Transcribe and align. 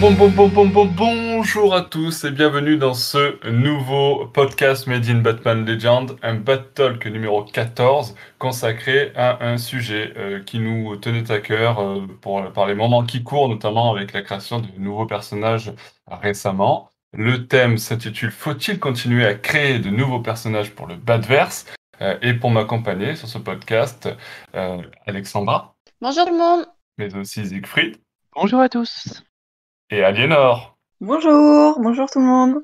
Bon, 0.00 0.12
bon, 0.12 0.28
bon, 0.28 0.48
bon, 0.48 0.66
bon, 0.66 0.86
bon, 0.86 0.86
bonjour 0.86 1.74
à 1.74 1.82
tous 1.82 2.22
et 2.22 2.30
bienvenue 2.30 2.76
dans 2.76 2.94
ce 2.94 3.44
nouveau 3.50 4.26
podcast 4.26 4.86
Made 4.86 5.08
in 5.08 5.22
Batman 5.22 5.64
Legend, 5.66 6.16
un 6.22 6.34
Battle 6.34 7.00
numéro 7.10 7.42
14 7.42 8.14
consacré 8.38 9.10
à 9.16 9.44
un 9.44 9.58
sujet 9.58 10.12
euh, 10.16 10.40
qui 10.44 10.60
nous 10.60 10.94
tenait 10.98 11.32
à 11.32 11.40
cœur 11.40 11.80
euh, 11.80 12.06
pour, 12.20 12.52
par 12.52 12.66
les 12.66 12.76
moments 12.76 13.04
qui 13.04 13.24
courent, 13.24 13.48
notamment 13.48 13.92
avec 13.92 14.12
la 14.12 14.22
création 14.22 14.60
de 14.60 14.68
nouveaux 14.78 15.06
personnages 15.06 15.72
récemment. 16.06 16.90
Le 17.12 17.48
thème 17.48 17.76
s'intitule 17.76 18.30
Faut-il 18.30 18.78
continuer 18.78 19.26
à 19.26 19.34
créer 19.34 19.80
de 19.80 19.90
nouveaux 19.90 20.20
personnages 20.20 20.70
pour 20.70 20.86
le 20.86 20.94
Batverse 20.94 21.66
euh, 22.02 22.16
Et 22.22 22.34
pour 22.34 22.50
m'accompagner 22.50 23.16
sur 23.16 23.26
ce 23.26 23.38
podcast, 23.38 24.08
Alexandra. 25.06 25.74
Bonjour 26.00 26.24
tout 26.24 26.32
le 26.32 26.38
monde. 26.38 26.66
Mais 26.98 27.12
aussi 27.16 27.44
Siegfried. 27.44 27.96
Bonjour 28.32 28.60
à 28.60 28.68
tous 28.68 29.24
et 29.90 30.02
Aliénor. 30.02 30.76
Bonjour, 31.00 31.80
bonjour 31.80 32.10
tout 32.10 32.18
le 32.18 32.26
monde. 32.26 32.62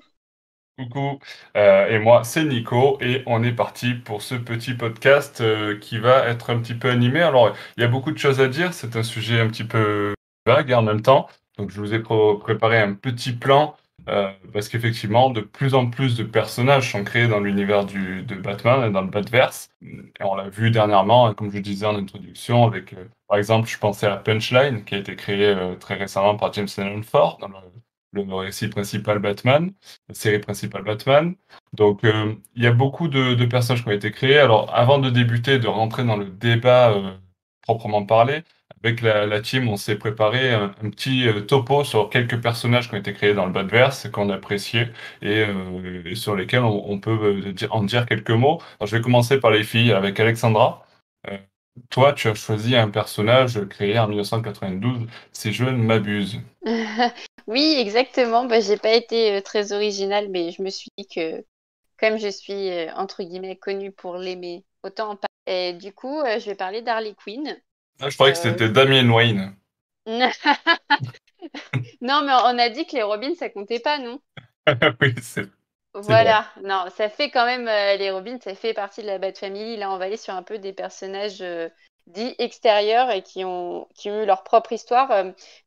Coucou, 0.78 1.20
euh, 1.56 1.86
et 1.86 2.00
moi 2.00 2.24
c'est 2.24 2.44
Nico 2.44 2.98
et 3.00 3.22
on 3.26 3.44
est 3.44 3.52
parti 3.52 3.94
pour 3.94 4.22
ce 4.22 4.34
petit 4.34 4.74
podcast 4.74 5.40
euh, 5.40 5.78
qui 5.78 5.98
va 5.98 6.26
être 6.28 6.50
un 6.50 6.58
petit 6.58 6.74
peu 6.74 6.90
animé. 6.90 7.22
Alors 7.22 7.54
il 7.76 7.82
y 7.82 7.84
a 7.84 7.88
beaucoup 7.88 8.10
de 8.10 8.18
choses 8.18 8.40
à 8.40 8.48
dire, 8.48 8.74
c'est 8.74 8.96
un 8.96 9.04
sujet 9.04 9.40
un 9.40 9.46
petit 9.48 9.64
peu 9.64 10.14
vague 10.46 10.72
en 10.72 10.82
même 10.82 11.00
temps, 11.00 11.28
donc 11.58 11.70
je 11.70 11.80
vous 11.80 11.94
ai 11.94 12.00
préparé 12.00 12.80
un 12.80 12.94
petit 12.94 13.32
plan 13.32 13.76
euh, 14.08 14.30
parce 14.52 14.68
qu'effectivement 14.68 15.30
de 15.30 15.40
plus 15.40 15.74
en 15.74 15.88
plus 15.88 16.16
de 16.16 16.24
personnages 16.24 16.92
sont 16.92 17.04
créés 17.04 17.28
dans 17.28 17.40
l'univers 17.40 17.84
de 17.86 18.34
Batman 18.34 18.88
et 18.88 18.92
dans 18.92 19.02
le 19.02 19.08
Batverse. 19.08 19.70
Et 19.82 20.24
on 20.24 20.34
l'a 20.34 20.48
vu 20.48 20.70
dernièrement, 20.70 21.32
comme 21.34 21.50
je 21.50 21.58
disais 21.58 21.86
en 21.86 21.96
introduction, 21.96 22.64
avec 22.64 22.94
par 23.34 23.38
exemple, 23.38 23.68
je 23.68 23.78
pensais 23.78 24.06
à 24.06 24.16
Punchline, 24.16 24.84
qui 24.84 24.94
a 24.94 24.98
été 24.98 25.16
créé 25.16 25.46
euh, 25.46 25.74
très 25.76 25.94
récemment 25.94 26.36
par 26.36 26.52
James 26.52 26.68
Lennon 26.78 27.02
Ford 27.02 27.38
dans 27.40 27.48
le, 27.48 28.34
récit 28.34 28.68
principal 28.68 29.18
Batman, 29.18 29.72
la 30.08 30.14
série 30.14 30.38
principale 30.38 30.84
Batman. 30.84 31.34
Donc, 31.72 32.04
euh, 32.04 32.34
il 32.54 32.62
y 32.62 32.66
a 32.68 32.72
beaucoup 32.72 33.08
de, 33.08 33.44
personnages 33.46 33.82
qui 33.82 33.88
ont 33.88 33.92
été 33.92 34.12
créés. 34.12 34.38
Alors, 34.38 34.72
avant 34.74 34.98
de 34.98 35.10
débuter, 35.10 35.58
de 35.58 35.66
rentrer 35.66 36.04
dans 36.04 36.16
le 36.16 36.26
débat 36.26 36.92
euh, 36.92 37.16
proprement 37.62 38.04
parlé, 38.06 38.44
avec 38.84 39.00
la, 39.00 39.40
team, 39.40 39.68
on 39.68 39.76
s'est 39.76 39.96
préparé 39.96 40.52
un, 40.52 40.68
petit 40.68 41.26
topo 41.48 41.84
sur 41.84 42.10
quelques 42.10 42.40
personnages 42.40 42.88
qui 42.88 42.94
ont 42.94 42.98
été 42.98 43.12
créés 43.14 43.34
dans 43.34 43.46
le 43.46 43.52
Batverse, 43.52 44.08
qu'on 44.10 44.30
appréciait 44.30 44.92
et, 45.22 45.46
et, 46.04 46.14
sur 46.14 46.36
lesquels 46.36 46.62
on, 46.64 46.98
peut 47.00 47.54
en 47.70 47.82
dire 47.82 48.06
quelques 48.06 48.30
mots. 48.30 48.60
Je 48.84 48.96
vais 48.96 49.02
commencer 49.02 49.40
par 49.40 49.50
les 49.50 49.64
filles 49.64 49.92
avec 49.92 50.20
Alexandra. 50.20 50.84
Toi, 51.90 52.12
tu 52.12 52.28
as 52.28 52.34
choisi 52.34 52.76
un 52.76 52.88
personnage 52.88 53.60
créé 53.68 53.98
en 53.98 54.06
1992, 54.06 55.08
si 55.32 55.52
je 55.52 55.64
ne 55.64 55.72
m'abuse. 55.72 56.40
oui, 57.48 57.76
exactement. 57.78 58.44
Bah, 58.44 58.60
j'ai 58.60 58.76
pas 58.76 58.94
été 58.94 59.32
euh, 59.32 59.40
très 59.40 59.72
originale, 59.72 60.28
mais 60.28 60.52
je 60.52 60.62
me 60.62 60.70
suis 60.70 60.90
dit 60.96 61.06
que 61.08 61.44
comme 61.98 62.18
je 62.18 62.28
suis 62.28 62.70
euh, 62.70 62.92
entre 62.94 63.24
guillemets 63.24 63.56
connue 63.56 63.90
pour 63.90 64.16
l'aimer, 64.16 64.64
autant 64.84 65.10
en 65.10 65.16
parler. 65.16 65.28
Et 65.46 65.72
du 65.72 65.92
coup, 65.92 66.20
euh, 66.20 66.38
je 66.38 66.46
vais 66.46 66.54
parler 66.54 66.80
d'Harley 66.80 67.14
Quinn. 67.14 67.60
Ah, 68.00 68.10
je 68.10 68.14
croyais 68.14 68.32
que 68.32 68.38
c'était 68.38 68.68
Damien 68.68 69.08
Wayne. 69.10 69.56
non, 72.00 72.22
mais 72.22 72.32
on 72.32 72.58
a 72.58 72.68
dit 72.68 72.86
que 72.86 72.96
les 72.96 73.02
Robins, 73.02 73.34
ça 73.34 73.48
comptait 73.50 73.80
pas, 73.80 73.98
non? 73.98 74.20
Oui, 75.00 75.14
c'est 75.20 75.48
voilà, 75.94 76.46
non, 76.64 76.86
ça 76.96 77.08
fait 77.08 77.30
quand 77.30 77.46
même 77.46 77.68
euh, 77.68 77.96
les 77.96 78.10
Robins, 78.10 78.38
ça 78.42 78.54
fait 78.56 78.74
partie 78.74 79.02
de 79.02 79.06
la 79.06 79.18
Bat 79.18 79.34
Family. 79.34 79.76
Là, 79.76 79.92
on 79.92 79.98
va 79.98 80.06
aller 80.06 80.16
sur 80.16 80.34
un 80.34 80.42
peu 80.42 80.58
des 80.58 80.72
personnages 80.72 81.40
euh, 81.40 81.68
dits 82.08 82.34
extérieurs 82.38 83.10
et 83.12 83.22
qui 83.22 83.44
ont, 83.44 83.86
qui 83.94 84.10
ont 84.10 84.22
eu 84.22 84.26
leur 84.26 84.42
propre 84.42 84.72
histoire. 84.72 85.12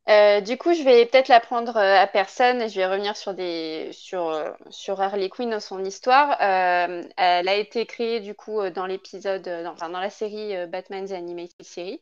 Euh, 0.09 0.41
du 0.41 0.57
coup, 0.57 0.73
je 0.73 0.83
vais 0.83 1.05
peut-être 1.05 1.29
la 1.29 1.39
prendre 1.39 1.77
à 1.77 2.05
personne. 2.07 2.69
Je 2.69 2.75
vais 2.75 2.85
revenir 2.87 3.15
sur, 3.15 3.33
des, 3.35 3.89
sur, 3.93 4.37
sur 4.69 4.99
Harley 5.01 5.29
Quinn 5.29 5.49
dans 5.49 5.61
son 5.61 5.81
histoire. 5.85 6.35
elle 6.41 7.47
a 7.47 7.55
été 7.55 7.85
créée 7.85 8.19
du 8.19 8.35
coup 8.35 8.69
dans 8.69 8.85
l'épisode, 8.85 9.43
dans, 9.43 9.71
enfin, 9.71 9.89
dans 9.89 10.01
la 10.01 10.09
série 10.09 10.67
Batman 10.67 11.05
The 11.07 11.13
Animated 11.13 11.63
Series, 11.65 12.01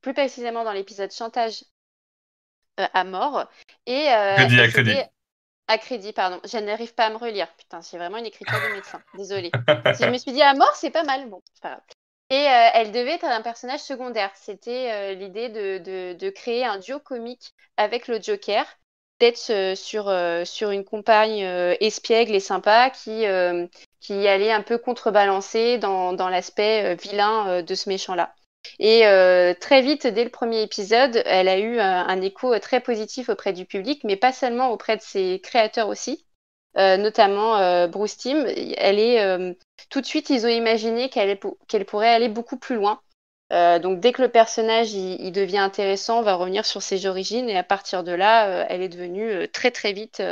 plus 0.00 0.14
précisément 0.14 0.64
dans 0.64 0.72
l'épisode 0.72 1.12
Chantage 1.12 1.64
à 2.76 3.04
mort. 3.04 3.48
Et, 3.86 4.06
crédit 4.36 4.60
à 4.60 4.68
crédit. 4.68 4.96
À 5.70 5.76
crédit, 5.76 6.12
pardon. 6.12 6.40
Je 6.44 6.56
n'arrive 6.58 6.94
pas 6.94 7.06
à 7.06 7.10
me 7.10 7.16
relire. 7.16 7.48
Putain, 7.56 7.82
c'est 7.82 7.98
vraiment 7.98 8.16
une 8.16 8.26
écriture 8.26 8.58
de 8.58 8.74
médecin. 8.74 9.02
Désolée. 9.14 9.50
si 9.94 10.02
je 10.02 10.08
me 10.08 10.16
suis 10.16 10.32
dit 10.32 10.42
à 10.42 10.54
mort, 10.54 10.74
c'est 10.74 10.90
pas 10.90 11.04
mal. 11.04 11.28
Bon, 11.28 11.42
c'est 11.52 11.62
pas 11.62 11.70
grave. 11.70 11.82
Et 12.30 12.46
euh, 12.46 12.68
elle 12.74 12.92
devait 12.92 13.14
être 13.14 13.24
un 13.24 13.42
personnage 13.42 13.80
secondaire. 13.80 14.30
C'était 14.34 14.90
euh, 14.92 15.14
l'idée 15.14 15.48
de, 15.48 16.14
de, 16.14 16.30
créer 16.30 16.64
un 16.64 16.78
duo 16.78 16.98
comique 16.98 17.54
avec 17.76 18.06
le 18.06 18.20
Joker, 18.20 18.66
d'être 19.18 19.50
euh, 19.50 19.74
sur, 19.74 20.12
sur 20.46 20.70
une 20.70 20.84
compagne 20.84 21.40
espiègle 21.80 22.34
et 22.34 22.40
sympa 22.40 22.90
qui, 22.90 23.24
qui 24.00 24.28
allait 24.28 24.52
un 24.52 24.62
peu 24.62 24.78
contrebalancer 24.78 25.78
dans, 25.78 26.12
dans 26.12 26.28
l'aspect 26.28 26.96
vilain 26.96 27.62
de 27.62 27.74
ce 27.74 27.88
méchant-là. 27.88 28.34
Et 28.78 29.06
euh, 29.06 29.54
très 29.54 29.82
vite, 29.82 30.06
dès 30.06 30.24
le 30.24 30.30
premier 30.30 30.62
épisode, 30.62 31.22
elle 31.26 31.48
a 31.48 31.58
eu 31.58 31.78
un, 31.80 32.20
écho 32.20 32.58
très 32.58 32.80
positif 32.80 33.28
auprès 33.28 33.52
du 33.52 33.64
public, 33.64 34.02
mais 34.04 34.16
pas 34.16 34.32
seulement 34.32 34.70
auprès 34.70 34.96
de 34.96 35.02
ses 35.02 35.40
créateurs 35.40 35.88
aussi, 35.88 36.26
euh, 36.76 36.96
notamment 36.96 37.56
euh, 37.58 37.86
Bruce 37.86 38.16
Timm. 38.16 38.46
Elle 38.76 38.98
est 38.98 39.56
tout 39.90 40.00
de 40.00 40.06
suite, 40.06 40.30
ils 40.30 40.46
ont 40.46 40.50
imaginé 40.50 41.08
qu'elle 41.08 41.38
pourrait 41.86 42.08
aller 42.08 42.28
beaucoup 42.28 42.58
plus 42.58 42.76
loin. 42.76 43.00
donc 43.50 44.00
dès 44.00 44.12
que 44.12 44.22
le 44.22 44.28
personnage 44.28 44.92
devient 44.92 45.58
intéressant, 45.58 46.20
on 46.20 46.22
va 46.22 46.34
revenir 46.34 46.66
sur 46.66 46.82
ses 46.82 47.06
origines 47.06 47.48
et 47.48 47.56
à 47.56 47.64
partir 47.64 48.04
de 48.04 48.12
là, 48.12 48.66
elle 48.68 48.82
est 48.82 48.88
devenue 48.88 49.48
très 49.48 49.70
très 49.70 49.92
vite 49.92 50.22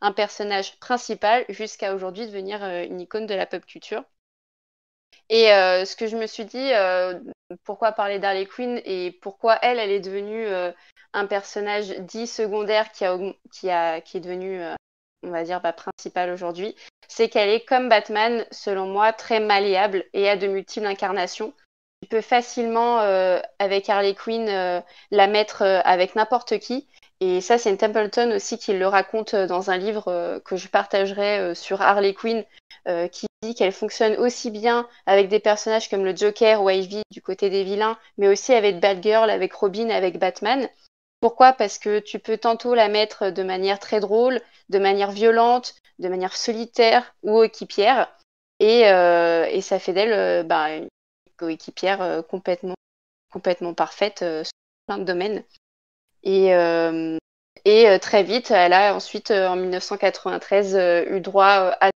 un 0.00 0.12
personnage 0.12 0.78
principal 0.80 1.44
jusqu'à 1.48 1.94
aujourd'hui 1.94 2.26
devenir 2.26 2.64
une 2.64 3.00
icône 3.00 3.26
de 3.26 3.34
la 3.34 3.46
pop 3.46 3.64
culture. 3.66 4.04
Et 5.28 5.46
ce 5.46 5.96
que 5.96 6.06
je 6.06 6.16
me 6.16 6.26
suis 6.26 6.44
dit, 6.44 6.72
pourquoi 7.64 7.92
parler 7.92 8.18
d'Harley 8.18 8.46
Quinn 8.46 8.80
et 8.84 9.12
pourquoi 9.22 9.58
elle, 9.62 9.78
elle 9.78 9.90
est 9.90 10.00
devenue 10.00 10.46
euh, 10.46 10.72
un 11.12 11.26
personnage 11.26 11.90
dit 12.00 12.26
secondaire 12.26 12.90
qui, 12.92 13.04
est 13.04 14.20
devenu, 14.20 14.62
euh, 14.62 14.74
on 15.22 15.30
va 15.30 15.44
dire, 15.44 15.60
bah, 15.60 15.72
principal 15.72 16.30
aujourd'hui, 16.30 16.74
c'est 17.08 17.28
qu'elle 17.28 17.50
est 17.50 17.64
comme 17.64 17.88
Batman, 17.88 18.46
selon 18.50 18.86
moi, 18.86 19.12
très 19.12 19.40
malléable 19.40 20.04
et 20.12 20.28
a 20.28 20.36
de 20.36 20.46
multiples 20.46 20.86
incarnations. 20.86 21.52
Tu 22.02 22.08
peux 22.08 22.20
facilement, 22.20 23.00
euh, 23.00 23.40
avec 23.58 23.88
Harley 23.88 24.14
Quinn, 24.14 24.46
la 25.10 25.26
mettre 25.26 25.62
avec 25.84 26.16
n'importe 26.16 26.58
qui. 26.58 26.88
Et 27.20 27.40
ça, 27.40 27.56
c'est 27.56 27.76
Templeton 27.76 28.32
aussi 28.34 28.58
qui 28.58 28.72
le 28.72 28.88
raconte 28.88 29.36
dans 29.36 29.70
un 29.70 29.76
livre 29.76 30.40
que 30.44 30.56
je 30.56 30.66
partagerai 30.66 31.54
sur 31.54 31.80
Harley 31.80 32.14
Quinn, 32.14 32.44
qui 33.10 33.26
qu'elle 33.56 33.72
fonctionne 33.72 34.16
aussi 34.16 34.50
bien 34.50 34.88
avec 35.06 35.28
des 35.28 35.40
personnages 35.40 35.88
comme 35.88 36.04
le 36.04 36.14
Joker 36.14 36.62
ou 36.62 36.70
Ivy 36.70 37.02
du 37.10 37.20
côté 37.20 37.50
des 37.50 37.64
vilains, 37.64 37.98
mais 38.16 38.28
aussi 38.28 38.52
avec 38.52 38.80
Batgirl, 38.80 39.30
avec 39.30 39.52
Robin, 39.52 39.90
avec 39.90 40.18
Batman. 40.18 40.68
Pourquoi? 41.20 41.52
Parce 41.52 41.78
que 41.78 41.98
tu 41.98 42.18
peux 42.18 42.38
tantôt 42.38 42.74
la 42.74 42.88
mettre 42.88 43.30
de 43.30 43.42
manière 43.42 43.78
très 43.78 44.00
drôle, 44.00 44.40
de 44.68 44.78
manière 44.78 45.10
violente, 45.10 45.74
de 45.98 46.08
manière 46.08 46.36
solitaire 46.36 47.14
ou 47.22 47.42
équipière. 47.42 48.12
Et, 48.60 48.88
euh, 48.88 49.60
ça 49.60 49.78
fait 49.78 49.92
d'elle 49.92 50.12
euh, 50.12 50.42
bah, 50.42 50.74
une 50.76 50.88
coéquipière 51.36 52.02
euh, 52.02 52.22
complètement, 52.22 52.74
complètement 53.32 53.74
parfaite 53.74 54.18
sur 54.18 54.52
plein 54.86 54.98
de 54.98 55.04
domaines. 55.04 55.44
Et 56.24 57.98
très 58.00 58.22
vite, 58.24 58.50
elle 58.50 58.72
a 58.72 58.94
ensuite, 58.94 59.30
en 59.30 59.56
1993, 59.56 60.76
eu 61.08 61.20
droit 61.20 61.76
à 61.80 61.90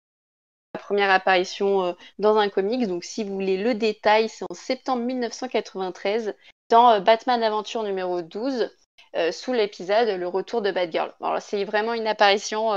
première 0.87 1.11
apparition 1.11 1.85
euh, 1.85 1.93
dans 2.21 2.37
un 2.37 2.49
comics. 2.49 2.87
Donc, 2.87 3.03
si 3.03 3.25
vous 3.25 3.35
voulez 3.35 3.57
le 3.57 3.75
détail, 3.75 4.29
c'est 4.29 4.45
en 4.49 4.55
septembre 4.55 5.03
1993 5.03 6.35
dans 6.71 6.91
euh, 6.91 7.01
Batman 7.01 7.43
Aventure 7.43 7.83
numéro 7.83 8.23
12. 8.23 8.71
Euh, 9.15 9.33
sous 9.33 9.53
l'épisode 9.53 10.09
Le 10.09 10.29
retour 10.29 10.61
de 10.61 10.71
Batgirl. 10.71 11.15
Alors 11.23 11.41
c'est 11.41 11.65
vraiment 11.65 11.95
une 11.95 12.07
apparition 12.07 12.71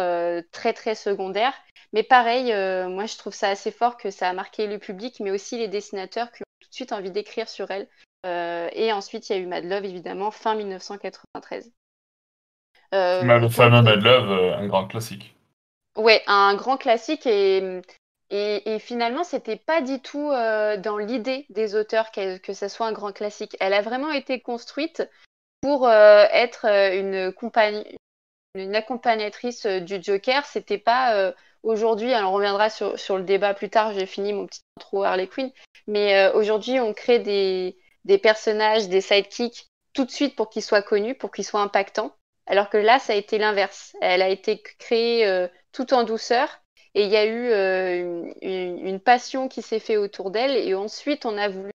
très 0.54 0.72
très 0.72 0.96
secondaire, 0.96 1.54
mais 1.92 2.04
pareil, 2.04 2.46
moi 2.88 3.08
je 3.08 3.18
trouve 3.18 3.34
ça 3.34 3.50
assez 3.50 3.72
fort 3.72 3.98
que 3.98 4.10
ça 4.10 4.30
a 4.30 4.34
marqué 4.34 4.68
le 4.68 4.80
public, 4.80 5.20
mais 5.20 5.32
aussi 5.32 5.58
les 5.58 5.68
dessinateurs 5.68 6.32
qui 6.32 6.44
ont 6.44 6.52
tout 6.62 6.70
de 6.70 6.74
suite 6.74 6.94
envie 6.94 7.12
d'écrire 7.12 7.50
sur 7.50 7.70
elle. 7.72 7.88
et 8.24 8.94
ensuite 8.94 9.28
il 9.28 9.36
y 9.36 9.36
a 9.36 9.40
eu 9.40 9.48
Mad 9.48 9.66
Love 9.66 9.84
évidemment 9.84 10.32
fin 10.32 10.56
1993. 10.56 11.74
le 12.94 13.48
fameux 13.50 13.82
Mad 13.82 14.02
Love, 14.02 14.54
un 14.60 14.68
grand 14.68 14.88
classique. 14.88 15.36
Ouais, 16.00 16.24
un 16.28 16.56
grand 16.56 16.78
classique 16.78 17.26
et, 17.26 17.82
et, 18.32 18.78
finalement, 18.80 19.24
c'était 19.24 19.56
pas 19.56 19.82
du 19.82 20.00
tout 20.02 20.32
euh, 20.32 20.78
dans 20.78 20.98
l'idée 20.98 21.48
des 21.50 21.76
auteurs 21.76 22.12
que 22.12 22.54
ce 22.54 22.68
soit 22.68 22.86
un 22.86 22.92
grand 22.92 23.12
classique. 23.12 23.58
Elle 23.60 23.74
a 23.74 23.82
vraiment 23.82 24.12
été 24.12 24.40
construite 24.40 25.08
pour 25.62 25.88
euh, 25.88 26.26
être 26.32 26.68
euh, 26.68 27.00
une, 27.00 27.34
une 28.54 28.76
accompagnatrice 28.76 29.66
du 29.66 30.02
Joker. 30.02 30.46
C'était 30.46 30.78
pas 30.78 31.34
aujourd'hui, 31.64 32.14
alors 32.14 32.32
on 32.32 32.36
reviendra 32.36 32.70
sur, 32.70 33.18
le 33.18 33.24
débat 33.24 33.56
plus 33.56 33.70
tard, 33.70 33.94
j'ai 33.94 34.06
fini 34.06 34.32
mon 34.32 34.46
petit 34.46 34.62
intro 34.78 35.04
Harley 35.04 35.28
Quinn, 35.28 35.52
mais 35.88 36.30
aujourd'hui, 36.34 36.80
on 36.80 36.94
crée 36.94 37.20
des 37.20 38.18
personnages, 38.20 38.90
des 38.90 39.02
sidekicks 39.02 39.68
tout 39.94 40.06
de 40.06 40.12
suite 40.12 40.36
pour 40.36 40.50
qu'ils 40.50 40.62
soient 40.62 40.84
connus, 40.84 41.16
pour 41.16 41.32
qu'ils 41.32 41.46
soient 41.46 41.62
impactants. 41.62 42.16
alors 42.46 42.70
que 42.70 42.78
là, 42.78 43.00
ça 43.00 43.14
a 43.14 43.16
été 43.16 43.40
l'inverse. 43.40 43.96
Elle 44.02 44.22
a 44.22 44.30
été 44.30 44.62
créée 44.62 45.48
tout 45.72 45.94
en 45.96 46.04
douceur 46.04 46.62
et 46.96 47.04
il 47.04 47.10
y 47.10 47.18
a 47.18 47.26
eu 47.26 48.34
une, 48.42 49.00
passion 49.00 49.48
qui 49.48 49.62
s'est 49.62 49.80
faite 49.80 49.98
autour 49.98 50.32
d'elle 50.32 50.58
et 50.58 50.74
ensuite 50.74 51.26
on 51.26 51.38
a 51.38 51.50
voulu 51.50 51.72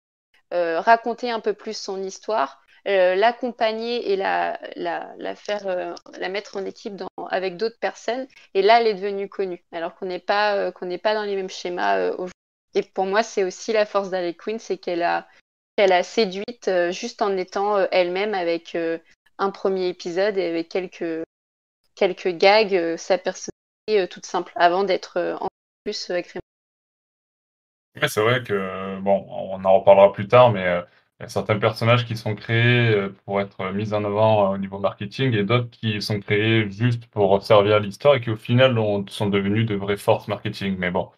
raconter 0.50 1.30
un 1.30 1.40
peu 1.40 1.52
plus 1.52 1.76
son 1.76 2.02
histoire 2.02 2.60
euh, 2.88 3.14
l'accompagner 3.14 4.10
et 4.10 4.16
la, 4.16 4.58
la, 4.76 5.34
faire, 5.34 5.66
euh, 5.66 5.94
la 6.18 6.28
mettre 6.30 6.56
en 6.56 6.64
équipe 6.64 6.94
avec 7.30 7.56
d'autres 7.56 7.78
personnes. 7.78 8.26
Et 8.54 8.62
là, 8.62 8.80
elle 8.80 8.86
est 8.86 8.94
devenue 8.94 9.28
connue, 9.28 9.62
alors 9.72 9.94
qu'on 9.94 10.06
n'est 10.06 10.18
pas, 10.18 10.56
euh, 10.56 10.72
qu'on 10.72 10.86
n'est 10.86 10.98
pas 10.98 11.14
dans 11.14 11.24
les 11.24 11.36
mêmes 11.36 11.50
schémas 11.50 12.10
aujourd'hui. 12.12 12.32
Et 12.74 12.82
pour 12.82 13.04
moi, 13.04 13.22
c'est 13.22 13.44
aussi 13.44 13.72
la 13.72 13.84
force 13.84 14.10
d'Harley 14.10 14.34
Quinn, 14.34 14.58
c'est 14.58 14.78
qu'elle 14.78 15.02
a, 15.02 15.28
qu'elle 15.76 15.92
a 15.92 16.02
séduite 16.02 16.70
juste 16.90 17.20
en 17.20 17.36
étant 17.36 17.76
elle-même 17.90 18.32
avec 18.32 18.76
un 19.38 19.50
premier 19.50 19.88
épisode 19.88 20.38
et 20.38 20.46
avec 20.48 20.68
quelques, 20.68 21.24
quelques 21.96 22.28
gags, 22.28 22.96
sa 22.96 23.18
personnalité 23.18 23.50
toute 24.08 24.26
simple, 24.26 24.52
avant 24.56 24.84
d'être 24.84 25.38
en 25.40 25.48
plus 25.84 26.10
agréable. 26.10 26.40
Oui, 28.00 28.08
c'est 28.08 28.20
vrai 28.20 28.42
que, 28.42 29.00
bon, 29.00 29.26
on 29.28 29.64
en 29.64 29.78
reparlera 29.78 30.12
plus 30.12 30.28
tard, 30.28 30.52
mais 30.52 30.82
il 31.20 31.24
y 31.24 31.26
a 31.26 31.28
certains 31.28 31.58
personnages 31.58 32.06
qui 32.06 32.16
sont 32.16 32.34
créés 32.34 32.94
euh, 32.94 33.14
pour 33.26 33.42
être 33.42 33.72
mis 33.72 33.92
en 33.92 34.04
avant 34.04 34.46
euh, 34.46 34.54
au 34.54 34.58
niveau 34.58 34.78
marketing 34.78 35.34
et 35.34 35.44
d'autres 35.44 35.68
qui 35.68 36.00
sont 36.00 36.18
créés 36.18 36.70
juste 36.70 37.04
pour 37.08 37.42
servir 37.42 37.78
l'histoire 37.78 38.14
et 38.14 38.22
qui 38.22 38.30
au 38.30 38.36
final 38.36 38.74
sont 39.08 39.26
devenus 39.28 39.66
de 39.66 39.74
vraies 39.74 39.98
forces 39.98 40.28
marketing. 40.28 40.76
Mais 40.78 40.90
bon, 40.90 41.10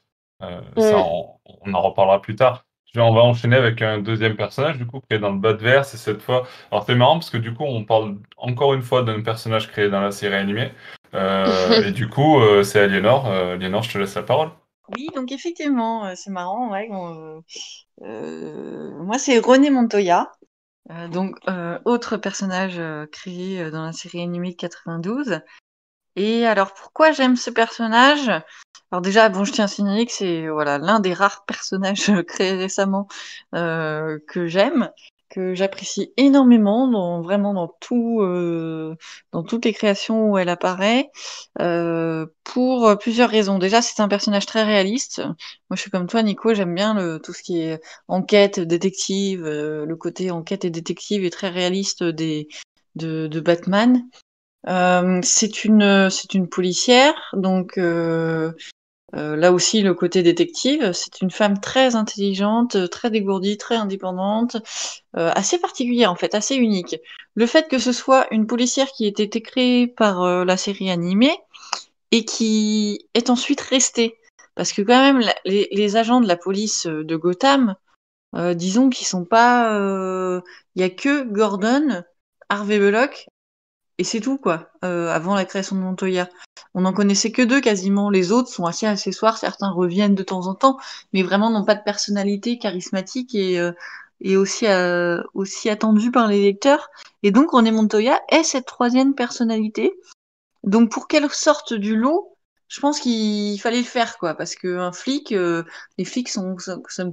euh, 0.42 0.60
ça, 0.76 0.98
on, 0.98 1.72
en 1.72 1.80
reparlera 1.80 2.20
plus 2.20 2.34
tard. 2.34 2.66
On 2.96 3.14
va 3.14 3.22
enchaîner 3.22 3.56
avec 3.56 3.80
un 3.80 3.98
deuxième 3.98 4.36
personnage, 4.36 4.76
du 4.76 4.86
coup, 4.86 5.00
créé 5.00 5.20
dans 5.20 5.30
le 5.30 5.38
bas 5.38 5.52
de 5.52 5.62
verre. 5.62 5.84
C'est 5.84 5.96
cette 5.96 6.20
fois. 6.20 6.46
Alors, 6.72 6.84
c'est 6.84 6.96
marrant 6.96 7.14
parce 7.14 7.30
que 7.30 7.38
du 7.38 7.54
coup, 7.54 7.64
on 7.64 7.84
parle 7.84 8.18
encore 8.36 8.74
une 8.74 8.82
fois 8.82 9.02
d'un 9.02 9.22
personnage 9.22 9.68
créé 9.68 9.88
dans 9.88 10.00
la 10.00 10.10
série 10.10 10.34
animée. 10.34 10.72
et 11.84 11.92
du 11.92 12.08
coup, 12.08 12.40
c'est 12.64 12.80
Aliénor. 12.80 13.26
Aliénor, 13.26 13.82
je 13.82 13.92
te 13.92 13.98
laisse 13.98 14.14
la 14.14 14.22
parole. 14.22 14.50
Oui, 14.96 15.08
donc 15.14 15.32
effectivement, 15.32 16.14
c'est 16.16 16.30
marrant. 16.30 16.70
Ouais, 16.70 16.88
euh, 18.02 18.90
moi, 19.02 19.18
c'est 19.18 19.38
René 19.38 19.70
Montoya, 19.70 20.32
euh, 20.90 21.08
donc 21.08 21.36
euh, 21.48 21.78
autre 21.84 22.16
personnage 22.16 22.80
créé 23.12 23.70
dans 23.70 23.84
la 23.84 23.92
série 23.92 24.22
animée 24.22 24.52
de 24.52 24.56
92. 24.56 25.40
Et 26.16 26.46
alors, 26.46 26.74
pourquoi 26.74 27.12
j'aime 27.12 27.36
ce 27.36 27.50
personnage? 27.50 28.30
Alors 28.90 29.02
déjà, 29.02 29.28
bon, 29.28 29.44
je 29.44 29.52
tiens 29.52 29.64
à 29.66 29.68
signaler 29.68 30.06
que 30.06 30.12
c'est 30.12 30.48
voilà 30.48 30.78
l'un 30.78 31.00
des 31.00 31.14
rares 31.14 31.44
personnages 31.46 32.12
créés 32.28 32.56
récemment 32.56 33.08
que 33.52 34.46
j'aime 34.46 34.90
que 35.32 35.54
j'apprécie 35.54 36.12
énormément, 36.18 36.88
dans, 36.88 37.22
vraiment 37.22 37.54
dans 37.54 37.68
tout, 37.80 38.20
euh, 38.20 38.94
dans 39.32 39.42
toutes 39.42 39.64
les 39.64 39.72
créations 39.72 40.30
où 40.30 40.38
elle 40.38 40.50
apparaît, 40.50 41.10
euh, 41.60 42.26
pour 42.44 42.96
plusieurs 43.00 43.30
raisons. 43.30 43.58
Déjà, 43.58 43.80
c'est 43.80 44.02
un 44.02 44.08
personnage 44.08 44.44
très 44.44 44.62
réaliste. 44.62 45.20
Moi, 45.20 45.76
je 45.76 45.80
suis 45.80 45.90
comme 45.90 46.06
toi, 46.06 46.22
Nico, 46.22 46.52
j'aime 46.52 46.74
bien 46.74 46.92
le, 46.94 47.18
tout 47.18 47.32
ce 47.32 47.42
qui 47.42 47.60
est 47.60 47.80
enquête, 48.08 48.60
détective, 48.60 49.44
euh, 49.44 49.86
le 49.86 49.96
côté 49.96 50.30
enquête 50.30 50.66
et 50.66 50.70
détective 50.70 51.24
est 51.24 51.30
très 51.30 51.48
réaliste 51.48 52.04
des, 52.04 52.48
de, 52.94 53.26
de 53.26 53.40
Batman. 53.40 54.02
Euh, 54.68 55.18
c'est 55.22 55.64
une, 55.64 56.10
c'est 56.10 56.34
une 56.34 56.48
policière, 56.48 57.14
donc 57.32 57.78
euh, 59.14 59.36
là 59.36 59.52
aussi, 59.52 59.82
le 59.82 59.94
côté 59.94 60.22
détective, 60.22 60.92
c'est 60.92 61.20
une 61.20 61.30
femme 61.30 61.60
très 61.60 61.96
intelligente, 61.96 62.88
très 62.90 63.10
dégourdie, 63.10 63.58
très 63.58 63.76
indépendante, 63.76 64.56
euh, 65.16 65.30
assez 65.34 65.58
particulière 65.58 66.10
en 66.10 66.16
fait, 66.16 66.34
assez 66.34 66.56
unique. 66.56 66.96
Le 67.34 67.46
fait 67.46 67.68
que 67.68 67.78
ce 67.78 67.92
soit 67.92 68.26
une 68.32 68.46
policière 68.46 68.88
qui 68.88 69.06
ait 69.06 69.08
été 69.08 69.42
créée 69.42 69.86
par 69.86 70.22
euh, 70.22 70.44
la 70.44 70.56
série 70.56 70.90
animée 70.90 71.36
et 72.10 72.24
qui 72.24 73.06
est 73.14 73.28
ensuite 73.30 73.60
restée, 73.60 74.16
parce 74.54 74.72
que 74.72 74.82
quand 74.82 75.00
même 75.00 75.22
les, 75.44 75.96
agents 75.96 76.20
de 76.20 76.28
la 76.28 76.36
police 76.36 76.86
de 76.86 77.16
Gotham, 77.16 77.74
disons 78.54 78.90
qu'ils 78.90 79.06
sont 79.06 79.24
pas, 79.24 79.72
il 80.74 80.82
y 80.82 80.84
a 80.84 80.90
que 80.90 81.22
Gordon, 81.24 82.02
Harvey 82.50 82.78
Bullock 82.78 83.28
et 83.98 84.04
c'est 84.04 84.20
tout 84.20 84.38
quoi. 84.38 84.70
avant 84.82 85.34
la 85.34 85.44
création 85.44 85.76
de 85.76 85.80
Montoya. 85.80 86.28
On 86.74 86.82
n'en 86.82 86.92
connaissait 86.92 87.32
que 87.32 87.42
deux 87.42 87.60
quasiment. 87.60 88.10
Les 88.10 88.32
autres 88.32 88.48
sont 88.48 88.64
assez 88.64 88.86
accessoires. 88.86 89.38
Certains 89.38 89.70
reviennent 89.70 90.14
de 90.14 90.22
temps 90.22 90.46
en 90.46 90.54
temps, 90.54 90.78
mais 91.12 91.22
vraiment 91.22 91.50
n'ont 91.50 91.64
pas 91.64 91.74
de 91.74 91.82
personnalité 91.82 92.58
charismatique 92.58 93.34
et, 93.34 93.58
euh, 93.60 93.72
et 94.20 94.36
aussi, 94.36 94.66
euh, 94.66 95.22
aussi 95.34 95.68
attendue 95.68 96.10
par 96.10 96.28
les 96.28 96.42
lecteurs. 96.42 96.88
Et 97.22 97.30
donc 97.30 97.50
René 97.50 97.70
Montoya 97.70 98.20
est 98.30 98.44
cette 98.44 98.66
troisième 98.66 99.14
personnalité. 99.14 99.92
Donc 100.64 100.90
pour 100.90 101.08
qu'elle 101.08 101.28
sorte 101.30 101.74
du 101.74 101.96
lot, 101.96 102.31
je 102.72 102.80
pense 102.80 103.00
qu'il 103.00 103.60
fallait 103.60 103.80
le 103.80 103.84
faire, 103.84 104.16
quoi, 104.16 104.32
parce 104.34 104.54
qu'un 104.54 104.92
flic, 104.92 105.32
euh, 105.32 105.62
les 105.98 106.06
flics 106.06 106.30
sont 106.30 106.56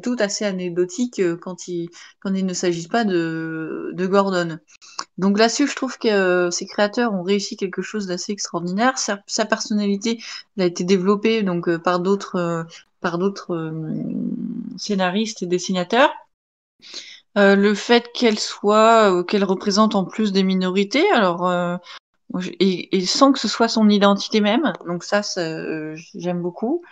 toute 0.02 0.22
assez 0.22 0.46
anecdotiques 0.46 1.20
euh, 1.20 1.36
quand 1.36 1.68
il, 1.68 1.90
quand 2.22 2.34
il 2.34 2.46
ne 2.46 2.54
s'agit 2.54 2.88
pas 2.88 3.04
de, 3.04 3.92
de 3.94 4.08
Gordon. 4.08 4.60
Donc 5.18 5.38
là-dessus, 5.38 5.68
je 5.68 5.76
trouve 5.76 5.98
que 5.98 6.08
euh, 6.08 6.50
ces 6.50 6.66
créateurs 6.66 7.14
ont 7.14 7.24
réussi 7.24 7.58
quelque 7.58 7.82
chose 7.82 8.08
d'assez 8.08 8.32
extraordinaire. 8.32 8.98
Sa, 8.98 9.46
personnalité 9.46 10.24
a 10.58 10.64
été 10.64 10.86
développée 10.86 11.44
donc 11.44 11.70
par 11.80 12.00
d'autres, 12.00 12.66
par 13.02 13.18
d'autres 13.18 13.74
scénaristes 14.78 15.44
et 15.44 15.46
dessinateurs. 15.46 16.14
le 17.36 17.74
fait 17.74 18.10
qu'elle 18.14 18.40
soit, 18.40 19.26
qu'elle 19.26 19.44
représente 19.44 19.94
en 19.96 20.06
plus 20.06 20.32
des 20.32 20.44
minorités, 20.44 21.10
alors 21.12 21.52
et, 22.60 23.06
sans 23.06 23.32
que 23.32 23.40
ce 23.40 23.48
soit 23.48 23.68
son 23.68 23.90
identité 23.90 24.42
même. 24.42 24.74
Donc 24.88 25.04
ça, 25.04 25.22
euh, 25.38 25.96
j'aime 26.16 26.42
beaucoup. 26.42 26.84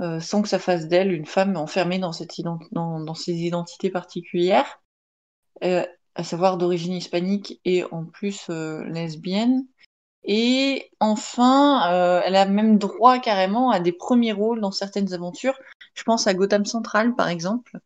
Euh, 0.00 0.20
sans 0.20 0.40
que 0.40 0.48
ça 0.48 0.58
fasse 0.58 0.88
d'elle 0.88 1.12
une 1.12 1.26
femme 1.26 1.56
enfermée 1.56 1.98
dans, 1.98 2.12
cette 2.12 2.40
dans, 2.40 2.58
dans 3.00 3.14
ses 3.14 3.34
identités 3.34 3.90
particulières, 3.90 4.80
euh, 5.62 5.84
à 6.14 6.24
savoir 6.24 6.56
d'origine 6.56 6.94
hispanique 6.94 7.60
et 7.64 7.84
en 7.84 8.04
plus 8.04 8.48
lesbienne. 8.48 9.66
Et 10.24 10.90
enfin, 11.00 12.22
elle 12.24 12.36
a 12.36 12.46
même 12.46 12.78
droit 12.78 13.18
carrément 13.18 13.70
à 13.70 13.80
des 13.80 13.92
premiers 13.92 14.32
rôles 14.32 14.60
dans 14.60 14.70
certaines 14.70 15.12
aventures. 15.12 15.58
Je 15.94 16.04
pense 16.04 16.26
à 16.26 16.34
Gotham 16.34 16.64
Central, 16.64 17.14
par 17.14 17.28
exemple, 17.28 17.78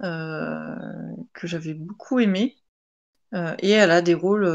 que 0.00 1.46
j'avais 1.46 1.74
beaucoup 1.74 2.18
aimé. 2.18 2.56
et 3.34 3.70
elle 3.70 3.90
a 3.90 4.00
des 4.00 4.14
rôles 4.14 4.46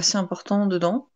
assez 0.00 0.18
important 0.18 0.66
dedans. 0.66 1.08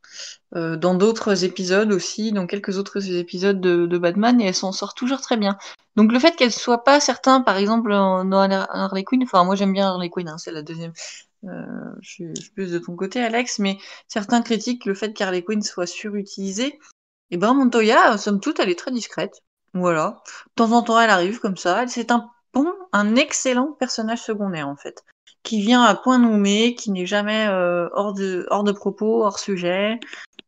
Euh, 0.54 0.76
dans 0.76 0.94
d'autres 0.94 1.44
épisodes 1.44 1.92
aussi, 1.92 2.30
dans 2.32 2.46
quelques 2.46 2.78
autres 2.78 3.10
épisodes 3.10 3.60
de, 3.60 3.98
Batman, 3.98 4.40
et 4.40 4.46
elle 4.46 4.54
s'en 4.54 4.72
sort 4.72 4.94
toujours 4.94 5.20
très 5.20 5.36
bien. 5.36 5.58
Donc 5.96 6.12
le 6.12 6.18
fait 6.18 6.36
qu'elle 6.36 6.52
soit 6.52 6.84
pas 6.84 7.00
certain, 7.00 7.40
par 7.40 7.56
exemple, 7.56 7.90
dans 7.90 8.50
Harley 8.50 9.04
Quinn, 9.04 9.22
enfin 9.24 9.44
moi 9.44 9.56
j'aime 9.56 9.72
bien 9.72 9.88
Harley 9.88 10.10
Quinn, 10.10 10.28
hein, 10.28 10.38
c'est 10.38 10.52
la 10.52 10.62
deuxième. 10.62 10.92
Euh, 11.44 11.92
je, 12.00 12.08
suis, 12.08 12.50
plus 12.54 12.70
de 12.70 12.78
ton 12.78 12.94
côté, 12.96 13.20
Alex, 13.20 13.58
mais 13.58 13.78
certains 14.08 14.42
critiquent 14.42 14.86
le 14.86 14.94
fait 14.94 15.12
qu'Harley 15.12 15.42
Quinn 15.42 15.62
soit 15.62 15.86
surutilisée. 15.86 16.78
Et 17.30 17.36
eh 17.36 17.36
ben 17.36 17.54
Montoya, 17.54 18.16
somme 18.18 18.38
toute, 18.40 18.60
elle 18.60 18.70
est 18.70 18.78
très 18.78 18.92
discrète. 18.92 19.42
Voilà. 19.72 20.22
De 20.26 20.52
temps 20.54 20.72
en 20.72 20.82
temps, 20.82 21.00
elle 21.00 21.10
arrive 21.10 21.40
comme 21.40 21.56
ça. 21.56 21.86
C'est 21.88 22.12
un 22.12 22.30
bon, 22.52 22.72
un 22.92 23.16
excellent 23.16 23.72
personnage 23.72 24.22
secondaire 24.22 24.68
en 24.68 24.76
fait 24.76 25.02
qui 25.44 25.60
vient 25.60 25.82
à 25.82 25.94
point 25.94 26.18
nommé, 26.18 26.74
qui 26.74 26.90
n'est 26.90 27.06
jamais 27.06 27.46
euh, 27.46 27.88
hors, 27.92 28.14
de, 28.14 28.46
hors 28.50 28.64
de 28.64 28.72
propos, 28.72 29.22
hors 29.24 29.38
sujet. 29.38 30.00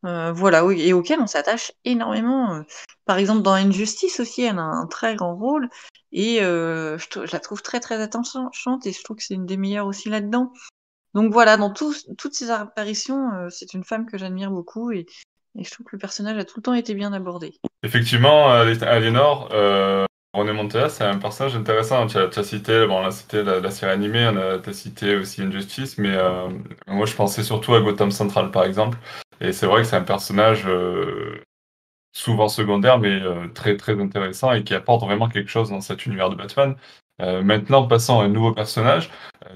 Euh, 0.04 0.32
voilà, 0.32 0.64
et 0.72 0.92
auquel 0.92 1.20
on 1.20 1.26
s'attache 1.26 1.72
énormément. 1.84 2.54
Euh. 2.54 2.62
Par 3.04 3.18
exemple, 3.18 3.42
dans 3.42 3.52
Injustice 3.52 4.20
aussi, 4.20 4.42
elle 4.42 4.58
a 4.58 4.62
un 4.62 4.86
très 4.86 5.14
grand 5.14 5.36
rôle, 5.36 5.68
et 6.12 6.38
je, 6.40 6.96
je, 6.98 7.32
la 7.32 7.40
trouve 7.40 7.62
très 7.62 7.78
très 7.78 8.00
attachante, 8.00 8.86
et 8.86 8.92
je 8.92 9.04
trouve 9.04 9.18
que 9.18 9.22
c'est 9.22 9.34
une 9.34 9.46
des 9.46 9.56
meilleures 9.56 9.86
aussi 9.86 10.08
là-dedans. 10.08 10.52
Donc 11.14 11.32
voilà, 11.32 11.56
dans 11.56 11.70
toutes 11.70 12.34
ces 12.34 12.50
apparitions, 12.50 13.30
c'est 13.50 13.74
une 13.74 13.84
femme 13.84 14.06
que 14.06 14.18
j'admire 14.18 14.50
beaucoup, 14.50 14.90
et, 14.90 15.06
et, 15.56 15.64
je 15.64 15.70
trouve 15.70 15.86
que 15.86 15.96
le 15.96 16.00
personnage 16.00 16.36
a 16.36 16.44
tout 16.44 16.58
le 16.58 16.62
temps 16.62 16.74
été 16.74 16.94
bien 16.94 17.12
abordé. 17.12 17.54
Effectivement, 17.82 18.48
Aliénor, 18.48 19.48
René 20.36 20.52
Montoya, 20.52 20.90
c'est 20.90 21.04
un 21.04 21.16
personnage 21.16 21.56
intéressant. 21.56 22.06
Tu 22.06 22.18
as, 22.18 22.44
cité, 22.44 22.86
bon, 22.86 23.00
là, 23.00 23.10
c'était 23.10 23.42
la, 23.42 23.70
série 23.70 23.92
animée, 23.92 24.30
tu 24.62 24.68
as 24.68 24.72
cité 24.74 25.16
aussi 25.16 25.40
Injustice, 25.40 25.96
mais 25.96 26.14
euh, 26.14 26.50
moi, 26.86 27.06
je 27.06 27.14
pensais 27.14 27.42
surtout 27.42 27.74
à 27.74 27.80
Gotham 27.80 28.10
Central, 28.10 28.50
par 28.50 28.64
exemple. 28.64 28.98
Et 29.40 29.52
c'est 29.52 29.64
vrai 29.64 29.80
que 29.80 29.88
c'est 29.88 29.96
un 29.96 30.02
personnage 30.02 30.64
euh, 30.66 31.42
souvent 32.12 32.48
secondaire, 32.48 32.98
mais 32.98 33.18
euh, 33.22 33.48
très, 33.48 33.78
très 33.78 33.98
intéressant 33.98 34.52
et 34.52 34.62
qui 34.62 34.74
apporte 34.74 35.02
vraiment 35.02 35.30
quelque 35.30 35.48
chose 35.48 35.70
dans 35.70 35.80
cet 35.80 36.04
univers 36.04 36.28
de 36.28 36.34
Batman. 36.36 36.76
maintenant, 37.18 37.86
passons 37.86 38.20
à 38.20 38.24
un 38.24 38.28
nouveau 38.28 38.52
personnage, 38.52 39.10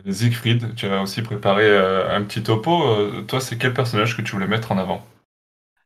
Siegfried. 0.08 0.74
Tu 0.76 0.86
as 0.86 1.02
aussi 1.02 1.20
préparé 1.20 1.76
un 1.76 2.22
petit 2.24 2.42
topo. 2.42 3.22
toi, 3.28 3.40
c'est 3.40 3.58
quel 3.58 3.74
personnage 3.74 4.16
que 4.16 4.22
tu 4.22 4.32
voulais 4.32 4.46
mettre 4.46 4.72
en 4.72 4.78
avant? 4.78 5.06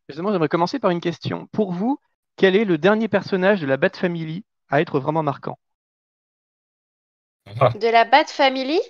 Justement, 0.08 0.30
j'aimerais 0.30 0.48
commencer 0.48 0.78
par 0.78 0.92
une 0.92 1.00
question. 1.00 1.48
Pour 1.50 1.72
vous, 1.72 1.98
quel 2.36 2.54
est 2.54 2.64
le 2.64 2.78
dernier 2.78 3.08
personnage 3.08 3.60
de 3.60 3.66
la 3.66 3.76
Bat 3.76 3.96
Family? 3.96 4.44
À 4.74 4.82
être 4.82 5.00
vraiment 5.00 5.22
marquant. 5.22 5.58
De 7.74 7.88
la 7.88 8.04
Bat 8.06 8.26
Family? 8.32 8.80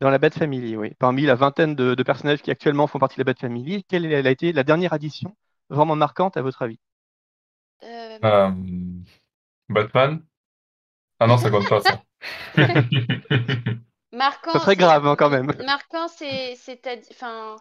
Dans 0.00 0.10
la 0.10 0.18
Bat 0.18 0.30
Family, 0.30 0.76
oui. 0.76 0.92
Parmi 0.98 1.22
la 1.22 1.36
vingtaine 1.36 1.76
de, 1.76 1.94
de 1.94 2.02
personnages 2.02 2.42
qui 2.42 2.50
actuellement 2.50 2.88
font 2.88 2.98
partie 2.98 3.14
de 3.16 3.20
la 3.20 3.32
Bat 3.32 3.38
Family, 3.40 3.84
quelle 3.84 4.12
a 4.12 4.30
été 4.30 4.52
la 4.52 4.64
dernière 4.64 4.92
addition 4.92 5.36
vraiment 5.70 5.94
marquante 5.94 6.36
à 6.36 6.42
votre 6.42 6.62
avis? 6.62 6.80
Euh, 7.82 8.18
Euh, 8.24 8.50
Batman? 9.70 10.22
Ah 11.20 11.26
non, 11.28 11.38
ça 11.38 11.50
compte 11.50 11.68
pas 11.68 11.80
ça. 11.80 12.02
marquant. 14.12 14.52
Ça 14.52 14.60
serait 14.60 14.76
c'est- 14.76 14.76
grave 14.76 15.06
hein, 15.06 15.16
quand 15.16 15.30
même. 15.30 15.52
Marquant, 15.58 16.08
c'est. 16.08 16.56
c'est 16.56 16.86
Enfin. 17.10 17.56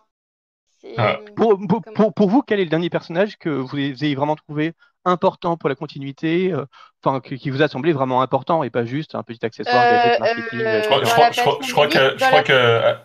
Ah. 0.97 1.17
Pour, 1.35 1.57
pour, 1.67 1.81
Comment 1.81 1.95
pour- 1.95 2.13
pour 2.13 2.29
vous, 2.29 2.41
quel 2.41 2.59
est 2.59 2.63
le 2.63 2.69
dernier 2.69 2.89
personnage 2.89 3.37
que 3.37 3.49
vous 3.49 3.75
ayez 3.77 4.15
vraiment 4.15 4.35
trouvé 4.35 4.73
important 5.05 5.55
pour 5.57 5.69
la 5.69 5.75
continuité, 5.75 6.51
euh, 6.51 6.65
enfin 7.03 7.21
qui 7.21 7.37
qui 7.37 7.49
vous 7.49 7.61
a 7.61 7.67
semblé 7.69 7.93
vraiment 7.93 8.21
important 8.21 8.63
et 8.63 8.69
pas 8.69 8.83
juste 8.83 9.15
un 9.15 9.23
petit 9.23 9.45
accessoire 9.45 9.81
Euh, 9.83 10.19
marketing 10.19 10.59
euh, 10.59 10.81
Je 10.81 10.87
crois, 10.87 10.97
etc. 10.99 11.05
je 11.05 11.09
Dans 11.09 11.13
crois- 11.13 11.25
la 11.25 11.31
je 11.31 11.41
crois- 11.41 11.57
je 11.61 11.71
crois 11.71 11.87
que, 11.87 12.17
je 12.17 12.25
crois 12.25 12.43
euh, 12.49 12.95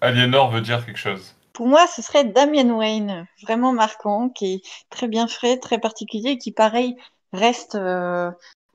Aliénor 0.00 0.50
veut 0.50 0.60
dire 0.60 0.84
quelque 0.84 0.98
chose. 0.98 1.36
Pour 1.52 1.68
moi, 1.68 1.86
ce 1.86 2.02
serait 2.02 2.24
Damien 2.24 2.70
Wayne, 2.74 3.26
vraiment 3.42 3.72
marquant, 3.72 4.28
qui 4.30 4.54
est 4.54 4.62
très 4.90 5.06
bien 5.06 5.28
fait, 5.28 5.58
très 5.58 5.78
particulier, 5.78 6.30
et 6.30 6.38
qui, 6.38 6.50
pareil, 6.50 6.96
reste, 7.32 7.74
euh, 7.76 8.30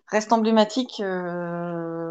reste 0.09 0.31
emblématique 0.31 1.01
euh, 1.03 2.06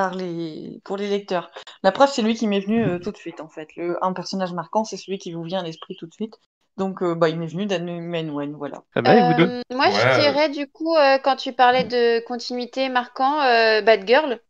par 0.00 0.14
les, 0.14 0.80
pour 0.82 0.96
les 0.96 1.10
lecteurs. 1.10 1.50
La 1.82 1.92
preuve, 1.92 2.08
c'est 2.10 2.22
lui 2.22 2.34
qui 2.34 2.46
m'est 2.46 2.60
venu 2.60 2.82
euh, 2.82 2.98
tout 2.98 3.12
de 3.12 3.18
suite, 3.18 3.42
en 3.42 3.50
fait. 3.50 3.68
Le, 3.76 4.02
un 4.02 4.14
personnage 4.14 4.54
marquant, 4.54 4.82
c'est 4.82 4.96
celui 4.96 5.18
qui 5.18 5.30
vous 5.30 5.42
vient 5.42 5.60
à 5.60 5.62
l'esprit 5.62 5.94
tout 5.94 6.06
de 6.06 6.14
suite. 6.14 6.32
Donc, 6.78 7.02
euh, 7.02 7.14
bah, 7.14 7.28
il 7.28 7.38
m'est 7.38 7.46
venu 7.46 7.66
Damien 7.66 8.30
Wayne, 8.30 8.54
voilà. 8.56 8.82
Ah 8.94 9.02
bah, 9.02 9.14
et 9.14 9.20
vous 9.20 9.34
deux 9.34 9.50
Euh, 9.50 9.62
moi, 9.70 9.88
Ouais, 9.88 9.92
je 9.92 10.20
dirais 10.22 10.48
du 10.48 10.70
coup, 10.70 10.96
euh, 10.96 11.18
quand 11.18 11.36
tu 11.36 11.52
parlais 11.52 11.84
de 11.84 12.24
continuité 12.24 12.88
marquant, 12.88 13.42
euh, 13.42 13.82
Batgirl. 13.82 14.40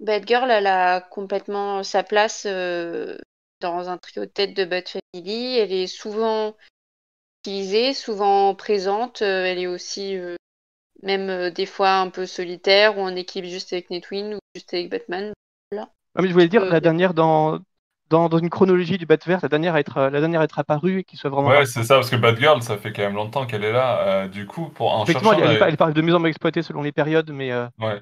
Batgirl, 0.00 0.50
elle 0.50 0.66
a 0.66 1.00
complètement 1.00 1.84
sa 1.84 2.02
place 2.02 2.42
euh, 2.44 3.16
dans 3.60 3.88
un 3.88 3.98
trio 3.98 4.24
de 4.24 4.30
tête 4.30 4.54
de 4.54 4.64
Bat 4.64 4.98
Family. 5.14 5.58
Elle 5.58 5.72
est 5.72 5.86
souvent 5.86 6.56
utilisée, 7.44 7.94
souvent 7.94 8.56
présente. 8.56 9.22
Elle 9.22 9.60
est 9.60 9.68
aussi, 9.68 10.16
euh, 10.16 10.34
même 11.02 11.28
euh, 11.30 11.50
des 11.50 11.66
fois, 11.66 11.94
un 11.96 12.10
peu 12.10 12.26
solitaire 12.26 12.98
ou 12.98 13.02
en 13.02 13.14
équipe 13.16 13.44
juste 13.44 13.72
avec 13.72 13.90
Nightwing 13.90 14.34
ou 14.34 14.38
juste 14.54 14.72
avec 14.74 14.90
Batman. 14.90 15.32
Ah, 16.14 16.22
mais 16.22 16.28
je 16.28 16.32
voulais 16.32 16.48
dire 16.48 16.62
Euh, 16.62 16.70
la 16.70 16.80
dernière 16.80 17.12
dans, 17.14 17.58
dans, 18.08 18.28
dans 18.28 18.38
une 18.38 18.48
chronologie 18.50 18.96
du 18.98 19.06
Batverse, 19.06 19.42
la 19.42 19.48
dernière 19.48 19.74
à 19.74 19.80
être 19.80 20.00
la 20.00 20.20
dernière 20.20 20.40
à 20.40 20.44
être 20.44 20.58
apparue 20.58 21.00
et 21.00 21.04
qui 21.04 21.16
soit 21.16 21.30
vraiment 21.30 21.48
Ouais, 21.50 21.66
c'est 21.66 21.84
ça, 21.84 21.96
parce 21.96 22.10
que 22.10 22.16
Batgirl, 22.16 22.62
ça 22.62 22.78
fait 22.78 22.92
quand 22.92 23.02
même 23.02 23.14
longtemps 23.14 23.46
qu'elle 23.46 23.64
est 23.64 23.72
là. 23.72 24.24
Euh, 24.24 24.28
du 24.28 24.46
coup, 24.46 24.68
pour 24.70 24.92
en 24.94 25.02
Effectivement, 25.04 25.32
elle, 25.34 25.76
pas 25.76 25.92
de 25.92 26.02
mieux 26.02 26.14
en 26.14 26.20
mieux 26.20 26.28
exploitée 26.28 26.62
selon 26.62 26.82
les 26.82 26.92
périodes, 26.92 27.30
mais 27.30 27.52
euh, 27.52 27.66
Ouais. 27.78 28.00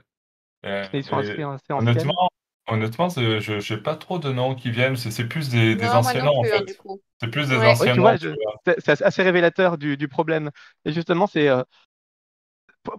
Euh, 0.65 0.87
ils 0.95 1.05
sont 1.05 1.19
assez, 1.19 1.43
honnêtement, 1.71 2.29
honnêtement, 2.69 3.09
je 3.11 3.61
j'ai 3.61 3.77
pas 3.77 3.97
trop 3.97 4.19
de 4.19 4.33
noms 4.33 4.55
qui 4.55 4.71
viennent. 4.71 4.97
C'est 4.97 5.11
c'est 5.11 5.27
plus 5.27 5.51
des, 5.51 5.75
des 5.75 5.85
Non, 5.85 5.93
moi 5.93 6.01
anciens 6.01 6.25
noms 6.25 6.39
en 6.39 6.45
hein, 6.45 6.49
fait. 6.59 6.79
C'est 7.21 7.29
plus 7.31 7.49
des 7.49 7.57
Ouais. 7.57 7.67
anciens 7.67 7.97
Ouais, 7.99 8.19
tu 8.19 8.29
noms. 8.29 8.35
c'est 8.67 8.81
c'est 8.81 9.03
assez 9.03 9.23
révélateur 9.23 9.79
du, 9.79 9.97
du 9.97 10.09
problème. 10.09 10.51
Et 10.85 10.93
justement, 10.93 11.27
c'est 11.27 11.49
euh, 11.49 11.63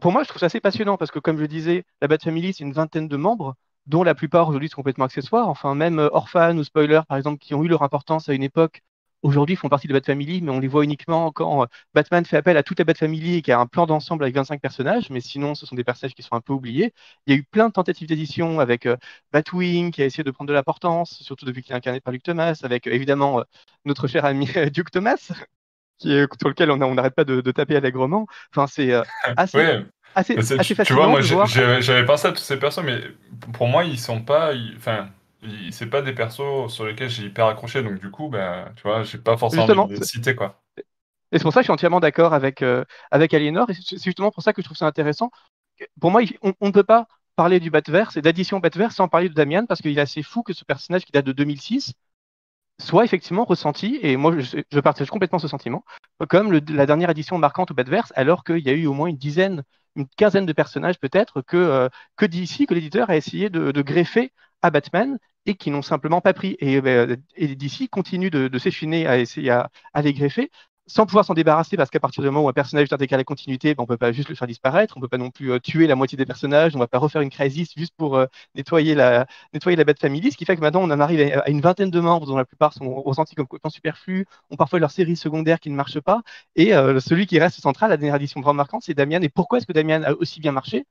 pour 0.01 0.11
moi, 0.11 0.23
je 0.23 0.29
trouve 0.29 0.39
ça 0.39 0.47
assez 0.47 0.59
passionnant 0.61 0.97
parce 0.97 1.11
que, 1.11 1.19
comme 1.19 1.37
je 1.39 1.45
disais, 1.45 1.83
la 2.01 2.07
Bat 2.07 2.17
Family, 2.23 2.53
c'est 2.53 2.63
une 2.63 2.73
vingtaine 2.73 3.07
de 3.07 3.17
membres, 3.17 3.55
dont 3.85 4.03
la 4.03 4.15
plupart 4.15 4.47
aujourd'hui 4.47 4.69
sont 4.69 4.75
complètement 4.77 5.05
accessoires. 5.05 5.47
Enfin, 5.49 5.75
même 5.75 5.99
euh, 5.99 6.09
Orphan 6.11 6.57
ou 6.57 6.63
Spoiler, 6.63 7.01
par 7.07 7.17
exemple, 7.17 7.39
qui 7.39 7.53
ont 7.53 7.63
eu 7.63 7.67
leur 7.67 7.83
importance 7.83 8.27
à 8.29 8.33
une 8.33 8.43
époque, 8.43 8.81
aujourd'hui 9.21 9.55
font 9.55 9.69
partie 9.69 9.87
de 9.87 9.93
la 9.93 9.99
Bat 9.99 10.05
Family, 10.07 10.41
mais 10.41 10.51
on 10.51 10.59
les 10.59 10.67
voit 10.67 10.83
uniquement 10.83 11.31
quand 11.31 11.63
euh, 11.63 11.65
Batman 11.93 12.25
fait 12.25 12.37
appel 12.37 12.57
à 12.57 12.63
toute 12.63 12.79
la 12.79 12.85
Bat 12.85 12.95
Family 12.95 13.35
et 13.35 13.41
qu'il 13.41 13.51
y 13.51 13.53
a 13.53 13.59
un 13.59 13.67
plan 13.67 13.85
d'ensemble 13.85 14.23
avec 14.23 14.35
25 14.35 14.59
personnages. 14.61 15.09
Mais 15.11 15.21
sinon, 15.21 15.53
ce 15.55 15.65
sont 15.65 15.75
des 15.75 15.83
personnages 15.83 16.15
qui 16.15 16.23
sont 16.23 16.35
un 16.35 16.41
peu 16.41 16.53
oubliés. 16.53 16.93
Il 17.27 17.33
y 17.33 17.37
a 17.37 17.39
eu 17.39 17.43
plein 17.43 17.67
de 17.67 17.73
tentatives 17.73 18.07
d'édition 18.07 18.59
avec 18.59 18.85
euh, 18.87 18.97
Batwing 19.33 19.91
qui 19.91 20.01
a 20.01 20.05
essayé 20.05 20.23
de 20.23 20.31
prendre 20.31 20.47
de 20.49 20.53
l'importance, 20.53 21.21
surtout 21.21 21.45
depuis 21.45 21.61
qu'il 21.63 21.73
est 21.73 21.77
incarné 21.77 22.01
par 22.01 22.11
Luke 22.13 22.23
Thomas, 22.23 22.59
avec 22.63 22.87
évidemment 22.87 23.43
notre 23.85 24.07
cher 24.07 24.25
ami 24.25 24.47
Duke 24.73 24.91
Thomas. 24.91 25.31
Qui 25.99 26.11
est, 26.13 26.27
sur 26.39 26.49
lequel 26.49 26.71
on 26.71 26.77
n'arrête 26.95 27.15
pas 27.15 27.23
de, 27.23 27.41
de 27.41 27.51
taper 27.51 27.75
allègrement. 27.77 28.27
Enfin, 28.53 28.67
c'est 28.67 28.91
euh, 28.93 29.03
assez, 29.35 29.57
Ouais, 29.57 29.85
assez, 30.13 30.41
c'est- 30.41 30.59
assez 30.59 30.75
tu, 30.83 30.93
vois, 30.93 31.07
moi 31.07 31.21
j'avais 31.21 32.05
pensé 32.05 32.27
à 32.27 32.31
toutes 32.31 32.39
ces 32.39 32.59
personnes, 32.59 32.85
mais 32.85 33.01
pour 33.53 33.67
moi, 33.67 33.83
ils 33.85 33.99
sont 33.99 34.21
pas. 34.21 34.53
ils- 34.53 34.75
Enfin, 34.77 35.09
c'est 35.71 35.89
pas 35.89 36.01
des 36.01 36.13
persos 36.13 36.69
sur 36.73 36.85
lesquels 36.85 37.09
j'ai 37.09 37.23
hyper 37.25 37.45
accroché, 37.47 37.83
donc 37.83 37.99
du 37.99 38.09
coup, 38.11 38.29
ben, 38.29 38.71
tu 38.75 38.83
vois, 38.83 39.03
j'ai 39.03 39.17
pas 39.19 39.37
forcément 39.37 39.67
Justement, 39.67 39.83
envie 39.83 39.87
de 39.87 39.93
les 39.93 40.01
citer, 40.01 40.35
quoi. 40.35 40.61
Et 41.31 41.37
c'est 41.39 41.43
pour 41.43 41.53
ça 41.53 41.59
que 41.59 41.63
je 41.63 41.67
suis 41.67 41.73
entièrement 41.73 41.99
d'accord 41.99 42.33
avec, 42.33 42.61
euh, 42.61 42.85
avec 43.11 43.33
Aliénor. 43.33 43.69
Et 43.69 43.73
c'est 43.73 43.97
justement 44.03 44.31
pour 44.31 44.43
ça 44.43 44.53
que 44.53 44.61
je 44.61 44.65
trouve 44.65 44.77
ça 44.77 44.87
intéressant. 44.87 45.31
Pour 46.01 46.11
moi, 46.11 46.21
on 46.43 46.67
ne 46.67 46.71
peut 46.71 46.83
pas 46.83 47.07
parler 47.35 47.59
du 47.59 47.69
Batverse 47.71 48.17
et 48.17 48.21
d'addition 48.21 48.59
Batverse 48.59 48.95
sans 48.95 49.07
parler 49.09 49.29
de 49.29 49.33
Damian 49.33 49.65
parce 49.67 49.81
qu'il 49.81 49.97
est 49.97 50.01
assez 50.01 50.23
fou 50.23 50.43
que 50.43 50.53
ce 50.53 50.65
personnage 50.65 51.05
qui 51.05 51.11
date 51.11 51.25
de 51.25 51.31
2006 51.33 51.93
soit 52.79 53.05
effectivement 53.05 53.45
ressenti, 53.45 53.99
et 54.01 54.17
moi 54.17 54.37
je, 54.39 54.79
partage 54.79 55.09
complètement 55.09 55.39
ce 55.39 55.47
sentiment, 55.47 55.83
comme 56.29 56.51
la 56.51 56.85
dernière 56.85 57.09
édition 57.09 57.37
marquante 57.37 57.71
au 57.71 57.73
Batverse, 57.73 58.11
alors 58.15 58.43
qu'il 58.43 58.59
y 58.59 58.69
a 58.69 58.73
eu 58.73 58.85
au 58.85 58.93
moins 58.93 59.07
une 59.07 59.17
dizaine, 59.17 59.63
une 59.95 60.07
quinzaine 60.17 60.45
de 60.45 60.53
personnages 60.53 60.99
peut-être 60.99 61.41
que, 61.41 61.57
euh, 61.57 61.89
que 62.17 62.25
DC, 62.25 62.67
que 62.67 62.73
l'éditeur 62.73 63.09
a 63.09 63.15
essayé 63.15 63.49
de, 63.49 63.81
greffer 63.81 64.31
à 64.61 64.71
Batman 64.71 65.17
et 65.45 65.55
qui 65.55 65.71
n'ont 65.71 65.81
simplement 65.81 66.21
pas 66.21 66.33
pris. 66.33 66.57
Et, 66.59 66.81
euh, 66.81 67.15
et 67.35 67.55
DC 67.55 67.89
continue 67.89 68.29
de, 68.29 68.47
de 68.47 68.59
s'échiner 68.59 69.07
à 69.07 69.19
essayer 69.19 69.51
à, 69.51 69.69
à 69.93 70.01
les 70.01 70.13
greffer 70.13 70.51
sans 70.87 71.05
pouvoir 71.05 71.25
s'en 71.25 71.33
débarrasser 71.33 71.77
parce 71.77 71.89
qu'à 71.89 71.99
partir 71.99 72.21
du 72.23 72.29
moment 72.29 72.45
où 72.45 72.49
un 72.49 72.53
personnage 72.53 72.87
à 72.91 73.17
la 73.17 73.23
continuité, 73.23 73.75
ben, 73.75 73.83
on 73.83 73.85
peut 73.85 73.97
pas 73.97 74.11
juste 74.11 74.29
le 74.29 74.35
faire 74.35 74.47
disparaître, 74.47 74.95
on 74.97 75.01
peut 75.01 75.07
pas 75.07 75.17
non 75.17 75.31
plus 75.31 75.51
euh, 75.51 75.59
tuer 75.59 75.87
la 75.87 75.95
moitié 75.95 76.17
des 76.17 76.25
personnages, 76.25 76.75
on 76.75 76.79
va 76.79 76.87
pas 76.87 76.99
refaire 76.99 77.21
une 77.21 77.29
crisis 77.29 77.69
juste 77.75 77.93
pour 77.97 78.15
euh, 78.17 78.25
nettoyer 78.55 78.95
la 78.95 79.25
nettoyer 79.53 79.75
la 79.75 79.83
Bat 79.83 79.95
Family, 79.99 80.31
ce 80.31 80.37
qui 80.37 80.45
fait 80.45 80.55
que 80.55 80.61
maintenant 80.61 80.81
on 80.83 80.91
en 80.91 80.99
arrive 80.99 81.33
à, 81.33 81.39
à 81.41 81.49
une 81.49 81.61
vingtaine 81.61 81.89
de 81.91 81.99
membres 81.99 82.25
dont 82.27 82.37
la 82.37 82.45
plupart 82.45 82.73
sont 82.73 83.01
ressentis 83.01 83.35
comme 83.35 83.47
complètement 83.47 83.69
superflus, 83.69 84.25
ont 84.51 84.55
parfois 84.55 84.79
leur 84.79 84.91
série 84.91 85.15
secondaire 85.15 85.59
qui 85.59 85.69
ne 85.69 85.75
marche 85.75 85.99
pas, 85.99 86.21
et 86.55 86.73
euh, 86.75 86.99
celui 86.99 87.25
qui 87.27 87.39
reste 87.39 87.59
central, 87.59 87.89
la 87.89 87.97
dernière 87.97 88.15
édition 88.15 88.41
vraiment 88.41 88.55
marquante, 88.55 88.83
c'est 88.83 88.93
Damian. 88.93 89.21
Et 89.21 89.29
pourquoi 89.29 89.57
est-ce 89.57 89.67
que 89.67 89.73
Damian 89.73 90.03
a 90.03 90.13
aussi 90.13 90.39
bien 90.39 90.51
marché? 90.51 90.85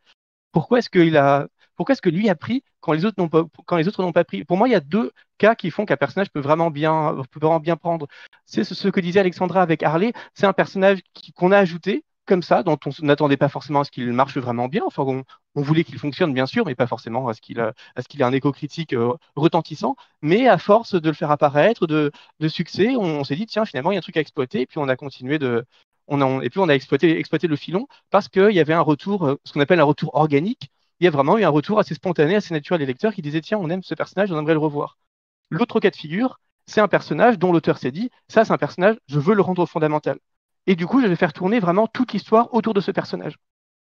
Pourquoi 0.53 0.79
est-ce 0.81 0.91
qu'il 0.91 1.17
a 1.17 1.49
pourquoi 1.77 1.93
est-ce 1.95 2.03
que 2.03 2.11
lui 2.11 2.29
a 2.29 2.35
pris 2.35 2.63
quand 2.81 2.93
les 2.93 3.05
autres 3.05 3.17
n'ont 3.21 3.29
pas 3.29 3.45
quand 3.67 3.77
les 3.77 3.89
autres 3.89 4.03
n'ont 4.03 4.13
pas 4.13 4.25
pris? 4.25 4.45
Pour 4.45 4.57
moi, 4.57 4.69
il 4.69 4.73
y 4.73 4.77
a 4.77 4.81
deux 4.81 5.13
cas 5.39 5.55
qui 5.55 5.71
font 5.71 5.87
qu'un 5.87 5.97
personnage 5.97 6.31
peut 6.31 6.41
vraiment 6.41 6.71
bien 6.71 7.17
peut 7.31 7.41
vraiment 7.41 7.61
bien 7.61 7.77
prendre. 7.77 8.07
C'est 8.47 8.65
ce, 8.65 8.89
que 8.89 9.01
disait 9.01 9.21
Alexandra 9.21 9.63
avec 9.63 9.83
Harley. 9.83 10.13
C'est 10.35 10.47
un 10.47 10.53
personnage 10.53 11.01
qu'on 11.37 11.53
a 11.53 11.59
ajouté 11.59 12.05
comme 12.27 12.43
ça, 12.43 12.63
dont 12.63 12.79
on 12.87 12.91
n'attendait 13.05 13.37
pas 13.37 13.49
forcément 13.49 13.81
à 13.81 13.85
ce 13.85 13.91
qu'il 13.91 14.11
marche 14.13 14.37
vraiment 14.39 14.69
bien. 14.69 14.83
Enfin, 14.87 15.05
on, 15.05 15.63
voulait 15.63 15.85
qu'il 15.85 15.99
fonctionne 15.99 16.33
bien 16.33 16.47
sûr, 16.47 16.65
mais 16.65 16.75
pas 16.75 16.87
forcément 16.87 17.29
à 17.29 17.35
ce 17.35 17.41
qu'il 17.41 17.59
ait 17.59 18.25
un 18.25 18.33
écho 18.33 18.51
critique 18.53 18.95
euh, 18.95 19.13
retentissant. 19.37 19.97
Mais 20.23 20.49
à 20.49 20.59
force 20.59 20.95
de 20.95 21.09
le 21.09 21.15
faire 21.15 21.31
apparaître, 21.31 21.87
de, 21.87 22.11
de 22.41 22.49
succès, 22.49 22.97
on, 22.97 23.21
on 23.21 23.25
s'est 23.25 23.37
dit 23.37 23.47
tiens 23.47 23.65
finalement 23.67 23.93
il 23.93 23.95
y 23.95 23.99
a 23.99 24.01
un 24.01 24.03
truc 24.03 24.17
à 24.17 24.21
exploiter. 24.21 24.63
Et 24.63 24.67
puis 24.67 24.79
on 24.79 24.89
a 24.89 24.97
continué 24.97 25.39
de 25.39 25.65
on 26.09 26.21
a, 26.21 26.45
et 26.45 26.51
puis 26.51 26.61
on 26.61 26.69
a 26.69 26.75
exploité, 26.75 27.19
exploité 27.19 27.47
le 27.47 27.57
filon 27.57 27.87
parce 28.11 28.29
qu'il 28.29 28.53
y 28.53 28.61
avait 28.61 28.75
un 28.75 28.81
retour, 28.81 29.27
euh, 29.27 29.41
ce 29.45 29.53
qu'on 29.53 29.61
appelle 29.61 29.81
un 29.81 29.85
retour 29.85 30.15
organique. 30.15 30.71
Il 31.01 31.05
y 31.05 31.09
a 31.09 31.11
vraiment 31.11 31.39
eu 31.39 31.45
un 31.45 31.49
retour 31.51 31.79
assez 31.79 31.95
spontané, 31.95 32.37
assez 32.37 32.55
naturel 32.55 32.81
des 32.81 32.87
lecteurs 32.87 33.15
qui 33.15 33.23
disaient 33.23 33.41
tiens, 33.41 33.59
on 33.59 33.71
aime 33.71 33.83
ce 33.83 33.95
personnage, 33.95 34.31
on 34.33 34.39
aimerait 34.39 34.55
le 34.55 34.61
revoir. 34.61 34.99
L'autre 35.51 35.81
cas 35.81 35.91
de 35.91 35.97
figure, 35.97 36.41
c'est 36.67 36.81
un 36.81 36.89
personnage 36.89 37.39
dont 37.39 37.53
l'auteur 37.53 37.79
s'est 37.79 37.91
dit 37.93 38.11
ça, 38.29 38.45
c'est 38.45 38.53
un 38.53 38.59
personnage, 38.59 38.97
je 39.09 39.19
veux 39.19 39.35
le 39.35 39.43
rendre 39.43 39.67
fondamental. 39.67 40.19
Et 40.67 40.77
du 40.77 40.87
coup, 40.87 41.01
je 41.03 41.07
vais 41.07 41.17
faire 41.17 41.33
tourner 41.33 41.61
vraiment 41.61 41.87
toute 41.87 42.13
l'histoire 42.13 42.53
autour 42.55 42.75
de 42.75 42.81
ce 42.81 42.91
personnage. 42.91 43.37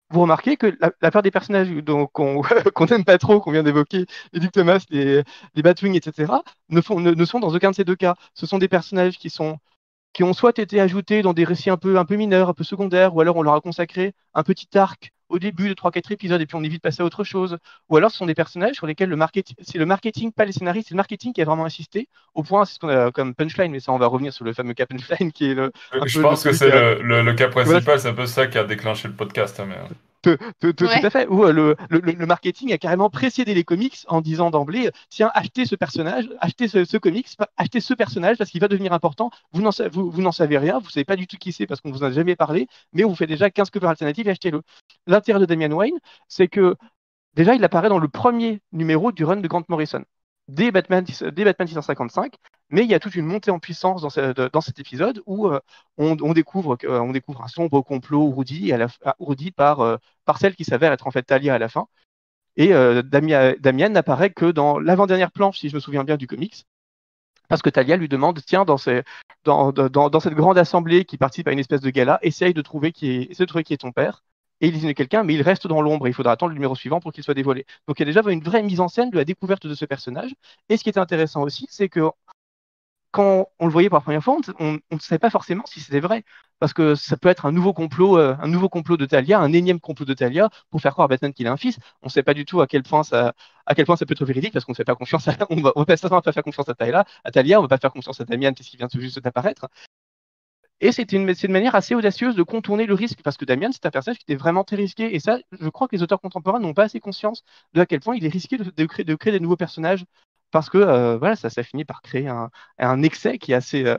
Vous 0.09 0.21
remarquez 0.21 0.55
que 0.57 0.77
la, 0.79 0.91
la 1.01 1.11
part 1.11 1.21
des 1.21 1.31
personnages 1.31 1.69
qu'on 2.13 2.41
n'aime 2.89 3.03
pas 3.05 3.17
trop, 3.17 3.41
qu'on 3.41 3.51
vient 3.51 3.63
d'évoquer, 3.63 4.05
les 4.33 4.39
Dick 4.39 4.51
Thomas, 4.53 4.85
les, 4.89 5.23
les 5.55 5.61
Batwing, 5.61 5.95
etc., 5.95 6.43
ne, 6.69 6.81
sont 6.81 7.39
dans 7.39 7.53
aucun 7.53 7.71
de 7.71 7.75
ces 7.75 7.83
deux 7.83 7.95
cas. 7.95 8.15
Ce 8.33 8.45
sont 8.45 8.57
des 8.57 8.69
personnages 8.69 9.17
qui 9.17 10.23
ont 10.23 10.33
soit 10.33 10.59
été 10.59 10.79
ajoutés 10.79 11.21
dans 11.21 11.33
des 11.33 11.43
récits 11.43 11.69
un 11.69 11.77
peu 11.77 12.15
mineurs, 12.15 12.49
un 12.49 12.53
peu 12.53 12.63
secondaires, 12.63 13.15
ou 13.15 13.21
alors 13.21 13.37
on 13.37 13.41
leur 13.41 13.55
a 13.55 13.61
consacré 13.61 14.13
un 14.33 14.43
petit 14.43 14.77
arc 14.77 15.11
au 15.29 15.39
début 15.39 15.69
de 15.69 15.73
3-4 15.73 16.11
épisodes 16.11 16.41
et 16.41 16.45
puis 16.45 16.55
on 16.55 16.63
évite 16.63 16.77
de 16.77 16.81
passer 16.81 17.01
à 17.01 17.05
autre 17.05 17.23
chose. 17.23 17.57
Ou 17.89 17.97
alors 17.97 18.11
ce 18.11 18.17
sont 18.17 18.25
des 18.25 18.35
personnages 18.35 18.75
sur 18.75 18.87
lesquels 18.87 19.09
le 19.09 19.15
marketing, 19.15 19.55
c'est 19.61 19.77
le 19.77 19.85
marketing, 19.85 20.31
pas 20.31 20.45
les 20.45 20.51
scénaristes, 20.51 20.89
c'est 20.89 20.93
le 20.95 20.97
marketing 20.97 21.33
qui 21.33 21.41
a 21.41 21.45
vraiment 21.45 21.65
insisté, 21.65 22.07
au 22.33 22.43
point, 22.43 22.65
c'est 22.65 22.75
ce 22.75 22.79
qu'on 22.79 22.89
a 22.89 23.11
comme 23.11 23.35
punchline, 23.35 23.71
mais 23.71 23.79
ça 23.79 23.91
on 23.91 23.97
va 23.97 24.07
revenir 24.07 24.33
sur 24.33 24.45
le 24.45 24.53
fameux 24.53 24.73
cas 24.73 24.85
punchline 24.85 25.31
qui 25.31 25.45
est 25.51 25.53
le, 25.53 25.71
un 25.91 26.05
Je 26.05 26.21
pense 26.21 26.43
que 26.43 26.53
c'est 26.53 26.69
le, 26.71 27.01
le- 27.01 27.21
le 27.23 27.33
cas 27.33 27.47
principal, 27.49 27.99
c'est 27.99 28.09
un 28.09 28.13
peu 28.13 28.25
ça 28.25 28.47
qui 28.47 28.57
a 28.57 28.63
déclenché 28.63 29.07
le 29.07 29.13
podcast. 29.15 29.59
hein, 29.59 29.65
mais... 29.67 29.77
Tout, 30.23 30.35
tout- 30.59 30.73
tout- 30.73 30.85
Ouais. 30.85 30.99
tout 30.99 31.05
à 31.05 31.09
fait. 31.09 31.27
Où 31.27 31.43
euh, 31.45 31.51
le, 31.53 31.75
le- 31.89 31.99
le 31.99 32.25
marketing 32.25 32.73
a 32.73 32.77
carrément 32.77 33.09
précédé 33.09 33.53
les 33.53 33.63
comics 33.63 33.97
en 34.07 34.21
disant 34.21 34.49
d'emblée 34.49 34.89
tiens, 35.09 35.29
achetez 35.35 35.65
ce 35.65 35.75
personnage, 35.75 36.27
achetez 36.41 36.67
ce, 36.67 36.85
ce 36.85 36.97
comics, 36.97 37.27
achetez 37.55 37.79
ce 37.79 37.93
personnage 37.93 38.37
parce 38.37 38.49
qu'il 38.49 38.59
va 38.61 38.67
devenir 38.67 38.93
important. 38.93 39.29
Vous 39.53 39.61
n'en 39.61 39.69
vous, 39.91 40.09
vous 40.11 40.21
n'en 40.21 40.31
savez 40.31 40.57
rien, 40.57 40.79
vous 40.79 40.89
savez 40.89 41.05
pas 41.05 41.15
du 41.15 41.27
tout 41.27 41.37
qui 41.37 41.51
c'est 41.51 41.67
parce 41.67 41.81
qu'on 41.81 41.91
vous 41.91 42.03
en 42.03 42.07
a 42.07 42.11
jamais 42.11 42.35
parlé, 42.35 42.67
mais 42.93 43.03
on 43.03 43.09
vous 43.09 43.15
fait 43.15 43.27
déjà 43.27 43.49
15 43.51 43.69
covers 43.69 43.89
alternatives 43.91 44.27
et 44.27 44.31
achetez-le. 44.31 44.61
L'intérêt 45.05 45.39
de 45.39 45.45
Damian 45.45 45.71
Wayne, 45.71 45.97
c'est 46.27 46.47
que 46.47 46.75
déjà 47.35 47.53
il 47.55 47.63
apparaît 47.63 47.89
dans 47.89 47.99
le 47.99 48.07
premier 48.07 48.61
numéro 48.71 49.11
du 49.11 49.23
run 49.23 49.37
de 49.37 49.47
Grant 49.47 49.63
Morrison, 49.69 50.03
dès 50.47 50.71
Batman, 50.71 51.05
dès 51.31 51.43
Batman 51.45 51.67
655, 51.67 52.33
mais 52.69 52.83
il 52.83 52.89
y 52.89 52.93
a 52.93 52.99
toute 52.99 53.15
une 53.15 53.25
montée 53.25 53.51
en 53.51 53.59
puissance 53.59 54.01
dans, 54.01 54.09
ce- 54.09 54.49
dans 54.49 54.61
cet 54.61 54.79
épisode 54.79 55.21
où 55.25 55.47
euh, 55.47 55.59
euh, 55.99 56.15
on 56.21 56.33
découvre 56.33 56.77
un 57.41 57.47
sombre 57.47 57.81
complot 57.81 58.23
ourdi, 58.23 58.73
à 58.73 58.77
la, 58.77 58.87
ourdi 59.19 59.51
par, 59.51 59.81
euh, 59.81 59.97
par 60.25 60.37
celle 60.37 60.55
qui 60.55 60.65
s'avère 60.65 60.91
être 60.91 61.07
en 61.07 61.11
fait 61.11 61.23
Talia 61.23 61.55
à 61.55 61.59
la 61.59 61.69
fin. 61.69 61.87
Et 62.57 62.69
Damien, 63.03 63.89
n'apparaît 63.89 64.31
que 64.31 64.45
dans 64.45 64.79
l'avant-dernière 64.79 65.31
planche, 65.31 65.59
si 65.59 65.69
je 65.69 65.75
me 65.75 65.79
souviens 65.79 66.03
bien, 66.03 66.17
du 66.17 66.25
comics. 66.25 66.65
Parce 67.49 67.61
que 67.61 67.69
Talia 67.69 67.97
lui 67.97 68.09
demande, 68.09 68.41
tiens, 68.43 68.65
dans, 68.65 68.77
cette 68.77 70.33
grande 70.33 70.57
assemblée 70.57 71.05
qui 71.05 71.17
participe 71.17 71.47
à 71.47 71.51
une 71.51 71.59
espèce 71.59 71.81
de 71.81 71.89
gala, 71.91 72.17
essaye 72.23 72.55
de 72.55 72.61
trouver 72.63 72.91
qui 72.91 73.11
est, 73.11 73.39
de 73.39 73.45
trouver 73.45 73.63
qui 73.63 73.73
est 73.73 73.77
ton 73.77 73.91
père. 73.91 74.23
Et 74.59 74.67
il 74.67 74.73
désigne 74.73 74.93
quelqu'un, 74.95 75.23
mais 75.23 75.35
il 75.35 75.41
reste 75.43 75.67
dans 75.67 75.81
l'ombre. 75.81 76.07
Il 76.07 76.15
faudra 76.15 76.31
attendre 76.31 76.49
le 76.49 76.55
numéro 76.55 76.75
suivant 76.75 76.99
pour 76.99 77.11
qu'il 77.11 77.23
soit 77.23 77.35
dévoilé. 77.35 77.65
Donc 77.87 77.99
il 77.99 78.01
y 78.01 78.09
a 78.09 78.11
déjà 78.11 78.27
une 78.27 78.43
vraie 78.43 78.63
mise 78.63 78.79
en 78.79 78.87
scène 78.87 79.11
de 79.11 79.17
la 79.17 79.25
découverte 79.25 79.67
de 79.67 79.75
ce 79.75 79.85
personnage. 79.85 80.33
Et 80.69 80.77
ce 80.77 80.83
qui 80.83 80.89
est 80.89 80.97
intéressant 80.97 81.43
aussi, 81.43 81.67
c'est 81.69 81.89
que 81.89 82.09
quand 83.11 83.47
on 83.59 83.65
le 83.65 83.71
voyait 83.71 83.89
pour 83.89 83.97
la 83.97 84.01
première 84.01 84.23
fois, 84.23 84.37
on 84.59 84.73
ne 84.73 84.99
savait 84.99 85.19
pas 85.19 85.29
forcément 85.29 85.63
si 85.65 85.79
c'était 85.79 85.99
vrai. 85.99 86.23
Parce 86.59 86.73
que 86.73 86.95
ça 86.95 87.17
peut 87.17 87.29
être 87.29 87.45
un 87.45 87.51
nouveau 87.51 87.73
complot, 87.73 88.17
euh, 88.17 88.35
un 88.41 88.47
nouveau 88.47 88.67
complot 88.69 88.97
de 88.97 89.05
Talia, 89.05 89.39
un 89.39 89.53
énième 89.53 89.79
complot 89.79 90.05
de 90.05 90.13
Talia 90.13 90.49
pour 90.71 90.81
faire 90.81 90.93
croire 90.93 91.05
à 91.05 91.07
Batman 91.07 91.33
qu'il 91.33 91.47
a 91.47 91.51
un 91.51 91.57
fils. 91.57 91.77
On 92.01 92.07
ne 92.07 92.11
sait 92.11 92.23
pas 92.23 92.33
du 92.33 92.45
tout 92.45 92.61
à 92.61 92.67
quel 92.67 92.83
point 92.83 93.03
ça, 93.03 93.33
à 93.65 93.75
quel 93.75 93.85
point 93.85 93.95
ça 93.95 94.05
peut 94.05 94.13
être 94.13 94.25
véridique 94.25 94.53
parce 94.53 94.65
qu'on 94.65 94.71
ne 94.71 94.75
fait 94.75 94.83
pas 94.83 94.95
confiance 94.95 95.27
à, 95.27 95.35
on 95.49 95.61
va, 95.61 95.71
va 95.75 96.21
pas 96.21 96.31
faire 96.31 96.43
confiance 96.43 96.69
à 96.69 96.73
Talia, 96.73 97.05
à 97.23 97.31
Talia, 97.31 97.59
on 97.59 97.61
va 97.61 97.67
pas 97.67 97.77
faire 97.77 97.91
confiance 97.91 98.19
à 98.21 98.25
Damian 98.25 98.53
puisqu'il 98.53 98.77
vient 98.77 98.87
tout 98.87 98.99
juste 98.99 99.19
d'apparaître. 99.19 99.67
Et 100.79 100.91
c'était 100.91 101.15
une, 101.15 101.27
une, 101.27 101.51
manière 101.51 101.73
assez 101.73 101.95
audacieuse 101.95 102.35
de 102.35 102.43
contourner 102.43 102.85
le 102.85 102.93
risque, 102.93 103.21
parce 103.23 103.35
que 103.35 103.45
Damian, 103.45 103.71
c'est 103.71 103.85
un 103.87 103.89
personnage 103.89 104.19
qui 104.19 104.25
était 104.25 104.35
vraiment 104.35 104.63
très 104.63 104.75
risqué. 104.75 105.15
Et 105.15 105.19
ça, 105.19 105.39
je 105.51 105.69
crois 105.69 105.87
que 105.87 105.95
les 105.95 106.03
auteurs 106.03 106.21
contemporains 106.21 106.59
n'ont 106.59 106.75
pas 106.75 106.83
assez 106.83 106.99
conscience 106.99 107.43
de 107.73 107.81
à 107.81 107.87
quel 107.87 107.99
point 107.99 108.15
il 108.15 108.23
est 108.25 108.29
risqué 108.29 108.57
de, 108.57 108.85
créer, 108.85 109.03
de 109.03 109.15
créer, 109.15 109.33
des 109.33 109.39
nouveaux 109.39 109.55
personnages, 109.55 110.05
parce 110.51 110.69
que 110.69 110.77
euh, 110.77 111.17
voilà, 111.17 111.35
ça, 111.35 111.49
ça 111.49 111.63
finit 111.63 111.85
par 111.85 112.01
créer 112.01 112.27
un, 112.27 112.49
un 112.79 113.03
excès 113.03 113.37
qui 113.37 113.51
est 113.51 113.55
assez, 113.55 113.85
euh, 113.85 113.97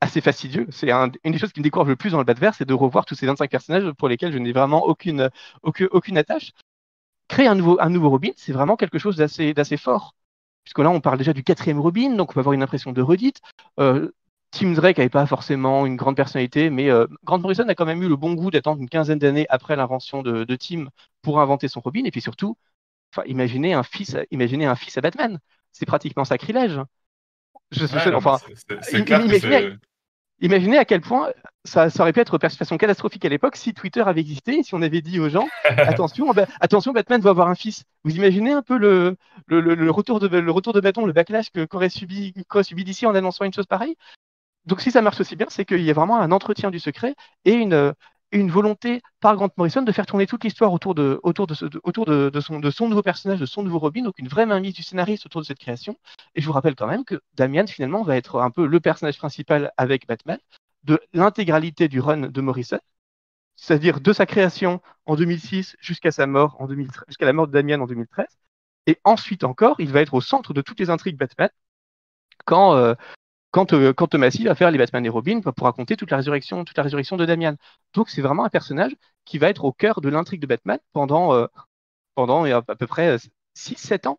assez 0.00 0.20
fastidieux. 0.20 0.66
C'est 0.70 0.90
une 0.90 1.32
des 1.32 1.38
choses 1.38 1.52
qui 1.52 1.60
me 1.60 1.64
décourage 1.64 1.88
le 1.88 1.96
plus 1.96 2.10
dans 2.10 2.18
le 2.18 2.24
Batverse, 2.24 2.58
c'est 2.58 2.68
de 2.68 2.74
revoir 2.74 3.04
tous 3.06 3.14
ces 3.14 3.26
25 3.26 3.50
personnages 3.50 3.90
pour 3.92 4.08
lesquels 4.08 4.32
je 4.32 4.38
n'ai 4.38 4.52
vraiment 4.52 4.84
aucune, 4.86 5.30
aucune, 5.62 5.88
aucune, 5.92 6.18
attache. 6.18 6.52
Créer 7.28 7.48
un 7.48 7.54
nouveau, 7.56 7.78
un 7.80 7.90
nouveau 7.90 8.10
Robin, 8.10 8.30
c'est 8.36 8.52
vraiment 8.52 8.76
quelque 8.76 8.98
chose 8.98 9.16
d'assez 9.16 9.76
fort. 9.76 10.14
Puisque 10.64 10.80
là, 10.80 10.90
on 10.90 11.00
parle 11.00 11.18
déjà 11.18 11.32
du 11.32 11.44
quatrième 11.44 11.80
Robin, 11.80 12.16
donc 12.16 12.30
on 12.30 12.34
peut 12.34 12.40
avoir 12.40 12.52
une 12.52 12.62
impression 12.62 12.92
de 12.92 13.02
redite. 13.02 13.40
Euh, 13.80 14.10
Tim 14.50 14.72
Drake 14.72 14.98
n'avait 14.98 15.08
pas 15.10 15.26
forcément 15.26 15.86
une 15.86 15.96
grande 15.96 16.16
personnalité, 16.16 16.70
mais 16.70 16.90
euh, 16.90 17.06
Grant 17.24 17.38
Morrison 17.38 17.68
a 17.68 17.74
quand 17.74 17.84
même 17.86 18.02
eu 18.02 18.08
le 18.08 18.16
bon 18.16 18.34
goût 18.34 18.50
d'attendre 18.50 18.80
une 18.80 18.88
quinzaine 18.88 19.18
d'années 19.18 19.46
après 19.48 19.76
l'invention 19.76 20.22
de, 20.22 20.44
de, 20.44 20.56
Tim 20.56 20.88
pour 21.22 21.40
inventer 21.40 21.68
son 21.68 21.80
Robin. 21.80 22.04
Et 22.04 22.10
puis 22.10 22.20
surtout, 22.20 22.56
imaginez 23.26 23.74
un 23.74 23.82
fils, 23.82 24.16
imaginez 24.30 24.66
un 24.66 24.76
fils 24.76 24.96
à 24.98 25.00
Batman. 25.00 25.38
C'est 25.78 25.84
pratiquement 25.84 26.24
sacrilège. 26.24 26.80
Je, 27.70 27.84
enfin, 28.14 28.38
imaginez, 30.40 30.78
à 30.78 30.86
quel 30.86 31.02
point 31.02 31.28
ça, 31.64 31.88
aurait 31.98 32.14
pu 32.14 32.20
être 32.20 32.38
de 32.38 32.48
façon 32.48 32.78
catastrophique 32.78 33.26
à 33.26 33.28
l'époque 33.28 33.56
si 33.56 33.74
Twitter 33.74 34.00
avait 34.00 34.22
existé 34.22 34.60
et 34.60 34.62
si 34.62 34.74
on 34.74 34.80
avait 34.80 35.02
dit 35.02 35.20
aux 35.20 35.28
gens 35.28 35.46
attention, 35.64 36.32
attention, 36.60 36.92
Batman 36.92 37.20
va 37.20 37.28
avoir 37.28 37.48
un 37.48 37.54
fils. 37.54 37.84
Vous 38.04 38.16
imaginez 38.16 38.52
un 38.52 38.62
peu 38.62 38.78
le, 38.78 39.16
le, 39.48 39.90
retour, 39.90 40.18
de, 40.18 40.28
le 40.28 40.50
retour 40.50 40.72
de 40.72 40.80
bâton, 40.80 41.04
le 41.04 41.12
backlash 41.12 41.50
qu'aurait 41.68 41.90
subi, 41.90 42.32
subi 42.62 42.84
d'ici 42.84 43.04
en 43.04 43.14
annonçant 43.14 43.44
une 43.44 43.52
chose 43.52 43.66
pareille? 43.66 43.96
Donc 44.64 44.80
si 44.80 44.90
ça 44.90 45.02
marche 45.02 45.20
aussi 45.20 45.36
bien, 45.36 45.46
c'est 45.50 45.66
qu'il 45.66 45.82
y 45.82 45.90
a 45.90 45.94
vraiment 45.94 46.18
un 46.18 46.32
entretien 46.32 46.70
du 46.70 46.78
secret 46.78 47.14
et 47.44 47.52
une, 47.52 47.92
une 48.40 48.50
volonté 48.50 49.02
par 49.20 49.36
Grant 49.36 49.50
Morrison 49.56 49.82
de 49.82 49.92
faire 49.92 50.06
tourner 50.06 50.26
toute 50.26 50.44
l'histoire 50.44 50.72
autour, 50.72 50.94
de, 50.94 51.20
son, 52.70 52.88
nouveau 52.88 53.02
personnage, 53.02 53.40
de 53.40 53.46
son 53.46 53.62
nouveau 53.62 53.78
Robin, 53.78 54.02
donc 54.02 54.18
une 54.18 54.28
vraie 54.28 54.46
mainmise 54.46 54.74
du 54.74 54.82
scénariste 54.82 55.26
autour 55.26 55.40
de 55.40 55.46
cette 55.46 55.58
création. 55.58 55.96
Et 56.34 56.40
je 56.40 56.46
vous 56.46 56.52
rappelle 56.52 56.74
quand 56.74 56.86
même 56.86 57.04
que 57.04 57.20
Damian, 57.34 57.66
finalement, 57.66 58.02
va 58.02 58.16
être 58.16 58.40
un 58.40 58.50
peu 58.50 58.66
le 58.66 58.80
personnage 58.80 59.18
principal 59.18 59.72
avec 59.76 60.06
Batman 60.06 60.38
de 60.84 61.00
l'intégralité 61.12 61.88
du 61.88 62.00
run 62.00 62.28
de 62.28 62.40
Morrison, 62.40 62.78
c'est-à-dire 63.56 64.00
de 64.00 64.12
sa 64.12 64.26
création 64.26 64.80
en 65.06 65.16
2006 65.16 65.76
jusqu'à 65.80 66.12
sa 66.12 66.26
mort 66.26 66.58
jusqu'à 67.08 67.26
la 67.26 67.32
mort 67.32 67.48
de 67.48 67.52
Damian 67.52 67.80
en 67.80 67.86
2013. 67.86 68.26
Et 68.86 69.00
ensuite 69.04 69.44
encore, 69.44 69.76
il 69.80 69.90
va 69.90 70.00
être 70.00 70.14
au 70.14 70.20
centre 70.20 70.54
de 70.54 70.60
toutes 70.60 70.78
les 70.78 70.90
intrigues 70.90 71.16
Batman 71.16 71.50
quand, 72.44 72.74
euh, 72.76 72.94
quand, 73.56 73.72
euh, 73.72 73.94
quand 73.94 74.08
Thomasy 74.08 74.44
va 74.44 74.54
faire 74.54 74.70
les 74.70 74.76
Batman 74.76 75.06
et 75.06 75.08
Robin 75.08 75.40
pour 75.40 75.64
raconter 75.64 75.96
toute 75.96 76.10
la 76.10 76.18
résurrection, 76.18 76.66
toute 76.66 76.76
la 76.76 76.82
résurrection 76.82 77.16
de 77.16 77.24
Damian. 77.24 77.54
Donc 77.94 78.10
c'est 78.10 78.20
vraiment 78.20 78.44
un 78.44 78.50
personnage 78.50 78.94
qui 79.24 79.38
va 79.38 79.48
être 79.48 79.64
au 79.64 79.72
cœur 79.72 80.02
de 80.02 80.10
l'intrigue 80.10 80.42
de 80.42 80.46
Batman 80.46 80.78
pendant, 80.92 81.32
euh, 81.32 81.46
pendant 82.14 82.44
à 82.44 82.62
peu 82.62 82.86
près 82.86 83.16
6-7 83.54 84.08
ans 84.08 84.18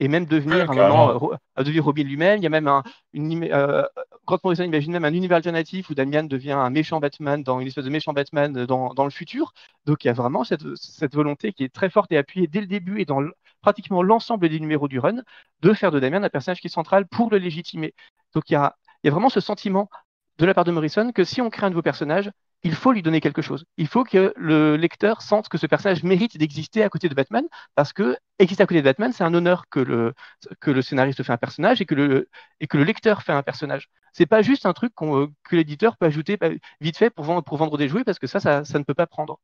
et 0.00 0.08
même 0.08 0.26
devenir 0.26 0.70
un 0.70 0.74
moment, 0.74 1.32
euh, 1.32 1.62
devenir 1.62 1.84
Robin 1.84 2.04
lui-même. 2.04 2.38
Il 2.38 2.42
y 2.42 2.46
a 2.46 2.50
même 2.50 2.68
un, 2.68 2.82
une, 3.12 3.44
euh, 3.44 3.82
Grant 4.26 4.38
Morrison 4.44 4.64
imagine 4.64 4.92
même 4.92 5.04
un 5.04 5.14
univers 5.14 5.36
alternatif 5.36 5.88
où 5.90 5.94
Damian 5.94 6.24
devient 6.24 6.52
un 6.52 6.70
méchant 6.70 7.00
Batman 7.00 7.42
dans 7.42 7.60
une 7.60 7.68
espèce 7.68 7.84
de 7.84 7.90
méchant 7.90 8.12
Batman 8.12 8.66
dans, 8.66 8.92
dans 8.92 9.04
le 9.04 9.10
futur. 9.10 9.52
Donc 9.86 10.04
il 10.04 10.08
y 10.08 10.10
a 10.10 10.14
vraiment 10.14 10.44
cette, 10.44 10.62
cette, 10.76 11.14
volonté 11.14 11.52
qui 11.52 11.64
est 11.64 11.72
très 11.72 11.88
forte 11.88 12.12
et 12.12 12.18
appuyée 12.18 12.46
dès 12.46 12.60
le 12.60 12.66
début 12.66 13.00
et 13.00 13.04
dans 13.04 13.22
pratiquement 13.62 14.02
l'ensemble 14.02 14.48
des 14.48 14.60
numéros 14.60 14.88
du 14.88 14.98
run 14.98 15.22
de 15.62 15.72
faire 15.72 15.90
de 15.90 16.00
Damian 16.00 16.22
un 16.22 16.28
personnage 16.28 16.60
qui 16.60 16.66
est 16.66 16.70
central 16.70 17.06
pour 17.06 17.30
le 17.30 17.38
légitimer. 17.38 17.94
Donc 18.36 18.50
il 18.50 18.52
y 18.52 18.56
a, 18.56 18.76
vraiment 19.02 19.30
ce 19.30 19.40
sentiment 19.40 19.88
de 20.36 20.44
la 20.44 20.52
part 20.52 20.64
de 20.64 20.70
Morrison 20.70 21.10
que 21.10 21.24
si 21.24 21.40
on 21.40 21.48
crée 21.48 21.64
un 21.64 21.70
nouveau 21.70 21.80
personnage, 21.80 22.30
il 22.64 22.74
faut 22.74 22.92
lui 22.92 23.00
donner 23.00 23.22
quelque 23.22 23.40
chose. 23.40 23.64
Il 23.78 23.88
faut 23.88 24.04
que 24.04 24.34
le 24.36 24.76
lecteur 24.76 25.22
sente 25.22 25.48
que 25.48 25.56
ce 25.56 25.66
personnage 25.66 26.02
mérite 26.02 26.36
d'exister 26.36 26.82
à 26.82 26.90
côté 26.90 27.08
de 27.08 27.14
Batman, 27.14 27.46
parce 27.74 27.94
que 27.94 28.18
exister 28.38 28.62
à 28.62 28.66
côté 28.66 28.82
de 28.82 28.84
Batman, 28.84 29.10
c'est 29.14 29.24
un 29.24 29.32
honneur 29.32 29.70
que 29.70 29.80
le, 29.80 30.82
scénariste 30.82 31.22
fait 31.22 31.32
un 31.32 31.38
personnage 31.38 31.80
et 31.80 31.86
que 31.86 31.94
le, 31.94 32.28
lecteur 32.74 33.22
fait 33.22 33.32
un 33.32 33.42
personnage. 33.42 33.88
C'est 34.12 34.26
pas 34.26 34.42
juste 34.42 34.66
un 34.66 34.74
truc 34.74 34.92
que 34.94 35.56
l'éditeur 35.56 35.96
peut 35.96 36.04
ajouter 36.04 36.38
vite 36.82 36.98
fait 36.98 37.08
pour 37.08 37.24
vendre, 37.24 37.42
pour 37.42 37.56
vendre 37.56 37.78
des 37.78 37.88
jouets, 37.88 38.04
parce 38.04 38.18
que 38.18 38.26
ça, 38.26 38.38
ça, 38.38 38.78
ne 38.78 38.84
peut 38.84 38.92
pas 38.92 39.06
prendre. 39.06 39.40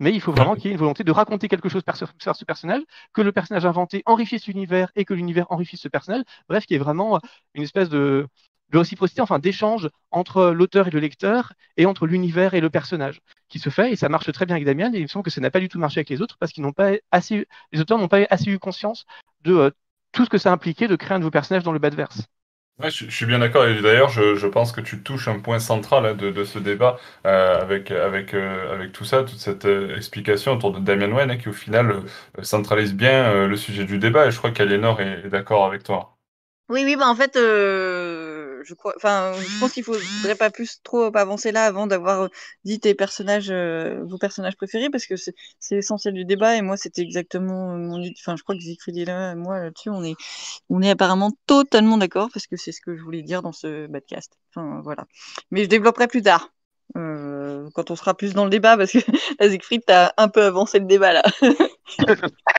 Mais 0.00 0.12
il 0.12 0.20
faut 0.20 0.32
vraiment 0.32 0.54
qu'il 0.54 0.64
y 0.64 0.68
ait 0.68 0.72
une 0.72 0.78
volonté 0.78 1.04
de 1.04 1.12
raconter 1.12 1.48
quelque 1.48 1.68
chose 1.68 1.82
par 1.82 1.96
ce, 1.96 2.44
personnage, 2.44 2.82
que 3.12 3.20
le 3.20 3.32
personnage 3.32 3.66
inventé 3.66 4.02
enrichisse 4.06 4.46
l'univers 4.46 4.90
et 4.96 5.04
que 5.04 5.14
l'univers 5.14 5.46
enrichisse 5.50 5.80
ce 5.80 5.88
personnage. 5.88 6.22
Bref, 6.48 6.66
qu'il 6.66 6.74
y 6.74 6.80
ait 6.80 6.82
vraiment 6.82 7.20
une 7.54 7.62
espèce 7.62 7.88
de, 7.90 8.26
de 8.70 8.78
réciprocité, 8.78 9.20
enfin 9.20 9.38
d'échange 9.38 9.88
entre 10.10 10.50
l'auteur 10.50 10.88
et 10.88 10.90
le 10.90 11.00
lecteur 11.00 11.52
et 11.76 11.86
entre 11.86 12.06
l'univers 12.06 12.54
et 12.54 12.60
le 12.60 12.70
personnage 12.70 13.20
qui 13.48 13.58
se 13.58 13.68
fait 13.68 13.92
et 13.92 13.96
ça 13.96 14.08
marche 14.08 14.30
très 14.32 14.46
bien 14.46 14.56
avec 14.56 14.66
Damien 14.66 14.92
et 14.92 14.98
il 14.98 15.02
me 15.02 15.08
semble 15.08 15.24
que 15.24 15.30
ça 15.30 15.40
n'a 15.40 15.50
pas 15.50 15.60
du 15.60 15.68
tout 15.68 15.78
marché 15.78 15.98
avec 15.98 16.08
les 16.08 16.22
autres 16.22 16.36
parce 16.38 16.52
qu'ils 16.52 16.62
n'ont 16.62 16.72
pas 16.72 16.92
assez, 17.10 17.46
les 17.72 17.80
auteurs 17.80 17.98
n'ont 17.98 18.08
pas 18.08 18.26
assez 18.30 18.50
eu 18.50 18.58
conscience 18.58 19.06
de 19.42 19.54
euh, 19.54 19.70
tout 20.12 20.24
ce 20.24 20.30
que 20.30 20.38
ça 20.38 20.52
impliquait 20.52 20.88
de 20.88 20.96
créer 20.96 21.16
un 21.16 21.18
nouveau 21.18 21.30
personnage 21.30 21.62
dans 21.62 21.72
le 21.72 21.78
Badverse. 21.78 22.22
Ouais, 22.80 22.90
je, 22.90 23.10
suis 23.10 23.26
bien 23.26 23.38
d'accord. 23.40 23.66
Et 23.66 23.80
d'ailleurs, 23.82 24.08
je, 24.08 24.36
je, 24.36 24.46
pense 24.46 24.72
que 24.72 24.80
tu 24.80 25.02
touches 25.02 25.28
un 25.28 25.38
point 25.38 25.58
central 25.58 26.06
hein, 26.06 26.14
de, 26.14 26.30
de, 26.30 26.44
ce 26.44 26.58
débat 26.58 26.98
euh, 27.26 27.60
avec, 27.60 27.90
avec, 27.90 28.32
euh, 28.32 28.72
avec 28.72 28.92
tout 28.92 29.04
ça, 29.04 29.22
toute 29.22 29.38
cette 29.38 29.66
explication 29.66 30.52
autour 30.52 30.72
de 30.72 30.80
Damien 30.80 31.12
Wayne, 31.12 31.30
hein, 31.30 31.36
qui 31.36 31.48
au 31.48 31.52
final 31.52 32.02
centralise 32.42 32.94
bien 32.94 33.46
le 33.46 33.56
sujet 33.56 33.84
du 33.84 33.98
débat. 33.98 34.26
Et 34.26 34.30
je 34.30 34.38
crois 34.38 34.50
qu'Aliénor 34.50 35.00
est, 35.00 35.26
est 35.26 35.28
d'accord 35.28 35.66
avec 35.66 35.82
toi. 35.82 36.16
Oui, 36.70 36.82
oui, 36.84 36.96
bah 36.96 37.08
en 37.08 37.16
fait, 37.16 37.36
je 38.62 38.74
crois, 38.74 38.94
enfin, 38.96 39.32
je 39.34 39.60
pense 39.60 39.72
qu'il 39.72 39.84
faudrait 39.84 40.34
pas 40.36 40.50
plus 40.50 40.80
trop 40.82 41.10
avancer 41.16 41.52
là 41.52 41.64
avant 41.64 41.86
d'avoir 41.86 42.28
dit 42.64 42.80
tes 42.80 42.94
personnages, 42.94 43.50
vos 43.50 44.18
personnages 44.18 44.56
préférés, 44.56 44.90
parce 44.90 45.06
que 45.06 45.16
c'est 45.16 45.34
l'essentiel 45.70 46.14
du 46.14 46.24
débat. 46.24 46.56
Et 46.56 46.62
moi, 46.62 46.76
c'était 46.76 47.02
exactement 47.02 47.76
mon, 47.76 48.02
enfin, 48.18 48.36
je 48.36 48.42
crois 48.42 48.54
que 48.54 48.62
Siegfried 48.62 48.98
est 48.98 49.04
là, 49.04 49.34
moi 49.34 49.58
là-dessus, 49.58 49.90
on 49.90 50.02
est, 50.04 50.16
on 50.68 50.82
est 50.82 50.90
apparemment 50.90 51.32
totalement 51.46 51.98
d'accord, 51.98 52.30
parce 52.32 52.46
que 52.46 52.56
c'est 52.56 52.72
ce 52.72 52.80
que 52.80 52.96
je 52.96 53.02
voulais 53.02 53.22
dire 53.22 53.42
dans 53.42 53.52
ce 53.52 53.86
podcast. 53.86 54.32
Enfin, 54.54 54.80
voilà. 54.82 55.06
Mais 55.50 55.64
je 55.64 55.68
développerai 55.68 56.08
plus 56.08 56.22
tard. 56.22 56.52
quand 56.94 57.90
on 57.90 57.96
sera 57.96 58.14
plus 58.14 58.34
dans 58.34 58.44
le 58.44 58.50
débat, 58.50 58.76
parce 58.76 58.92
que 58.92 58.98
Siegfried, 59.40 59.82
t'as 59.86 60.12
un 60.16 60.28
peu 60.28 60.42
avancé 60.44 60.78
le 60.78 60.86
débat 60.86 61.12
là. 61.12 61.22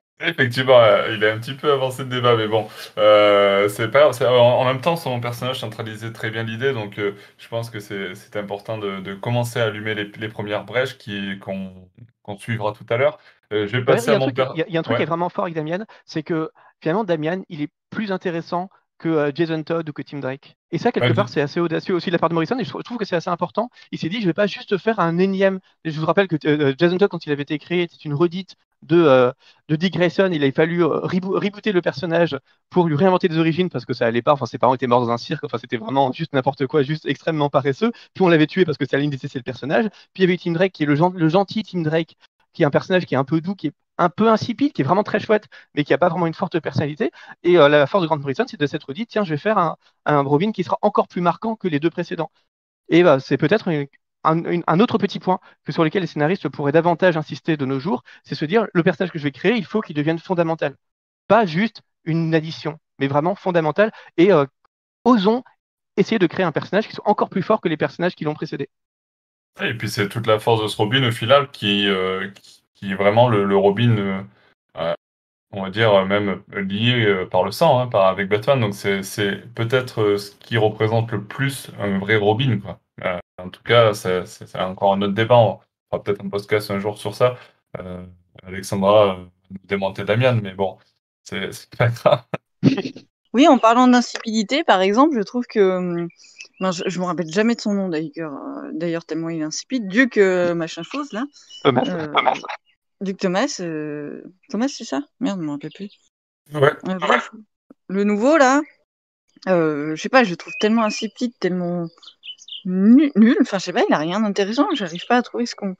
Effectivement, 0.41 0.79
euh, 0.79 1.13
il 1.13 1.23
est 1.23 1.29
un 1.29 1.37
petit 1.37 1.53
peu 1.53 1.71
avancé 1.71 2.01
le 2.01 2.09
débat, 2.09 2.35
mais 2.35 2.47
bon, 2.47 2.67
euh, 2.97 3.69
c'est 3.69 3.89
pas, 3.89 4.09
en, 4.09 4.65
même 4.65 4.81
temps, 4.81 4.95
son 4.95 5.19
personnage 5.19 5.59
centralisait 5.59 6.11
très 6.11 6.31
bien 6.31 6.41
l'idée, 6.41 6.73
donc 6.73 6.97
euh, 6.97 7.13
je 7.37 7.47
pense 7.47 7.69
que 7.69 7.79
c'est 7.79 8.35
important 8.35 8.79
de, 8.79 9.13
commencer 9.13 9.59
à 9.59 9.65
allumer 9.65 9.93
les, 9.93 10.27
premières 10.29 10.63
brèches 10.63 10.97
qu'on 11.39 12.37
suivra 12.39 12.71
tout 12.71 12.85
à 12.89 12.97
l'heure. 12.97 13.19
je 13.51 13.65
vais 13.65 13.83
passer 13.83 14.09
à 14.09 14.17
mon 14.17 14.29
Il 14.29 14.65
y, 14.67 14.77
a 14.77 14.79
un 14.79 14.83
truc 14.83 14.97
qui 14.97 15.03
est 15.03 15.05
vraiment 15.05 15.29
fort 15.29 15.43
avec 15.43 15.53
Damien, 15.53 15.85
c'est 16.05 16.23
que 16.23 16.49
finalement, 16.79 17.03
Damien, 17.03 17.43
il 17.49 17.61
est 17.61 17.69
plus 17.91 18.11
intéressant 18.11 18.69
que 18.97 19.31
Jason 19.35 19.61
Todd 19.61 19.87
ou 19.87 19.93
que 19.93 20.01
Tim 20.01 20.19
Drake. 20.19 20.57
Et 20.71 20.79
ça, 20.79 20.91
quelque 20.91 21.13
part, 21.13 21.29
c'est 21.29 21.41
assez 21.41 21.59
audacieux 21.59 21.93
aussi 21.93 22.09
de 22.09 22.13
la 22.13 22.19
part 22.19 22.29
de 22.29 22.33
Morrison, 22.33 22.57
et 22.57 22.63
je 22.63 22.71
trouve 22.71 22.97
que 22.97 23.05
c'est 23.05 23.15
assez 23.15 23.29
important. 23.29 23.69
Il 23.91 23.99
s'est 23.99 24.09
dit, 24.09 24.21
je 24.21 24.25
vais 24.25 24.33
pas 24.33 24.47
juste 24.47 24.79
faire 24.79 24.99
un 24.99 25.19
énième. 25.19 25.59
Je 25.85 25.99
vous 25.99 26.05
rappelle 26.07 26.27
que 26.27 26.37
Jason 26.79 26.97
Todd, 26.97 27.09
quand 27.11 27.27
il 27.27 27.31
avait 27.31 27.43
été 27.43 27.59
créé, 27.59 27.83
était 27.83 27.95
une 28.05 28.15
redite 28.15 28.55
de, 28.83 28.95
euh, 29.03 29.31
de 29.69 29.75
Dick 29.75 29.93
Grayson. 29.93 30.29
Il 30.33 30.43
a 30.43 30.51
fallu 30.51 30.83
euh, 30.83 30.99
rebooter 31.01 31.71
le 31.71 31.81
personnage 31.81 32.37
pour 32.69 32.87
lui 32.87 32.95
réinventer 32.95 33.27
des 33.27 33.37
origines 33.37 33.69
parce 33.69 33.85
que 33.85 33.93
ça 33.93 34.05
allait 34.05 34.21
pas. 34.21 34.33
Enfin, 34.33 34.45
ses 34.45 34.57
parents 34.57 34.75
étaient 34.75 34.87
morts 34.87 35.01
dans 35.01 35.11
un 35.11 35.17
cirque. 35.17 35.43
Enfin, 35.43 35.57
c'était 35.57 35.77
vraiment 35.77 36.11
juste 36.11 36.33
n'importe 36.33 36.67
quoi, 36.67 36.83
juste 36.83 37.05
extrêmement 37.05 37.49
paresseux. 37.49 37.91
Puis 38.13 38.23
on 38.23 38.29
l'avait 38.29 38.47
tué 38.47 38.65
parce 38.65 38.77
que 38.77 38.85
ligne 38.97 39.15
c'est 39.17 39.33
le 39.35 39.43
personnage. 39.43 39.85
Puis 40.13 40.17
il 40.17 40.21
y 40.21 40.23
avait 40.25 40.37
Tim 40.37 40.51
Drake 40.53 40.71
qui 40.73 40.83
est 40.83 40.85
le, 40.85 40.95
le 40.95 41.29
gentil 41.29 41.63
Tim 41.63 41.81
Drake, 41.81 42.17
qui 42.53 42.63
est 42.63 42.65
un 42.65 42.69
personnage 42.71 43.05
qui 43.05 43.13
est 43.15 43.17
un 43.17 43.23
peu 43.23 43.41
doux, 43.41 43.55
qui 43.55 43.67
est 43.67 43.73
un 43.97 44.09
peu 44.09 44.29
insipide, 44.29 44.73
qui 44.73 44.81
est 44.81 44.85
vraiment 44.85 45.03
très 45.03 45.19
chouette, 45.19 45.47
mais 45.75 45.83
qui 45.83 45.93
n'a 45.93 45.97
pas 45.97 46.09
vraiment 46.09 46.27
une 46.27 46.33
forte 46.33 46.59
personnalité. 46.59 47.11
Et 47.43 47.57
euh, 47.57 47.69
la 47.69 47.87
force 47.87 48.01
de 48.03 48.07
Grant 48.07 48.17
Morrison, 48.17 48.45
c'est 48.47 48.59
de 48.59 48.65
s'être 48.67 48.93
dit, 48.93 49.05
tiens, 49.05 49.23
je 49.23 49.31
vais 49.31 49.37
faire 49.37 49.57
un, 49.57 49.77
un 50.05 50.21
Robin 50.21 50.51
qui 50.51 50.63
sera 50.63 50.77
encore 50.81 51.07
plus 51.07 51.21
marquant 51.21 51.55
que 51.55 51.67
les 51.67 51.79
deux 51.79 51.89
précédents. 51.89 52.31
Et 52.89 53.03
bah, 53.03 53.19
c'est 53.19 53.37
peut-être 53.37 53.69
un, 54.23 54.79
autre 54.79 54.97
petit 54.97 55.19
point 55.19 55.39
que 55.63 55.71
sur 55.71 55.83
lequel 55.83 56.01
les 56.01 56.07
scénaristes 56.07 56.49
pourraient 56.49 56.71
davantage 56.71 57.17
insister 57.17 57.57
de 57.57 57.65
nos 57.65 57.79
jours, 57.79 58.03
c'est 58.23 58.35
se 58.35 58.45
dire 58.45 58.67
le 58.73 58.83
personnage 58.83 59.11
que 59.11 59.19
je 59.19 59.23
vais 59.23 59.31
créer, 59.31 59.55
il 59.55 59.65
faut 59.65 59.81
qu'il 59.81 59.95
devienne 59.95 60.19
fondamental. 60.19 60.75
Pas 61.27 61.45
juste 61.45 61.81
une 62.03 62.33
addition, 62.35 62.79
mais 62.99 63.07
vraiment 63.07 63.35
fondamental. 63.35 63.91
Et 64.17 64.31
euh, 64.31 64.45
osons 65.05 65.43
essayer 65.97 66.19
de 66.19 66.27
créer 66.27 66.45
un 66.45 66.51
personnage 66.51 66.87
qui 66.87 66.95
soit 66.95 67.07
encore 67.07 67.29
plus 67.29 67.41
fort 67.41 67.61
que 67.61 67.69
les 67.69 67.77
personnages 67.77 68.15
qui 68.15 68.23
l'ont 68.23 68.33
précédé. 68.33 68.69
Et 69.61 69.73
puis 69.73 69.89
c'est 69.89 70.07
toute 70.07 70.27
la 70.27 70.39
force 70.39 70.61
de 70.63 70.67
ce 70.67 70.77
Robin 70.77 71.03
au 71.07 71.11
final 71.11 71.51
qui, 71.51 71.87
euh, 71.87 72.29
qui, 72.73 72.91
est 72.91 72.95
vraiment 72.95 73.27
le, 73.27 73.55
Robin, 73.55 73.97
euh, 73.97 74.93
on 75.51 75.63
va 75.63 75.69
dire 75.69 76.05
même 76.05 76.41
lié 76.53 77.25
par 77.29 77.43
le 77.43 77.51
sang, 77.51 77.79
hein, 77.79 77.87
par, 77.87 78.07
avec 78.07 78.29
Batman. 78.29 78.59
Donc 78.61 78.73
c'est 78.73 79.53
peut-être 79.53 80.15
ce 80.17 80.31
qui 80.37 80.57
représente 80.57 81.11
le 81.11 81.23
plus 81.23 81.69
un 81.79 81.99
vrai 81.99 82.15
Robin. 82.15 82.59
En 83.37 83.49
tout 83.49 83.63
cas, 83.63 83.93
c'est 83.93 84.55
encore 84.55 84.93
un 84.93 85.01
autre 85.01 85.13
débat. 85.13 85.37
On 85.37 85.59
fera 85.89 86.03
peut-être 86.03 86.23
un 86.23 86.29
podcast 86.29 86.71
un 86.71 86.79
jour 86.79 86.97
sur 86.97 87.15
ça. 87.15 87.37
Alexandra 88.43 89.19
nous 89.49 89.59
démonter 89.65 90.03
Damien, 90.03 90.39
mais 90.41 90.53
bon, 90.53 90.77
c'est 91.23 91.49
pas 91.77 91.89
grave. 91.89 92.23
Oui, 93.33 93.47
en 93.47 93.57
parlant 93.57 93.87
d'insipidité, 93.87 94.65
par 94.65 94.81
exemple, 94.81 95.15
je 95.15 95.21
trouve 95.21 95.45
que. 95.45 95.77
Hum, 95.77 96.09
je, 96.59 96.83
je 96.85 96.99
me 96.99 97.05
rappelle 97.05 97.29
jamais 97.29 97.55
de 97.55 97.61
son 97.61 97.73
nom 97.73 97.89
d'ailleurs, 97.89 98.33
euh, 98.33 98.69
d'ailleurs 98.73 99.05
tellement 99.05 99.29
il 99.29 99.41
est 99.41 99.43
insipide. 99.43 99.87
Duc 99.87 100.17
euh, 100.17 100.53
machin 100.53 100.83
chose 100.83 101.11
là. 101.11 101.23
Thomas. 101.63 101.83
Euh, 101.87 102.07
Duc 102.99 103.17
Thomas. 103.17 103.55
Thomas, 104.49 104.67
c'est 104.67 104.83
ça? 104.83 105.01
Merde, 105.19 105.39
je 105.39 105.45
me 105.45 105.51
rappelle 105.51 105.71
plus. 105.73 105.89
Ouais. 106.53 106.73
bref, 106.83 107.31
le 107.87 108.03
nouveau 108.03 108.37
là, 108.37 108.61
je 109.47 109.95
sais 109.97 110.09
pas, 110.09 110.23
je 110.23 110.31
le 110.31 110.37
trouve 110.37 110.53
tellement 110.59 110.83
insipide, 110.83 111.31
tellement 111.39 111.87
nul. 112.65 113.37
Enfin, 113.41 113.59
je 113.59 113.65
sais 113.65 113.73
pas, 113.73 113.83
il 113.87 113.93
a 113.93 113.97
rien 113.97 114.19
d'intéressant. 114.21 114.67
J'arrive 114.73 115.05
pas 115.07 115.17
à 115.17 115.21
trouver 115.21 115.45
ce 115.45 115.55
qu'on 115.55 115.75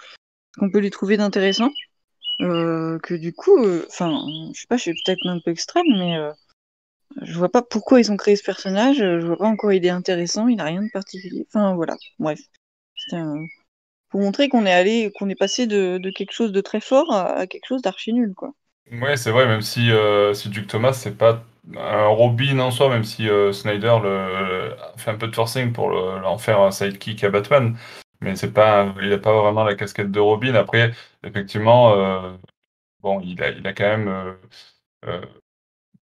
peut 0.71 0.79
lui 0.79 0.91
trouver 0.91 1.17
d'intéressant. 1.17 1.71
que 2.39 3.13
du 3.15 3.33
coup, 3.33 3.59
enfin, 3.87 4.25
je 4.53 4.61
sais 4.61 4.67
pas, 4.67 4.77
je 4.77 4.83
suis 4.83 4.93
peut-être 5.05 5.25
un 5.27 5.39
peu 5.43 5.51
extrême, 5.51 5.85
mais 5.89 6.17
je 7.21 7.37
vois 7.37 7.49
pas 7.49 7.61
pourquoi 7.61 7.99
ils 7.99 8.11
ont 8.11 8.17
créé 8.17 8.35
ce 8.35 8.43
personnage, 8.43 8.97
je 8.97 9.25
vois 9.25 9.37
pas 9.37 9.47
en 9.47 9.55
quoi 9.55 9.75
il 9.75 9.85
est 9.85 9.89
intéressant, 9.89 10.47
il 10.47 10.59
a 10.61 10.65
rien 10.65 10.81
de 10.81 10.89
particulier. 10.91 11.45
Enfin 11.49 11.75
voilà, 11.75 11.95
bref. 12.19 12.39
Pour 14.09 14.21
montrer 14.21 14.49
qu'on 14.49 14.65
est 14.65 14.73
allé, 14.73 15.11
qu'on 15.15 15.29
est 15.29 15.35
passé 15.35 15.67
de, 15.67 15.99
quelque 16.15 16.33
chose 16.33 16.51
de 16.51 16.61
très 16.61 16.81
fort 16.81 17.13
à, 17.13 17.47
quelque 17.47 17.65
chose 17.67 17.81
d'archi 17.81 18.13
nul, 18.13 18.33
quoi. 18.35 18.53
Ouais, 18.91 19.15
c'est 19.15 19.31
vrai, 19.31 19.45
même 19.45 19.61
si, 19.61 19.89
euh, 19.91 20.33
si 20.33 20.49
Duke 20.49 20.67
Thomas, 20.67 20.91
c'est 20.91 21.17
pas 21.17 21.43
un 21.77 22.07
Robin 22.07 22.59
en 22.59 22.71
soi, 22.71 22.89
même 22.89 23.03
si 23.03 23.29
euh, 23.29 23.51
Snyder 23.53 23.97
le, 24.03 24.75
fait 24.97 25.11
un 25.11 25.17
peu 25.17 25.27
de 25.27 25.35
forcing 25.35 25.73
pour 25.73 25.91
en 26.25 26.37
faire 26.37 26.61
un 26.61 26.71
sidekick 26.71 27.23
à 27.23 27.29
Batman, 27.29 27.77
mais 28.21 28.35
c'est 28.35 28.53
pas, 28.53 28.93
il 29.01 29.11
a 29.13 29.17
pas 29.17 29.39
vraiment 29.41 29.63
la 29.63 29.75
casquette 29.75 30.11
de 30.11 30.19
Robin. 30.19 30.55
Après, 30.55 30.91
effectivement, 31.23 31.93
euh, 31.95 32.31
bon, 33.01 33.19
il 33.21 33.41
a, 33.43 33.49
il 33.49 33.65
a 33.67 33.73
quand 33.73 33.97
même 33.97 34.37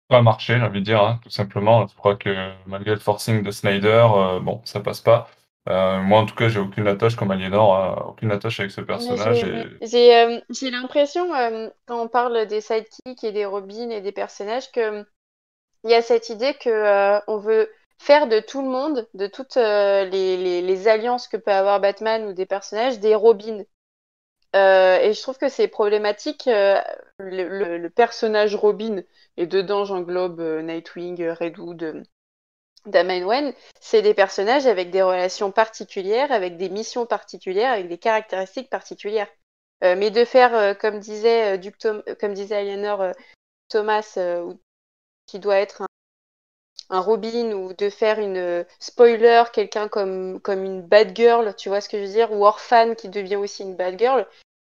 pas 0.10 0.22
marché, 0.24 0.58
j'ai 0.58 0.64
envie 0.64 0.80
de 0.80 0.86
dire, 0.86 1.02
hein, 1.02 1.20
tout 1.24 1.30
simplement. 1.30 1.88
Je 1.88 1.96
crois 1.96 2.16
que 2.16 2.52
malgré 2.66 2.92
le 2.92 3.00
forcing 3.00 3.44
de 3.44 3.52
Snyder, 3.52 4.08
euh, 4.16 4.40
bon, 4.40 4.62
ça 4.66 4.82
passe 4.82 5.00
pas. 5.00 5.30
Euh, 5.70 6.02
moi, 6.02 6.20
en 6.20 6.26
tout 6.26 6.36
cas, 6.36 6.50
j'ai 6.50 6.60
aucune 6.60 6.88
attache 6.88 7.16
comme 7.16 7.30
Aliénor, 7.30 7.76
euh, 7.76 8.10
aucune 8.10 8.32
attache 8.32 8.60
avec 8.60 8.72
ce 8.72 8.82
personnage. 8.82 9.46
J'ai 9.82 10.72
l'impression, 10.72 11.30
quand 11.86 12.02
on 12.02 12.08
parle 12.08 12.48
des 12.48 12.60
sidekicks 12.60 13.24
et 13.24 13.32
des 13.32 13.46
Robins 13.46 13.92
et 13.92 14.02
des 14.02 14.12
personnages, 14.12 14.72
que 14.72 15.06
il 15.84 15.92
y 15.92 15.96
a 15.96 16.02
cette 16.02 16.30
idée 16.30 16.54
que 16.56 17.20
on 17.28 17.38
veut 17.38 17.72
faire 17.98 18.28
de 18.28 18.40
tout 18.40 18.62
le 18.62 18.70
monde, 18.70 19.08
de 19.14 19.28
toutes 19.28 19.56
les, 19.56 20.62
les, 20.62 20.88
alliances 20.88 21.28
que 21.28 21.38
peut 21.38 21.52
avoir 21.52 21.80
Batman 21.80 22.26
ou 22.26 22.34
des 22.34 22.46
personnages, 22.46 23.00
des 23.00 23.16
Robins. 23.16 23.64
et 24.54 25.14
je 25.14 25.22
trouve 25.22 25.38
que 25.38 25.50
c'est 25.50 25.68
problématique. 25.68 26.50
Le, 27.20 27.90
personnage 27.90 28.56
Robin 28.56 29.04
et 29.36 29.46
dedans, 29.46 29.84
j'englobe 29.84 30.40
euh, 30.40 30.62
Nightwing, 30.62 31.22
euh, 31.22 31.34
Redwood, 31.34 31.84
euh, 31.84 32.04
Damian 32.86 33.26
Wayne. 33.26 33.54
C'est 33.82 34.02
des 34.02 34.14
personnages 34.14 34.68
avec 34.68 34.90
des 34.90 35.02
relations 35.02 35.52
particulières, 35.52 36.32
avec 36.32 36.56
des 36.56 36.70
missions 36.70 37.06
particulières, 37.06 37.74
avec 37.74 37.90
des 37.90 37.98
caractéristiques 37.98 38.70
particulières. 38.70 39.28
mais 39.82 40.12
de 40.12 40.26
faire, 40.26 40.78
comme 40.78 41.00
disait 41.00 41.58
Duke 41.58 41.78
comme 42.20 42.34
disait 42.34 42.76
Thomas, 43.70 44.18
qui 45.30 45.40
doit 45.40 45.58
être 45.58 45.84
un, 46.90 47.00
Robin, 47.00 47.52
ou 47.54 47.74
de 47.74 47.90
faire 47.90 48.20
une 48.20 48.66
spoiler, 48.80 49.44
quelqu'un 49.54 49.88
comme, 49.88 50.40
comme 50.42 50.64
une 50.64 50.82
bad 50.82 51.16
girl, 51.16 51.54
tu 51.56 51.70
vois 51.70 51.82
ce 51.82 51.90
que 51.90 52.00
je 52.00 52.06
veux 52.06 52.12
dire, 52.14 52.32
ou 52.32 52.46
Orphan 52.46 52.96
qui 52.96 53.10
devient 53.10 53.36
aussi 53.36 53.62
une 53.62 53.76
bad 53.76 54.00
girl, 54.00 54.26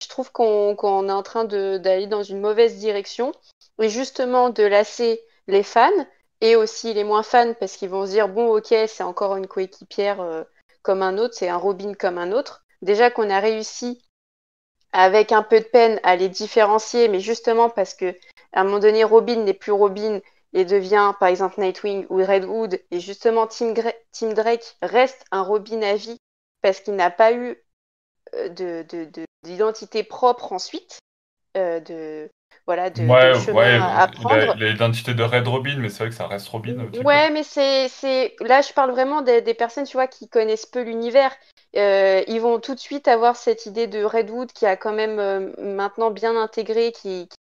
je 0.02 0.08
trouve 0.08 0.32
qu'on 0.32 1.08
est 1.08 1.12
en 1.12 1.22
train 1.22 1.44
d'aller 1.44 2.06
dans 2.06 2.22
une 2.22 2.40
mauvaise 2.40 2.78
direction 2.78 3.32
et 3.78 3.88
justement 3.88 4.50
de 4.50 4.64
lasser 4.64 5.22
les 5.46 5.62
fans 5.62 5.90
et 6.40 6.56
aussi 6.56 6.94
les 6.94 7.04
moins 7.04 7.22
fans 7.22 7.54
parce 7.60 7.76
qu'ils 7.76 7.90
vont 7.90 8.06
se 8.06 8.12
dire 8.12 8.28
bon 8.28 8.56
ok 8.56 8.74
c'est 8.86 9.02
encore 9.02 9.36
une 9.36 9.46
coéquipière 9.46 10.20
euh, 10.20 10.42
comme 10.82 11.02
un 11.02 11.18
autre, 11.18 11.34
c'est 11.34 11.48
un 11.48 11.58
Robin 11.58 11.92
comme 11.94 12.18
un 12.18 12.32
autre. 12.32 12.64
Déjà 12.82 13.10
qu'on 13.10 13.28
a 13.28 13.40
réussi 13.40 14.02
avec 14.92 15.32
un 15.32 15.42
peu 15.42 15.60
de 15.60 15.64
peine 15.64 16.00
à 16.02 16.16
les 16.16 16.28
différencier, 16.28 17.08
mais 17.08 17.20
justement 17.20 17.68
parce 17.68 17.94
que 17.94 18.16
à 18.52 18.62
un 18.62 18.64
moment 18.64 18.78
donné 18.78 19.04
Robin 19.04 19.36
n'est 19.36 19.54
plus 19.54 19.72
Robin 19.72 20.20
et 20.52 20.64
devient 20.64 21.12
par 21.20 21.28
exemple 21.28 21.60
Nightwing 21.60 22.06
ou 22.10 22.16
Redwood 22.16 22.80
et 22.90 23.00
justement 23.00 23.46
Tim, 23.46 23.72
Drake 24.32 24.76
reste 24.82 25.24
un 25.30 25.42
Robin 25.42 25.82
à 25.82 25.94
vie 25.94 26.18
parce 26.62 26.80
qu'il 26.80 26.94
n'a 26.96 27.10
pas 27.10 27.32
eu 27.32 27.56
euh, 28.34 28.84
d'identité 29.42 30.02
propre 30.02 30.52
ensuite, 30.52 30.98
euh, 31.56 31.80
de, 31.80 32.30
voilà, 32.66 32.90
de, 32.90 33.02
ouais, 33.02 33.78
à 33.80 34.06
prendre. 34.08 34.54
L'identité 34.56 35.14
de 35.14 35.22
Red 35.22 35.48
Robin, 35.48 35.76
mais 35.78 35.88
c'est 35.88 36.04
vrai 36.04 36.10
que 36.10 36.14
ça 36.14 36.26
reste 36.26 36.48
Robin. 36.48 36.88
Ouais, 37.04 37.30
mais 37.30 37.42
c'est, 37.42 38.34
là, 38.40 38.60
je 38.60 38.72
parle 38.72 38.90
vraiment 38.92 39.22
des, 39.22 39.42
personnes, 39.54 39.86
tu 39.86 39.96
vois, 39.96 40.06
qui 40.06 40.28
connaissent 40.28 40.66
peu 40.66 40.82
l'univers. 40.82 41.32
Euh, 41.76 42.22
ils 42.28 42.40
vont 42.40 42.60
tout 42.60 42.74
de 42.74 42.80
suite 42.80 43.08
avoir 43.08 43.36
cette 43.36 43.66
idée 43.66 43.86
de 43.86 44.04
Redwood 44.04 44.52
qui 44.52 44.66
a 44.66 44.76
quand 44.76 44.92
même 44.92 45.18
euh, 45.18 45.50
maintenant 45.58 46.10
bien 46.10 46.36
intégré, 46.36 46.92
qui, 46.92 47.28
qui, 47.28 47.36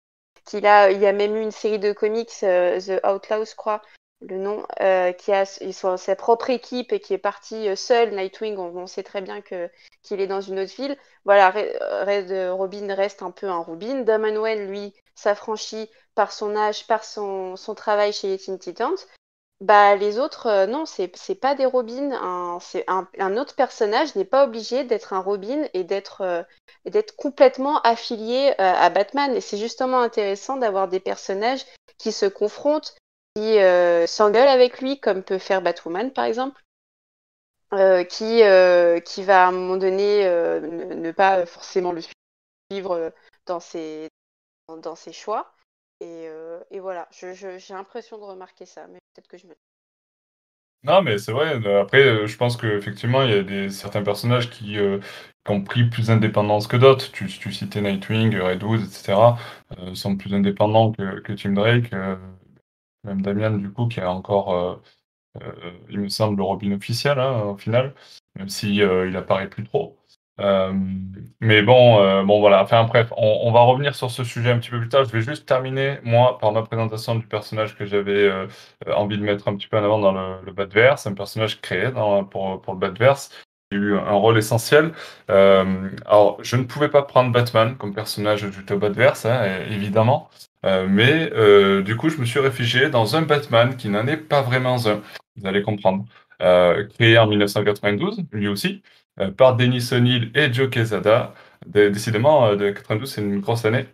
a, 0.56 0.92
il 0.92 1.00
y 1.00 1.06
a 1.06 1.14
même 1.14 1.36
eu 1.36 1.42
une 1.42 1.52
série 1.52 1.80
de 1.80 1.92
comics, 1.92 2.32
euh, 2.44 2.80
The 2.80 3.06
Outlaws, 3.06 3.46
je 3.46 3.56
crois, 3.56 3.82
le 4.22 4.38
nom, 4.38 4.66
qui 5.20 5.32
a 5.32 5.46
sa 5.46 6.16
propre 6.16 6.50
équipe 6.50 6.92
et 6.92 7.00
qui 7.00 7.14
est 7.14 7.20
parti 7.20 7.76
seul. 7.78 8.16
Nightwing, 8.16 8.58
on, 8.58 8.88
sait 8.88 9.04
très 9.04 9.22
bien 9.22 9.42
qu'il 9.42 10.20
est 10.20 10.28
dans 10.28 10.42
une 10.42 10.60
autre 10.60 10.74
ville. 10.76 10.98
Voilà, 11.24 11.52
Red, 11.52 12.32
Robin 12.52 12.92
reste 12.96 13.22
un 13.22 13.30
peu 13.30 13.48
un 13.48 13.60
Robin. 13.60 14.02
Damon 14.02 14.38
Wayne, 14.38 14.68
lui, 14.68 14.96
s'affranchit 15.14 15.90
par 16.16 16.32
son 16.32 16.56
âge, 16.56 16.88
par 16.88 17.04
son, 17.04 17.56
son, 17.56 17.76
travail 17.76 18.12
chez 18.12 18.30
les 18.30 18.38
Teen 18.40 18.58
Titans, 18.58 18.98
bah 19.60 19.96
les 19.96 20.20
autres, 20.20 20.46
euh, 20.46 20.68
non, 20.68 20.86
c'est 20.86 21.08
pas 21.40 21.56
des 21.56 21.66
Robins. 21.66 22.12
Un, 22.14 22.60
un, 23.18 23.38
autre 23.38 23.56
personnage 23.56 24.16
n'est 24.16 24.26
pas 24.26 24.46
obligé 24.46 24.84
d'être 24.84 25.14
un 25.14 25.20
Robin 25.20 25.68
et 25.74 25.84
d'être 25.84 26.22
euh, 26.22 27.02
complètement 27.18 27.82
affilié 27.82 28.52
euh, 28.52 28.54
à 28.60 28.90
Batman. 28.92 29.36
Et 29.36 29.42
c'est 29.42 29.58
justement 29.58 30.02
intéressant 30.02 30.58
d'avoir 30.58 30.88
des 30.88 31.00
personnages 31.00 31.66
qui 31.98 32.12
se 32.12 32.28
confrontent, 32.28 32.96
qui 33.36 33.58
s'engueulent 34.08 34.48
avec 34.48 34.80
lui, 34.80 35.00
comme 35.00 35.24
peut 35.24 35.40
faire 35.40 35.62
Batwoman 35.62 36.12
par 36.12 36.26
exemple. 36.26 36.62
qui, 38.10 38.42
qui 39.06 39.24
va 39.24 39.46
à 39.46 39.48
un 39.48 39.52
moment 39.52 39.78
donné 39.78 40.24
ne, 40.26 40.94
ne, 40.94 41.12
pas 41.12 41.46
forcément 41.48 41.92
le 41.92 42.02
suivre 42.72 43.12
dans 43.48 43.60
ses, 43.60 44.08
dans 44.84 44.96
ses 44.96 45.14
choix. 45.14 45.52
Et, 46.72 46.80
euh, 46.80 46.82
voilà, 46.82 47.08
j'ai 47.12 47.74
l'impression 47.74 48.18
de 48.18 48.24
remarquer 48.24 48.66
ça, 48.66 48.88
mais 48.88 49.00
peut-être 49.14 49.28
que 49.28 49.38
je 49.38 49.48
me. 49.48 49.56
Non, 50.84 51.02
mais 51.02 51.18
c'est 51.18 51.32
vrai. 51.32 51.56
Euh, 51.66 51.82
après, 51.82 52.04
euh, 52.04 52.28
je 52.28 52.38
pense 52.38 52.56
qu'effectivement, 52.56 53.24
il 53.24 53.32
y 53.32 53.34
a 53.34 53.44
des, 53.44 53.70
certains 53.70 54.04
personnages 54.04 54.50
qui, 54.50 54.78
ont 55.50 55.64
pris 55.64 55.90
plus 55.90 56.08
d'indépendance 56.08 56.68
que 56.68 56.78
d'autres. 56.78 57.12
Tu, 57.12 57.28
tu, 57.28 57.54
citais 57.54 57.82
Nightwing, 57.82 58.38
Redwood, 58.38 58.82
etc. 58.82 59.38
sont 59.94 60.18
plus 60.18 60.34
indépendants 60.34 60.92
que, 60.92 61.20
que 61.22 61.34
Tim 61.34 61.54
Drake. 61.54 61.92
même 63.04 63.22
Damian, 63.22 63.52
du 63.58 63.72
coup, 63.72 63.88
qui 63.88 64.02
a 64.02 64.12
encore, 64.12 64.82
il 65.90 66.00
me 66.00 66.10
semble, 66.10 66.38
le 66.38 66.44
Robin 66.44 66.74
officiel, 66.74 67.20
hein, 67.20 67.44
au 67.44 67.58
final, 67.58 67.94
même 68.36 68.50
si 68.50 68.76
il 68.78 69.16
apparaît 69.16 69.50
plus 69.50 69.64
trop. 69.64 69.97
Euh, 70.40 70.72
mais 71.42 71.62
bon, 71.62 72.02
euh, 72.02 72.24
bon 72.24 72.40
voilà. 72.40 72.62
Enfin 72.64 72.84
bref, 72.84 73.12
on, 73.18 73.52
va 73.52 73.62
revenir 73.62 73.96
sur 73.96 74.12
ce 74.12 74.24
sujet 74.24 74.52
un 74.52 74.60
petit 74.60 74.70
peu 74.70 74.80
plus 74.80 74.90
tard. 74.90 75.06
Je 75.06 75.12
vais 75.12 75.22
juste 75.22 75.48
terminer 75.48 76.00
moi 76.04 76.38
par 76.40 76.52
ma 76.52 76.62
présentation 76.64 77.16
du 77.16 77.26
personnage 77.26 77.76
que 77.76 77.86
j'avais 77.86 78.28
euh, 78.28 78.48
envie 78.94 79.18
de 79.18 79.24
mettre 79.24 79.48
un 79.48 79.56
petit 79.56 79.68
peu 79.68 79.78
en 79.78 79.84
avant 79.84 80.00
dans 80.00 80.12
le, 80.12 80.46
le 80.46 80.52
Badverse, 80.52 81.08
un 81.08 81.14
personnage 81.14 81.62
créé 81.62 81.90
pour, 82.32 82.62
pour 82.62 82.74
le 82.74 82.80
Badverse. 82.80 83.32
Il 83.72 83.78
a 83.80 83.82
eu 83.82 83.98
un 83.98 84.14
rôle 84.14 84.38
essentiel. 84.38 84.94
alors, 85.28 86.38
je 86.42 86.56
ne 86.56 86.64
pouvais 86.64 86.90
pas 86.90 87.02
prendre 87.04 87.32
Batman 87.32 87.76
comme 87.76 87.94
personnage 87.94 88.44
du 88.44 88.64
top 88.64 88.80
Badverse, 88.80 89.26
hein, 89.26 89.44
évidemment. 89.70 90.30
mais 90.64 91.30
du 91.82 91.98
coup, 91.98 92.10
je 92.10 92.18
me 92.18 92.26
suis 92.26 92.40
réfugié 92.40 92.90
dans 92.90 93.16
un 93.18 93.24
Batman 93.24 93.76
qui 93.76 93.90
n'en 93.90 94.08
est 94.08 94.18
pas 94.18 94.42
vraiment 94.42 94.78
un. 94.88 95.02
Vous 95.36 95.46
allez 95.46 95.64
comprendre. 95.64 96.06
créé 96.40 97.18
en 97.18 97.28
1992, 97.28 98.24
lui 98.32 98.48
aussi, 98.48 98.82
par 99.38 99.56
Denis 99.56 99.90
O'Neill 99.92 100.32
et 100.36 100.52
Joe 100.54 100.70
Quesada. 100.70 101.34
Décidément, 101.66 102.56
de 102.56 102.72
92, 102.72 103.12
c'est 103.12 103.22
une 103.22 103.40
grosse 103.40 103.66
année. 103.66 103.86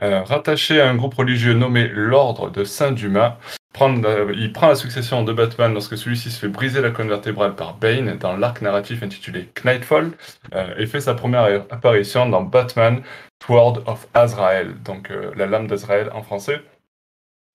rattaché 0.00 0.80
à 0.80 0.88
un 0.88 0.94
groupe 0.94 1.14
religieux 1.14 1.54
nommé 1.54 1.88
l'Ordre 1.88 2.50
de 2.50 2.64
Saint-Dumas, 2.64 3.38
euh, 3.80 4.32
il 4.36 4.52
prend 4.52 4.68
la 4.68 4.74
succession 4.74 5.22
de 5.22 5.32
Batman 5.32 5.72
lorsque 5.72 5.96
celui-ci 5.96 6.30
se 6.30 6.40
fait 6.40 6.48
briser 6.48 6.80
la 6.80 6.90
colonne 6.90 7.10
vertébrale 7.10 7.54
par 7.54 7.74
Bane 7.76 8.18
dans 8.18 8.36
l'arc 8.36 8.60
narratif 8.60 9.02
intitulé 9.02 9.48
Knightfall 9.54 10.12
euh, 10.54 10.74
et 10.78 10.86
fait 10.86 11.00
sa 11.00 11.14
première 11.14 11.44
apparition 11.70 12.28
dans 12.28 12.42
Batman 12.42 13.02
Sword 13.44 13.84
of 13.86 14.08
Azrael, 14.14 14.82
donc 14.82 15.10
euh, 15.10 15.32
la 15.36 15.46
lame 15.46 15.68
d'Azrael 15.68 16.10
en 16.12 16.22
français. 16.22 16.60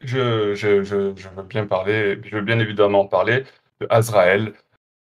Je, 0.02 0.54
veux 0.54 1.44
bien 1.44 1.66
parler, 1.66 2.20
je 2.24 2.36
veux 2.36 2.42
bien 2.42 2.60
évidemment 2.60 3.06
parler 3.06 3.44
de 3.82 3.88
Azrael, 3.90 4.54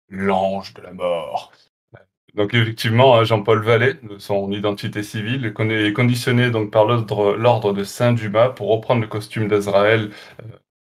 l'ange 0.09 0.73
de 0.73 0.81
la 0.81 0.93
mort. 0.93 1.51
Donc 2.35 2.53
effectivement, 2.53 3.17
hein, 3.17 3.23
Jean-Paul 3.23 3.63
Vallée, 3.63 3.95
son 4.17 4.51
identité 4.51 5.03
civile, 5.03 5.45
est 5.45 5.93
conditionné 5.93 6.51
donc 6.51 6.71
par 6.71 6.85
l'ordre 6.85 7.73
de 7.73 7.83
Saint-Dumas 7.83 8.49
pour 8.49 8.69
reprendre 8.69 9.01
le 9.01 9.07
costume 9.07 9.47
d'Azrael 9.47 10.11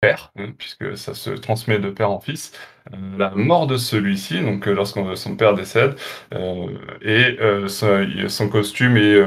père, 0.01 0.33
hein, 0.37 0.53
puisque 0.57 0.97
ça 0.97 1.15
se 1.15 1.31
transmet 1.31 1.79
de 1.79 1.91
père 1.91 2.11
en 2.11 2.21
fils. 2.21 2.53
Euh, 2.93 2.97
la 3.19 3.31
mort 3.31 3.67
de 3.67 3.77
celui-ci, 3.77 4.41
donc 4.41 4.69
euh, 4.69 4.73
lorsque 4.73 5.01
son 5.17 5.37
père 5.37 5.55
décède, 5.55 5.97
euh, 6.35 6.67
et 7.03 7.39
son, 8.29 8.49
costume 8.49 8.97
est 8.97 9.23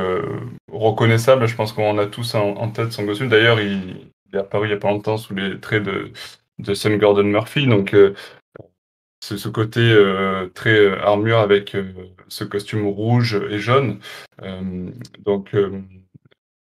reconnaissable. 0.71 1.47
Je 1.47 1.55
pense 1.55 1.73
qu'on 1.73 1.97
a 1.97 2.05
tous 2.05 2.35
en, 2.35 2.69
tête 2.71 2.91
son 2.91 3.05
costume. 3.05 3.29
D'ailleurs, 3.29 3.59
il, 3.59 4.11
est 4.33 4.37
apparu 4.37 4.67
il 4.67 4.69
n'y 4.69 4.75
a 4.75 4.79
pas 4.79 4.89
longtemps 4.89 5.17
sous 5.17 5.33
les 5.33 5.59
traits 5.59 5.83
de, 5.83 6.11
de 6.59 6.73
Sun 6.73 6.97
Gordon 6.97 7.23
Murphy. 7.23 7.67
Donc, 7.67 7.95
c'est 9.19 9.37
ce 9.37 9.49
côté 9.49 9.81
très 10.53 10.97
armure 10.99 11.39
avec 11.39 11.75
ce 12.27 12.43
costume 12.43 12.87
rouge 12.87 13.39
et 13.49 13.59
jaune. 13.59 13.99
donc, 15.19 15.55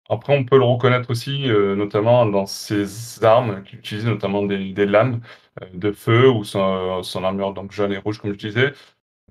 après, 0.10 0.36
on 0.36 0.44
peut 0.44 0.58
le 0.58 0.64
reconnaître 0.64 1.12
aussi, 1.12 1.50
euh, 1.50 1.76
notamment 1.76 2.26
dans 2.26 2.48
ses 2.48 3.24
armes 3.24 3.64
qu'il 3.64 3.80
utilise, 3.80 4.06
notamment 4.06 4.44
des, 4.44 4.86
lames 4.86 5.22
euh, 5.62 5.66
de 5.74 5.92
feu 5.92 6.30
ou 6.30 6.44
son, 6.44 7.24
armure 7.24 7.54
donc 7.54 7.72
jaune 7.72 7.94
et 7.94 7.98
rouge, 7.98 8.20
comme 8.20 8.34
je 8.34 8.38
disais. 8.40 8.74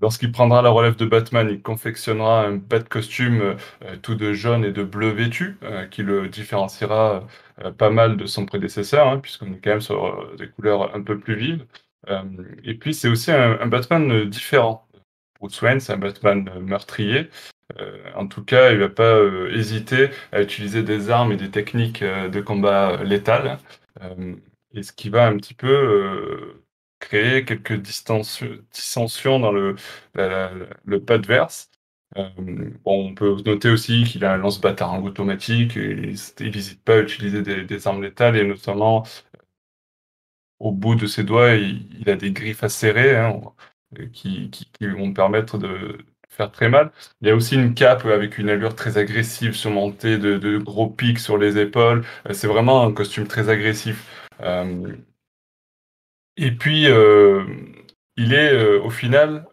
Lorsqu'il 0.01 0.31
prendra 0.33 0.63
la 0.63 0.71
relève 0.71 0.97
de 0.97 1.07
Batman, 1.07 1.49
il 1.51 1.63
confectionnera 1.63 2.47
un 2.47 2.57
bat 2.57 2.81
costume 2.81 3.57
euh, 3.85 3.97
tout 4.03 4.15
de 4.15 4.33
jaune 4.33 4.65
et 4.65 4.73
de 4.73 4.85
bleu 4.85 5.11
vêtu, 5.11 5.59
qui 5.91 6.03
le 6.05 6.29
différenciera 6.29 7.27
pas 7.79 7.91
mal 7.91 8.17
de 8.17 8.27
son 8.27 8.47
prédécesseur, 8.47 9.09
hein, 9.09 9.19
puisqu'on 9.19 9.53
est 9.55 9.61
quand 9.63 9.71
même 9.71 9.81
sur 9.81 10.37
des 10.37 10.49
couleurs 10.49 10.95
un 10.95 11.03
peu 11.03 11.19
plus 11.19 11.35
vives. 11.37 11.67
Et 12.65 12.75
puis, 12.75 12.95
c'est 12.95 13.09
aussi 13.09 13.31
un, 13.33 13.67
Batman 13.67 14.25
différent. 14.29 14.89
Bruce 15.41 15.61
Wayne, 15.63 15.81
c'est 15.81 15.93
un 15.93 15.99
Batman 15.99 16.51
meurtrier, 16.61 17.29
euh, 17.79 18.13
en 18.15 18.27
tout 18.27 18.45
cas, 18.45 18.71
il 18.71 18.79
ne 18.79 18.85
va 18.85 18.89
pas 18.89 19.03
euh, 19.03 19.51
hésiter 19.55 20.11
à 20.33 20.41
utiliser 20.43 20.83
des 20.83 21.11
armes 21.11 21.33
et 21.33 21.37
des 21.37 21.51
techniques 21.51 22.03
euh, 22.03 22.29
de 22.29 22.41
combat 22.41 23.03
létales, 23.05 23.59
et 24.75 24.83
ce 24.83 24.93
qui 24.93 25.11
va 25.11 25.27
un 25.27 25.37
petit 25.37 25.55
peu 25.55 26.61
créer 27.01 27.45
quelques 27.45 27.75
dissensions 27.81 29.41
dans 29.41 29.53
le, 29.53 29.77
le 30.15 31.01
pas 31.05 31.15
adverse. 31.15 31.71
on 32.85 33.15
peut 33.15 33.37
noter 33.45 33.71
aussi 33.71 34.05
qu'il 34.05 34.25
a 34.25 34.35
un 34.35 34.37
lance-bâtard 34.39 35.03
automatique, 35.03 35.77
et 35.77 35.91
il 36.41 36.51
n'hésite 36.51 36.83
pas 36.85 36.97
à 36.97 37.01
utiliser 37.01 37.43
des, 37.43 37.87
armes 37.87 38.03
létales, 38.03 38.37
et 38.37 38.45
notamment 38.45 39.05
au 40.61 40.73
bout 40.73 40.95
de 40.97 41.07
ses 41.07 41.25
doigts, 41.25 41.55
il, 41.55 42.09
a 42.09 42.17
des 42.17 42.33
griffes 42.33 42.65
acérées 42.65 43.17
hein, 43.17 43.41
qui, 44.13 44.51
qui, 44.51 44.87
vont 44.87 45.13
permettre 45.13 45.59
de, 45.59 45.99
faire 46.39 46.53
très 46.53 46.69
mal. 46.69 46.93
Il 47.21 47.29
y 47.29 47.31
a 47.31 47.35
aussi 47.35 47.55
une 47.57 47.75
cape 47.75 48.07
avec 48.07 48.39
une 48.39 48.49
allure 48.51 48.75
très 48.75 48.99
agressive 48.99 49.55
surmontée 49.55 50.19
de, 50.19 50.59
gros 50.59 50.89
pics 50.89 51.19
sur 51.19 51.39
les 51.39 51.59
épaules. 51.59 52.05
Euh, 52.29 52.33
c'est 52.33 52.47
vraiment 52.47 52.85
un 52.85 52.93
costume 52.93 53.27
très 53.27 53.49
agressif. 53.49 54.07
Euh, 54.41 54.95
et 56.37 56.53
puis, 56.53 56.87
euh, 56.89 57.45
il 58.17 58.33
est 58.35 58.79
au 58.79 58.91
final 58.91 59.47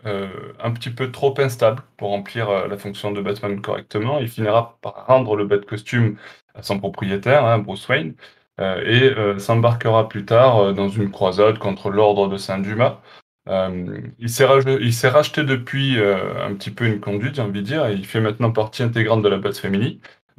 un 0.60 0.72
petit 0.72 0.90
peu 0.90 1.12
trop 1.12 1.40
instable 1.40 1.84
pour 1.98 2.10
remplir 2.10 2.68
la 2.68 2.78
fonction 2.78 3.12
de 3.12 3.22
Batman 3.22 3.62
correctement. 3.62 4.20
Il 4.20 4.28
finira 4.28 4.78
par 4.82 5.06
rendre 5.06 5.36
le 5.36 5.46
bat 5.46 5.60
costume 5.60 6.18
à 6.56 6.64
son 6.64 6.80
propriétaire, 6.80 7.46
hein, 7.46 7.60
Bruce 7.60 7.88
Wayne, 7.88 8.16
et 8.60 9.12
s'embarquera 9.38 10.08
plus 10.08 10.26
tard 10.26 10.74
dans 10.74 10.90
une 10.90 11.12
croisade 11.12 11.58
contre 11.60 11.90
l'ordre 11.90 12.28
de 12.30 12.38
Saint-Dumas. 12.38 13.02
Euh, 13.48 14.02
il 14.20 14.30
s'est 14.30 15.10
racheté 15.10 15.44
depuis 15.44 16.00
euh, 16.00 16.46
un 16.46 16.56
petit 16.56 16.72
peu 16.72 16.86
une 16.86 17.00
conduite, 17.00 17.36
j'ai 17.36 17.42
envie 17.42 17.62
de 17.62 17.66
dire, 17.66 17.86
et 17.86 17.94
il 17.94 18.06
fait 18.06 18.22
maintenant 18.22 18.52
partie 18.52 18.84
intégrante 18.84 19.22
de 19.22 19.30
la 19.30 19.38
base. 19.38 19.62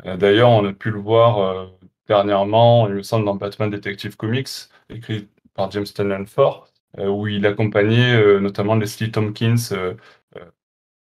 Euh, 0.05 0.17
d'ailleurs, 0.17 0.51
on 0.51 0.67
a 0.67 0.73
pu 0.73 0.91
le 0.91 0.99
voir 0.99 1.71
dernièrement, 2.09 2.89
il 2.89 2.95
me 2.95 3.03
semble, 3.03 3.25
dans 3.25 3.37
Batman 3.37 3.71
Detective 3.71 4.17
Comics, 4.17 4.49
écrit 4.91 5.29
par 5.55 5.71
James 5.71 5.85
Tynion 5.85 6.27
Ford, 6.27 6.69
où 6.99 7.27
il 7.29 7.47
accompagnait 7.47 8.41
notamment 8.41 8.75
Leslie 8.77 9.11
Tompkins 9.11 9.57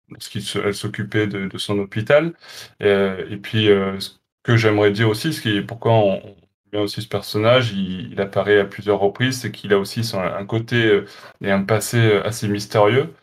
lorsqu'elle 0.09 0.75
s'occupait 0.75 1.27
de, 1.27 1.59
son 1.59 1.79
hôpital. 1.79 2.35
et 2.81 3.37
puis, 3.43 3.67
ce 3.67 4.11
que 4.43 4.57
j'aimerais 4.57 4.93
dire 4.93 5.09
aussi, 5.09 5.33
ce 5.33 5.41
qui 5.41 5.57
est 5.57 5.63
pourquoi 5.63 5.93
on, 5.95 6.37
aussi 6.81 7.03
ce 7.03 7.09
personnage, 7.09 7.73
il, 7.73 8.21
apparaît 8.21 8.61
à 8.61 8.65
plusieurs 8.65 9.01
reprises, 9.01 9.41
c'est 9.41 9.53
qu'il 9.53 9.73
a 9.73 9.79
aussi 9.79 10.03
un 10.15 10.47
côté 10.47 10.87
euh, 10.87 11.07
et 11.43 11.51
un 11.51 11.63
passé 11.65 11.99
euh, 11.99 12.27
assez 12.27 12.49
mystérieux. 12.49 13.15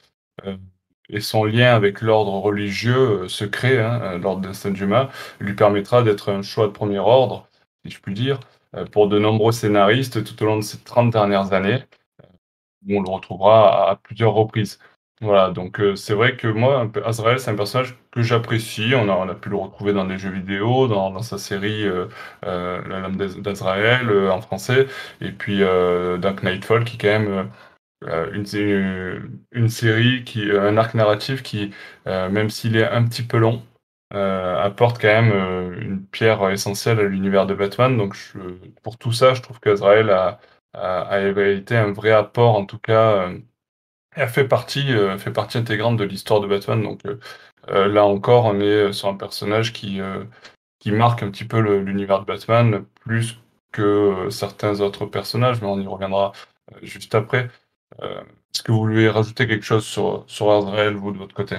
Euh, 0.45 0.57
et 1.09 1.21
son 1.21 1.45
lien 1.45 1.75
avec 1.75 2.01
l'ordre 2.01 2.33
religieux 2.33 3.27
secret, 3.27 3.79
hein, 3.79 4.17
l'ordre 4.19 4.41
de 4.47 4.53
Saint-Dumas, 4.53 5.09
lui 5.39 5.53
permettra 5.55 6.03
d'être 6.03 6.31
un 6.31 6.41
choix 6.41 6.67
de 6.67 6.71
premier 6.71 6.99
ordre, 6.99 7.49
si 7.85 7.91
je 7.91 7.99
puis 8.01 8.13
dire, 8.13 8.39
pour 8.91 9.09
de 9.09 9.19
nombreux 9.19 9.51
scénaristes 9.51 10.23
tout 10.23 10.43
au 10.43 10.45
long 10.47 10.57
de 10.57 10.61
ces 10.63 10.79
30 10.79 11.11
dernières 11.11 11.53
années, 11.53 11.83
où 12.87 12.97
on 12.97 13.01
le 13.01 13.09
retrouvera 13.09 13.91
à 13.91 13.95
plusieurs 13.97 14.33
reprises. 14.33 14.79
Voilà, 15.21 15.51
donc 15.51 15.81
c'est 15.95 16.13
vrai 16.13 16.37
que 16.37 16.47
moi, 16.47 16.89
Azrael, 17.05 17.39
c'est 17.39 17.51
un 17.51 17.55
personnage 17.55 17.95
que 18.13 18.21
j'apprécie. 18.21 18.93
On 18.95 19.09
a, 19.09 19.13
on 19.13 19.27
a 19.29 19.35
pu 19.35 19.49
le 19.49 19.55
retrouver 19.57 19.93
dans 19.93 20.05
des 20.05 20.17
jeux 20.17 20.29
vidéo, 20.31 20.87
dans, 20.87 21.21
sa 21.21 21.37
série 21.37 21.85
euh, 21.85 22.07
euh, 22.45 22.81
La 22.87 22.99
Lame 23.01 23.17
d'Azrael 23.17 24.09
en 24.29 24.41
français, 24.41 24.87
et 25.21 25.31
puis 25.31 25.59
Dark 25.59 26.43
Nightfall, 26.43 26.83
qui 26.85 26.95
est 26.95 26.99
quand 26.99 27.19
même 27.19 27.49
une, 28.33 28.45
une, 29.51 29.69
série, 29.69 30.23
qui, 30.23 30.51
un 30.51 30.77
arc 30.77 30.93
narratif 30.93 31.43
qui, 31.43 31.71
même 32.05 32.49
s'il 32.49 32.75
est 32.75 32.87
un 32.87 33.03
petit 33.05 33.23
peu 33.23 33.37
long, 33.37 33.63
apporte 34.11 35.01
quand 35.01 35.21
même 35.21 35.73
une 35.79 36.05
pierre 36.05 36.49
essentielle 36.49 36.99
à 36.99 37.03
l'univers 37.03 37.45
de 37.47 37.53
Batman. 37.55 37.97
Donc 37.97 38.15
pour 38.83 38.97
tout 38.97 39.11
ça, 39.13 39.33
je 39.33 39.41
trouve 39.41 39.59
qu'Azrael 39.59 40.09
a, 40.09 40.39
a, 40.73 41.19
été 41.21 41.75
un 41.77 41.91
vrai 41.91 42.11
apport, 42.11 42.55
en 42.55 42.65
tout 42.65 42.79
cas 42.79 43.29
elle 44.15 44.29
fait 44.29 44.47
partie, 44.47 44.91
euh, 44.93 45.17
fait 45.17 45.31
partie 45.31 45.57
intégrante 45.57 45.97
de 45.97 46.03
l'histoire 46.03 46.39
de 46.41 46.47
Batman. 46.47 46.97
Euh, 47.05 47.19
euh, 47.69 47.87
là 47.87 48.05
encore, 48.05 48.45
on 48.45 48.59
est 48.59 48.93
sur 48.93 49.07
un 49.09 49.15
personnage 49.15 49.73
qui, 49.73 49.99
qui 50.79 50.91
marque 50.91 51.23
un 51.23 51.31
petit 51.31 51.45
peu 51.45 51.59
l'univers 51.59 52.19
de 52.19 52.25
Batman, 52.25 52.85
plus 53.01 53.39
que 53.71 54.29
certains 54.29 54.81
autres 54.81 55.05
personnages, 55.05 55.61
mais 55.61 55.67
on 55.67 55.79
y 55.79 55.87
reviendra 55.87 56.31
juste 56.81 57.15
après. 57.15 57.49
Est-ce 58.01 58.63
que 58.63 58.71
vous 58.71 58.79
voulez 58.79 59.09
rajouter 59.09 59.47
quelque 59.47 59.65
chose 59.65 59.85
sur, 59.85 60.25
sur 60.27 60.51
Azrael, 60.51 60.95
vous, 60.95 61.11
de 61.11 61.17
votre 61.17 61.35
côté? 61.35 61.57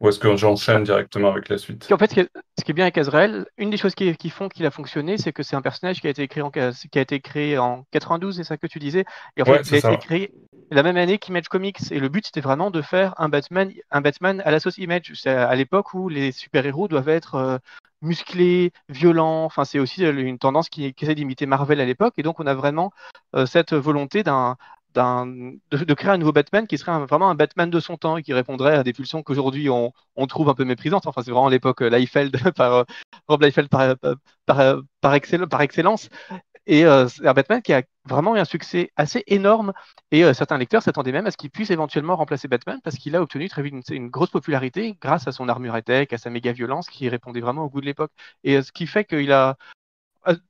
Ou 0.00 0.08
est-ce 0.08 0.18
que 0.18 0.36
j'enchaîne 0.36 0.82
directement 0.82 1.28
avec 1.30 1.48
la 1.48 1.56
suite? 1.56 1.90
En 1.92 1.98
fait, 1.98 2.10
ce 2.10 2.64
qui 2.64 2.70
est 2.70 2.74
bien 2.74 2.84
avec 2.84 2.98
Azrael, 2.98 3.46
une 3.56 3.70
des 3.70 3.76
choses 3.76 3.94
qui, 3.94 4.30
font 4.30 4.48
qu'il 4.48 4.66
a 4.66 4.70
fonctionné, 4.70 5.18
c'est 5.18 5.32
que 5.32 5.42
c'est 5.42 5.56
un 5.56 5.62
personnage 5.62 6.00
qui 6.00 6.06
a 6.06 6.10
été 6.10 6.26
créé 6.26 6.42
en, 6.42 6.50
qui 6.50 6.98
a 6.98 7.00
été 7.00 7.20
créé 7.20 7.58
en 7.58 7.84
92, 7.92 8.36
c'est 8.36 8.44
ça 8.44 8.56
que 8.56 8.66
tu 8.66 8.78
disais? 8.78 9.04
Et 9.36 9.42
en 9.42 9.44
fait, 9.44 9.62
il 9.68 9.74
a 9.74 9.78
été 9.78 9.96
créé 9.98 10.32
la 10.70 10.82
même 10.82 10.96
année 10.96 11.18
qu'Image 11.18 11.48
Comics. 11.48 11.92
Et 11.92 12.00
le 12.00 12.08
but, 12.08 12.26
c'était 12.26 12.40
vraiment 12.40 12.70
de 12.70 12.82
faire 12.82 13.14
un 13.18 13.28
Batman, 13.28 13.72
un 13.90 14.00
Batman 14.00 14.42
à 14.44 14.50
la 14.50 14.60
sauce 14.60 14.78
Image. 14.78 15.12
C'est 15.14 15.30
à 15.30 15.54
l'époque 15.54 15.94
où 15.94 16.08
les 16.08 16.32
super-héros 16.32 16.88
doivent 16.88 17.08
être 17.08 17.36
euh, 17.36 17.58
musclés, 18.02 18.72
violents. 18.88 19.44
Enfin, 19.44 19.64
c'est 19.64 19.78
aussi 19.78 20.04
une 20.04 20.38
tendance 20.38 20.68
qui, 20.68 20.92
qui 20.94 21.04
essaie 21.04 21.14
d'imiter 21.14 21.46
Marvel 21.46 21.80
à 21.80 21.84
l'époque. 21.84 22.14
Et 22.18 22.22
donc, 22.22 22.40
on 22.40 22.46
a 22.46 22.54
vraiment 22.54 22.92
euh, 23.36 23.46
cette 23.46 23.74
volonté 23.74 24.22
d'un 24.22 24.56
de, 24.94 25.94
créer 25.94 26.10
un 26.10 26.18
nouveau 26.18 26.32
Batman 26.32 26.66
qui 26.66 26.78
serait 26.78 26.98
vraiment 27.06 27.30
un 27.30 27.34
Batman 27.34 27.70
de 27.70 27.80
son 27.80 27.96
temps 27.96 28.16
et 28.16 28.22
qui 28.22 28.32
répondrait 28.32 28.76
à 28.76 28.82
des 28.82 28.92
pulsions 28.92 29.22
qu'aujourd'hui 29.22 29.68
on, 29.68 29.92
trouve 30.28 30.48
un 30.48 30.54
peu 30.54 30.64
méprisantes. 30.64 31.06
Enfin, 31.06 31.22
c'est 31.22 31.30
vraiment 31.30 31.48
l'époque 31.48 31.82
euh, 31.82 31.90
Liefeld 31.90 32.32
par 32.54 32.72
euh, 32.74 32.84
Rob 33.28 33.42
Liefeld 33.42 33.68
par, 33.68 33.96
par, 34.46 34.76
par, 35.00 35.14
excellence. 35.14 36.08
Et 36.66 36.86
euh, 36.86 37.08
c'est 37.08 37.26
un 37.26 37.34
Batman 37.34 37.60
qui 37.60 37.74
a 37.74 37.82
vraiment 38.06 38.36
eu 38.36 38.38
un 38.38 38.44
succès 38.44 38.90
assez 38.96 39.22
énorme. 39.26 39.72
Et 40.10 40.32
certains 40.34 40.58
lecteurs 40.58 40.82
s'attendaient 40.82 41.12
même 41.12 41.26
à 41.26 41.30
ce 41.30 41.36
qu'il 41.36 41.50
puisse 41.50 41.70
éventuellement 41.70 42.16
remplacer 42.16 42.48
Batman 42.48 42.80
parce 42.82 42.96
qu'il 42.96 43.14
a 43.16 43.22
obtenu 43.22 43.48
très 43.48 43.62
vite 43.62 43.88
une, 43.90 44.08
grosse 44.08 44.30
popularité 44.30 44.96
grâce 45.00 45.26
à 45.28 45.32
son 45.32 45.48
armure 45.48 45.82
tech, 45.82 46.12
à 46.12 46.18
sa 46.18 46.30
méga 46.30 46.52
violence 46.52 46.88
qui 46.88 47.08
répondait 47.08 47.40
vraiment 47.40 47.64
au 47.64 47.68
goût 47.68 47.80
de 47.80 47.86
l'époque. 47.86 48.12
Et 48.44 48.62
ce 48.62 48.72
qui 48.72 48.86
fait 48.86 49.04
qu'il 49.04 49.32
a. 49.32 49.56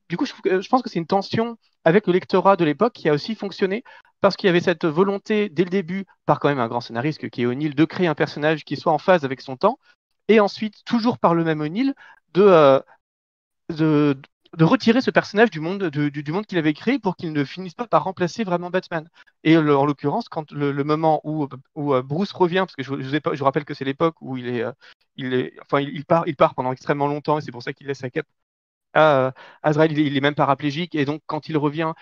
du 0.09 0.17
coup, 0.17 0.27
je 0.27 0.69
pense 0.69 0.83
que 0.83 0.91
c'est 0.91 0.99
une 0.99 1.07
tension 1.07 1.59
avec 1.85 2.07
le 2.07 2.13
lectorat 2.13 2.57
de 2.57 2.65
l'époque 2.65 2.93
qui 2.95 3.09
a 3.09 3.13
aussi 3.13 3.35
fonctionné 3.35 3.85
parce 4.21 4.37
qu'il 4.37 4.47
y 4.47 4.51
avait 4.51 4.61
cette 4.61 4.87
volonté 4.87 5.49
dès 5.51 5.65
le 5.65 5.71
début, 5.71 6.07
par 6.25 6.41
quand 6.41 6.49
même 6.49 6.59
un 6.59 6.69
grand 6.69 6.81
scénariste 6.81 7.29
qui 7.29 7.43
est 7.43 7.47
O'Neill, 7.47 7.75
de 7.75 7.85
créer 7.85 8.07
un 8.07 8.15
personnage 8.15 8.65
qui 8.65 8.77
soit 8.77 8.93
en 8.93 8.99
phase 8.99 9.25
avec 9.25 9.43
son 9.43 9.57
temps, 9.57 9.79
et 10.29 10.41
ensuite, 10.41 10.83
toujours 10.85 11.19
par 11.19 11.35
le 11.35 11.45
même 11.45 11.61
O'Neill, 11.61 11.95
de, 12.33 12.83
de, 13.69 14.17
de 14.57 14.65
retirer 14.65 15.01
ce 15.01 15.11
personnage 15.11 15.51
du 15.51 15.61
monde, 15.61 15.85
du, 15.85 16.33
monde 16.33 16.47
qu'il 16.47 16.59
avait 16.59 16.73
créé 16.75 16.99
pour 16.99 17.17
qu'il 17.17 17.33
ne 17.33 17.45
finisse 17.45 17.75
pas 17.75 17.87
par 17.87 18.05
remplacer 18.05 18.45
vraiment 18.45 18.71
Batman. 18.71 19.09
Et 19.43 19.57
en 19.57 19.85
l'occurrence, 19.85 20.29
quand 20.29 20.53
le, 20.53 20.73
moment 20.85 21.21
où, 21.25 21.49
où, 21.75 21.95
euh, 21.95 22.03
Bruce 22.03 22.33
revient, 22.33 22.65
parce 22.67 22.77
que 22.77 22.83
je, 22.83 22.95
je, 23.03 23.45
rappelle 23.45 23.65
que 23.65 23.75
c'est 23.75 23.85
l'époque 23.85 24.17
où 24.21 24.37
il 24.37 24.49
est, 24.49 24.63
euh, 24.63 24.73
il 25.17 25.35
est, 25.35 25.55
enfin, 25.63 25.81
il, 25.81 26.05
part, 26.05 26.25
il 26.27 26.37
part 26.37 26.55
pendant 26.55 26.73
extrêmement 26.73 27.07
longtemps 27.09 27.39
et 27.39 27.41
c'est 27.43 27.53
pour 27.53 27.63
ça 27.63 27.73
qu'il 27.73 27.87
laisse 27.87 27.99
sa 27.99 28.11
cape 28.11 28.27
Azrael. 28.95 29.93
Il 29.93 30.01
est, 30.01 30.05
il 30.07 30.17
est 30.17 30.21
même 30.21 30.35
paraplégique 30.35 30.95
et 30.95 31.05
donc 31.05 31.23
quand 31.27 31.49
il 31.49 31.57
revient, 31.57 31.93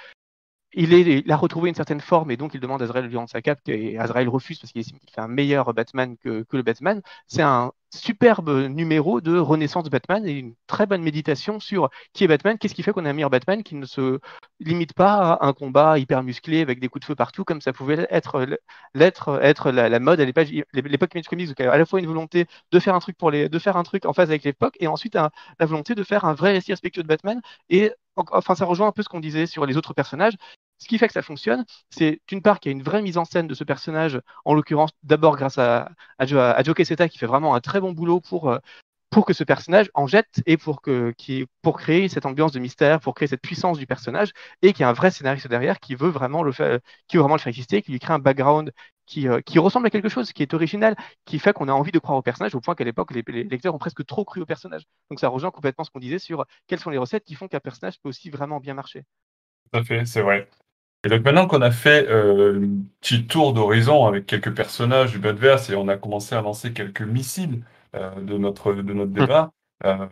il, 0.75 1.31
a 1.31 1.37
retrouvé 1.37 1.69
une 1.69 1.75
certaine 1.75 2.01
forme 2.01 2.31
et 2.31 2.37
donc 2.37 2.55
il 2.55 2.61
demande 2.61 2.81
à 2.83 2.85
Azrael 2.85 3.05
de 3.05 3.09
lui 3.09 3.17
rendre 3.17 3.29
sa 3.29 3.43
cape 3.43 3.61
et 3.69 3.99
Azrael 3.99 4.29
refuse 4.29 4.59
parce 4.59 4.73
qu'il 4.73 4.81
estime 4.81 4.99
qu'il 4.99 5.11
fait 5.11 5.21
un 5.21 5.29
meilleur 5.29 5.73
Batman 5.75 6.17
que, 6.17 6.45
le 6.53 6.63
Batman. 6.63 7.03
C'est 7.27 7.43
un 7.43 7.73
superbe 7.91 8.69
numéro 8.69 9.21
de 9.21 9.37
renaissance 9.37 9.85
de 9.85 9.91
Batman 9.91 10.27
et 10.27 10.33
une 10.33 10.55
très 10.67 10.87
bonne 10.87 11.03
méditation 11.03 11.61
sur 11.61 11.91
qui 12.15 12.25
est 12.25 12.29
Batman, 12.29 12.57
qu'est-ce 12.57 12.75
qui 12.75 12.83
fait 12.83 12.93
qu'on 12.93 13.05
a 13.05 13.11
un 13.11 13.13
meilleur 13.13 13.29
Batman 13.29 13.63
qui 13.63 13.75
ne 13.75 13.85
se 13.85 14.19
limite 14.61 14.95
pas 14.95 15.35
à 15.35 15.47
un 15.47 15.53
combat 15.53 15.99
hyper 15.99 16.23
musclé 16.23 16.63
avec 16.63 16.81
des 16.81 16.89
coups 16.89 17.03
de 17.03 17.07
feu 17.07 17.15
partout 17.15 17.45
comme 17.45 17.61
ça 17.61 17.73
pouvait 17.75 18.07
être, 18.11 18.47
être 18.95 19.71
la, 19.71 20.01
mode 20.01 20.21
à 20.21 20.25
l'époque 20.25 20.49
Image 21.15 21.29
Comics, 21.29 21.49
donc 21.49 21.61
à 21.61 21.77
la 21.77 21.85
fois 21.85 22.01
une 22.01 22.07
volonté 22.07 22.47
de 22.71 22.79
faire 22.79 22.95
un 22.95 23.01
truc 23.01 23.19
pour 23.19 23.31
les, 23.31 23.49
de 23.51 23.59
faire 23.59 23.77
un 23.77 23.83
truc 23.83 24.07
en 24.07 24.15
phase 24.15 24.31
avec 24.31 24.45
l'époque 24.45 24.77
et 24.81 24.87
ensuite 24.87 25.15
la 25.15 25.31
volonté 25.61 25.95
de 25.95 26.03
faire 26.03 26.25
un 26.25 26.33
vrai 26.35 26.53
récit 26.53 26.73
respectueux 26.73 27.03
de 27.03 27.09
Batman 27.09 27.43
et 27.69 27.93
enfin 28.17 28.55
ça 28.55 28.65
rejoint 28.65 28.89
un 28.89 28.93
peu 28.93 29.03
ce 29.03 29.09
qu'on 29.09 29.21
disait 29.21 29.47
sur 29.47 29.67
les 29.67 29.77
autres 29.77 29.95
personnages. 29.95 30.35
Ce 30.79 30.89
qui 30.89 30.99
fait 30.99 31.07
que 31.07 31.13
ça 31.13 31.23
fonctionne, 31.23 31.65
c'est 31.91 32.21
d'une 32.27 32.43
part 32.43 32.59
qu'il 32.59 32.73
y 32.73 32.75
a 32.75 32.77
une 32.77 32.83
vraie 32.83 33.03
mise 33.03 33.17
en 33.17 33.25
scène 33.25 33.47
de 33.47 33.55
ce 33.55 33.63
personnage, 33.63 34.21
en 34.45 34.55
l'occurrence 34.55 34.91
d'abord 35.05 35.37
grâce 35.37 35.59
à, 35.59 35.91
à, 36.19 36.27
Joe 36.27 36.75
Queseta 36.75 37.09
qui 37.09 37.19
fait 37.19 37.27
vraiment 37.27 37.55
un 37.55 37.61
très 37.61 37.81
bon 37.81 37.93
boulot 37.93 38.21
pour, 38.21 38.51
euh, 38.51 38.59
pour 39.11 39.27
que 39.27 39.33
ce 39.35 39.45
personnage 39.45 39.91
en 39.95 40.07
jette 40.09 40.43
et 40.47 40.57
pour, 40.57 40.83
que, 40.83 41.15
pour 41.61 41.79
créer 41.79 42.09
cette 42.09 42.27
ambiance 42.27 42.51
de 42.51 42.59
mystère, 42.59 42.99
pour 42.99 43.15
créer 43.15 43.29
cette 43.29 43.43
puissance 43.43 43.79
du 43.79 43.87
personnage 43.87 44.33
et 44.63 44.73
qu'il 44.73 44.81
y 44.81 44.85
a 44.85 44.89
un 44.89 44.95
vrai 44.95 45.11
scénariste 45.11 45.47
derrière 45.47 45.79
qui 45.81 45.95
veut 45.95 46.09
vraiment 46.09 46.43
le 46.43 46.53
qui 47.07 47.17
veut 47.17 47.23
vraiment 47.23 47.37
le 47.37 47.41
faire 47.41 47.51
exister, 47.51 47.83
qui 47.83 47.93
lui 47.93 48.01
crée 48.01 48.15
un 48.15 48.19
background 48.19 48.73
qui, 49.13 49.29
euh, 49.29 49.43
qui 49.43 49.59
ressemble 49.59 49.87
à 49.87 49.91
quelque 49.91 50.09
chose, 50.09 50.33
qui 50.33 50.43
est 50.43 50.55
original, 50.55 50.97
qui 51.27 51.39
fait 51.39 51.53
qu'on 51.53 51.69
a 51.69 51.73
envie 51.73 51.93
de 51.93 51.99
croire 51.99 52.17
au 52.17 52.23
personnage 52.23 52.55
au 52.55 52.61
point 52.61 52.75
qu'à 52.75 52.85
l'époque 52.85 53.13
les, 53.13 53.23
les, 53.29 53.45
lecteurs 53.45 53.75
ont 53.75 53.79
presque 53.79 54.07
trop 54.07 54.25
cru 54.25 54.41
au 54.41 54.47
personnage. 54.47 54.85
Donc 55.11 55.21
ça 55.21 55.29
rejoint 55.29 55.51
complètement 55.51 55.85
ce 55.85 55.91
qu'on 55.91 56.01
disait 56.01 56.19
sur 56.19 56.47
quelles 56.67 56.81
sont 56.81 56.89
les 56.89 56.97
recettes 56.97 57.25
qui 57.25 57.35
font 57.35 57.47
qu'un 57.47 57.61
personnage 57.61 58.01
peut 58.03 58.09
aussi 58.09 58.31
vraiment 58.31 58.59
bien 58.59 58.73
marcher. 58.73 59.05
Tout 59.71 59.79
à 59.79 59.85
fait, 59.85 60.07
c'est 60.07 60.23
vrai. 60.23 60.49
Et 61.05 61.11
donc 61.11 61.25
maintenant 61.25 61.47
qu'on 61.47 61.61
a 61.61 61.71
fait 61.71 62.09
euh, 62.09 62.59
un 62.65 62.85
petit 63.01 63.27
tour 63.27 63.53
d'horizon 63.53 64.07
avec 64.07 64.25
quelques 64.25 64.55
personnages 64.55 65.13
du 65.13 65.19
Badverse 65.19 65.69
et 65.69 65.75
on 65.75 65.89
a 65.89 65.99
commencé 65.99 66.35
à 66.35 66.41
lancer 66.41 66.73
quelques 66.73 67.03
missiles 67.03 67.63
euh, 67.95 68.15
de 68.15 68.39
notre 68.39 68.73
de 68.73 68.95
notre 68.95 69.11
hum. 69.11 69.27
débat, 69.27 69.53
euh, 69.85 70.07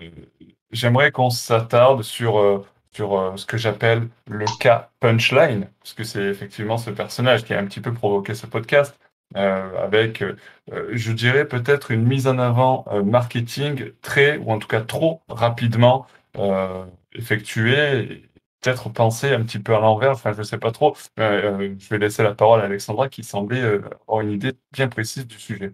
j'aimerais 0.73 1.11
qu'on 1.11 1.31
s'attarde 1.31 2.03
sur 2.03 2.67
sur 2.95 3.35
ce 3.37 3.47
que 3.47 3.57
j'appelle 3.57 4.09
le 4.29 4.47
cas 4.59 4.91
punchline, 5.01 5.69
parce 5.81 5.95
que 5.95 6.05
c'est 6.05 6.25
effectivement 6.25 6.77
ce 6.77 6.91
personnage 6.91 7.45
qui 7.45 7.55
a 7.55 7.59
un 7.59 7.67
petit 7.67 7.81
peu 7.81 7.93
provoqué 7.93 8.35
ce 8.35 8.47
podcast, 8.47 8.99
avec, 9.35 10.25
je 10.69 11.13
dirais 11.13 11.47
peut-être 11.47 11.93
une 11.93 12.05
mise 12.05 12.27
en 12.27 12.39
avant 12.39 12.85
marketing 13.05 13.93
très 14.03 14.39
ou 14.39 14.51
en 14.51 14.59
tout 14.59 14.67
cas 14.67 14.81
trop 14.81 15.23
rapidement 15.29 16.07
effectuée 17.15 18.31
peut-être 18.61 18.91
penser 18.91 19.33
un 19.33 19.43
petit 19.43 19.59
peu 19.59 19.75
à 19.75 19.81
l'envers, 19.81 20.13
enfin 20.13 20.33
je 20.33 20.43
sais 20.43 20.59
pas 20.59 20.71
trop. 20.71 20.95
Euh, 21.19 21.75
je 21.79 21.89
vais 21.89 21.99
laisser 21.99 22.23
la 22.23 22.35
parole 22.35 22.61
à 22.61 22.65
Alexandra 22.65 23.09
qui 23.09 23.25
semblait 23.25 23.63
euh, 23.63 23.83
avoir 24.07 24.21
une 24.21 24.33
idée 24.33 24.53
bien 24.73 24.89
précise 24.89 25.27
du 25.27 25.39
sujet. 25.39 25.73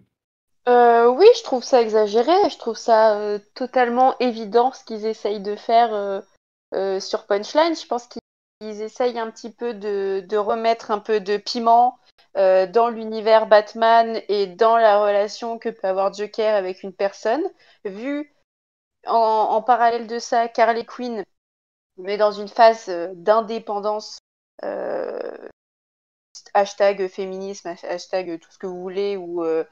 Euh, 0.67 1.07
oui, 1.07 1.25
je 1.37 1.43
trouve 1.43 1.63
ça 1.63 1.81
exagéré, 1.81 2.33
je 2.49 2.57
trouve 2.57 2.77
ça 2.77 3.39
totalement 3.55 4.17
évident 4.19 4.73
ce 4.73 4.83
qu'ils 4.83 5.05
essayent 5.05 5.39
de 5.39 5.55
faire 5.55 6.21
sur 6.73 7.25
Punchline. 7.25 7.75
Je 7.75 7.85
pense 7.85 8.07
qu'ils 8.07 8.81
essayent 8.81 9.19
un 9.19 9.31
petit 9.31 9.51
peu 9.51 9.73
de, 9.73 10.37
remettre 10.37 10.91
un 10.91 10.99
peu 10.99 11.19
de 11.19 11.37
piment 11.37 11.97
dans 12.35 12.89
l'univers 12.89 13.47
Batman 13.47 14.21
et 14.27 14.47
dans 14.47 14.77
la 14.77 14.99
relation 15.03 15.57
que 15.59 15.69
peut 15.69 15.87
avoir 15.87 16.13
Joker 16.13 16.55
avec 16.55 16.83
une 16.83 16.93
personne. 16.93 17.43
Vu 17.85 18.33
en, 19.05 19.61
parallèle 19.61 20.07
de 20.07 20.19
ça, 20.19 20.47
Carly 20.47 20.85
Quinn 20.85 21.23
mais 21.97 22.17
dans 22.17 22.31
une 22.31 22.47
phase 22.47 22.89
euh, 22.89 23.11
d'indépendance, 23.15 24.19
euh, 24.63 25.49
hashtag 26.53 27.07
féminisme, 27.07 27.75
hashtag 27.83 28.39
tout 28.39 28.51
ce 28.51 28.57
que 28.57 28.67
vous 28.67 28.81
voulez, 28.81 29.17
ou 29.17 29.43
euh, 29.43 29.65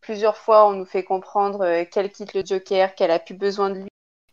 plusieurs 0.00 0.36
fois 0.36 0.68
on 0.68 0.72
nous 0.72 0.84
fait 0.84 1.04
comprendre 1.04 1.84
qu'elle 1.84 2.12
quitte 2.12 2.34
le 2.34 2.44
Joker, 2.44 2.94
qu'elle 2.94 3.10
a 3.10 3.18
plus 3.18 3.34
besoin 3.34 3.70
de 3.70 3.76
lui. 3.80 3.88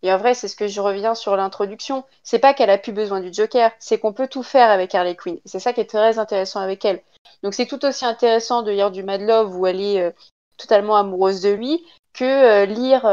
Et 0.06 0.14
en 0.14 0.18
vrai, 0.18 0.34
c'est 0.34 0.48
ce 0.48 0.56
que 0.56 0.68
je 0.68 0.80
reviens 0.82 1.16
sur 1.16 1.36
l'introduction. 1.36 2.04
C'est 2.24 2.40
pas 2.40 2.54
qu'elle 2.54 2.70
a 2.70 2.78
plus 2.78 2.94
besoin 2.94 3.20
du 3.20 3.34
Joker, 3.34 3.72
c'est 3.80 4.00
qu'on 4.00 4.14
peut 4.14 4.28
tout 4.28 4.44
faire 4.44 4.70
avec 4.70 4.96
Harley 4.96 5.16
Quinn. 5.16 5.40
C'est 5.46 5.60
ça 5.60 5.74
qui 5.74 5.82
est 5.82 5.90
très 5.90 6.20
intéressant 6.20 6.60
avec 6.62 6.86
elle. 6.86 7.02
Donc 7.44 7.54
c'est 7.54 7.66
tout 7.66 7.84
aussi 7.86 8.06
intéressant 8.06 8.62
de 8.62 8.72
lire 8.72 8.92
du 8.92 9.04
Mad 9.04 9.22
Love 9.22 9.56
où 9.58 9.68
elle 9.68 9.82
est 9.82 10.16
totalement 10.58 10.96
amoureuse 10.96 11.42
de 11.42 11.50
lui 11.50 11.84
que 12.14 12.64
lire 12.66 13.06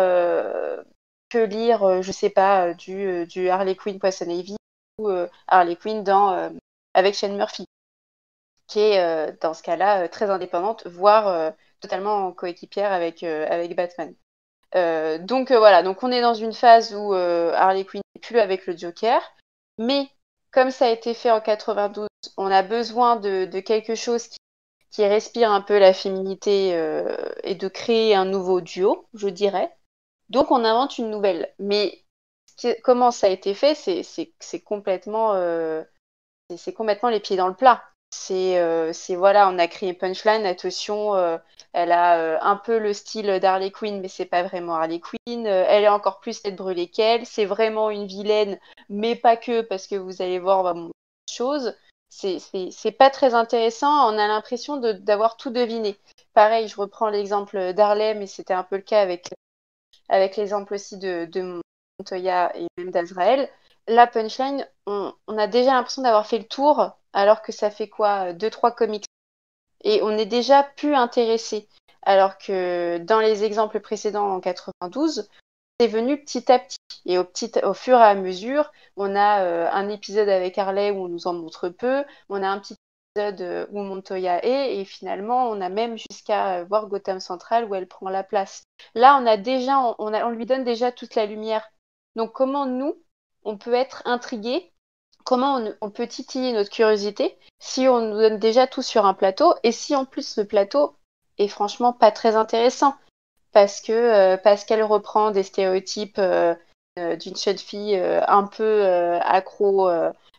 lire, 1.38 1.82
euh, 1.84 2.02
je 2.02 2.12
sais 2.12 2.30
pas, 2.30 2.68
euh, 2.68 2.74
du, 2.74 3.06
euh, 3.06 3.26
du 3.26 3.48
Harley 3.48 3.76
Quinn 3.76 3.98
Poison 3.98 4.28
Ivy 4.28 4.56
ou 4.98 5.08
Harley 5.48 5.76
Quinn 5.76 6.04
dans, 6.04 6.52
avec 6.94 7.14
Shane 7.14 7.36
Murphy, 7.36 7.66
qui 8.68 8.80
est 8.80 9.32
dans 9.40 9.54
ce 9.54 9.62
cas-là 9.62 10.06
très 10.08 10.30
indépendante, 10.30 10.86
voire 10.86 11.54
totalement 11.80 12.30
coéquipière 12.32 12.92
avec, 12.92 13.22
avec 13.22 13.74
Batman. 13.74 14.14
Donc 14.74 15.52
voilà, 15.52 15.82
donc 15.82 16.02
on 16.02 16.10
est 16.10 16.20
dans 16.20 16.34
une 16.34 16.52
phase 16.52 16.94
où 16.94 17.12
Harley 17.12 17.84
Quinn 17.84 18.02
n'est 18.14 18.20
plus 18.20 18.38
avec 18.38 18.66
le 18.66 18.76
Joker, 18.76 19.20
mais 19.78 20.08
comme 20.50 20.70
ça 20.70 20.86
a 20.86 20.90
été 20.90 21.14
fait 21.14 21.30
en 21.30 21.40
92, 21.40 22.08
on 22.36 22.50
a 22.50 22.62
besoin 22.62 23.16
de, 23.16 23.60
quelque 23.60 23.94
chose 23.94 24.28
qui, 24.90 25.06
respire 25.06 25.50
un 25.50 25.62
peu 25.62 25.78
la 25.78 25.92
féminité 25.92 26.70
et 27.44 27.54
de 27.54 27.68
créer 27.68 28.14
un 28.14 28.24
nouveau 28.24 28.60
duo, 28.60 29.06
je 29.14 29.28
dirais. 29.28 29.74
Donc 30.28 30.50
on 30.50 30.64
invente 30.64 30.98
une 30.98 31.10
nouvelle. 31.10 31.52
Mais 31.58 32.02
comment 32.82 33.10
ça 33.10 33.26
a 33.26 33.30
été 33.30 33.54
fait, 33.54 33.74
c'est 33.74 34.60
complètement, 34.60 35.34
euh, 35.34 35.82
c'est 36.56 36.72
complètement 36.72 37.08
les 37.08 37.20
pieds 37.20 37.36
dans 37.36 37.48
le 37.48 37.54
plat. 37.54 37.82
C'est 38.14 38.58
euh, 38.60 38.92
voilà, 39.16 39.48
on 39.48 39.58
a 39.58 39.66
créé 39.66 39.94
Punchline, 39.94 40.44
attention, 40.46 41.14
euh, 41.14 41.38
elle 41.72 41.92
a 41.92 42.44
un 42.44 42.56
peu 42.56 42.78
le 42.78 42.92
style 42.92 43.38
d'Harley 43.40 43.70
Quinn, 43.70 44.00
mais 44.00 44.08
c'est 44.08 44.26
pas 44.26 44.42
vraiment 44.42 44.74
Harley 44.74 45.00
Quinn. 45.00 45.46
elle 45.46 45.84
est 45.84 45.88
encore 45.88 46.20
plus 46.20 46.42
tête 46.42 46.56
brûlée 46.56 46.88
qu'elle. 46.88 47.26
C'est 47.26 47.46
vraiment 47.46 47.90
une 47.90 48.06
vilaine, 48.06 48.58
mais 48.90 49.16
pas 49.16 49.36
que, 49.36 49.62
parce 49.62 49.86
que 49.86 49.96
vous 49.96 50.22
allez 50.22 50.38
voir, 50.38 50.60
on 50.60 50.62
va 50.62 50.74
chose. 51.30 51.74
C'est 52.10 52.96
pas 52.98 53.10
très 53.10 53.34
intéressant. 53.34 54.12
On 54.12 54.18
a 54.18 54.28
l'impression 54.28 54.76
d'avoir 54.76 55.36
tout 55.36 55.50
deviné. 55.50 55.96
Pareil, 56.34 56.68
je 56.68 56.76
reprends 56.76 57.08
l'exemple 57.08 57.72
d'Harley, 57.72 58.14
mais 58.14 58.26
c'était 58.26 58.54
un 58.54 58.64
peu 58.64 58.76
le 58.76 58.82
cas 58.82 59.00
avec 59.00 59.30
avec 60.10 60.36
l'exemple 60.36 60.74
aussi 60.74 60.98
de 60.98 61.60
Montoya 61.98 62.54
et 62.56 62.66
même 62.76 62.90
d'Azrael, 62.90 63.48
la 63.88 64.06
punchline, 64.06 64.66
on, 64.86 65.12
a 65.28 65.46
déjà 65.46 65.72
l'impression 65.72 66.02
d'avoir 66.02 66.26
fait 66.26 66.38
le 66.38 66.44
tour, 66.44 66.92
alors 67.12 67.42
que 67.42 67.52
ça 67.52 67.70
fait 67.70 67.88
quoi 67.88 68.32
Deux, 68.32 68.50
trois 68.50 68.72
comics? 68.72 69.06
Et 69.84 70.00
on 70.02 70.10
est 70.10 70.26
déjà 70.26 70.62
plus 70.62 70.94
intéressé. 70.94 71.68
Alors 72.02 72.38
que 72.38 72.98
dans 72.98 73.20
les 73.20 73.44
exemples 73.44 73.80
précédents 73.80 74.34
en 74.34 74.40
92, 74.40 75.28
c'est 75.78 75.86
venu 75.86 76.20
petit 76.20 76.50
à 76.50 76.58
petit. 76.58 76.78
Et 77.06 77.18
au, 77.18 77.74
fur 77.74 77.98
et 77.98 78.02
à 78.02 78.14
mesure, 78.14 78.70
on 78.96 79.16
a 79.16 79.42
euh, 79.42 79.68
un 79.72 79.88
épisode 79.88 80.28
avec 80.28 80.58
Harley 80.58 80.90
où 80.90 81.04
on 81.04 81.08
nous 81.08 81.26
en 81.26 81.32
montre 81.32 81.68
peu, 81.68 82.04
on 82.28 82.42
a 82.42 82.48
un 82.48 82.58
petit 82.60 82.76
épisode 83.16 83.68
où 83.72 83.80
Montoya 83.80 84.44
est, 84.44 84.78
et 84.78 84.84
finalement, 84.84 85.48
on 85.48 85.60
a 85.60 85.68
même 85.68 85.96
jusqu'à 85.98 86.64
voir 86.64 86.86
Gotham 86.86 87.20
Central 87.20 87.64
où 87.64 87.74
elle 87.74 87.88
prend 87.88 88.08
la 88.08 88.22
place. 88.22 88.62
Là, 88.94 89.18
on 89.20 89.26
a 89.26 89.36
déjà, 89.36 89.94
on 89.98 90.30
lui 90.30 90.46
donne 90.46 90.64
déjà 90.64 90.92
toute 90.92 91.14
la 91.14 91.26
lumière. 91.26 91.68
Donc, 92.16 92.32
comment 92.32 92.66
nous, 92.66 93.02
on 93.44 93.58
peut 93.58 93.74
être 93.74 94.02
intrigué 94.04 94.72
Comment 95.24 95.62
on, 95.80 95.90
peut 95.90 96.06
titiller 96.06 96.52
notre 96.52 96.70
curiosité 96.70 97.36
si 97.58 97.86
on 97.88 98.00
nous 98.00 98.16
donne 98.16 98.38
déjà 98.38 98.66
tout 98.66 98.82
sur 98.82 99.06
un 99.06 99.14
plateau 99.14 99.54
et 99.62 99.72
si 99.72 99.94
en 99.94 100.04
plus 100.04 100.36
le 100.36 100.44
plateau 100.44 100.94
est 101.38 101.48
franchement 101.48 101.92
pas 101.92 102.10
très 102.10 102.34
intéressant 102.34 102.94
parce 103.52 103.80
que 103.80 103.92
euh, 103.92 104.56
qu'elle 104.66 104.82
reprend 104.82 105.30
des 105.30 105.42
stéréotypes 105.42 106.18
euh, 106.18 106.54
euh, 106.98 107.16
d'une 107.16 107.36
jeune 107.36 107.58
fille 107.58 107.96
un 107.96 108.44
peu 108.44 108.84
accro 109.22 109.90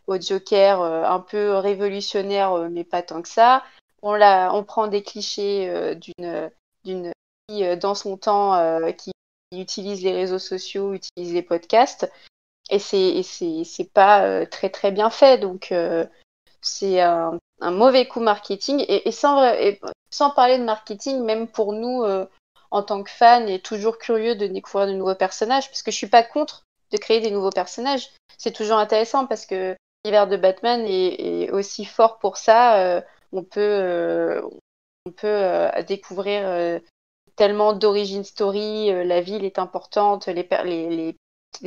au 0.07 0.19
Joker, 0.19 0.81
un 0.81 1.19
peu 1.19 1.55
révolutionnaire, 1.55 2.69
mais 2.69 2.83
pas 2.83 3.01
tant 3.01 3.21
que 3.21 3.29
ça. 3.29 3.63
On, 4.01 4.63
prend 4.63 4.87
des 4.87 5.01
clichés 5.01 5.95
d'une 5.95 6.51
d'une 6.83 7.11
fille 7.49 7.77
dans 7.77 7.95
son 7.95 8.17
temps 8.17 8.81
qui 8.97 9.11
utilise 9.51 10.03
les 10.03 10.13
réseaux 10.13 10.39
sociaux, 10.39 10.93
utilise 10.93 11.33
les 11.33 11.41
podcasts. 11.41 12.11
Et 12.69 12.79
c'est 12.79 13.91
pas 13.93 14.45
très 14.47 14.69
très 14.69 14.91
bien 14.91 15.09
fait. 15.09 15.37
Donc 15.37 15.73
c'est 16.61 17.01
un, 17.01 17.39
mauvais 17.61 18.07
coup 18.07 18.19
marketing. 18.19 18.85
Et, 18.87 19.11
sans, 19.11 19.53
sans 20.09 20.31
parler 20.31 20.57
de 20.57 20.63
marketing, 20.63 21.23
même 21.23 21.47
pour 21.47 21.73
nous 21.73 22.03
en 22.71 22.83
tant 22.83 23.03
que 23.03 23.11
fans 23.11 23.45
et 23.47 23.59
toujours 23.59 23.97
curieux 23.97 24.35
de 24.35 24.47
découvrir 24.47 24.87
de 24.87 24.93
nouveaux 24.93 25.15
personnages, 25.15 25.69
parce 25.69 25.83
que 25.83 25.91
je 25.91 25.97
suis 25.97 26.07
pas 26.07 26.23
contre 26.23 26.63
de 26.91 26.97
créer 26.97 27.19
des 27.19 27.31
nouveaux 27.31 27.51
personnages. 27.51 28.09
C'est 28.37 28.53
toujours 28.53 28.77
intéressant 28.77 29.27
parce 29.27 29.45
que 29.45 29.75
l'univers 30.03 30.27
de 30.27 30.37
Batman 30.37 30.83
est, 30.87 31.51
aussi 31.51 31.85
fort 31.85 32.17
pour 32.19 32.37
ça. 32.37 33.03
on 33.31 33.43
peut, 33.43 34.41
on 35.05 35.11
peut 35.11 35.69
découvrir 35.87 36.81
tellement 37.35 37.73
d'origine 37.73 38.23
story, 38.23 38.91
euh, 38.91 39.03
la 39.03 39.21
ville 39.21 39.45
est 39.45 39.59
importante, 39.59 40.27
les, 40.27 40.47
les, 40.65 40.89
les, 40.89 41.15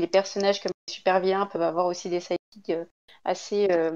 personnages 0.07 0.61
comme 0.61 0.73
les 0.89 1.47
peuvent 1.47 1.63
avoir 1.63 1.87
aussi 1.87 2.09
des 2.09 2.21
sidekicks 2.21 2.71
euh, 2.71 2.85
assez, 3.25 3.69
euh, 3.71 3.93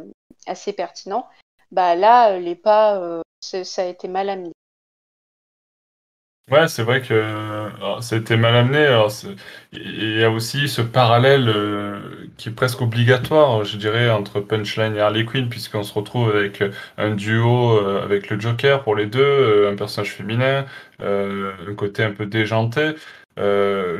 assez 0.46 0.72
pertinents. 0.72 1.28
Bah 1.70 1.94
là, 1.94 2.38
les 2.38 2.56
pas, 2.56 3.22
ça 3.40 3.82
a 3.82 3.84
été 3.84 4.08
mal 4.08 4.28
amené. 4.28 4.50
Ouais, 6.50 6.66
c'est 6.66 6.82
vrai 6.82 7.00
que 7.00 7.70
ça 8.00 8.16
a 8.16 8.18
été 8.18 8.36
mal 8.36 8.56
amené. 8.56 8.88
il 9.70 10.18
y 10.18 10.24
a 10.24 10.30
aussi 10.30 10.68
ce 10.68 10.82
parallèle 10.82 11.48
qui 12.36 12.48
est 12.48 12.52
presque 12.52 12.80
obligatoire, 12.80 13.64
je 13.64 13.76
dirais, 13.76 14.10
entre 14.10 14.40
Punchline 14.40 14.96
et 14.96 15.00
Harley 15.00 15.24
Quinn, 15.24 15.48
puisqu'on 15.48 15.84
se 15.84 15.94
retrouve 15.94 16.30
avec 16.30 16.64
un 16.96 17.14
duo 17.14 17.78
avec 18.02 18.30
le 18.30 18.40
Joker 18.40 18.82
pour 18.82 18.96
les 18.96 19.06
deux, 19.06 19.68
un 19.70 19.76
personnage 19.76 20.12
féminin, 20.12 20.66
un 20.98 21.74
côté 21.76 22.02
un 22.02 22.10
peu 22.10 22.26
déjanté. 22.26 22.96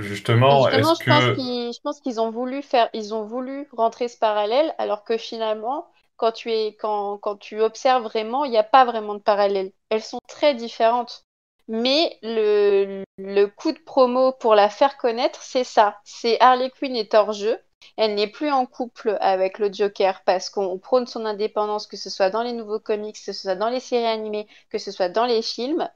Justement, 0.01 0.69
est-ce 0.69 0.99
que 1.05 1.73
je 1.73 1.81
pense 1.81 2.01
qu'ils 2.01 2.21
ont 2.21 2.31
voulu 2.31 2.63
faire, 2.63 2.89
ils 2.93 3.15
ont 3.15 3.25
voulu 3.25 3.69
rentrer 3.73 4.09
ce 4.09 4.19
parallèle, 4.19 4.75
alors 4.79 5.05
que 5.05 5.17
finalement, 5.17 5.87
quand 6.17 6.33
tu 6.33 6.53
es, 6.53 6.75
quand, 6.75 7.19
quand 7.19 7.37
tu 7.37 7.61
observes 7.63 8.03
vraiment, 8.03 8.45
il 8.45 8.51
n'y 8.51 8.59
a 8.59 8.63
pas 8.63 8.85
vraiment 8.85 9.15
de 9.15 9.21
parallèle. 9.21 9.73
Elles 9.89 10.03
sont 10.03 10.21
très 10.29 10.55
différentes. 10.55 11.25
Mais 11.67 12.19
le, 12.23 13.05
le 13.17 13.47
coup 13.47 13.73
de 13.73 13.79
promo 13.79 14.33
pour 14.33 14.55
la 14.55 14.69
faire 14.69 14.97
connaître, 14.97 15.41
c'est 15.43 15.65
ça. 15.65 15.99
C'est 16.05 16.39
Harley 16.41 16.71
Quinn 16.71 16.97
est 16.97 17.15
hors 17.15 17.33
jeu. 17.33 17.59
Elle 17.97 18.17
n'est 18.17 18.27
plus 18.27 18.51
en 18.51 18.67
couple 18.67 19.17
avec 19.21 19.59
le 19.59 19.73
Joker 19.73 20.23
parce 20.25 20.51
qu'on 20.51 20.79
prône 20.79 21.07
son 21.07 21.25
indépendance, 21.25 21.87
que 21.87 21.97
ce 21.97 22.11
soit 22.11 22.31
dans 22.31 22.43
les 22.43 22.53
nouveaux 22.53 22.81
comics, 22.81 23.17
que 23.17 23.33
ce 23.33 23.33
soit 23.33 23.55
dans 23.55 23.69
les 23.69 23.81
séries 23.81 24.07
animées, 24.07 24.49
que 24.69 24.79
ce 24.79 24.91
soit 24.91 25.09
dans 25.09 25.27
les 25.27 25.43
films. 25.43 25.89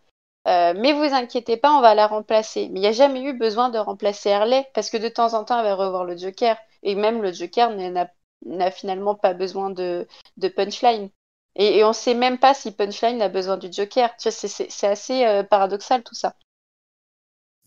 Euh, 0.47 0.75
mais 0.77 0.93
vous 0.93 1.15
inquiétez 1.15 1.57
pas, 1.57 1.73
on 1.73 1.81
va 1.81 1.95
la 1.95 2.07
remplacer. 2.07 2.69
Mais 2.69 2.81
il 2.81 2.83
n'y 2.83 2.89
a 2.89 2.93
jamais 2.93 3.23
eu 3.23 3.33
besoin 3.33 3.71
de 3.71 3.79
remplacer 3.79 4.31
Harley 4.31 4.69
parce 4.75 4.91
que 4.91 4.99
de 4.99 5.09
temps 5.09 5.35
en 5.35 5.45
temps, 5.45 5.59
elle 5.59 5.65
va 5.65 5.75
revoir 5.75 6.05
le 6.05 6.17
Joker. 6.17 6.57
Et 6.83 6.95
même 6.95 7.23
le 7.23 7.33
Joker 7.33 7.71
n'a 8.45 8.71
finalement 8.71 9.15
pas 9.15 9.33
besoin 9.33 9.71
de, 9.71 10.07
de 10.37 10.49
punchline. 10.49 11.11
Et, 11.57 11.85
on 11.85 11.89
ne 11.89 11.93
sait 11.93 12.15
même 12.15 12.39
pas 12.39 12.53
si 12.55 12.73
Punchline 12.73 13.23
a 13.23 13.29
besoin 13.29 13.57
du 13.57 13.69
Joker. 13.71 14.11
C'est 14.19 14.87
assez 14.87 15.25
euh, 15.25 15.43
paradoxal 15.45 16.03
tout 16.03 16.15
ça. 16.15 16.35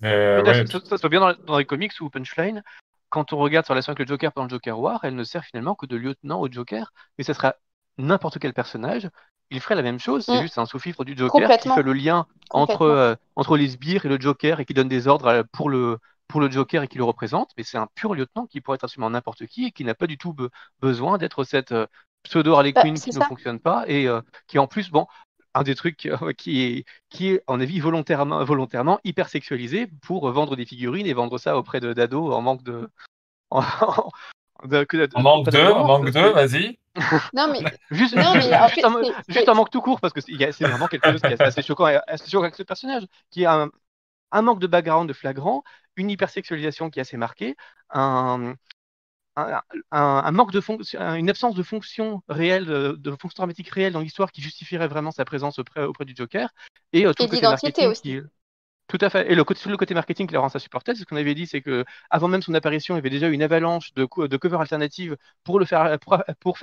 Euh, 0.03 0.43
ça, 0.65 0.79
se 0.79 1.01
voit 1.01 1.09
bien 1.09 1.35
dans, 1.45 1.57
les 1.57 1.65
comics 1.65 1.93
où 2.01 2.09
Punchline, 2.09 2.63
quand 3.09 3.33
on 3.33 3.37
regarde 3.37 3.65
sa 3.65 3.73
relation 3.73 3.91
avec 3.91 3.99
le 3.99 4.13
Joker 4.13 4.31
pendant 4.31 4.45
le 4.45 4.49
Joker 4.49 4.79
War, 4.79 4.99
elle 5.03 5.15
ne 5.15 5.23
sert 5.23 5.43
finalement 5.45 5.73
que 5.73 5.85
de 5.85 5.95
lieutenant 5.95 6.39
au 6.39 6.51
Joker, 6.51 6.91
mais 7.17 7.23
ça 7.23 7.33
sera 7.33 7.55
n'importe 7.97 8.39
quel 8.39 8.53
personnage. 8.53 9.09
Il 9.49 9.59
ferait 9.61 9.75
la 9.75 9.81
même 9.81 9.99
chose, 9.99 10.25
c'est 10.25 10.39
mm. 10.39 10.41
juste 10.41 10.57
un 10.57 10.65
sous-fifre 10.65 11.05
du 11.05 11.15
Joker 11.15 11.57
qui 11.57 11.69
fait 11.69 11.83
le 11.83 11.93
lien 11.93 12.25
entre, 12.49 12.81
euh, 12.81 13.15
entre 13.35 13.55
les 13.57 13.69
sbires 13.69 14.05
et 14.05 14.09
le 14.09 14.19
Joker 14.19 14.59
et 14.59 14.65
qui 14.65 14.73
donne 14.73 14.89
des 14.89 15.07
ordres 15.07 15.43
pour 15.53 15.69
le, 15.69 15.99
pour 16.27 16.41
le 16.41 16.51
Joker 16.51 16.83
et 16.83 16.87
qui 16.87 16.97
le 16.97 17.05
représente, 17.05 17.51
mais 17.57 17.63
c'est 17.63 17.77
un 17.77 17.87
pur 17.95 18.13
lieutenant 18.13 18.45
qui 18.45 18.59
pourrait 18.59 18.75
être 18.75 18.83
absolument 18.83 19.09
n'importe 19.09 19.45
qui 19.45 19.65
et 19.65 19.71
qui 19.71 19.85
n'a 19.85 19.95
pas 19.95 20.07
du 20.07 20.17
tout 20.17 20.35
besoin 20.81 21.17
d'être 21.17 21.45
cette, 21.45 21.73
pseudo 22.27 22.53
Harley 22.53 22.71
bah, 22.73 22.81
Quinn 22.81 22.99
qui 22.99 23.15
ne 23.15 23.23
fonctionne 23.23 23.59
pas 23.59 23.85
et 23.87 24.07
euh, 24.07 24.21
qui 24.47 24.59
en 24.59 24.67
plus, 24.67 24.89
bon, 24.89 25.07
un 25.53 25.63
des 25.63 25.75
trucs 25.75 26.05
euh, 26.05 26.33
qui 26.37 26.61
est, 26.61 26.85
qui 27.09 27.29
est, 27.29 27.43
en 27.47 27.59
avis, 27.59 27.79
volontairement, 27.79 28.43
volontairement 28.43 28.99
hyper 29.03 29.29
sexualisé 29.29 29.87
pour 30.01 30.29
vendre 30.31 30.55
des 30.55 30.65
figurines 30.65 31.07
et 31.07 31.13
vendre 31.13 31.37
ça 31.37 31.57
auprès 31.57 31.79
d'ados 31.79 32.33
en 32.33 32.41
manque 32.41 32.63
de. 32.63 32.89
En, 33.49 33.63
en 34.63 35.21
manque 35.21 35.49
de, 35.49 35.71
en 35.71 35.85
manque 35.85 36.11
de, 36.11 36.19
vas-y. 36.19 36.79
Non, 37.33 37.51
mais. 37.51 37.59
juste, 37.91 38.15
non, 38.15 38.33
mais 38.33 38.41
juste, 38.41 38.53
un, 38.83 39.01
juste, 39.27 39.49
un, 39.49 39.53
manque 39.53 39.69
tout 39.69 39.81
court, 39.81 39.99
parce 39.99 40.13
que 40.13 40.21
c'est 40.21 40.33
vraiment 40.61 40.87
quelque 40.87 41.11
chose 41.11 41.21
qui 41.21 41.27
est 41.27 41.41
assez 41.41 41.61
choquant, 41.61 41.85
assez 42.07 42.29
choquant 42.29 42.43
avec 42.43 42.55
ce 42.55 42.63
personnage, 42.63 43.03
qui 43.29 43.45
a 43.45 43.53
un, 43.53 43.69
un 44.31 44.41
manque 44.41 44.59
de 44.59 44.67
background 44.67 45.07
de 45.07 45.13
flagrant, 45.13 45.63
une 45.95 46.09
hypersexualisation 46.09 46.89
qui 46.89 46.99
est 46.99 47.01
assez 47.01 47.17
marquée, 47.17 47.55
un, 47.91 48.55
un, 49.91 50.31
manque 50.31 50.51
de 50.51 50.61
fonction, 50.61 50.99
une 51.15 51.29
absence 51.29 51.55
de 51.55 51.63
fonction 51.63 52.21
réelle, 52.27 52.65
de, 52.65 53.11
fonction 53.11 53.37
dramatique 53.37 53.69
réelle 53.69 53.93
dans 53.93 54.01
l'histoire 54.01 54.31
qui 54.31 54.41
justifierait 54.41 54.87
vraiment 54.87 55.11
sa 55.11 55.25
présence 55.25 55.59
auprès, 55.59 55.83
auprès 55.83 56.05
du 56.05 56.13
Joker. 56.15 56.49
Et, 56.93 57.05
euh, 57.05 57.13
tout 57.13 57.27
marketing 57.41 57.87
aussi. 57.87 58.21
Tout 58.87 58.97
à 59.01 59.09
fait. 59.09 59.29
Et 59.29 59.35
le 59.35 59.43
côté, 59.43 59.69
le 59.69 59.75
côté 59.75 59.93
marketing 59.93 60.27
qui 60.27 60.33
la 60.33 60.39
rend 60.39 60.55
insupportable, 60.55 60.97
c'est 60.97 61.03
ce 61.03 61.05
qu'on 61.07 61.17
avait 61.17 61.35
dit, 61.35 61.45
c'est 61.45 61.61
que 61.61 61.83
avant 62.09 62.29
même 62.29 62.41
son 62.41 62.53
apparition, 62.53 62.95
il 62.95 62.97
y 62.97 62.99
avait 62.99 63.09
déjà 63.09 63.27
une 63.27 63.43
avalanche 63.43 63.93
de, 63.95 64.05
covers 64.05 64.61
alternatives 64.61 65.17
pour, 65.43 65.59
le 65.59 65.65
faire, 65.65 65.99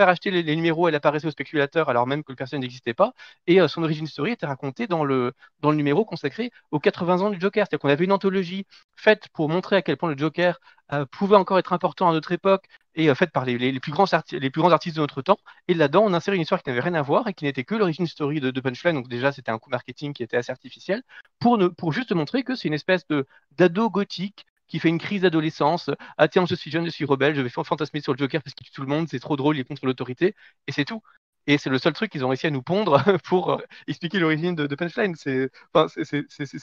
acheter 0.08 0.30
les, 0.30 0.56
numéros. 0.56 0.88
Elle 0.88 0.94
apparaissait 0.94 1.26
aux 1.26 1.30
spéculateurs 1.30 1.90
alors 1.90 2.06
même 2.06 2.24
que 2.24 2.32
le 2.32 2.36
personnage 2.36 2.62
n'existait 2.62 2.94
pas. 2.94 3.12
Et 3.46 3.60
euh, 3.60 3.68
son 3.68 3.82
origine 3.82 4.06
story 4.06 4.32
était 4.32 4.46
racontée 4.46 4.86
dans 4.86 5.04
le, 5.04 5.34
dans 5.60 5.70
le 5.70 5.76
numéro 5.76 6.06
consacré 6.06 6.50
aux 6.70 6.80
80 6.80 7.20
ans 7.20 7.30
du 7.30 7.38
Joker. 7.38 7.66
C'est-à-dire 7.66 7.80
qu'on 7.80 7.90
avait 7.90 8.04
une 8.04 8.12
anthologie 8.12 8.66
faite 8.96 9.28
pour 9.34 9.50
montrer 9.50 9.76
à 9.76 9.82
quel 9.82 9.98
point 9.98 10.08
le 10.10 10.16
Joker 10.16 10.60
euh, 10.92 11.04
pouvait 11.04 11.36
encore 11.36 11.58
être 11.58 11.74
important 11.74 12.08
à 12.08 12.12
notre 12.14 12.32
époque 12.32 12.64
et 12.94 13.08
euh, 13.08 13.14
faite 13.14 13.30
par 13.30 13.44
les, 13.44 13.58
les, 13.58 13.80
plus 13.80 13.92
grands 13.92 14.06
les 14.32 14.50
plus 14.50 14.60
grands 14.60 14.72
artistes 14.72 14.96
de 14.96 15.00
notre 15.00 15.22
temps. 15.22 15.38
Et 15.68 15.74
là-dedans, 15.74 16.04
on 16.04 16.14
insère 16.14 16.34
une 16.34 16.42
histoire 16.42 16.62
qui 16.62 16.70
n'avait 16.70 16.80
rien 16.80 16.94
à 16.94 17.02
voir 17.02 17.28
et 17.28 17.34
qui 17.34 17.44
n'était 17.44 17.64
que 17.64 17.74
l'origine 17.74 18.06
story 18.06 18.40
de, 18.40 18.50
de, 18.50 18.60
Punchline. 18.60 18.94
Donc 18.94 19.08
déjà, 19.08 19.32
c'était 19.32 19.50
un 19.50 19.58
coup 19.58 19.70
marketing 19.70 20.12
qui 20.12 20.22
était 20.22 20.36
assez 20.36 20.52
artificiel 20.52 21.02
pour, 21.38 21.58
ne, 21.58 21.68
pour 21.68 21.92
juste 21.92 22.12
montrer 22.12 22.42
que 22.44 22.54
c'est 22.54 22.68
une 22.68 22.74
espèce 22.74 23.06
de 23.08 23.26
d'ado 23.52 23.90
gothique 23.90 24.46
qui 24.68 24.78
fait 24.78 24.88
une 24.88 24.98
crise 24.98 25.22
d'adolescence. 25.22 25.90
Ah 26.18 26.28
tiens, 26.28 26.46
je 26.46 26.54
suis 26.54 26.70
jeune, 26.70 26.86
je 26.86 26.90
suis 26.90 27.04
rebelle, 27.04 27.34
je 27.34 27.42
vais 27.42 27.50
fantasmer 27.50 28.00
sur 28.00 28.12
le 28.12 28.18
Joker 28.18 28.42
parce 28.42 28.54
qu'il 28.54 28.66
tue 28.66 28.72
tout 28.72 28.82
le 28.82 28.88
monde, 28.88 29.08
c'est 29.08 29.20
trop 29.20 29.36
drôle, 29.36 29.56
il 29.56 29.60
est 29.60 29.64
contre 29.64 29.86
l'autorité. 29.86 30.34
Et 30.66 30.72
c'est 30.72 30.84
tout. 30.84 31.02
Et 31.46 31.58
c'est 31.58 31.70
le 31.70 31.78
seul 31.78 31.92
truc 31.92 32.10
qu'ils 32.10 32.24
ont 32.24 32.28
réussi 32.28 32.46
à 32.46 32.50
nous 32.50 32.62
pondre 32.62 33.02
pour 33.24 33.52
euh, 33.52 33.58
expliquer 33.86 34.18
l'origine 34.18 34.54
de, 34.54 34.66
de, 34.66 34.74
Punchline. 34.74 35.14
C'est 35.14 35.50
enfin, 35.74 35.86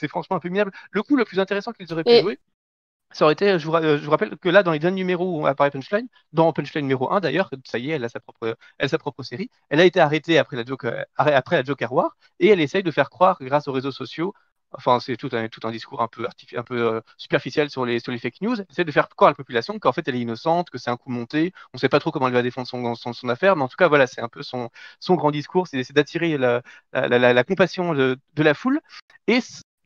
franchement 0.08 0.38
un 0.38 0.40
peu 0.40 0.50
minable. 0.50 0.72
Le 0.92 1.04
coup 1.04 1.16
le 1.16 1.26
plus 1.26 1.40
intéressant 1.40 1.72
qu'ils 1.72 1.92
auraient 1.94 2.04
pu 2.04 2.20
jouer, 2.20 2.40
ça 3.14 3.26
aurait 3.26 3.34
été, 3.34 3.60
je 3.60 3.66
vous, 3.66 3.72
rappelle 3.72 4.38
que 4.38 4.50
là, 4.50 4.64
dans 4.64 4.72
les 4.72 4.80
derniers 4.80 5.02
numéros 5.02 5.42
où 5.42 5.48
apparaît 5.48 5.72
Punchline, 5.72 6.08
dans 6.34 6.52
Punchline 6.54 6.84
numéro 6.84 7.12
1 7.12 7.20
d'ailleurs, 7.20 7.50
ça 7.66 7.78
y 7.78 7.92
est, 7.92 7.96
elle 7.96 8.06
a 8.06 8.10
sa 8.10 8.20
propre, 8.20 9.24
série, 9.24 9.50
elle 9.70 9.80
a 9.80 9.86
été 9.86 10.00
arrêtée 10.00 10.38
après 10.38 10.58
la, 10.58 10.66
Joker, 10.66 11.06
après 11.18 11.64
la 11.64 11.92
War, 11.92 12.16
et 12.40 12.48
elle 12.48 12.62
essaye 12.62 12.84
de 12.84 12.92
faire 12.92 13.10
croire, 13.10 13.38
grâce 13.42 13.68
aux 13.68 13.72
réseaux 13.72 13.92
sociaux, 13.92 14.34
enfin 14.74 15.00
c'est 15.00 15.18
tout 15.18 15.30
un, 15.34 15.72
discours 15.72 16.02
un 16.02 16.08
peu, 16.08 16.28
euh, 16.72 17.02
superficiel 17.18 17.70
sur 17.70 17.86
les, 17.86 18.00
fake 18.00 18.42
news, 18.42 18.56
essaie 18.70 18.86
de 18.86 18.92
faire 18.92 19.10
croire 19.10 19.30
à 19.30 19.32
la 19.32 19.36
population 19.36 19.78
qu'en 19.80 19.92
fait 19.92 20.08
elle 20.08 20.16
est 20.16 20.22
innocente, 20.22 20.70
que 20.70 20.78
c'est 20.78 20.90
un 20.90 20.98
coup 20.98 21.10
monté, 21.10 21.54
on 21.74 21.78
ne 21.78 21.80
sait 21.80 21.90
pas 21.90 22.00
trop 22.00 22.12
comment 22.12 22.28
elle 22.28 22.34
va 22.34 22.42
défendre 22.42 22.68
son, 22.68 23.30
affaire, 23.30 23.56
mais 23.56 23.64
en 23.64 23.68
tout 23.68 23.78
cas 23.78 23.88
voilà, 23.88 24.08
c'est 24.08 24.22
un 24.22 24.30
peu 24.30 24.44
son, 24.44 24.70
grand 25.10 25.32
discours, 25.32 25.68
c'est 25.68 25.92
d'attirer 25.94 26.38
la, 26.38 27.44
compassion 27.44 27.94
de, 27.94 28.18
de 28.34 28.44
la 28.44 28.54
foule, 28.54 28.80
et 29.28 29.40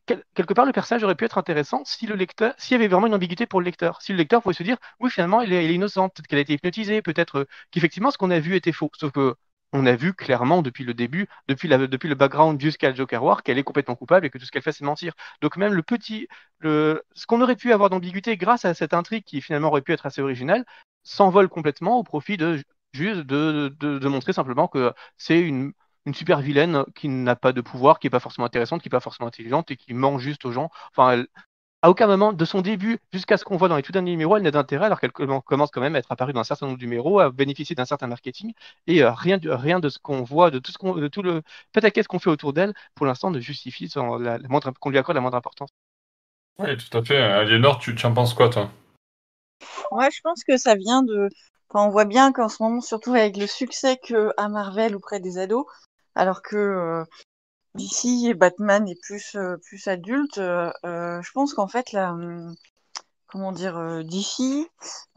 quelque 0.06 0.54
part, 0.54 0.66
le 0.66 0.72
personnage 0.72 1.02
aurait 1.04 1.14
pu 1.14 1.24
être 1.24 1.38
intéressant 1.38 1.82
si 1.84 2.06
le 2.06 2.14
lecteur, 2.14 2.54
s'il 2.58 2.72
y 2.72 2.74
avait 2.76 2.88
vraiment 2.88 3.06
une 3.06 3.14
ambiguïté 3.14 3.46
pour 3.46 3.60
le 3.60 3.64
lecteur. 3.64 4.02
Si 4.02 4.12
le 4.12 4.18
lecteur 4.18 4.42
pouvait 4.42 4.54
se 4.54 4.62
dire, 4.62 4.76
oui, 5.00 5.10
finalement, 5.10 5.42
elle 5.42 5.52
est, 5.52 5.74
innocente, 5.74 6.14
peut-être 6.14 6.26
qu'elle 6.28 6.38
a 6.38 6.42
été 6.42 6.54
hypnotisée, 6.54 7.02
peut-être 7.02 7.40
euh, 7.40 7.44
qu'effectivement, 7.70 8.10
ce 8.10 8.18
qu'on 8.18 8.30
a 8.30 8.38
vu 8.40 8.56
était 8.56 8.72
faux. 8.72 8.90
Sauf 8.96 9.12
que 9.12 9.34
on 9.72 9.84
a 9.86 9.96
vu 9.96 10.14
clairement 10.14 10.62
depuis 10.62 10.84
le 10.84 10.94
début, 10.94 11.28
depuis, 11.48 11.68
le 11.68 12.14
background 12.14 12.60
jusqu'à 12.60 12.94
Joker 12.94 13.22
War, 13.22 13.42
qu'elle 13.42 13.58
est 13.58 13.64
complètement 13.64 13.96
coupable 13.96 14.26
et 14.26 14.30
que 14.30 14.38
tout 14.38 14.44
ce 14.46 14.52
qu'elle 14.52 14.62
fait, 14.62 14.72
c'est 14.72 14.84
mentir. 14.84 15.14
Donc 15.42 15.56
même 15.56 15.74
le 15.74 15.82
petit, 15.82 16.28
ce 16.62 17.26
qu'on 17.26 17.40
aurait 17.42 17.56
pu 17.56 17.72
avoir 17.72 17.90
d'ambiguïté 17.90 18.36
grâce 18.36 18.64
à 18.64 18.74
cette 18.74 18.94
intrigue 18.94 19.24
qui 19.24 19.40
finalement 19.40 19.68
aurait 19.68 19.82
pu 19.82 19.92
être 19.92 20.06
assez 20.06 20.22
originale, 20.22 20.64
s'envole 21.02 21.48
complètement 21.48 21.98
au 21.98 22.04
profit 22.04 22.36
de 22.36 22.62
juste 22.92 23.20
de, 23.22 23.68
de 23.80 24.08
montrer 24.08 24.32
simplement 24.32 24.68
que 24.68 24.92
c'est 25.18 25.40
une 25.40 25.72
une 26.06 26.14
super 26.14 26.40
vilaine 26.40 26.84
qui 26.94 27.08
n'a 27.08 27.36
pas 27.36 27.52
de 27.52 27.60
pouvoir, 27.60 27.98
qui 27.98 28.06
n'est 28.06 28.10
pas 28.10 28.20
forcément 28.20 28.46
intéressante, 28.46 28.80
qui 28.80 28.88
n'est 28.88 28.90
pas 28.90 29.00
forcément 29.00 29.28
intelligente 29.28 29.70
et 29.70 29.76
qui 29.76 29.92
ment 29.92 30.18
juste 30.18 30.44
aux 30.44 30.52
gens. 30.52 30.70
Enfin, 30.90 31.24
à 31.82 31.90
aucun 31.90 32.06
moment, 32.06 32.32
de 32.32 32.44
son 32.44 32.62
début 32.62 32.98
jusqu'à 33.12 33.36
ce 33.36 33.44
qu'on 33.44 33.56
voit 33.56 33.68
dans 33.68 33.76
les 33.76 33.82
tout 33.82 33.92
derniers 33.92 34.10
numéros, 34.10 34.36
elle 34.36 34.42
n'a 34.42 34.50
d'intérêt 34.50 34.86
alors 34.86 35.00
qu'elle 35.00 35.12
commence 35.12 35.70
quand 35.70 35.80
même 35.80 35.94
à 35.94 35.98
être 35.98 36.10
apparue 36.10 36.32
dans 36.32 36.40
un 36.40 36.44
certain 36.44 36.66
nombre 36.66 36.78
de 36.78 36.84
numéros, 36.84 37.20
à 37.20 37.30
bénéficier 37.30 37.76
d'un 37.76 37.84
certain 37.84 38.06
marketing 38.06 38.54
et 38.86 39.02
euh, 39.02 39.12
rien, 39.12 39.38
de, 39.38 39.50
rien 39.50 39.78
de 39.78 39.88
ce 39.88 39.98
qu'on 39.98 40.22
voit, 40.22 40.50
de 40.50 40.58
tout 40.58 40.72
ce 40.72 40.78
qu'on, 40.78 40.94
de 40.94 41.08
tout 41.08 41.22
le 41.22 41.42
ce 41.74 42.08
qu'on 42.08 42.18
fait 42.18 42.30
autour 42.30 42.52
d'elle, 42.52 42.72
pour 42.94 43.06
l'instant, 43.06 43.30
ne 43.30 43.40
justifie 43.40 43.88
la, 43.94 44.38
qu'on 44.80 44.90
lui 44.90 44.98
accorde 44.98 45.16
la 45.16 45.20
moindre 45.20 45.36
importance. 45.36 45.70
Oui, 46.58 46.76
tout 46.76 46.98
à 46.98 47.04
fait. 47.04 47.18
Aliénor, 47.18 47.78
tu, 47.78 47.94
tu 47.94 48.06
en 48.06 48.14
penses 48.14 48.32
quoi, 48.32 48.48
toi? 48.48 48.70
Ouais, 49.90 50.10
je 50.10 50.20
pense 50.22 50.42
que 50.44 50.56
ça 50.56 50.74
vient 50.74 51.02
de. 51.02 51.28
on 51.74 51.90
voit 51.90 52.04
bien 52.04 52.32
qu'en 52.32 52.48
ce 52.48 52.62
moment, 52.62 52.80
surtout 52.80 53.12
avec 53.12 53.36
le 53.36 53.46
succès 53.46 53.98
que 53.98 54.32
a 54.36 54.48
Marvel 54.48 54.96
auprès 54.96 55.20
des 55.20 55.38
ados, 55.38 55.66
alors 56.16 56.42
que 56.42 56.56
euh, 56.56 57.04
d'ici 57.74 58.34
Batman 58.34 58.88
est 58.88 59.00
plus, 59.00 59.36
euh, 59.36 59.56
plus 59.64 59.86
adulte, 59.86 60.38
euh, 60.38 60.72
je 60.84 61.30
pense 61.32 61.54
qu'en 61.54 61.68
fait, 61.68 61.92
la, 61.92 62.14
comment 63.28 63.52
dire, 63.52 63.76
euh, 63.76 64.02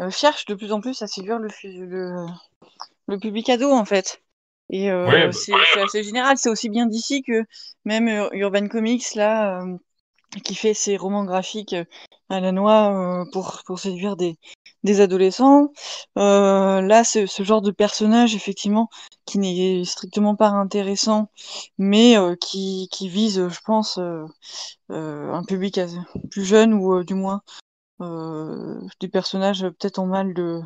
cherche 0.10 0.45
de 0.45 0.56
plus 0.56 0.72
en 0.72 0.82
plus 0.82 1.02
à 1.02 1.08
séduire 1.08 1.39
le, 1.39 1.50
le, 1.64 2.26
le 3.08 3.20
public 3.20 3.50
ado 3.50 3.72
en 3.72 3.86
fait. 3.86 4.22
Et 4.70 4.91
euh, 4.91 5.08
Ouais, 5.08 5.28
bah- 5.28 5.34
c'est 5.34 5.82
assez 5.82 6.04
général, 6.04 6.38
c'est 6.38 6.50
aussi 6.50 6.70
bien 6.70 6.86
d'ici 6.86 7.24
que 7.24 7.43
même 7.86 8.08
Ur- 8.08 8.30
Urban 8.34 8.68
Comics 8.68 9.16
là, 9.16 9.62
euh, 9.64 9.78
qui 10.43 10.54
fait 10.54 10.74
ses 10.76 10.97
romans 10.97 11.26
graphiques 11.26 11.76
à 12.30 12.39
la 12.39 12.52
noix 12.52 12.93
euh, 12.93 13.26
pour, 13.32 13.62
pour 13.66 13.80
séduire 13.80 14.16
des, 14.16 14.38
des 14.84 15.02
adolescents. 15.02 15.72
Là, 16.16 17.04
ce, 17.04 17.26
ce 17.26 17.43
genre 17.43 17.62
de 17.62 17.72
personnage, 17.72 18.36
effectivement, 18.36 18.89
qui 19.30 19.38
n'est 19.38 19.86
strictement 19.86 20.36
pas 20.36 20.48
intéressant, 20.50 21.30
mais 21.78 22.18
euh, 22.18 22.36
qui, 22.36 22.90
qui 22.92 23.10
vise, 23.10 23.48
je 23.48 23.60
pense, 23.64 24.00
euh, 24.00 24.26
euh, 24.92 25.32
un 25.34 25.44
public 25.44 25.80
plus 26.32 26.44
jeune 26.44 26.74
ou 26.74 27.04
du 27.04 27.14
moins 27.14 27.42
des 28.00 29.10
personnages 29.10 29.62
peut-être 29.62 30.00
en 30.00 30.06
mal 30.06 30.34
de 30.34 30.62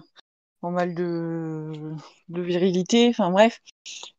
en 0.61 0.71
de, 0.71 1.95
virilité, 2.29 3.09
enfin 3.09 3.31
bref. 3.31 3.59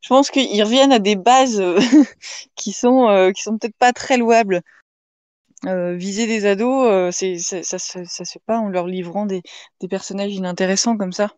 Je 0.00 0.08
pense 0.08 0.30
qu'ils 0.30 0.62
reviennent 0.62 0.92
à 0.92 0.98
des 0.98 1.16
bases 1.16 1.62
qui 2.56 2.72
sont 2.72 3.32
qui 3.34 3.42
sont 3.42 3.56
peut-être 3.56 3.76
pas 3.78 3.92
très 3.92 4.18
louables. 4.18 4.62
Euh, 5.66 5.94
viser 5.94 6.26
des 6.26 6.46
ados, 6.46 6.86
euh, 6.90 7.10
c'est 7.10 7.38
ça, 7.38 7.62
ça, 7.62 7.78
se- 7.78 8.24
fait 8.24 8.42
pas 8.46 8.58
en 8.58 8.68
leur 8.68 8.86
livrant 8.86 9.24
des, 9.24 9.42
des 9.80 9.88
personnages 9.88 10.32
inintéressants 10.32 10.96
comme 10.96 11.12
ça. 11.12 11.30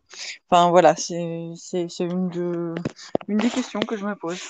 Enfin 0.48 0.70
voilà, 0.70 0.96
c'est 0.96 1.14
une 1.14 2.28
de 2.30 2.74
une 3.28 3.38
des 3.38 3.50
questions 3.50 3.80
que 3.80 3.96
je 3.96 4.04
me 4.04 4.14
pose. 4.16 4.40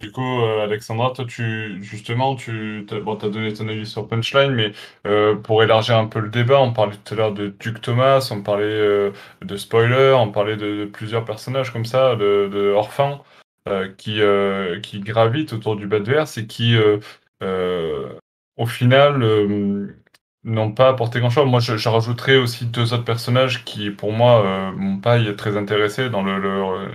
Du 0.00 0.12
coup, 0.12 0.22
euh, 0.22 0.62
Alexandra, 0.62 1.10
toi, 1.10 1.24
tu, 1.24 1.82
justement, 1.82 2.36
tu, 2.36 2.86
t'as, 2.88 3.00
bon, 3.00 3.16
donné 3.16 3.52
ton 3.52 3.66
avis 3.66 3.84
sur 3.84 4.06
Punchline, 4.06 4.52
mais 4.52 4.72
pour 5.42 5.64
élargir 5.64 5.96
un 5.96 6.06
peu 6.06 6.20
le 6.20 6.28
débat, 6.28 6.60
on 6.60 6.72
parlait 6.72 6.96
tout 7.04 7.14
à 7.14 7.16
l'heure 7.16 7.34
de 7.34 7.48
Duke 7.48 7.80
Thomas, 7.80 8.28
on 8.30 8.42
parlait 8.42 9.10
de 9.42 9.56
spoiler, 9.56 10.14
on 10.16 10.30
parlait 10.30 10.56
de, 10.56 10.84
plusieurs 10.84 11.24
personnages 11.24 11.72
comme 11.72 11.84
ça, 11.84 12.14
de, 12.14 12.72
orphans, 12.76 13.24
qui, 13.96 14.20
qui 14.84 15.00
gravitent 15.00 15.52
autour 15.52 15.74
du 15.74 15.88
Badverse 15.88 16.38
et 16.38 16.46
qui, 16.46 16.76
au 18.56 18.66
final, 18.66 19.22
euh, 19.22 20.02
n'ont 20.44 20.72
pas 20.72 20.88
apporté 20.88 21.20
grand-chose. 21.20 21.46
Moi, 21.48 21.60
je, 21.60 21.88
aussi 22.36 22.66
deux 22.66 22.92
autres 22.92 23.04
personnages 23.04 23.64
qui, 23.64 23.90
pour 23.90 24.12
moi, 24.12 24.44
euh, 24.44 24.72
m'ont 24.72 25.00
pas 25.00 25.18
très 25.36 25.56
intéressé 25.56 26.10
dans 26.10 26.22
le, 26.22 26.38
le, 26.38 26.48
euh, 26.50 26.88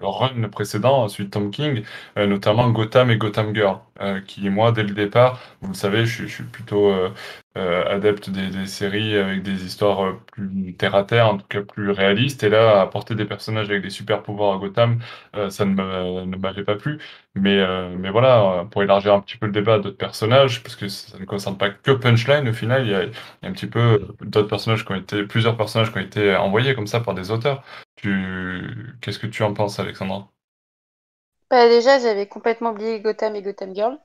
leur 0.00 0.18
run 0.18 0.48
précédent, 0.48 1.08
celui 1.08 1.30
Tom 1.30 1.50
King, 1.50 1.82
euh, 2.18 2.26
notamment 2.26 2.70
Gotham 2.70 3.10
et 3.10 3.16
Gotham 3.16 3.54
Girl, 3.54 3.78
euh, 4.00 4.20
qui, 4.20 4.48
moi, 4.50 4.72
dès 4.72 4.82
le 4.82 4.90
départ, 4.94 5.40
vous 5.60 5.68
le 5.68 5.74
savez, 5.74 6.06
je, 6.06 6.26
suis- 6.26 6.44
plutôt 6.44 6.88
euh, 6.90 7.10
euh, 7.56 7.84
adepte 7.96 8.30
des, 8.30 8.66
séries 8.66 9.16
avec 9.16 9.42
des 9.42 9.64
histoires 9.64 10.04
euh, 10.04 10.20
plus 10.32 10.74
terre 10.76 10.94
à 10.94 11.04
terre, 11.04 11.28
en 11.28 11.38
tout 11.38 11.46
cas 11.48 11.62
plus 11.62 11.90
réalistes, 11.90 12.42
et 12.44 12.48
là, 12.48 12.80
apporter 12.80 13.14
des 13.14 13.24
personnages 13.24 13.68
avec 13.70 13.82
des 13.82 13.90
super 13.90 14.22
pouvoirs 14.22 14.54
à 14.54 14.58
Gotham, 14.58 15.00
euh, 15.36 15.50
ça 15.50 15.64
ne 15.64 15.74
m'avait 16.36 16.64
pas 16.64 16.76
plu. 16.76 16.98
Mais, 17.34 17.58
euh, 17.60 17.94
mais 17.98 18.10
voilà, 18.10 18.60
euh, 18.60 18.64
pour 18.64 18.82
élargir 18.82 19.14
un 19.14 19.20
petit 19.20 19.36
peu 19.36 19.46
le 19.46 19.52
débat 19.52 19.78
d'autres 19.78 19.96
personnages, 19.96 20.62
parce 20.62 20.76
que 20.76 20.88
ça 20.88 21.18
ne 21.18 21.24
concerne 21.24 21.56
pas 21.58 21.70
que 21.70 21.92
Punchline, 21.92 22.48
au 22.48 22.52
final, 22.52 22.84
il 22.86 22.90
y 22.90 22.94
a, 22.94 23.04
il 23.04 23.12
y 23.42 23.46
a 23.46 23.48
un 23.48 23.52
petit 23.52 23.66
peu 23.66 24.08
d'autres 24.22 24.48
personnages 24.48 24.84
qui 24.84 24.92
ont 24.92 24.96
été, 24.96 25.24
plusieurs 25.24 25.56
personnages 25.56 25.92
qui 25.92 25.98
ont 25.98 26.00
été 26.02 26.34
envoyés 26.36 26.74
comme 26.74 26.86
ça 26.86 27.00
par 27.00 27.14
des 27.14 27.30
auteurs. 27.30 27.62
Tu... 28.02 28.96
Qu'est-ce 29.00 29.18
que 29.18 29.26
tu 29.28 29.42
en 29.44 29.54
penses, 29.54 29.78
Alexandra? 29.78 30.28
Bah, 31.50 31.68
déjà, 31.68 31.98
j'avais 31.98 32.26
complètement 32.28 32.70
oublié 32.70 33.00
Gotham 33.00 33.34
et 33.36 33.42
Gotham 33.42 33.74
Girl. 33.74 33.98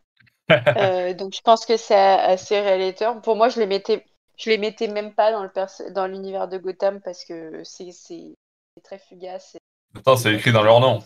Euh, 0.78 1.14
donc 1.16 1.34
je 1.36 1.42
pense 1.42 1.66
que 1.66 1.78
c'est 1.78 1.96
assez 1.96 2.60
révélateur. 2.62 3.22
Pour 3.22 3.36
moi, 3.38 3.50
je 3.50 3.60
les 3.60 3.68
mettais, 3.68 4.06
je 4.38 4.50
les 4.52 4.58
mettais 4.60 4.88
même 4.90 5.14
pas 5.16 5.32
dans 5.32 5.44
le 5.44 5.50
perso- 5.52 5.90
dans 5.92 6.08
l'univers 6.08 6.48
de 6.50 6.58
Gotham 6.60 7.02
parce 7.02 7.26
que 7.26 7.64
c'est 7.66 7.92
c'est 7.94 8.36
c'est 8.76 8.84
très 8.84 9.00
fugace. 9.00 9.56
et- 9.56 9.60
Attends, 9.94 10.16
c'est 10.16 10.34
écrit 10.34 10.54
dans 10.54 10.64
leur 10.64 10.80
nom. 10.80 11.04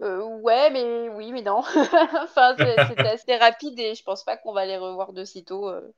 Euh, 0.00 0.22
ouais, 0.40 0.70
mais 0.70 1.08
oui, 1.10 1.32
mais 1.32 1.42
non. 1.42 1.60
Enfin, 2.22 2.56
c'était 2.86 3.08
assez 3.08 3.36
rapide 3.36 3.78
et 3.78 3.94
je 3.94 4.02
pense 4.02 4.24
pas 4.24 4.36
qu'on 4.36 4.52
va 4.52 4.66
les 4.66 4.76
revoir 4.76 5.12
de 5.12 5.24
sitôt. 5.24 5.68
euh. 5.68 5.92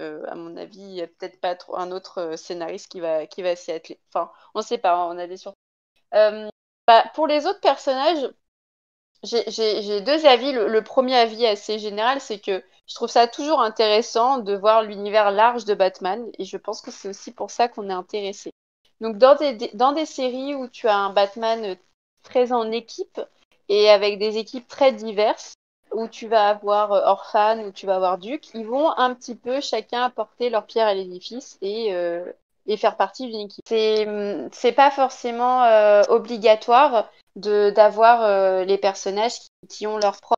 Euh, 0.00 0.24
à 0.28 0.34
mon 0.34 0.56
avis, 0.56 0.80
il 0.80 0.94
y 0.94 1.02
a 1.02 1.06
peut-être 1.06 1.40
pas 1.40 1.54
trop 1.54 1.76
un 1.76 1.92
autre 1.92 2.18
euh, 2.18 2.36
scénariste 2.36 2.88
qui 2.90 3.00
va 3.00 3.26
qui 3.26 3.42
va 3.42 3.56
s'y 3.56 3.72
atteler. 3.72 4.00
Enfin, 4.08 4.30
on 4.54 4.62
sait 4.62 4.78
pas, 4.78 5.06
on 5.06 5.18
a 5.18 5.26
des 5.26 5.36
surprises. 5.36 5.58
Euh, 6.14 6.48
bah, 6.86 7.04
pour 7.14 7.26
les 7.28 7.46
autres 7.46 7.60
personnages, 7.60 8.30
j'ai- 9.24 10.00
deux 10.00 10.26
avis. 10.26 10.52
Le, 10.52 10.68
le 10.68 10.82
premier 10.84 11.16
avis 11.16 11.46
assez 11.46 11.78
général, 11.78 12.20
c'est 12.20 12.38
que 12.40 12.62
je 12.86 12.94
trouve 12.94 13.08
ça 13.10 13.26
toujours 13.28 13.60
intéressant 13.60 14.38
de 14.38 14.54
voir 14.54 14.82
l'univers 14.82 15.30
large 15.30 15.64
de 15.64 15.74
Batman 15.74 16.26
et 16.38 16.44
je 16.44 16.56
pense 16.56 16.80
que 16.82 16.90
c'est 16.90 17.08
aussi 17.08 17.32
pour 17.32 17.50
ça 17.50 17.68
qu'on 17.68 17.88
est 17.90 17.92
intéressé. 17.92 18.52
Donc 19.00 19.18
dans 19.18 19.34
des, 19.36 19.54
dans 19.74 19.92
des 19.92 20.06
séries 20.06 20.54
où 20.54 20.68
tu 20.68 20.88
as 20.88 20.96
un 20.96 21.10
Batman 21.12 21.76
très 22.22 22.52
en 22.52 22.70
équipe 22.72 23.20
et 23.68 23.90
avec 23.90 24.18
des 24.18 24.38
équipes 24.38 24.68
très 24.68 24.92
diverses, 24.92 25.54
où 25.94 26.08
tu 26.08 26.28
vas 26.28 26.48
avoir 26.48 26.92
euh, 26.92 27.02
Orphan, 27.04 27.58
où 27.60 27.72
tu 27.72 27.86
vas 27.86 27.96
avoir 27.96 28.18
Duke, 28.18 28.54
ils 28.54 28.66
vont 28.66 28.90
un 28.96 29.14
petit 29.14 29.34
peu 29.34 29.60
chacun 29.60 30.02
apporter 30.02 30.50
leur 30.50 30.66
pierre 30.66 30.86
à 30.86 30.94
l'édifice 30.94 31.58
et, 31.62 31.94
euh, 31.94 32.24
faire 32.76 32.96
partie 32.96 33.26
d'une 33.26 33.40
équipe. 33.40 33.64
C'est 33.66 34.06
hum, 34.06 34.48
c'est 34.52 34.72
pas 34.72 34.90
forcément 34.90 35.64
euh, 35.64 36.02
obligatoire 36.08 37.10
de 37.36 37.70
d'avoir 37.70 38.64
les 38.64 38.78
personnages 38.78 39.38
qui, 39.68 39.86
ont 39.86 39.98
leur 39.98 40.20
propre 40.20 40.36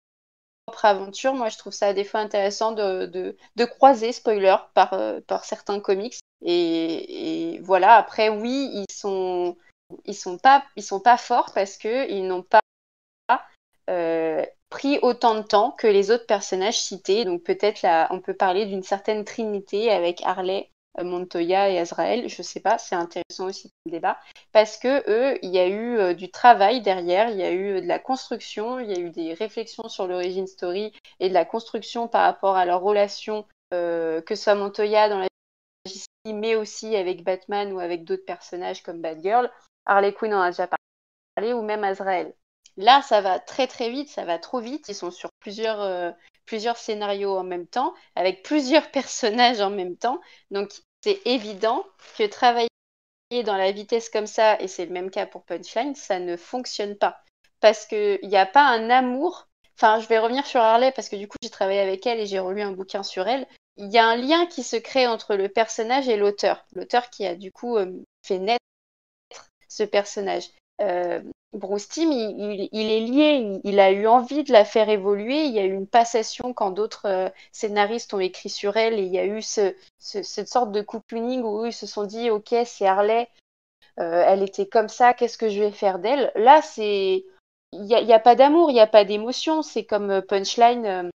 aventure. 0.83 1.35
Moi, 1.35 1.49
je 1.49 1.59
trouve 1.59 1.73
ça 1.73 1.93
des 1.93 2.05
fois 2.05 2.21
intéressant 2.21 2.73
de, 2.73 3.07
de, 3.07 3.65
croiser, 3.65 4.13
spoiler, 4.13 4.57
par, 4.75 4.97
par 5.27 5.45
certains 5.45 5.81
comics. 5.81 6.19
Et, 6.43 7.61
voilà, 7.65 7.95
après, 7.95 8.29
oui, 8.29 8.71
ils 8.73 8.95
sont, 8.95 9.57
ils 10.05 10.15
sont 10.15 10.39
pas, 10.39 10.63
ils 10.77 10.83
sont 10.83 11.01
pas 11.01 11.17
forts 11.17 11.53
parce 11.55 11.77
que 11.77 12.09
ils 12.11 12.27
n'ont 12.27 12.43
pas 12.43 12.61
pris 14.75 14.99
autant 15.03 15.37
de 15.37 15.43
temps 15.43 15.70
que 15.70 15.87
les 15.87 16.11
autres 16.11 16.27
personnages 16.27 16.81
cités. 16.81 17.25
Donc 17.25 17.45
peut-être 17.45 17.83
là, 17.83 18.09
on 18.11 18.20
peut 18.20 18.35
parler 18.35 18.66
d'une 18.66 18.83
certaine 18.83 19.25
trinité 19.25 19.93
avec 19.93 20.20
Harley, 20.25 20.68
euh, 20.99 21.05
Montoya 21.05 21.70
et 21.70 21.79
Azrael. 21.79 22.29
Je 22.29 22.43
sais 22.43 22.59
pas, 22.59 22.77
c'est 22.79 22.97
intéressant 22.97 23.47
aussi 23.47 23.70
le 23.87 23.93
débat 23.93 24.18
parce 24.51 24.77
que 24.77 25.09
eux, 25.09 25.39
il 25.43 25.51
y 25.51 25.61
a 25.61 25.68
eu 25.68 25.97
euh, 25.99 26.12
du 26.12 26.29
travail 26.29 26.83
derrière, 26.83 27.31
il 27.31 27.37
y 27.37 27.45
a 27.45 27.53
eu 27.53 27.77
euh, 27.77 27.81
de 27.83 27.87
la 27.87 28.01
construction, 28.01 28.81
il 28.81 28.91
y 28.91 28.95
a 28.95 28.99
eu 28.99 29.11
des 29.11 29.33
réflexions 29.35 29.89
sur 29.89 30.09
l'origine 30.09 30.49
story 30.49 30.93
et 31.20 31.29
de 31.29 31.35
la 31.35 31.45
construction 31.45 32.09
par 32.09 32.25
rapport 32.25 32.57
à 32.57 32.64
leur 32.64 32.83
relation, 32.83 33.47
que 33.70 34.22
ce 34.29 34.35
soit 34.37 34.57
Montoya 34.57 35.09
dans 35.09 35.18
la 35.18 35.29
JC, 35.87 36.07
mais 36.27 36.57
aussi 36.57 36.97
avec 36.97 37.22
Batman 37.22 37.72
ou 37.72 37.79
avec 37.79 38.05
d'autres 38.05 38.25
personnages 38.25 38.83
comme 38.83 39.01
Batgirl. 39.01 39.51
Harley 39.87 40.12
Quinn 40.12 40.35
en 40.35 40.41
a 40.41 40.51
déjà 40.51 40.68
parlé, 41.37 41.53
ou 41.53 41.62
même 41.62 41.85
Azrael. 41.85 42.35
Là, 42.77 43.03
ça 43.03 43.20
va 43.20 43.39
très 43.39 43.66
très 43.66 43.91
vite, 43.91 44.09
ça 44.09 44.25
va 44.25 44.39
trop 44.39 44.61
vite. 44.61 44.89
Ils 44.89 44.95
sont 44.95 45.11
sur 45.11 45.31
plusieurs, 45.41 45.81
euh, 45.81 46.11
plusieurs 46.47 46.77
scénarios 46.77 47.37
en 47.37 47.45
même 47.45 47.66
temps, 47.66 47.95
avec 48.16 48.43
plusieurs 48.43 48.91
personnages 48.93 49.61
en 49.61 49.70
même 49.70 49.97
temps. 49.97 50.20
Donc, 50.51 50.70
c'est 51.03 51.20
évident 51.25 51.85
que 52.18 52.27
travailler 52.27 52.68
dans 53.45 53.57
la 53.57 53.72
vitesse 53.72 54.09
comme 54.11 54.27
ça, 54.27 54.61
et 54.61 54.68
c'est 54.68 54.87
le 54.87 54.93
même 54.93 55.11
cas 55.11 55.27
pour 55.27 55.45
Punchline, 55.45 55.95
ça 55.95 56.18
ne 56.18 56.37
fonctionne 56.37 56.97
pas. 56.97 57.18
Parce 57.61 57.87
qu'il 57.87 58.20
n'y 58.22 58.37
a 58.37 58.47
pas 58.47 58.62
un 58.64 58.91
amour. 58.91 59.49
Enfin, 59.77 59.99
je 60.01 60.07
vais 60.09 60.18
revenir 60.18 60.47
sur 60.47 60.61
Harley 60.61 60.93
parce 60.93 61.09
que 61.09 61.16
du 61.16 61.27
coup, 61.27 61.37
j'ai 61.43 61.51
travaillé 61.51 61.81
avec 61.81 62.07
elle 62.07 62.20
et 62.20 62.27
j'ai 62.27 62.39
relu 62.39 62.62
un 62.62 62.72
bouquin 62.72 63.03
sur 63.03 63.27
elle. 63.27 63.47
Il 63.77 63.91
y 63.91 63.99
a 63.99 64.07
un 64.07 64.16
lien 64.16 64.47
qui 64.47 64.62
se 64.62 64.77
crée 64.77 65.07
entre 65.07 65.35
le 65.35 65.49
personnage 65.49 66.09
et 66.09 66.16
l'auteur. 66.16 66.64
L'auteur 66.75 67.11
qui 67.11 67.27
a 67.27 67.35
du 67.35 67.51
coup 67.51 67.77
euh, 67.77 68.05
fait 68.22 68.39
naître 68.39 68.61
ce 69.68 69.83
personnage. 69.83 70.51
Euh, 70.81 71.22
Bruce 71.55 71.89
il, 71.97 72.69
est 72.73 73.01
lié, 73.01 73.61
il, 73.65 73.81
a 73.81 73.91
eu 73.93 74.07
envie 74.07 74.43
de 74.45 74.53
la 74.53 74.65
faire 74.65 74.89
évoluer. 74.89 75.45
Il 75.45 75.53
y 75.53 75.59
a 75.61 75.65
eu 75.65 75.73
une 75.73 75.87
passation 75.87 76.53
quand 76.53 76.71
d'autres 76.71 77.07
euh, 77.07 77.29
scénaristes 77.53 78.13
ont 78.15 78.21
écrit 78.21 78.49
sur 78.51 78.77
elle 78.77 78.99
et 78.99 79.03
il 79.05 79.13
y 79.13 79.19
a 79.19 79.25
eu 79.27 79.41
ce- 79.41 79.75
ce- 79.99 80.23
cette 80.23 80.49
sorte 80.49 80.73
de 80.73 80.83
cocooning 80.83 81.43
où 81.43 81.65
ils 81.65 81.73
se 81.73 81.87
sont 81.87 82.05
dit 82.05 82.31
Ok, 82.31 82.55
c'est 82.67 82.87
Harley, 82.87 83.29
euh, 84.01 84.25
elle 84.27 84.43
était 84.43 84.67
comme 84.69 84.89
ça, 84.89 85.15
qu'est-ce 85.15 85.39
que 85.39 85.49
je 85.51 85.61
vais 85.61 85.73
faire 85.73 85.99
d'elle? 86.01 86.33
Là, 86.37 86.63
c'est. 86.63 87.25
Il 87.73 87.83
n'y 87.83 88.13
a, 88.15 88.21
pas 88.21 88.37
d'amour, 88.37 88.71
il 88.71 88.75
n'y 88.75 88.81
a 88.81 88.87
pas 88.87 89.05
d'émotion. 89.05 89.63
C'est 89.63 89.85
comme 89.85 90.11
euh, 90.11 90.23
Punchline. 90.23 91.11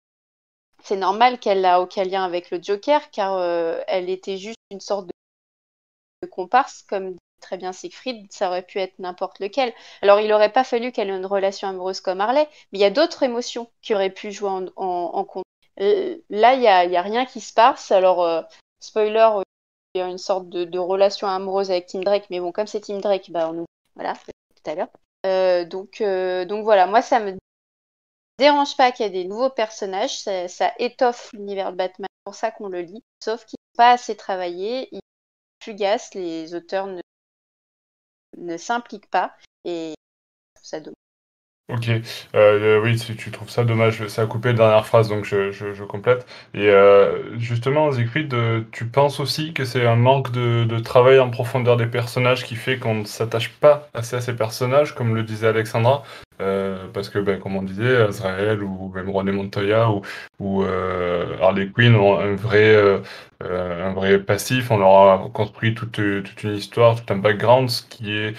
c'est 0.82 0.96
normal 0.96 1.38
qu'elle 1.38 1.60
n'a 1.62 1.80
aucun 1.80 2.04
lien 2.04 2.24
avec 2.24 2.50
le 2.50 2.60
Joker 2.62 3.10
car 3.10 3.40
elle 3.88 4.10
était 4.10 4.38
juste 4.38 4.58
une 4.70 4.80
sorte 4.80 5.06
de 6.22 6.28
comparse, 6.28 6.82
comme 6.82 7.16
très 7.40 7.56
bien 7.56 7.72
Siegfried, 7.72 8.26
ça 8.30 8.48
aurait 8.48 8.62
pu 8.62 8.78
être 8.78 8.98
n'importe 8.98 9.38
lequel. 9.40 9.72
Alors, 10.02 10.20
il 10.20 10.28
n'aurait 10.28 10.52
pas 10.52 10.64
fallu 10.64 10.92
qu'elle 10.92 11.10
ait 11.10 11.16
une 11.16 11.26
relation 11.26 11.68
amoureuse 11.68 12.00
comme 12.00 12.20
Harley, 12.20 12.48
mais 12.72 12.78
il 12.78 12.82
y 12.82 12.84
a 12.84 12.90
d'autres 12.90 13.22
émotions 13.22 13.70
qui 13.82 13.94
auraient 13.94 14.10
pu 14.10 14.32
jouer 14.32 14.50
en, 14.76 15.24
compte. 15.24 15.44
Euh, 15.80 16.16
là, 16.30 16.54
il 16.54 16.60
n'y 16.60 16.68
a, 16.68 16.78
a 16.78 17.02
rien 17.02 17.26
qui 17.26 17.40
se 17.40 17.52
passe. 17.52 17.90
Alors, 17.92 18.22
euh, 18.22 18.42
spoiler, 18.80 19.28
euh, 19.36 19.42
il 19.94 19.98
y 19.98 20.02
a 20.02 20.08
une 20.08 20.18
sorte 20.18 20.48
de, 20.48 20.78
relation 20.78 21.28
amoureuse 21.28 21.70
avec 21.70 21.86
Tim 21.86 22.00
Drake, 22.00 22.26
mais 22.30 22.40
bon, 22.40 22.52
comme 22.52 22.66
c'est 22.66 22.80
Tim 22.80 22.98
Drake, 22.98 23.30
bah, 23.30 23.48
on 23.50 23.54
nous... 23.54 23.64
Voilà, 23.94 24.14
tout 24.14 24.70
à 24.70 24.74
l'heure. 24.74 25.66
Donc, 25.66 26.02
donc 26.48 26.64
voilà, 26.64 26.86
moi, 26.86 27.02
ça 27.02 27.18
me 27.20 27.36
dérange 28.38 28.76
pas 28.76 28.92
qu'il 28.92 29.04
y 29.04 29.08
ait 29.08 29.12
des 29.12 29.28
nouveaux 29.28 29.50
personnages, 29.50 30.20
ça, 30.20 30.48
ça 30.48 30.72
étoffe 30.78 31.32
l'univers 31.32 31.72
de 31.72 31.76
Batman, 31.76 32.08
c'est 32.08 32.24
pour 32.24 32.34
ça 32.34 32.50
qu'on 32.50 32.68
le 32.68 32.80
lit, 32.80 33.02
sauf 33.22 33.44
qu'ils 33.44 33.58
sont 33.58 33.76
pas 33.76 33.90
assez 33.90 34.16
travaillés, 34.16 34.88
ils 34.92 34.98
sont 34.98 35.72
fugaces, 35.72 36.14
les 36.14 36.54
auteurs 36.54 36.86
ne, 36.86 37.00
ne 38.38 38.56
s'impliquent 38.56 39.10
pas, 39.10 39.32
et 39.64 39.94
ça 40.62 40.80
dommage. 40.80 40.94
Ok, 41.70 41.90
euh, 42.34 42.80
oui, 42.82 42.98
si 42.98 43.14
tu 43.14 43.30
trouves 43.30 43.50
ça 43.50 43.62
dommage, 43.62 44.06
ça 44.08 44.22
a 44.22 44.26
coupé 44.26 44.52
la 44.52 44.54
dernière 44.54 44.86
phrase, 44.86 45.10
donc 45.10 45.26
je, 45.26 45.84
complète. 45.84 46.26
Et 46.54 46.70
euh, 46.70 47.38
justement, 47.38 47.92
Siegfried, 47.92 48.32
euh, 48.32 48.62
tu 48.72 48.86
penses 48.86 49.20
aussi 49.20 49.52
que 49.52 49.66
c'est 49.66 49.86
un 49.86 49.96
manque 49.96 50.32
de, 50.32 50.64
de, 50.64 50.78
travail 50.78 51.18
en 51.18 51.28
profondeur 51.28 51.76
des 51.76 51.86
personnages 51.86 52.44
qui 52.44 52.56
fait 52.56 52.78
qu'on 52.78 52.94
ne 52.94 53.04
s'attache 53.04 53.50
pas 53.50 53.90
assez 53.92 54.16
à 54.16 54.22
ces 54.22 54.34
personnages, 54.34 54.94
comme 54.94 55.14
le 55.14 55.22
disait 55.22 55.48
Alexandra, 55.48 56.04
euh, 56.40 56.57
parce 56.92 57.08
que, 57.08 57.18
ben, 57.18 57.38
comme 57.40 57.56
on 57.56 57.62
disait, 57.62 57.96
Azrael 57.96 58.62
ou 58.62 58.92
même 58.94 59.10
René 59.10 59.32
Montoya 59.32 59.90
ou, 60.38 60.62
euh, 60.62 61.36
Harley 61.40 61.68
Quinn 61.70 61.94
ont 61.94 62.18
un 62.18 62.34
vrai, 62.34 62.74
euh, 62.74 63.00
un 63.42 63.92
vrai 63.92 64.18
passif, 64.22 64.70
on 64.70 64.78
leur 64.78 65.10
a 65.10 65.30
construit 65.32 65.74
toute, 65.74 65.98
une 65.98 66.24
histoire, 66.54 67.04
tout 67.04 67.12
un 67.12 67.18
background, 67.18 67.70
ce 67.70 67.82
qui 67.82 68.12
est 68.12 68.34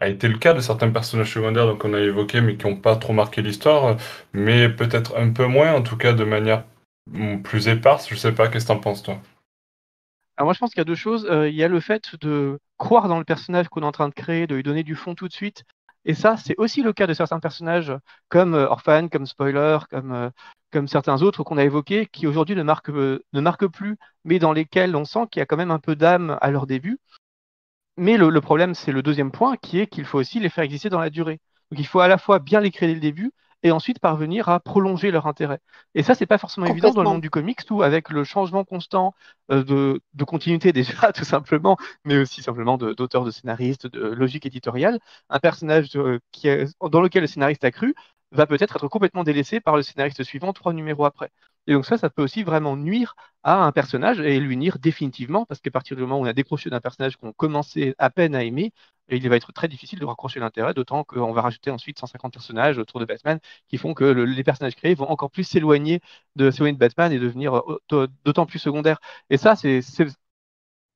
a 0.00 0.08
été 0.08 0.28
le 0.28 0.38
cas 0.38 0.54
de 0.54 0.60
certains 0.60 0.90
personnages 0.90 1.34
secondaires 1.34 1.66
donc 1.66 1.84
on 1.84 1.92
a 1.92 2.00
évoqué 2.00 2.40
mais 2.40 2.56
qui 2.56 2.66
n'ont 2.66 2.76
pas 2.76 2.96
trop 2.96 3.12
marqué 3.12 3.42
l'histoire, 3.42 3.98
mais 4.32 4.70
peut-être 4.70 5.14
un 5.18 5.30
peu 5.30 5.46
moins, 5.46 5.74
en 5.74 5.82
tout 5.82 5.98
cas 5.98 6.14
de 6.14 6.24
manière 6.24 6.64
plus 7.44 7.68
éparse. 7.68 8.08
Je 8.08 8.14
sais 8.14 8.32
pas, 8.32 8.48
qu'est-ce 8.48 8.66
que 8.66 8.72
t'en 8.72 8.78
penses 8.78 9.02
toi? 9.02 9.20
Alors 10.36 10.46
moi 10.46 10.54
je 10.54 10.58
pense 10.58 10.70
qu'il 10.70 10.78
y 10.78 10.80
a 10.80 10.84
deux 10.84 10.94
choses. 10.94 11.26
Euh, 11.30 11.48
il 11.48 11.54
y 11.54 11.62
a 11.62 11.68
le 11.68 11.80
fait 11.80 12.16
de 12.20 12.58
croire 12.78 13.08
dans 13.08 13.18
le 13.18 13.24
personnage 13.24 13.68
qu'on 13.68 13.82
est 13.82 13.86
en 13.86 13.92
train 13.92 14.08
de 14.08 14.14
créer, 14.14 14.46
de 14.46 14.54
lui 14.54 14.62
donner 14.62 14.82
du 14.82 14.94
fond 14.94 15.14
tout 15.14 15.28
de 15.28 15.32
suite. 15.32 15.64
Et 16.04 16.14
ça, 16.14 16.36
c'est 16.36 16.54
aussi 16.58 16.82
le 16.82 16.92
cas 16.92 17.06
de 17.06 17.14
certains 17.14 17.40
personnages 17.40 17.92
comme 18.28 18.54
euh, 18.54 18.66
Orphan, 18.68 19.08
comme 19.08 19.26
Spoiler, 19.26 19.78
comme, 19.90 20.12
euh, 20.12 20.30
comme 20.72 20.88
certains 20.88 21.22
autres 21.22 21.42
qu'on 21.44 21.58
a 21.58 21.64
évoqués, 21.64 22.06
qui 22.06 22.26
aujourd'hui 22.26 22.56
ne, 22.56 22.62
marquent, 22.62 22.90
euh, 22.90 23.22
ne 23.32 23.40
marquent 23.40 23.66
plus, 23.68 23.96
mais 24.24 24.38
dans 24.38 24.52
lesquels 24.52 24.96
on 24.96 25.04
sent 25.04 25.26
qu'il 25.30 25.40
y 25.40 25.42
a 25.42 25.46
quand 25.46 25.56
même 25.58 25.70
un 25.70 25.78
peu 25.78 25.96
d'âme 25.96 26.38
à 26.40 26.50
leur 26.50 26.66
début. 26.66 26.98
Mais 27.96 28.16
le, 28.16 28.30
le 28.30 28.40
problème, 28.40 28.74
c'est 28.74 28.92
le 28.92 29.02
deuxième 29.02 29.30
point, 29.30 29.56
qui 29.56 29.78
est 29.78 29.86
qu'il 29.86 30.04
faut 30.04 30.18
aussi 30.18 30.40
les 30.40 30.48
faire 30.48 30.64
exister 30.64 30.88
dans 30.88 31.00
la 31.00 31.10
durée. 31.10 31.40
Donc 31.70 31.80
il 31.80 31.86
faut 31.86 32.00
à 32.00 32.08
la 32.08 32.18
fois 32.18 32.38
bien 32.38 32.60
les 32.60 32.70
créer 32.70 32.88
dès 32.88 32.94
le 32.94 33.00
début 33.00 33.32
et 33.62 33.70
ensuite 33.70 33.98
parvenir 33.98 34.48
à 34.48 34.60
prolonger 34.60 35.10
leur 35.10 35.26
intérêt. 35.26 35.60
Et 35.94 36.02
ça, 36.02 36.14
c'est 36.14 36.26
pas 36.26 36.38
forcément 36.38 36.66
évident 36.66 36.92
dans 36.92 37.02
le 37.02 37.08
monde 37.10 37.20
du 37.20 37.30
comics, 37.30 37.64
tout 37.64 37.82
avec 37.82 38.10
le 38.10 38.24
changement 38.24 38.64
constant 38.64 39.14
euh, 39.50 39.62
de, 39.64 40.00
de, 40.14 40.24
continuité 40.24 40.72
déjà, 40.72 41.12
tout 41.12 41.24
simplement, 41.24 41.76
mais 42.04 42.18
aussi 42.18 42.42
simplement 42.42 42.78
d'auteur, 42.78 43.22
de, 43.22 43.26
de, 43.26 43.30
scénariste, 43.30 43.86
de 43.86 44.00
logique 44.00 44.46
éditoriale. 44.46 44.98
Un 45.28 45.38
personnage 45.40 45.90
de, 45.90 46.20
qui 46.32 46.48
est, 46.48 46.66
dans 46.80 47.00
lequel 47.00 47.22
le 47.22 47.26
scénariste 47.26 47.64
a 47.64 47.70
cru 47.70 47.94
va 48.32 48.46
peut-être 48.46 48.76
être 48.76 48.88
complètement 48.88 49.24
délaissé 49.24 49.60
par 49.60 49.76
le 49.76 49.82
scénariste 49.82 50.22
suivant 50.22 50.52
trois 50.52 50.72
numéros 50.72 51.04
après. 51.04 51.30
Et 51.66 51.72
donc 51.74 51.84
ça, 51.86 51.98
ça 51.98 52.10
peut 52.10 52.22
aussi 52.22 52.42
vraiment 52.42 52.76
nuire 52.76 53.14
à 53.42 53.64
un 53.64 53.72
personnage 53.72 54.20
et 54.20 54.40
lui 54.40 54.56
nuire 54.56 54.78
définitivement, 54.78 55.46
parce 55.46 55.60
qu'à 55.60 55.70
partir 55.70 55.96
du 55.96 56.02
moment 56.02 56.18
où 56.18 56.22
on 56.22 56.26
a 56.26 56.32
décroché 56.32 56.70
d'un 56.70 56.80
personnage 56.80 57.16
qu'on 57.16 57.32
commençait 57.32 57.94
à 57.98 58.10
peine 58.10 58.34
à 58.34 58.42
aimer, 58.44 58.72
il 59.08 59.28
va 59.28 59.36
être 59.36 59.52
très 59.52 59.68
difficile 59.68 59.98
de 59.98 60.04
raccrocher 60.04 60.40
l'intérêt, 60.40 60.74
d'autant 60.74 61.04
qu'on 61.04 61.32
va 61.32 61.42
rajouter 61.42 61.70
ensuite 61.70 61.98
150 61.98 62.32
personnages 62.32 62.78
autour 62.78 63.00
de 63.00 63.04
Batman 63.04 63.38
qui 63.68 63.76
font 63.78 63.94
que 63.94 64.04
le, 64.04 64.24
les 64.24 64.44
personnages 64.44 64.76
créés 64.76 64.94
vont 64.94 65.08
encore 65.10 65.30
plus 65.30 65.44
s'éloigner 65.44 66.00
de, 66.36 66.50
de 66.50 66.72
Batman 66.76 67.12
et 67.12 67.18
devenir 67.18 67.62
d'autant 68.24 68.46
plus 68.46 68.58
secondaires. 68.58 69.00
Et 69.30 69.36
ça, 69.36 69.56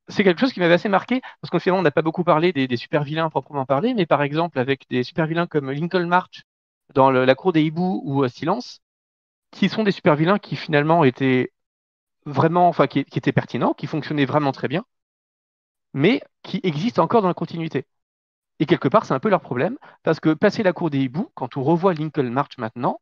c'est 0.08 0.22
quelque 0.24 0.40
chose 0.40 0.52
qui 0.52 0.60
m'avait 0.60 0.74
assez 0.74 0.88
marqué, 0.88 1.20
parce 1.40 1.50
qu'en 1.50 1.58
finalement, 1.58 1.80
on 1.80 1.82
n'a 1.82 1.90
pas 1.90 2.02
beaucoup 2.02 2.24
parlé 2.24 2.52
des, 2.52 2.68
des 2.68 2.76
super 2.76 3.04
vilains 3.04 3.30
proprement 3.30 3.64
parlé, 3.66 3.94
mais 3.94 4.06
par 4.06 4.22
exemple, 4.22 4.58
avec 4.58 4.84
des 4.90 5.02
super 5.02 5.26
vilains 5.26 5.46
comme 5.46 5.70
Lincoln 5.70 6.06
March 6.06 6.42
dans 6.94 7.10
la 7.10 7.34
cour 7.34 7.52
des 7.52 7.62
hiboux 7.62 8.02
ou 8.04 8.22
euh, 8.24 8.28
Silence, 8.28 8.80
qui 9.54 9.68
sont 9.68 9.84
des 9.84 9.92
super 9.92 10.16
vilains 10.16 10.38
qui 10.38 10.56
finalement 10.56 11.04
étaient 11.04 11.52
vraiment, 12.26 12.68
enfin, 12.68 12.86
qui, 12.86 13.04
qui, 13.04 13.18
étaient 13.18 13.32
pertinents, 13.32 13.72
qui 13.72 13.86
fonctionnaient 13.86 14.24
vraiment 14.24 14.52
très 14.52 14.68
bien, 14.68 14.84
mais 15.92 16.20
qui 16.42 16.60
existent 16.64 17.02
encore 17.02 17.22
dans 17.22 17.28
la 17.28 17.34
continuité. 17.34 17.86
Et 18.58 18.66
quelque 18.66 18.88
part, 18.88 19.06
c'est 19.06 19.14
un 19.14 19.20
peu 19.20 19.30
leur 19.30 19.40
problème, 19.40 19.78
parce 20.02 20.20
que 20.20 20.34
passer 20.34 20.62
la 20.62 20.72
cour 20.72 20.90
des 20.90 20.98
hiboux, 20.98 21.30
quand 21.34 21.56
on 21.56 21.62
revoit 21.62 21.94
Lincoln 21.94 22.30
March 22.30 22.58
maintenant, 22.58 23.00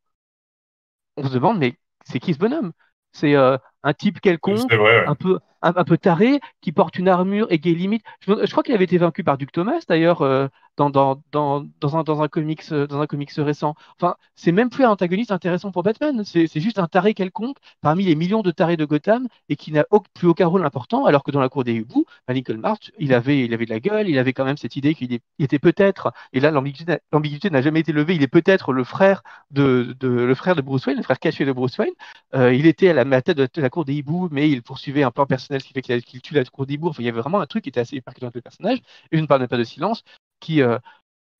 on 1.16 1.26
se 1.26 1.32
demande, 1.32 1.58
mais 1.58 1.78
c'est 2.04 2.20
qui 2.20 2.34
ce 2.34 2.38
bonhomme? 2.38 2.72
C'est 3.12 3.34
euh, 3.34 3.56
un 3.82 3.94
type 3.94 4.20
quelconque, 4.20 4.72
vrai, 4.72 4.78
ouais. 4.78 5.06
un, 5.06 5.14
peu, 5.14 5.38
un, 5.62 5.84
peu 5.84 5.98
taré, 5.98 6.40
qui 6.60 6.72
porte 6.72 6.98
une 6.98 7.08
armure 7.08 7.46
et 7.50 7.58
qui 7.58 7.74
limite. 7.74 8.02
Je, 8.26 8.50
crois 8.50 8.62
qu'il 8.62 8.74
avait 8.74 8.84
été 8.84 8.98
vaincu 8.98 9.24
par 9.24 9.38
Duke 9.38 9.52
Thomas, 9.52 9.80
d'ailleurs, 9.88 10.22
euh, 10.22 10.48
dans, 10.76 10.90
dans, 10.90 11.22
dans, 11.32 11.64
dans, 11.80 11.96
un, 11.96 12.02
dans, 12.02 12.22
un 12.22 12.28
comics, 12.28 12.62
euh, 12.72 12.86
dans 12.86 13.00
un 13.00 13.06
comics 13.06 13.30
récent. 13.36 13.74
Enfin, 14.00 14.16
c'est 14.34 14.52
même 14.52 14.70
plus 14.70 14.84
un 14.84 14.90
antagoniste 14.90 15.30
intéressant 15.32 15.70
pour 15.70 15.82
Batman. 15.82 16.22
C'est 16.24 16.60
juste 16.60 16.78
un 16.78 16.86
taré 16.86 17.14
quelconque 17.14 17.58
parmi 17.80 18.04
les 18.04 18.14
millions 18.14 18.42
de 18.42 18.50
tarés 18.50 18.76
de 18.76 18.84
Gotham 18.84 19.28
et 19.48 19.56
qui 19.56 19.72
n'a 19.72 19.84
plus 20.14 20.28
aucun 20.28 20.46
rôle 20.46 20.64
important, 20.64 21.04
alors 21.04 21.22
que 21.22 21.30
dans 21.30 21.40
la 21.40 21.48
cour 21.48 21.64
des 21.64 21.74
hiboux, 21.74 22.04
bah, 22.26 22.34
Lincoln 22.34 22.58
March, 22.58 22.90
il 22.98 23.12
avait, 23.14 23.44
il 23.44 23.54
avait 23.54 23.66
de 23.66 23.70
la 23.70 23.80
gueule, 23.80 24.08
il 24.08 24.18
avait 24.18 24.32
quand 24.32 24.44
même 24.44 24.56
cette 24.56 24.76
idée 24.76 24.94
qu'il 24.94 25.18
était 25.38 25.58
peut-être, 25.58 26.12
et 26.32 26.40
là 26.40 26.50
l'ambiguïté 26.50 27.50
n'a 27.50 27.62
jamais 27.62 27.80
été 27.80 27.92
levée, 27.92 28.14
il 28.14 28.22
est 28.22 28.28
peut-être 28.28 28.72
le 28.72 28.84
frère 28.84 29.22
de, 29.50 29.94
de, 30.00 30.08
le 30.08 30.34
frère 30.34 30.54
de 30.56 30.62
Bruce 30.62 30.86
Wayne, 30.86 30.98
le 30.98 31.02
frère 31.02 31.18
caché 31.18 31.44
de 31.44 31.52
Bruce 31.52 31.76
Wayne. 31.78 31.92
Euh, 32.34 32.54
il 32.54 32.66
était 32.66 32.88
à 32.88 32.94
la, 32.94 33.02
à 33.02 33.04
la 33.04 33.22
tête 33.22 33.36
de 33.36 33.62
la 33.62 33.70
cour 33.70 33.84
des 33.84 33.94
hiboux, 33.94 34.28
mais 34.30 34.48
il 34.50 34.62
poursuivait 34.62 35.02
un 35.02 35.10
plan 35.10 35.26
personnel 35.26 35.51
ce 35.60 35.64
qui 35.66 35.72
fait 35.72 35.82
qu'il 35.82 36.02
qu 36.04 36.20
tue 36.20 36.34
la 36.34 36.44
cour 36.44 36.66
des. 36.66 36.78
Enfin, 36.82 37.02
il 37.02 37.06
y 37.06 37.08
avait 37.08 37.20
vraiment 37.20 37.40
un 37.40 37.46
truc 37.46 37.64
qui 37.64 37.70
était 37.70 37.80
assez 37.80 38.00
percutant 38.00 38.26
avec 38.26 38.36
le 38.36 38.42
personnage. 38.42 38.78
Et 39.10 39.16
je 39.16 39.22
ne 39.22 39.26
parle 39.26 39.46
pas 39.48 39.56
de 39.56 39.64
silence, 39.64 40.04
qui, 40.40 40.62
euh, 40.62 40.78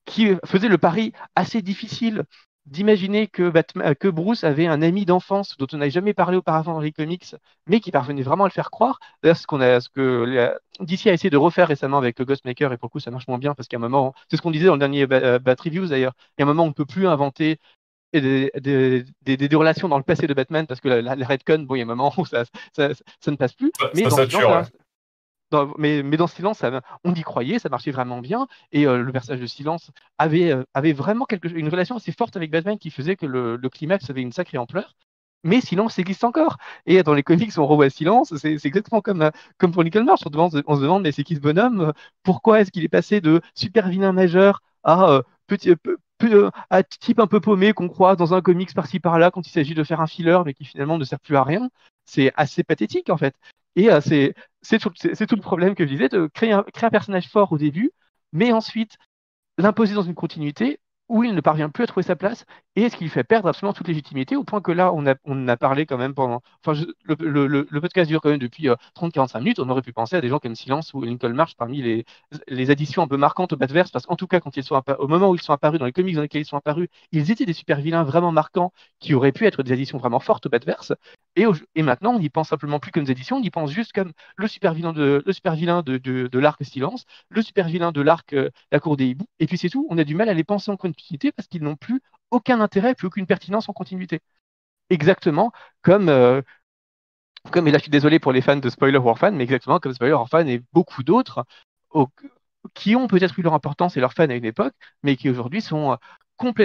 qui 0.06 0.28
faisait 0.46 0.68
le 0.68 0.78
pari 0.78 1.12
assez 1.36 1.62
difficile 1.62 2.24
d'imaginer 2.66 3.26
que, 3.26 3.50
Batman, 3.50 3.94
que 3.96 4.08
Bruce 4.08 4.44
avait 4.44 4.66
un 4.66 4.82
ami 4.82 5.04
d'enfance 5.04 5.56
dont 5.58 5.66
on 5.72 5.78
n'avait 5.78 5.90
jamais 5.90 6.14
parlé 6.14 6.36
auparavant 6.36 6.74
dans 6.74 6.80
les 6.80 6.92
comics, 6.92 7.34
mais 7.66 7.80
qui 7.80 7.90
parvenait 7.90 8.22
vraiment 8.22 8.44
à 8.44 8.48
le 8.48 8.52
faire 8.52 8.70
croire. 8.70 9.00
D'ailleurs, 9.22 9.36
ce, 9.36 9.46
qu'on 9.46 9.58
ce 9.58 9.88
que 9.88 10.54
DC 10.80 11.08
a 11.08 11.12
essayé 11.12 11.30
de 11.30 11.36
refaire 11.36 11.68
récemment 11.68 11.98
avec 11.98 12.18
le 12.18 12.24
Ghostmaker, 12.24 12.72
et 12.72 12.76
pour 12.78 12.86
le 12.86 12.90
coup, 12.90 13.00
ça 13.00 13.10
marche 13.10 13.26
moins 13.28 13.38
bien, 13.38 13.54
parce 13.54 13.68
qu'à 13.68 13.78
un 13.78 13.80
moment, 13.80 14.14
c'est 14.30 14.36
ce 14.36 14.42
qu'on 14.42 14.50
disait 14.52 14.66
dans 14.66 14.74
le 14.74 14.78
dernier 14.78 15.06
Bat, 15.06 15.56
Reviews 15.58 15.88
d'ailleurs, 15.88 16.14
il 16.38 16.42
y 16.42 16.44
a 16.44 16.44
un 16.44 16.48
moment, 16.48 16.64
on 16.64 16.68
ne 16.68 16.72
peut 16.72 16.86
plus 16.86 17.06
inventer 17.08 17.58
des, 18.20 18.50
des, 18.60 19.04
des, 19.22 19.36
des, 19.36 19.56
relations 19.56 19.88
dans 19.88 19.96
le 19.96 20.04
passé 20.04 20.26
de 20.26 20.34
Batman, 20.34 20.66
parce 20.66 20.80
que 20.80 20.88
la, 20.88 21.02
la, 21.02 21.16
la 21.16 21.26
Redcon, 21.26 21.60
bon, 21.60 21.74
il 21.74 21.78
y 21.78 21.80
a 21.82 21.84
un 21.84 21.88
moment 21.88 22.12
où 22.16 22.26
ça, 22.26 22.44
ça, 22.76 22.94
ça, 22.94 23.02
ça 23.20 23.30
ne 23.30 23.36
passe 23.36 23.54
plus. 23.54 23.72
Mais 23.94 24.04
ça 24.04 24.10
sature, 24.10 24.50
ouais. 24.50 24.62
Dans, 25.50 25.70
mais, 25.76 26.02
mais, 26.02 26.16
dans 26.16 26.26
Silence, 26.26 26.62
on 27.04 27.14
y 27.14 27.20
croyait, 27.20 27.58
ça 27.58 27.68
marchait 27.68 27.90
vraiment 27.90 28.20
bien, 28.20 28.46
et 28.72 28.86
euh, 28.86 29.02
le 29.02 29.12
personnage 29.12 29.40
de 29.40 29.46
Silence 29.46 29.90
avait, 30.16 30.50
euh, 30.50 30.64
avait 30.72 30.94
vraiment 30.94 31.26
quelque, 31.26 31.46
une 31.46 31.68
relation 31.68 31.96
assez 31.96 32.12
forte 32.12 32.36
avec 32.36 32.50
Batman 32.50 32.78
qui 32.78 32.90
faisait 32.90 33.16
que 33.16 33.26
le, 33.26 33.56
le 33.56 33.68
climax 33.68 34.08
avait 34.08 34.22
une 34.22 34.32
sacrée 34.32 34.56
ampleur. 34.56 34.94
Mais 35.44 35.60
Silence 35.60 35.98
existe 35.98 36.24
encore. 36.24 36.56
Et 36.86 37.02
dans 37.02 37.14
les 37.14 37.22
comics, 37.22 37.52
on 37.58 37.66
revoit 37.66 37.90
Silence, 37.90 38.34
c'est 38.36 38.64
exactement 38.64 39.00
comme, 39.00 39.30
comme 39.58 39.72
pour 39.72 39.82
Nickel 39.82 40.04
March. 40.04 40.20
On, 40.24 40.38
on, 40.38 40.50
se 40.50 40.80
demande, 40.80 41.02
mais 41.02 41.12
c'est 41.12 41.24
qui 41.24 41.34
ce 41.34 41.40
bonhomme? 41.40 41.92
Pourquoi 42.22 42.60
est-ce 42.60 42.70
qu'il 42.70 42.84
est 42.84 42.88
passé 42.88 43.20
de 43.20 43.40
super 43.54 43.88
vilain 43.88 44.12
majeur 44.12 44.62
à 44.84 45.10
euh, 45.10 45.22
petit, 45.56 45.74
à 46.70 46.82
type 46.82 47.18
un 47.18 47.26
peu 47.26 47.40
paumé 47.40 47.72
qu'on 47.72 47.88
croise 47.88 48.16
dans 48.16 48.34
un 48.34 48.40
comics 48.40 48.74
par-ci 48.74 49.00
par-là 49.00 49.30
quand 49.30 49.46
il 49.46 49.50
s'agit 49.50 49.74
de 49.74 49.84
faire 49.84 50.00
un 50.00 50.06
filler, 50.06 50.40
mais 50.44 50.54
qui 50.54 50.64
finalement 50.64 50.98
ne 50.98 51.04
sert 51.04 51.20
plus 51.20 51.36
à 51.36 51.44
rien 51.44 51.68
C'est 52.04 52.32
assez 52.36 52.62
pathétique 52.62 53.10
en 53.10 53.16
fait. 53.16 53.34
Et 53.76 53.90
euh, 53.90 54.00
c'est 54.00 54.78
tout, 54.78 54.90
tout, 54.90 55.36
le 55.36 55.40
problème 55.40 55.74
que 55.74 55.84
je 55.84 55.90
disais, 55.90 56.08
de 56.08 56.28
créer 56.32 56.52
un, 56.52 56.62
créer 56.62 56.86
un 56.86 56.90
personnage 56.90 57.28
fort 57.28 57.52
au 57.52 57.58
début, 57.58 57.90
mais 58.32 58.52
ensuite 58.52 58.96
l'imposer 59.58 59.94
dans 59.94 60.02
une 60.02 60.14
continuité 60.14 60.78
où 61.08 61.24
il 61.24 61.34
ne 61.34 61.40
parvient 61.40 61.68
plus 61.68 61.84
à 61.84 61.86
trouver 61.86 62.04
sa 62.04 62.16
place 62.16 62.44
et 62.74 62.88
ce 62.88 62.96
qui 62.96 63.08
fait 63.08 63.24
perdre 63.24 63.48
absolument 63.48 63.74
toute 63.74 63.88
légitimité 63.88 64.34
au 64.36 64.44
point 64.44 64.60
que 64.62 64.72
là, 64.72 64.92
on 64.94 65.06
a, 65.06 65.14
on 65.24 65.46
a 65.48 65.56
parlé 65.56 65.84
quand 65.84 65.98
même 65.98 66.14
pendant. 66.14 66.40
Enfin, 66.64 66.80
le, 67.04 67.46
le, 67.46 67.80
podcast 67.80 68.08
dure 68.08 68.20
quand 68.22 68.30
même 68.30 68.38
depuis 68.38 68.68
euh, 68.68 68.76
30-45 68.94 69.38
minutes. 69.40 69.58
On 69.58 69.68
aurait 69.68 69.82
pu 69.82 69.92
penser 69.92 70.16
à 70.16 70.20
des 70.22 70.28
gens 70.28 70.38
comme 70.38 70.54
Silence 70.54 70.94
ou 70.94 71.02
Lincoln 71.02 71.34
March 71.34 71.54
parmi 71.56 71.82
les, 71.82 72.04
les 72.48 72.70
additions 72.70 73.02
un 73.02 73.08
peu 73.08 73.16
marquantes 73.18 73.52
au 73.52 73.56
Batverse 73.56 73.90
parce 73.90 74.06
qu'en 74.06 74.16
tout 74.16 74.26
cas, 74.26 74.40
quand 74.40 74.56
ils 74.56 74.64
sont 74.64 74.80
au 74.98 75.08
moment 75.08 75.30
où 75.30 75.34
ils 75.34 75.42
sont 75.42 75.52
apparus, 75.52 75.78
dans 75.80 75.86
les 75.86 75.92
comics 75.92 76.14
dans 76.14 76.22
lesquels 76.22 76.42
ils 76.42 76.46
sont 76.46 76.56
apparus, 76.56 76.88
ils 77.12 77.30
étaient 77.30 77.44
des 77.46 77.52
super 77.52 77.80
vilains 77.80 78.04
vraiment 78.04 78.32
marquants 78.32 78.72
qui 79.00 79.14
auraient 79.14 79.32
pu 79.32 79.46
être 79.46 79.62
des 79.62 79.72
additions 79.72 79.98
vraiment 79.98 80.20
fortes 80.20 80.46
au 80.46 80.48
Batverse. 80.48 80.92
Et, 81.36 81.46
au, 81.46 81.54
et 81.74 81.82
maintenant, 81.82 82.14
on 82.14 82.18
n'y 82.18 82.30
pense 82.30 82.48
simplement 82.48 82.78
plus 82.80 82.90
comme 82.92 83.04
des 83.04 83.12
additions, 83.12 83.36
on 83.36 83.42
y 83.42 83.50
pense 83.50 83.70
juste 83.70 83.92
comme 83.92 84.12
le 84.36 84.48
super 84.48 84.72
vilain 84.74 84.92
de, 84.92 85.22
le 85.24 85.32
super 85.32 85.54
vilain 85.54 85.82
de, 85.82 85.98
de, 85.98 86.26
de 86.26 86.38
l'arc 86.38 86.62
Silence, 86.64 87.04
le 87.28 87.42
super 87.42 87.68
vilain 87.68 87.92
de 87.92 88.00
l'arc 88.00 88.32
euh, 88.32 88.50
La 88.70 88.80
Cour 88.80 88.96
des 88.96 89.06
Hiboux, 89.06 89.26
et 89.40 89.46
puis 89.46 89.58
c'est 89.58 89.68
tout. 89.68 89.86
On 89.90 89.98
a 89.98 90.04
du 90.04 90.14
mal 90.14 90.28
à 90.28 90.34
les 90.34 90.44
penser 90.44 90.70
en 90.70 90.76
continuité 90.76 91.32
parce 91.32 91.48
qu'ils 91.48 91.62
n'ont 91.62 91.76
plus 91.76 92.00
aucun 92.32 92.60
intérêt, 92.60 92.94
plus 92.96 93.06
aucune 93.08 93.26
pertinence 93.26 93.68
en 93.68 93.74
continuité. 93.74 94.20
Exactement 94.90 95.52
comme, 95.82 96.08
euh, 96.10 96.42
comme, 97.50 97.66
et 97.68 97.70
là 97.72 97.78
je 97.78 97.82
suis 97.82 97.90
désolé 97.90 98.18
pour 98.18 98.32
les 98.32 98.40
fans 98.40 98.56
de 98.56 98.68
Spoiler 98.68 98.98
Orphan, 98.98 99.32
mais 99.32 99.44
exactement 99.44 99.78
comme 99.80 99.92
Spoiler 99.94 100.12
Orphan 100.14 100.46
et 100.46 100.62
beaucoup 100.72 101.02
d'autres 101.02 101.44
qui 102.74 102.96
ont 102.96 103.06
peut-être 103.08 103.38
eu 103.38 103.42
leur 103.42 103.54
importance 103.54 103.96
et 103.96 104.00
leurs 104.00 104.12
fans 104.14 104.28
à 104.30 104.34
une 104.34 104.44
époque, 104.44 104.74
mais 105.02 105.16
qui 105.16 105.28
aujourd'hui 105.30 105.60
sont, 105.62 105.96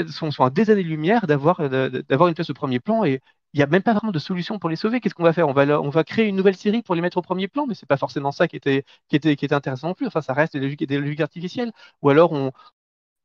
sont, 0.10 0.32
sont 0.32 0.44
à 0.44 0.50
des 0.50 0.70
années-lumière 0.70 1.28
d'avoir 1.28 1.60
une 1.62 2.34
place 2.36 2.50
au 2.50 2.54
premier 2.54 2.80
plan 2.80 3.04
et 3.04 3.22
il 3.54 3.58
n'y 3.58 3.64
a 3.64 3.68
même 3.68 3.82
pas 3.82 3.94
vraiment 3.94 4.12
de 4.12 4.20
solution 4.20 4.60
pour 4.60 4.70
les 4.70 4.76
sauver. 4.76 5.00
Qu'est-ce 5.00 5.16
qu'on 5.16 5.24
va 5.24 5.34
faire? 5.34 5.48
On 5.48 5.54
va, 5.54 5.82
on 5.82 5.90
va 5.90 6.04
créer 6.04 6.28
une 6.28 6.36
nouvelle 6.36 6.56
série 6.58 6.82
pour 6.84 6.96
les 6.96 7.02
mettre 7.02 7.18
au 7.18 7.22
premier 7.22 7.48
plan, 7.48 7.66
mais 7.66 7.74
c'est 7.76 7.86
pas 7.88 7.98
forcément 7.98 8.32
ça 8.32 8.48
qui 8.48 8.58
était, 8.58 8.84
qui 9.08 9.16
était, 9.16 9.36
qui 9.36 9.46
était 9.46 9.56
intéressant 9.56 9.88
non 9.88 9.94
plus. 9.94 10.06
Enfin, 10.08 10.22
ça 10.22 10.34
reste 10.34 10.54
des 10.54 10.60
logiques, 10.60 10.86
des 10.86 11.00
logiques 11.00 11.22
artificielles. 11.22 11.72
Ou 12.02 12.10
alors 12.10 12.34
on, 12.34 12.52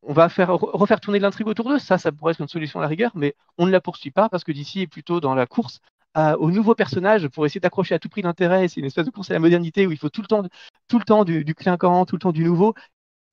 on 0.03 0.13
va 0.13 0.29
faire, 0.29 0.51
refaire 0.51 1.01
tourner 1.01 1.19
l'intrigue 1.19 1.47
autour 1.47 1.69
d'eux. 1.69 1.79
Ça, 1.79 1.99
ça 1.99 2.13
pourrait 2.13 2.33
être 2.33 2.41
une 2.41 2.49
solution 2.49 2.81
à 2.81 2.83
la 2.83 2.89
rigueur, 2.89 3.13
mais 3.15 3.35
on 3.59 3.67
ne 3.67 3.71
la 3.71 3.81
poursuit 3.81 4.11
pas 4.11 4.29
parce 4.29 4.45
que 4.45 4.53
d'ici 4.53 4.83
est 4.83 4.87
plutôt 4.87 5.21
dans 5.21 5.35
la 5.35 5.47
course 5.47 5.81
aux 6.15 6.51
nouveaux 6.51 6.75
personnages 6.75 7.29
pour 7.29 7.47
essayer 7.47 7.61
d'accrocher 7.61 7.95
à 7.95 7.99
tout 7.99 8.09
prix 8.09 8.23
l'intérêt. 8.23 8.69
C'est 8.69 8.81
une 8.81 8.87
espèce 8.87 9.07
de 9.07 9.11
course 9.11 9.31
à 9.31 9.35
la 9.35 9.41
modernité 9.41 9.87
où 9.87 9.93
il 9.93 9.99
faut 9.99 10.11
tout 10.11 10.21
le 10.21 10.27
temps, 10.27 10.43
tout 10.89 10.99
le 10.99 11.05
temps 11.05 11.25
du, 11.25 11.55
clinquant, 11.55 12.05
tout 12.05 12.17
le 12.17 12.21
temps 12.21 12.33
du 12.33 12.45
nouveau 12.45 12.75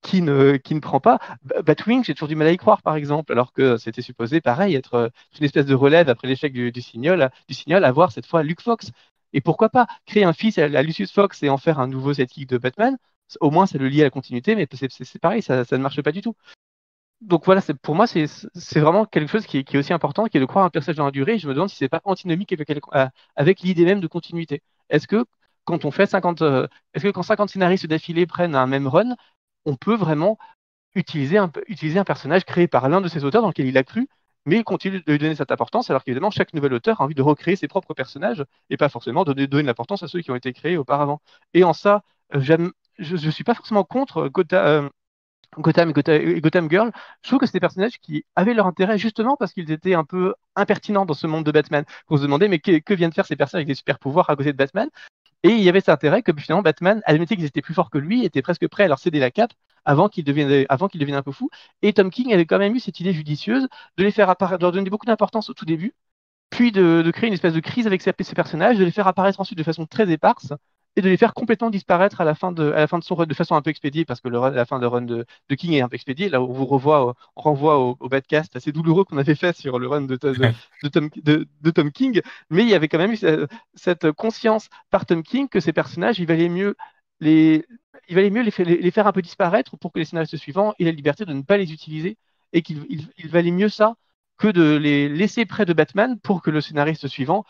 qui 0.01 0.21
ne, 0.21 0.55
qui 0.55 0.75
ne 0.75 0.79
prend 0.79 0.99
pas. 0.99 1.19
Batwing, 1.65 2.03
j'ai 2.05 2.13
toujours 2.13 2.29
du 2.29 2.35
mal 2.35 2.47
à 2.47 2.51
y 2.51 2.57
croire, 2.57 2.81
par 2.81 2.95
exemple, 2.95 3.33
alors 3.33 3.51
que 3.51 3.77
c'était 3.77 4.01
supposé, 4.01 4.39
pareil, 4.39 4.75
être 4.75 4.93
euh, 4.93 5.09
une 5.37 5.45
espèce 5.45 5.65
de 5.65 5.75
relève 5.75 6.07
après 6.07 6.27
l'échec 6.27 6.53
du, 6.53 6.71
du, 6.71 6.81
signal, 6.81 7.31
du 7.49 7.53
signal, 7.53 7.83
avoir 7.83 8.11
cette 8.11 8.25
fois 8.25 8.43
Luke 8.43 8.61
Fox. 8.61 8.91
Et 9.33 9.41
pourquoi 9.41 9.69
pas 9.69 9.87
créer 10.05 10.23
un 10.23 10.33
fils 10.33 10.57
à, 10.57 10.67
Lucius 10.81 11.11
Fox 11.11 11.43
et 11.43 11.49
en 11.49 11.57
faire 11.57 11.79
un 11.79 11.87
nouveau 11.87 12.13
sidekick 12.13 12.47
de 12.47 12.57
Batman 12.57 12.97
Au 13.41 13.51
moins, 13.51 13.65
ça 13.65 13.77
le 13.77 13.87
lie 13.87 14.01
à 14.01 14.05
la 14.05 14.09
continuité, 14.09 14.55
mais 14.55 14.67
c'est 14.71 15.19
pareil, 15.19 15.41
ça, 15.41 15.63
ne 15.71 15.77
marche 15.77 16.01
pas 16.01 16.11
du 16.11 16.21
tout 16.21 16.35
donc 17.21 17.45
voilà, 17.45 17.61
pour 17.81 17.95
moi, 17.95 18.07
c'est 18.07 18.79
vraiment 18.79 19.05
quelque 19.05 19.29
chose 19.29 19.45
qui 19.45 19.57
est, 19.57 19.75
aussi 19.77 19.91
important, 19.93 20.25
qui 20.27 20.37
est 20.37 20.39
de 20.39 20.45
croire 20.45 20.63
un 20.65 20.69
personnage 20.69 20.95
dans 20.97 21.05
la 21.05 21.11
durée. 21.11 21.33
Et 21.35 21.39
je 21.39 21.47
me 21.49 21.53
demande 21.53 21.69
si 21.69 21.75
c'est 21.75 21.89
pas 21.89 22.01
antinomique 22.05 22.53
avec, 22.53 22.69
euh, 22.95 23.07
avec 23.35 23.59
l'idée 23.59 23.83
même 23.85 23.99
de 23.99 24.07
continuité. 24.07 24.63
Est-ce 24.89 25.07
que 25.07 25.25
quand 25.65 25.85
on 25.85 25.91
fait 25.91 26.05
50, 26.05 26.41
euh, 26.41 26.67
est-ce 26.93 27.03
que 27.03 27.09
quand 27.09 27.23
50 27.23 27.49
scénaristes 27.49 27.87
d'affilée 27.87 28.25
prennent 28.25 28.55
un 28.55 28.67
même 28.67 28.87
run, 28.87 29.15
on 29.65 29.75
peut 29.75 29.95
vraiment 29.95 30.37
utiliser 30.95 31.37
un, 31.37 31.51
utiliser 31.67 31.99
un 31.99 32.05
personnage 32.05 32.45
créé 32.45 32.67
par 32.67 32.89
l'un 32.89 33.01
de 33.01 33.07
ses 33.07 33.23
auteurs 33.23 33.41
dans 33.41 33.49
lequel 33.49 33.67
il 33.67 33.77
a 33.77 33.83
cru, 33.83 34.07
mais 34.45 34.57
il 34.57 34.63
continue 34.63 35.01
de 35.01 35.11
lui 35.11 35.19
donner 35.19 35.35
cette 35.35 35.51
importance, 35.51 35.89
alors 35.89 36.03
qu'évidemment, 36.03 36.31
chaque 36.31 36.53
nouvel 36.53 36.73
auteur 36.73 37.01
a 37.01 37.03
envie 37.03 37.15
de 37.15 37.21
recréer 37.21 37.55
ses 37.55 37.67
propres 37.67 37.93
personnages 37.93 38.45
et 38.69 38.77
pas 38.77 38.89
forcément 38.89 39.23
de 39.23 39.33
donner 39.33 39.47
de 39.47 39.59
l'importance 39.59 40.03
à 40.03 40.07
ceux 40.07 40.21
qui 40.21 40.31
ont 40.31 40.35
été 40.35 40.53
créés 40.53 40.77
auparavant. 40.77 41.21
Et 41.53 41.63
en 41.63 41.73
ça, 41.73 42.03
euh, 42.35 42.71
je 42.99 43.25
ne 43.25 43.31
suis 43.31 43.43
pas 43.43 43.53
forcément 43.55 43.83
contre 43.83 44.27
Gotha, 44.27 44.89
Gotham 45.57 45.89
et 45.89 46.41
Gotham, 46.41 46.69
Girl, 46.69 46.91
je 47.23 47.29
trouve 47.29 47.39
que 47.39 47.45
c'est 47.45 47.53
des 47.53 47.59
personnages 47.59 47.99
qui 47.99 48.25
avaient 48.35 48.53
leur 48.53 48.67
intérêt 48.67 48.97
justement 48.97 49.35
parce 49.35 49.53
qu'ils 49.53 49.71
étaient 49.71 49.95
un 49.95 50.03
peu 50.03 50.35
impertinents 50.55 51.05
dans 51.05 51.13
ce 51.13 51.27
monde 51.27 51.45
de 51.45 51.51
Batman. 51.51 51.85
On 52.09 52.17
se 52.17 52.21
demandait, 52.21 52.47
mais 52.47 52.59
que, 52.59 52.93
viennent 52.93 53.11
faire 53.11 53.25
ces 53.25 53.35
personnages 53.35 53.61
avec 53.61 53.67
des 53.67 53.75
super 53.75 53.99
pouvoirs 53.99 54.29
à 54.29 54.35
côté 54.35 54.51
de 54.51 54.57
Batman? 54.57 54.89
Et 55.43 55.49
il 55.49 55.61
y 55.61 55.69
avait 55.69 55.79
cet 55.79 55.89
intérêt 55.89 56.21
que 56.21 56.33
finalement 56.37 56.61
Batman 56.61 57.01
admettait 57.05 57.35
qu'ils 57.35 57.45
étaient 57.45 57.61
plus 57.61 57.73
forts 57.73 57.89
que 57.89 57.97
lui, 57.97 58.25
était 58.25 58.41
presque 58.41 58.67
prêt 58.67 58.83
à 58.83 58.87
leur 58.87 58.99
céder 58.99 59.19
la 59.19 59.31
cape 59.31 59.53
avant 59.85 60.09
qu'ils 60.09 60.25
deviennent, 60.25 61.15
un 61.15 61.23
peu 61.23 61.31
fous. 61.31 61.49
Et 61.81 61.93
Tom 61.93 62.09
King 62.11 62.33
avait 62.33 62.45
quand 62.45 62.59
même 62.59 62.75
eu 62.75 62.79
cette 62.79 62.99
idée 62.99 63.13
judicieuse 63.13 63.67
de 63.97 64.03
les 64.03 64.11
faire 64.11 64.29
apparaître, 64.29 64.61
leur 64.61 64.71
donner 64.71 64.89
beaucoup 64.89 65.05
d'importance 65.05 65.49
au 65.49 65.53
tout 65.53 65.65
début, 65.65 65.93
puis 66.49 66.71
de, 66.71 67.09
créer 67.11 67.27
une 67.27 67.33
espèce 67.33 67.53
de 67.53 67.59
crise 67.61 67.87
avec 67.87 68.01
ces, 68.01 68.13
ces 68.19 68.35
personnages, 68.35 68.77
de 68.77 68.83
les 68.83 68.91
faire 68.91 69.07
apparaître 69.07 69.39
ensuite 69.39 69.57
de 69.57 69.63
façon 69.63 69.85
très 69.85 70.09
éparse, 70.11 70.53
et 70.95 71.01
de 71.01 71.09
les 71.09 71.17
faire 71.17 71.33
complètement 71.33 71.69
disparaître 71.69 72.21
à 72.21 72.25
la 72.25 72.35
fin 72.35 72.51
de, 72.51 72.71
à 72.71 72.79
la 72.79 72.87
fin 72.87 72.99
de 72.99 73.03
son 73.03 73.15
run 73.15 73.25
de 73.25 73.33
façon 73.33 73.55
un 73.55 73.61
peu 73.61 73.69
expédiée, 73.69 74.05
parce 74.05 74.21
que 74.21 74.27
le 74.27 74.39
la 74.49 74.65
fin 74.65 74.79
de 74.79 74.85
run 74.85 75.03
de, 75.03 75.25
de, 75.49 75.55
King 75.55 75.73
est 75.73 75.81
un 75.81 75.89
peu 75.89 75.95
expédié. 75.95 76.29
Là, 76.29 76.41
on 76.41 76.51
vous 76.51 76.65
revoit, 76.65 77.15
on 77.35 77.41
renvoie 77.41 77.79
au, 77.79 77.97
au 77.99 78.09
badcast 78.09 78.55
assez 78.55 78.71
douloureux 78.71 79.05
qu'on 79.05 79.17
avait 79.17 79.35
fait 79.35 79.55
sur 79.55 79.79
le 79.79 79.87
run 79.87 80.01
de, 80.01 80.15
de, 80.17 81.71
Tom, 81.71 81.91
King, 81.91 82.21
mais 82.49 82.63
il 82.63 82.69
y 82.69 82.73
avait 82.73 82.87
quand 82.87 82.97
même 82.97 83.13
eu 83.13 83.19
cette 83.75 84.11
conscience 84.11 84.69
par 84.89 85.05
Tom 85.05 85.23
King 85.23 85.47
que 85.47 85.59
ces 85.59 85.73
personnages, 85.73 86.19
il 86.19 86.27
valait 86.27 86.49
mieux 86.49 86.75
les, 87.19 87.65
il 88.07 88.15
valait 88.15 88.29
mieux 88.29 88.41
les, 88.43 88.77
les, 88.77 88.91
faire 88.91 89.07
un 89.07 89.11
peu 89.11 89.21
disparaître 89.21 89.77
pour 89.77 89.91
que 89.91 89.99
les 89.99 90.05
scénaristes 90.05 90.37
suivants 90.37 90.73
aient 90.79 90.85
la 90.85 90.91
liberté 90.91 91.25
de 91.25 91.33
ne 91.33 91.41
pas 91.41 91.57
les 91.57 91.71
utiliser, 91.71 92.17
et 92.53 92.61
qu'il 92.61 92.85
il, 92.89 93.29
valait 93.29 93.51
mieux 93.51 93.69
ça 93.69 93.95
que 94.37 94.47
de 94.47 94.75
les 94.77 95.09
laisser 95.09 95.45
près 95.45 95.65
de 95.65 95.73
Batman 95.73 96.19
pour 96.19 96.41
que 96.41 96.49
le 96.49 96.61
scénariste 96.61 97.07
suivant 97.07 97.45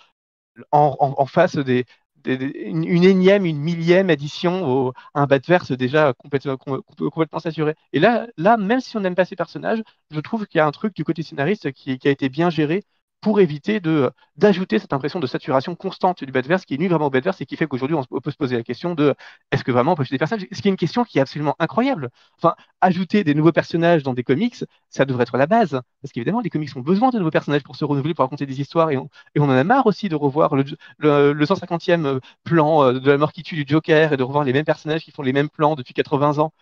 en, 0.71 0.95
en, 0.99 1.15
en 1.17 1.25
fasse 1.25 1.55
des, 1.55 1.85
une, 2.25 3.03
énième, 3.03 3.45
une 3.45 3.59
millième 3.59 4.09
addition 4.09 4.65
au, 4.67 4.93
à 5.13 5.21
un 5.21 5.27
verse 5.27 5.71
déjà 5.71 6.13
complètement, 6.13 7.39
saturé. 7.39 7.75
Et 7.93 7.99
là, 7.99 8.27
là, 8.37 8.57
même 8.57 8.81
si 8.81 8.97
on 8.97 8.99
n'aime 9.01 9.15
pas 9.15 9.25
ces 9.25 9.35
personnages, 9.35 9.81
je 10.11 10.19
trouve 10.19 10.47
qu'il 10.47 10.57
y 10.59 10.61
a 10.61 10.65
un 10.67 10.71
truc 10.71 10.95
du 10.95 11.03
côté 11.03 11.23
scénariste 11.23 11.71
qui 11.71 11.99
a 12.03 12.09
été 12.09 12.29
bien 12.29 12.49
géré 12.49 12.83
pour 13.21 13.39
éviter 13.41 13.81
d'ajouter 14.37 14.79
cette 14.79 14.93
impression 14.93 15.19
de 15.19 15.27
saturation 15.27 15.75
constante 15.75 16.23
du 16.23 16.31
Badverse 16.31 16.65
qui 16.65 16.77
nuit 16.77 16.87
vraiment 16.87 17.07
au 17.07 17.09
Badverse 17.09 17.41
et 17.41 17.45
qui 17.45 17.57
fait 17.57 17.67
qu'aujourd'hui 17.67 17.97
on, 17.97 18.19
peut 18.19 18.31
se 18.31 18.37
poser 18.37 18.55
la 18.55 18.63
question 18.63 18.95
de 18.95 19.13
est-ce 19.51 19.63
que 19.63 19.71
vraiment 19.71 19.91
on 19.93 19.95
peut 19.95 20.01
ajouter 20.01 20.15
des 20.15 20.19
personnages? 20.19 20.47
Ce 20.51 20.61
qui 20.61 20.67
est 20.67 20.71
une 20.71 20.77
question 20.77 21.03
qui 21.03 21.17
est 21.17 21.21
absolument 21.21 21.55
incroyable. 21.59 22.09
Enfin, 22.37 22.55
ajouter 22.81 23.23
des 23.23 23.33
nouveaux 23.33 23.51
personnages 23.51 24.03
dans 24.03 24.13
des 24.13 24.23
comics, 24.23 24.63
ça 24.89 25.05
devrait 25.05 25.23
être 25.23 25.37
la 25.37 25.47
base. 25.47 25.81
Parce 26.01 26.13
qu'évidemment, 26.13 26.39
les 26.39 26.49
comics 26.49 26.75
ont 26.75 26.81
besoin 26.81 27.09
de 27.09 27.17
nouveaux 27.17 27.31
personnages 27.31 27.63
pour 27.63 27.75
se 27.75 27.83
renouveler, 27.85 28.13
pour 28.13 28.23
raconter 28.23 28.45
des 28.45 28.61
histoires 28.61 28.91
et 28.91 28.97
on, 28.97 29.09
en 29.37 29.49
a 29.49 29.63
marre 29.63 29.87
aussi 29.87 30.07
de 30.09 30.15
revoir 30.15 30.55
le, 30.55 30.63
le, 30.99 31.45
150e 31.45 32.19
plan 32.43 32.83
euh, 32.83 32.99
de 32.99 33.11
la 33.11 33.17
mort 33.17 33.33
qui 33.33 33.43
tue 33.43 33.55
du 33.55 33.65
Joker 33.67 34.13
et 34.13 34.17
de 34.17 34.23
revoir 34.23 34.43
les 34.43 34.53
mêmes 34.53 34.65
personnages 34.65 35.03
qui 35.03 35.11
font 35.11 35.23
les 35.23 35.33
mêmes 35.33 35.49
plans 35.49 35.75
depuis 35.75 35.93
80 35.93 36.39
ans 36.39 36.53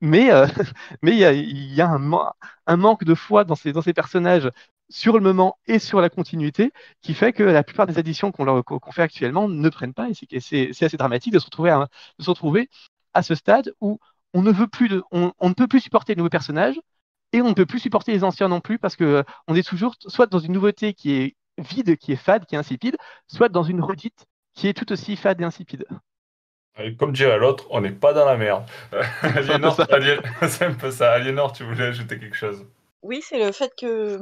mais 0.00 0.30
euh, 0.30 0.46
mais 1.02 1.12
il 1.12 1.18
y 1.18 1.24
a, 1.24 1.32
y 1.32 1.80
a 1.80 1.88
un, 1.88 2.32
un, 2.66 2.76
manque 2.76 3.04
de 3.04 3.14
foi 3.14 3.44
dans 3.44 3.54
ces, 3.54 3.72
dans 3.72 3.82
ces 3.82 3.92
personnages 3.94 4.50
sur 4.88 5.14
le 5.14 5.20
moment 5.20 5.58
et 5.66 5.78
sur 5.78 6.00
la 6.00 6.10
continuité, 6.10 6.72
qui 7.00 7.14
fait 7.14 7.32
que 7.32 7.42
la 7.42 7.62
plupart 7.62 7.86
des 7.86 7.98
additions 7.98 8.32
qu'on 8.32 8.62
qu 8.62 8.92
fait 8.92 9.02
actuellement 9.02 9.48
ne 9.48 9.68
prennent 9.68 9.94
pas, 9.94 10.08
et 10.08 10.40
c'est 10.40 10.84
assez 10.84 10.96
dramatique 10.96 11.32
de 11.32 11.38
se 11.38 11.46
retrouver 11.46 11.70
à, 11.70 11.88
de 12.18 12.24
se 12.24 12.30
retrouver 12.30 12.68
à 13.14 13.22
ce 13.22 13.34
stade 13.34 13.72
où 13.80 13.98
on 14.34 14.42
ne 14.42 14.52
veut 14.52 14.66
plus 14.66 14.88
de, 14.88 15.02
on, 15.12 15.32
on, 15.38 15.48
ne 15.48 15.54
peut 15.54 15.68
plus 15.68 15.80
supporter 15.80 16.14
de 16.14 16.18
nouveaux 16.18 16.30
personnages 16.30 16.78
et 17.32 17.40
on 17.40 17.48
ne 17.48 17.54
peut 17.54 17.66
plus 17.66 17.78
supporter 17.78 18.12
les 18.12 18.24
anciens 18.24 18.48
non 18.48 18.60
plus 18.60 18.78
parce 18.78 18.96
que 18.96 19.24
on 19.48 19.54
est 19.54 19.66
toujours 19.66 19.94
soit 20.06 20.26
dans 20.26 20.40
une 20.40 20.52
nouveauté 20.52 20.92
qui 20.92 21.12
est 21.12 21.36
vide, 21.58 21.96
qui 21.96 22.12
est 22.12 22.16
fade, 22.16 22.44
qui 22.46 22.54
est 22.54 22.58
insipide, 22.58 22.96
soit 23.28 23.48
dans 23.48 23.62
une 23.62 23.80
redite 23.80 24.26
qui 24.54 24.68
est 24.68 24.74
tout 24.74 24.90
aussi 24.92 25.16
fade 25.16 25.40
et 25.40 25.44
insipide. 25.44 25.84
Comme 26.98 27.12
dirait 27.12 27.38
l'autre, 27.38 27.66
on 27.70 27.80
n'est 27.80 27.92
pas 27.92 28.12
dans 28.12 28.24
la 28.24 28.36
merde. 28.36 28.64
Aliénor, 29.22 29.76
c'est 30.48 30.64
un 30.64 30.74
peu 30.74 30.90
ça. 30.90 31.12
Aliénor, 31.12 31.52
tu 31.52 31.62
voulais 31.62 31.84
ajouter 31.84 32.18
quelque 32.18 32.36
chose? 32.36 32.66
Oui, 33.04 33.20
c'est 33.22 33.38
le 33.38 33.52
fait 33.52 33.70
que, 33.78 34.18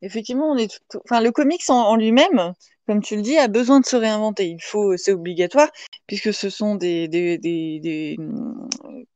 effectivement, 0.00 0.50
on 0.50 0.56
est 0.56 0.80
enfin, 1.04 1.20
le 1.20 1.30
comics 1.30 1.62
en, 1.68 1.96
lui-même, 1.96 2.54
comme 2.86 3.02
tu 3.02 3.16
le 3.16 3.22
dis, 3.22 3.36
a 3.36 3.46
besoin 3.48 3.80
de 3.80 3.86
se 3.86 3.96
réinventer. 3.96 4.46
Il 4.46 4.62
faut, 4.62 4.96
c'est 4.96 5.12
obligatoire, 5.12 5.68
puisque 6.06 6.32
ce 6.32 6.50
sont 6.50 6.74
des, 6.74 7.08
des, 7.08 7.38
des, 7.38 7.78
des, 7.80 8.16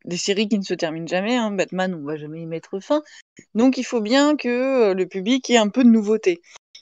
des 0.04 0.16
séries 0.16 0.48
qui 0.48 0.58
ne 0.58 0.64
se 0.64 0.74
terminent 0.74 1.06
jamais. 1.06 1.36
Hein. 1.36 1.50
Batman, 1.50 1.94
on 1.94 2.04
va 2.04 2.16
jamais 2.16 2.42
y 2.42 2.46
mettre 2.46 2.78
fin. 2.80 3.02
Donc, 3.54 3.78
il 3.78 3.84
faut 3.84 4.02
bien 4.02 4.36
que 4.36 4.92
le 4.92 5.06
public 5.06 5.48
ait 5.50 5.56
un 5.56 5.68
peu 5.68 5.82
de 5.82 5.88
nouveauté. 5.88 6.40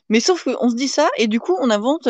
Mais 0.09 0.21
sauf 0.21 0.45
qu'on 0.45 0.69
se 0.69 0.77
dit 0.77 0.89
ça, 0.89 1.09
et 1.17 1.29
du 1.29 1.41
coup, 1.41 1.57
on 1.61 1.71
invente 1.71 2.09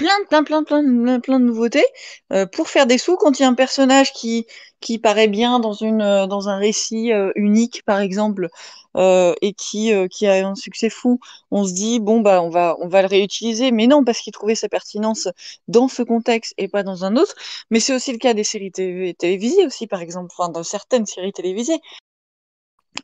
plein, 0.00 0.24
plein, 0.30 0.42
plein, 0.44 0.64
plein, 0.64 1.20
plein 1.20 1.40
de 1.40 1.44
nouveautés 1.44 1.84
euh, 2.32 2.46
pour 2.46 2.68
faire 2.68 2.86
des 2.86 2.96
sous. 2.96 3.16
Quand 3.16 3.38
il 3.38 3.42
y 3.42 3.44
a 3.44 3.48
un 3.48 3.54
personnage 3.54 4.12
qui 4.14 4.46
qui 4.80 4.98
paraît 4.98 5.28
bien 5.28 5.60
dans 5.60 5.74
une 5.74 6.00
euh, 6.00 6.26
dans 6.26 6.48
un 6.48 6.56
récit 6.56 7.12
euh, 7.12 7.32
unique 7.34 7.82
par 7.84 8.00
exemple 8.00 8.48
et 8.96 9.52
qui 9.56 9.92
qui 10.10 10.26
a 10.26 10.48
un 10.48 10.56
succès 10.56 10.90
fou 10.90 11.20
on 11.52 11.64
se 11.64 11.72
dit 11.72 12.00
bon 12.00 12.20
bah 12.20 12.42
on 12.42 12.50
va 12.50 12.76
on 12.80 12.88
va 12.88 13.02
le 13.02 13.08
réutiliser. 13.08 13.70
Mais 13.72 13.86
non 13.86 14.02
parce 14.04 14.20
qu'il 14.20 14.32
trouvait 14.32 14.54
sa 14.54 14.68
pertinence 14.68 15.28
dans 15.68 15.86
ce 15.86 16.02
contexte 16.02 16.54
et 16.58 16.66
pas 16.66 16.82
dans 16.82 17.04
un 17.04 17.16
autre. 17.16 17.34
Mais 17.70 17.78
c'est 17.78 17.94
aussi 17.94 18.10
le 18.10 18.18
cas 18.18 18.34
des 18.34 18.44
séries 18.44 18.72
télévisées 18.72 19.66
aussi 19.66 19.86
par 19.86 20.00
exemple. 20.00 20.30
Enfin 20.36 20.48
dans 20.50 20.64
certaines 20.64 21.06
séries 21.06 21.32
télévisées. 21.32 21.80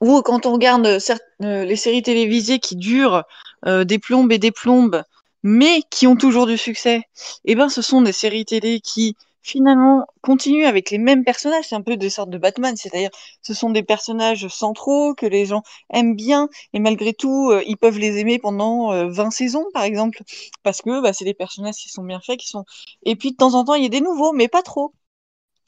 Ou 0.01 0.23
quand 0.23 0.47
on 0.47 0.53
regarde 0.55 0.99
les 1.41 1.77
séries 1.77 2.03
télévisées 2.03 2.59
qui 2.59 2.77
durent 2.77 3.23
des 3.65 3.99
plombes 3.99 4.33
et 4.33 4.39
des 4.39 4.51
plombes 4.51 5.03
mais 5.47 5.83
qui 5.91 6.09
ont 6.09 6.17
toujours 6.17 6.47
du 6.47 6.59
succès, 6.59 7.03
eh 7.45 7.55
ben, 7.55 7.69
ce 7.69 7.81
sont 7.81 8.03
des 8.03 8.11
séries 8.13 8.45
télé 8.45 8.81
qui 8.81 9.17
finalement 9.43 10.05
continuent 10.23 10.67
avec 10.67 10.91
les 10.91 10.99
mêmes 10.99 11.23
personnages. 11.25 11.67
C'est 11.69 11.77
un 11.77 11.83
peu 11.83 11.97
des 11.97 12.11
sortes 12.11 12.31
de 12.31 12.39
Batman, 12.39 12.75
c'est-à-dire 12.77 13.11
ce 13.43 13.55
sont 13.55 13.71
des 13.71 13.85
personnages 13.85 14.49
centraux 14.49 15.15
que 15.15 15.25
les 15.25 15.47
gens 15.47 15.63
aiment 15.93 16.17
bien 16.17 16.49
et 16.73 16.81
malgré 16.81 17.15
tout 17.15 17.51
euh, 17.53 17.63
ils 17.67 17.77
peuvent 17.77 17.99
les 17.99 18.19
aimer 18.19 18.41
pendant 18.41 18.91
20 19.09 19.29
euh, 19.29 19.31
saisons 19.31 19.65
par 19.73 19.85
exemple 19.85 20.21
parce 20.65 20.83
que 20.83 21.01
bah, 21.01 21.13
c'est 21.13 21.25
des 21.25 21.35
personnages 21.35 21.77
qui 21.77 21.89
sont 21.91 22.03
bien 22.03 22.21
faits, 22.21 22.41
qui 22.41 22.49
sont 22.49 22.65
et 23.05 23.15
puis 23.15 23.31
de 23.31 23.37
temps 23.37 23.55
en 23.55 23.65
temps 23.65 23.75
il 23.75 23.85
y 23.85 23.87
a 23.87 23.89
des 23.89 24.01
nouveaux 24.01 24.33
mais 24.33 24.49
pas 24.49 24.63
trop. 24.63 24.93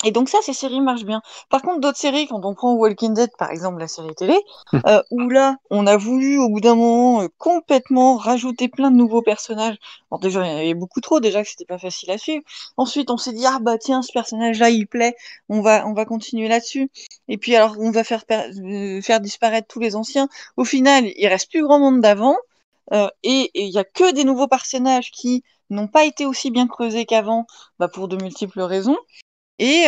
Et 0.05 0.13
donc 0.13 0.29
ça, 0.29 0.39
ces 0.43 0.53
séries 0.53 0.81
marchent 0.81 1.05
bien. 1.05 1.23
Par 1.51 1.61
contre, 1.61 1.81
d'autres 1.81 1.99
séries, 1.99 2.29
quand 2.29 2.45
on 2.45 2.55
prend 2.55 2.73
Walking 2.75 3.15
Dead, 3.15 3.31
par 3.37 3.51
exemple, 3.51 3.81
la 3.81 3.89
série 3.89 4.15
télé, 4.15 4.39
hum. 4.73 4.81
euh, 4.87 5.03
où 5.11 5.29
là, 5.29 5.57
on 5.71 5.89
a 5.89 5.97
voulu, 5.97 6.39
au 6.39 6.49
bout 6.49 6.61
d'un 6.61 6.77
moment, 6.77 7.23
euh, 7.23 7.27
complètement 7.39 8.17
rajouter 8.17 8.69
plein 8.69 8.93
de 8.93 8.97
nouveaux 8.97 9.23
personnages. 9.23 9.77
Alors 10.11 10.21
déjà, 10.21 10.45
il 10.45 10.51
y 10.53 10.55
en 10.55 10.59
avait 10.59 10.75
beaucoup 10.75 11.01
trop, 11.01 11.19
déjà 11.19 11.43
que 11.43 11.49
c'était 11.49 11.65
pas 11.65 11.79
facile 11.79 12.13
à 12.13 12.19
suivre. 12.19 12.45
Ensuite, 12.77 13.11
on 13.11 13.17
s'est 13.17 13.33
dit, 13.33 13.45
ah 13.45 13.59
bah 13.61 13.77
tiens, 13.77 14.03
ce 14.03 14.13
personnage-là, 14.13 14.71
il 14.71 14.87
plaît, 14.87 15.17
on 15.49 15.63
va, 15.63 15.85
on 15.89 15.95
va 15.95 16.05
continuer 16.05 16.47
là-dessus. 16.47 16.91
Et 17.27 17.37
puis 17.37 17.57
alors, 17.57 17.75
on 17.81 17.91
va 17.91 18.05
faire, 18.05 18.23
euh, 18.31 19.03
faire 19.03 19.21
disparaître 19.21 19.67
tous 19.67 19.81
les 19.81 19.97
anciens. 19.97 20.29
Au 20.57 20.65
final, 20.65 21.11
il 21.17 21.27
reste 21.27 21.51
plus 21.51 21.63
grand 21.63 21.81
monde 21.81 22.01
d'avant. 22.01 22.37
Et 23.23 23.51
il 23.55 23.69
y 23.69 23.79
a 23.79 23.85
que 23.85 24.13
des 24.13 24.25
nouveaux 24.25 24.49
personnages 24.49 25.11
qui 25.11 25.43
n'ont 25.69 25.89
pas 25.89 26.05
été 26.05 26.25
aussi 26.25 26.51
bien 26.51 26.67
creusés 26.67 27.05
qu'avant, 27.05 27.47
bah, 27.79 27.89
pour 27.89 28.09
de 28.09 28.17
multiples 28.17 28.63
raisons. 28.63 28.97
Et 29.59 29.87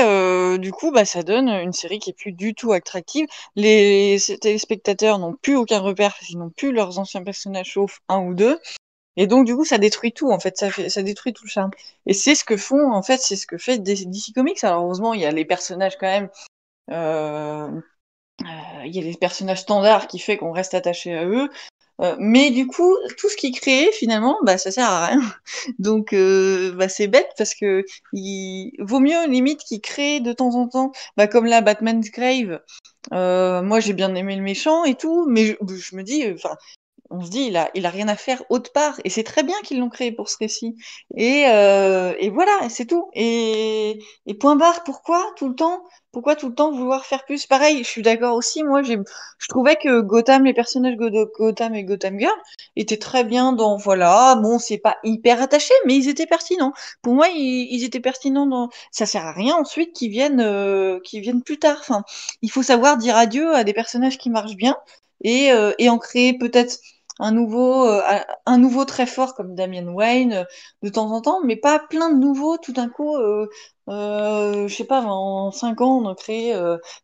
du 0.58 0.72
coup, 0.72 0.90
bah, 0.90 1.04
ça 1.04 1.22
donne 1.22 1.48
une 1.48 1.72
série 1.72 1.98
qui 1.98 2.10
est 2.10 2.14
plus 2.14 2.32
du 2.32 2.54
tout 2.54 2.72
attractive. 2.72 3.26
Les 3.56 4.18
téléspectateurs 4.40 5.18
n'ont 5.18 5.34
plus 5.34 5.56
aucun 5.56 5.78
repère 5.80 6.16
qu'ils 6.18 6.38
n'ont 6.38 6.50
plus 6.50 6.72
leurs 6.72 6.98
anciens 6.98 7.22
personnages 7.22 7.72
sauf 7.74 8.00
un 8.08 8.20
ou 8.20 8.34
deux. 8.34 8.58
Et 9.16 9.26
donc, 9.26 9.46
du 9.46 9.54
coup, 9.56 9.64
ça 9.64 9.78
détruit 9.78 10.12
tout, 10.12 10.30
en 10.30 10.40
fait. 10.40 10.56
Ça, 10.56 11.02
détruit 11.02 11.32
tout 11.32 11.44
le. 11.44 11.70
Et 12.06 12.14
c'est 12.14 12.34
ce 12.34 12.44
que 12.44 12.56
font, 12.56 12.92
en 12.92 13.02
fait, 13.02 13.18
c'est 13.18 13.36
ce 13.36 13.46
que 13.46 13.58
fait 13.58 13.78
DC 13.78 14.32
Comics. 14.34 14.62
Alors, 14.64 14.84
heureusement, 14.84 15.14
il 15.14 15.20
y 15.20 15.26
a 15.26 15.32
les 15.32 15.44
personnages 15.44 15.96
quand 15.98 16.06
même 16.06 16.30
euh, 16.90 17.80
euh, 18.42 18.86
il 18.86 18.94
y 18.94 18.98
a 18.98 19.02
les 19.02 19.16
personnages 19.16 19.60
standards 19.60 20.06
qui 20.06 20.18
fait 20.18 20.36
qu'on 20.36 20.52
reste 20.52 20.74
attaché 20.74 21.14
à 21.14 21.26
eux. 21.26 21.50
Euh, 22.00 22.16
mais 22.18 22.50
du 22.50 22.66
coup, 22.66 22.96
tout 23.18 23.28
ce 23.28 23.36
qui 23.36 23.52
crée, 23.52 23.90
finalement, 23.92 24.38
bah, 24.42 24.56
ça 24.58 24.70
sert 24.70 24.88
à 24.88 25.06
rien. 25.06 25.20
Donc, 25.78 26.12
euh, 26.12 26.72
bah, 26.72 26.88
c'est 26.88 27.08
bête 27.08 27.30
parce 27.36 27.54
que 27.54 27.84
il 28.12 28.72
vaut 28.78 29.00
mieux 29.00 29.26
limite 29.28 29.60
qu'ils 29.60 29.80
créent 29.82 30.20
de 30.20 30.32
temps 30.32 30.54
en 30.54 30.68
temps, 30.68 30.92
bah, 31.16 31.26
comme 31.26 31.44
là, 31.46 31.60
Batman's 31.60 32.10
Grave. 32.10 32.60
Euh, 33.12 33.62
moi, 33.62 33.80
j'ai 33.80 33.92
bien 33.92 34.14
aimé 34.14 34.36
le 34.36 34.42
méchant 34.42 34.84
et 34.84 34.94
tout, 34.94 35.26
mais 35.28 35.46
je, 35.46 35.54
je 35.76 35.96
me 35.96 36.02
dis, 36.02 36.24
enfin, 36.32 36.56
on 37.10 37.22
se 37.24 37.30
dit, 37.30 37.46
il 37.48 37.56
a, 37.56 37.70
il 37.74 37.86
a 37.86 37.90
rien 37.90 38.08
à 38.08 38.16
faire 38.16 38.42
autre 38.50 38.72
part. 38.72 39.00
Et 39.04 39.10
c'est 39.10 39.24
très 39.24 39.42
bien 39.42 39.56
qu'ils 39.64 39.80
l'ont 39.80 39.88
créé 39.88 40.12
pour 40.12 40.28
ce 40.28 40.36
récit. 40.38 40.76
Et, 41.16 41.44
euh, 41.48 42.14
et 42.18 42.30
voilà, 42.30 42.68
c'est 42.68 42.86
tout. 42.86 43.10
Et, 43.14 43.98
et 44.26 44.34
point 44.34 44.56
barre, 44.56 44.84
pourquoi 44.84 45.24
tout 45.36 45.48
le 45.48 45.54
temps 45.56 45.82
Pourquoi 46.12 46.36
tout 46.36 46.48
le 46.48 46.54
temps 46.54 46.70
vouloir 46.70 47.04
faire 47.06 47.24
plus? 47.24 47.46
Pareil, 47.46 47.78
je 47.78 47.88
suis 47.88 48.02
d'accord 48.02 48.36
aussi. 48.36 48.62
Moi, 48.62 48.82
j'ai, 48.82 48.96
je 49.38 49.48
trouvais 49.48 49.76
que 49.76 50.00
Gotham, 50.00 50.44
les 50.44 50.54
personnages 50.54 50.96
de 50.96 51.30
Gotham 51.36 51.74
et 51.74 51.84
Gotham 51.84 52.18
Girl 52.18 52.32
étaient 52.76 52.96
très 52.96 53.24
bien 53.24 53.52
dans, 53.52 53.76
voilà, 53.76 54.36
bon, 54.36 54.58
c'est 54.58 54.78
pas 54.78 54.96
hyper 55.02 55.42
attaché, 55.42 55.74
mais 55.86 55.96
ils 55.96 56.08
étaient 56.08 56.26
pertinents. 56.26 56.72
Pour 57.02 57.14
moi, 57.14 57.26
ils, 57.28 57.84
étaient 57.84 58.00
pertinents 58.00 58.46
dans, 58.46 58.68
ça 58.92 59.06
sert 59.06 59.26
à 59.26 59.32
rien 59.32 59.56
ensuite 59.56 59.92
qu'ils 59.94 60.10
viennent, 60.10 60.40
euh, 60.40 61.00
qu'ils 61.00 61.22
viennent 61.22 61.42
plus 61.42 61.58
tard. 61.58 61.78
Enfin, 61.80 62.04
il 62.42 62.50
faut 62.50 62.62
savoir 62.62 62.96
dire 62.96 63.16
adieu 63.16 63.54
à 63.54 63.64
des 63.64 63.72
personnages 63.72 64.18
qui 64.18 64.30
marchent 64.30 64.56
bien 64.56 64.76
et, 65.24 65.52
euh, 65.52 65.72
et 65.78 65.88
en 65.88 65.98
créer 65.98 66.36
peut-être 66.38 66.78
un 67.20 67.32
nouveau, 67.32 67.86
euh, 67.86 68.00
un 68.46 68.58
nouveau 68.58 68.84
très 68.84 69.06
fort 69.06 69.34
comme 69.34 69.54
Damien 69.54 69.86
Wayne 69.88 70.32
euh, 70.32 70.44
de 70.82 70.88
temps 70.88 71.12
en 71.12 71.20
temps, 71.20 71.40
mais 71.44 71.56
pas 71.56 71.78
plein 71.78 72.10
de 72.10 72.18
nouveaux 72.18 72.56
tout 72.58 72.72
d'un 72.72 72.88
coup. 72.88 73.16
Euh, 73.16 73.46
je 73.88 74.74
sais 74.74 74.84
pas, 74.84 75.02
en 75.02 75.50
cinq 75.50 75.80
ans, 75.80 75.98
on 75.98 76.08
a 76.08 76.14
créé 76.14 76.54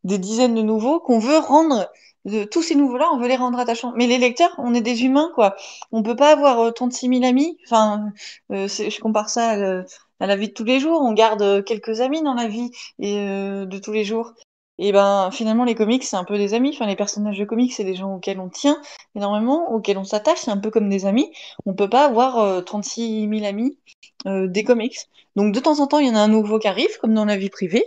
des 0.04 0.18
dizaines 0.18 0.54
de 0.54 0.62
nouveaux 0.62 1.00
qu'on 1.00 1.18
veut 1.18 1.38
rendre. 1.38 1.90
De, 2.24 2.44
tous 2.44 2.62
ces 2.62 2.74
nouveaux-là, 2.74 3.06
on 3.12 3.18
veut 3.18 3.28
les 3.28 3.36
rendre 3.36 3.58
attachants. 3.58 3.92
Mais 3.96 4.06
les 4.06 4.18
lecteurs, 4.18 4.54
on 4.58 4.74
est 4.74 4.80
des 4.80 5.04
humains, 5.04 5.30
quoi. 5.34 5.56
On 5.92 6.02
peut 6.02 6.16
pas 6.16 6.32
avoir 6.32 6.72
36 6.74 7.08
000 7.08 7.24
amis. 7.24 7.58
Enfin, 7.66 8.12
je 8.50 9.00
compare 9.00 9.30
ça 9.30 9.50
à, 10.20 10.26
la 10.26 10.36
vie 10.36 10.48
de 10.48 10.52
tous 10.52 10.64
les 10.64 10.80
jours. 10.80 11.00
On 11.02 11.12
garde 11.12 11.64
quelques 11.64 12.00
amis 12.00 12.22
dans 12.22 12.34
la 12.34 12.48
vie 12.48 12.70
de 12.98 13.78
tous 13.78 13.92
les 13.92 14.04
jours. 14.04 14.32
Et 14.78 14.92
ben 14.92 15.30
finalement 15.32 15.64
les 15.64 15.74
comics 15.74 16.04
c'est 16.04 16.16
un 16.16 16.24
peu 16.24 16.36
des 16.36 16.52
amis, 16.52 16.70
enfin 16.74 16.86
les 16.86 16.96
personnages 16.96 17.38
de 17.38 17.44
comics 17.44 17.72
c'est 17.72 17.84
des 17.84 17.94
gens 17.94 18.16
auxquels 18.16 18.40
on 18.40 18.48
tient 18.48 18.80
énormément, 19.14 19.72
auxquels 19.72 19.98
on 19.98 20.04
s'attache, 20.04 20.38
c'est 20.40 20.50
un 20.50 20.58
peu 20.58 20.70
comme 20.70 20.88
des 20.90 21.06
amis. 21.06 21.32
On 21.64 21.74
peut 21.74 21.88
pas 21.88 22.04
avoir 22.04 22.38
euh, 22.38 22.60
36 22.60 23.28
000 23.28 23.46
amis 23.46 23.78
euh, 24.26 24.46
des 24.46 24.64
comics. 24.64 24.98
Donc 25.34 25.54
de 25.54 25.60
temps 25.60 25.80
en 25.80 25.86
temps 25.86 25.98
il 25.98 26.08
y 26.08 26.10
en 26.10 26.16
a 26.16 26.20
un 26.20 26.28
nouveau 26.28 26.58
qui 26.58 26.68
arrive, 26.68 26.98
comme 27.00 27.14
dans 27.14 27.24
la 27.24 27.36
vie 27.36 27.50
privée. 27.50 27.84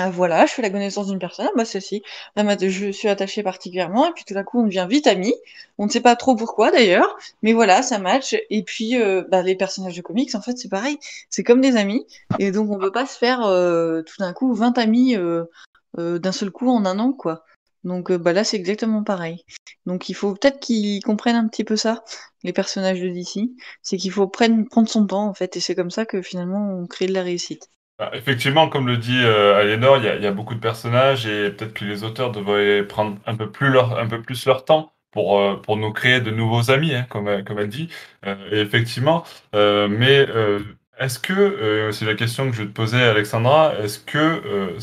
Ah, 0.00 0.10
voilà, 0.10 0.46
je 0.46 0.52
fais 0.52 0.62
la 0.62 0.70
connaissance 0.70 1.08
d'une 1.08 1.18
personne, 1.18 1.48
bah 1.56 1.64
ceci, 1.64 2.02
je 2.36 2.92
suis 2.92 3.08
attachée 3.08 3.42
particulièrement, 3.42 4.06
et 4.06 4.12
puis 4.12 4.24
tout 4.24 4.34
à 4.36 4.44
coup 4.44 4.60
on 4.60 4.64
devient 4.64 4.86
vite 4.88 5.08
amis. 5.08 5.34
On 5.78 5.86
ne 5.86 5.90
sait 5.90 6.00
pas 6.00 6.14
trop 6.14 6.36
pourquoi 6.36 6.70
d'ailleurs, 6.70 7.16
mais 7.42 7.52
voilà, 7.52 7.82
ça 7.82 7.98
match. 7.98 8.36
Et 8.50 8.62
puis 8.62 9.00
euh, 9.00 9.24
bah, 9.28 9.42
les 9.42 9.56
personnages 9.56 9.96
de 9.96 10.02
comics 10.02 10.32
en 10.34 10.40
fait 10.40 10.56
c'est 10.56 10.68
pareil, 10.68 10.98
c'est 11.30 11.42
comme 11.42 11.60
des 11.60 11.76
amis, 11.76 12.06
et 12.38 12.52
donc 12.52 12.70
on 12.70 12.78
peut 12.78 12.92
pas 12.92 13.06
se 13.06 13.18
faire 13.18 13.44
euh, 13.44 14.02
tout 14.02 14.16
d'un 14.20 14.32
coup 14.32 14.54
20 14.54 14.78
amis 14.78 15.16
euh, 15.96 16.18
d'un 16.18 16.32
seul 16.32 16.50
coup 16.50 16.68
en 16.70 16.84
un 16.84 16.98
an, 16.98 17.12
quoi. 17.12 17.44
Donc 17.84 18.10
euh, 18.10 18.18
bah 18.18 18.32
là, 18.32 18.44
c'est 18.44 18.56
exactement 18.56 19.02
pareil. 19.02 19.44
Donc 19.86 20.08
il 20.08 20.14
faut 20.14 20.34
peut-être 20.34 20.60
qu'ils 20.60 21.02
comprennent 21.02 21.36
un 21.36 21.48
petit 21.48 21.64
peu 21.64 21.76
ça, 21.76 22.04
les 22.42 22.52
personnages 22.52 23.00
de 23.00 23.08
DC. 23.08 23.50
C'est 23.82 23.96
qu'il 23.96 24.10
faut 24.10 24.28
prendre, 24.28 24.68
prendre 24.68 24.88
son 24.88 25.06
temps, 25.06 25.26
en 25.26 25.34
fait, 25.34 25.56
et 25.56 25.60
c'est 25.60 25.74
comme 25.74 25.90
ça 25.90 26.04
que 26.04 26.20
finalement 26.22 26.78
on 26.78 26.86
crée 26.86 27.06
de 27.06 27.14
la 27.14 27.22
réussite. 27.22 27.70
Bah, 27.98 28.10
effectivement, 28.14 28.68
comme 28.68 28.86
le 28.86 28.96
dit 28.96 29.18
euh, 29.24 29.56
Aliénor, 29.56 29.98
il 29.98 30.22
y, 30.22 30.26
a 30.26 30.32
beaucoup 30.32 30.54
de 30.54 30.60
personnages 30.60 31.26
et 31.26 31.50
peut-être 31.50 31.74
que 31.74 31.84
les 31.84 32.04
auteurs 32.04 32.30
devraient 32.30 32.86
prendre 32.86 33.18
un 33.26 33.34
peu 33.34 33.50
plus 33.50 33.70
leur, 33.70 33.98
un 33.98 34.06
peu 34.06 34.22
plus 34.22 34.46
leur 34.46 34.64
temps 34.64 34.92
pour, 35.10 35.60
pour 35.62 35.76
nous 35.76 35.92
créer 35.92 36.20
de 36.20 36.30
nouveaux 36.30 36.70
amis, 36.70 36.94
hein, 36.94 37.06
comme, 37.10 37.42
comme 37.44 37.58
elle 37.58 37.68
dit. 37.68 37.88
et 38.24 38.60
effectivement, 38.60 39.24
mais 39.52 40.26
est-ce 41.00 41.18
que, 41.18 41.90
c'est 41.92 42.04
la 42.04 42.14
question 42.14 42.48
que 42.50 42.56
je 42.56 42.62
vais 42.62 42.68
te 42.68 42.72
poser, 42.72 43.02
Alexandra, 43.02 43.74
est-ce 43.80 43.98
que 43.98 44.78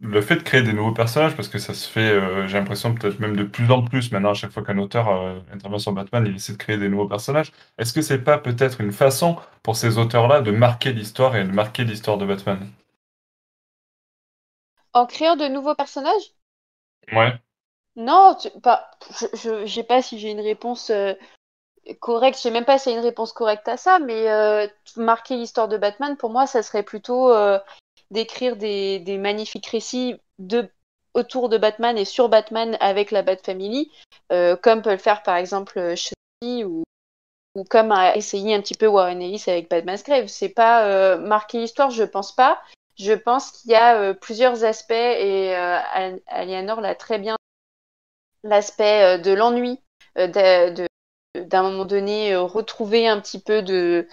le 0.00 0.20
fait 0.20 0.36
de 0.36 0.42
créer 0.42 0.62
des 0.62 0.72
nouveaux 0.72 0.92
personnages, 0.92 1.34
parce 1.36 1.48
que 1.48 1.58
ça 1.58 1.72
se 1.72 1.88
fait, 1.88 2.10
euh, 2.10 2.46
j'ai 2.46 2.58
l'impression 2.58 2.94
peut-être 2.94 3.18
même 3.18 3.34
de 3.36 3.44
plus 3.44 3.70
en 3.70 3.82
plus 3.82 4.12
maintenant, 4.12 4.30
à 4.30 4.34
chaque 4.34 4.50
fois 4.50 4.62
qu'un 4.62 4.78
auteur 4.78 5.08
euh, 5.08 5.40
intervient 5.52 5.78
sur 5.78 5.92
Batman, 5.92 6.24
il 6.26 6.36
essaie 6.36 6.52
de 6.52 6.58
créer 6.58 6.76
des 6.76 6.88
nouveaux 6.88 7.08
personnages. 7.08 7.52
Est-ce 7.78 7.92
que 7.92 8.02
c'est 8.02 8.22
pas 8.22 8.38
peut-être 8.38 8.80
une 8.80 8.92
façon 8.92 9.36
pour 9.62 9.76
ces 9.76 9.96
auteurs-là 9.98 10.42
de 10.42 10.50
marquer 10.50 10.92
l'histoire 10.92 11.34
et 11.36 11.44
de 11.44 11.50
marquer 11.50 11.84
l'histoire 11.84 12.18
de 12.18 12.26
Batman? 12.26 12.70
En 14.92 15.06
créant 15.06 15.36
de 15.36 15.48
nouveaux 15.48 15.74
personnages? 15.74 16.34
Ouais. 17.12 17.32
Non, 17.96 18.36
pas, 18.62 18.90
je 19.32 19.62
ne 19.62 19.66
sais 19.66 19.82
pas 19.82 20.02
si 20.02 20.18
j'ai 20.18 20.30
une 20.30 20.40
réponse 20.40 20.90
euh, 20.90 21.14
correcte, 22.00 22.36
je 22.36 22.42
sais 22.42 22.50
même 22.50 22.66
pas 22.66 22.78
si 22.78 22.90
y 22.90 22.92
a 22.92 22.96
une 22.96 23.02
réponse 23.02 23.32
correcte 23.32 23.68
à 23.68 23.78
ça, 23.78 23.98
mais 23.98 24.28
marquer 24.96 25.36
l'histoire 25.36 25.68
de 25.68 25.78
Batman, 25.78 26.18
pour 26.18 26.30
moi, 26.30 26.46
ça 26.46 26.62
serait 26.62 26.82
plutôt 26.82 27.32
d'écrire 28.10 28.56
des, 28.56 29.18
magnifiques 29.18 29.66
récits 29.66 30.16
autour 31.14 31.48
de 31.48 31.58
Batman 31.58 31.96
et 31.96 32.04
sur 32.04 32.28
Batman 32.28 32.76
avec 32.80 33.10
la 33.10 33.22
Bat 33.22 33.38
Family, 33.38 33.90
euh, 34.32 34.56
comme 34.56 34.82
peut 34.82 34.92
le 34.92 34.98
faire 34.98 35.22
par 35.22 35.36
exemple 35.36 35.78
euh, 35.78 35.96
Shuri 35.96 36.64
ou, 36.64 36.84
ou 37.54 37.64
comme 37.64 37.90
a 37.90 38.16
essayé 38.16 38.54
un 38.54 38.60
petit 38.60 38.74
peu 38.74 38.86
Warren 38.86 39.22
Ellis 39.22 39.44
avec 39.46 39.70
Batman's 39.70 40.04
Grave. 40.04 40.26
C'est 40.26 40.50
pas 40.50 40.84
euh, 40.84 41.16
marquer 41.16 41.58
l'histoire, 41.58 41.90
je 41.90 42.04
pense 42.04 42.34
pas. 42.34 42.60
Je 42.98 43.12
pense 43.12 43.50
qu'il 43.50 43.72
y 43.72 43.74
a 43.74 44.14
plusieurs 44.14 44.64
aspects 44.64 44.92
et 44.92 45.54
Aliénor 46.26 46.80
l'a 46.80 46.94
très 46.94 47.18
bien. 47.18 47.36
L'aspect 48.42 49.18
de 49.18 49.32
l'ennui, 49.32 49.78
d'un 50.16 51.62
moment 51.62 51.84
donné 51.84 52.34
retrouver 52.36 53.06
un 53.06 53.20
petit 53.20 53.38
peu 53.38 53.60
de, 53.60 54.08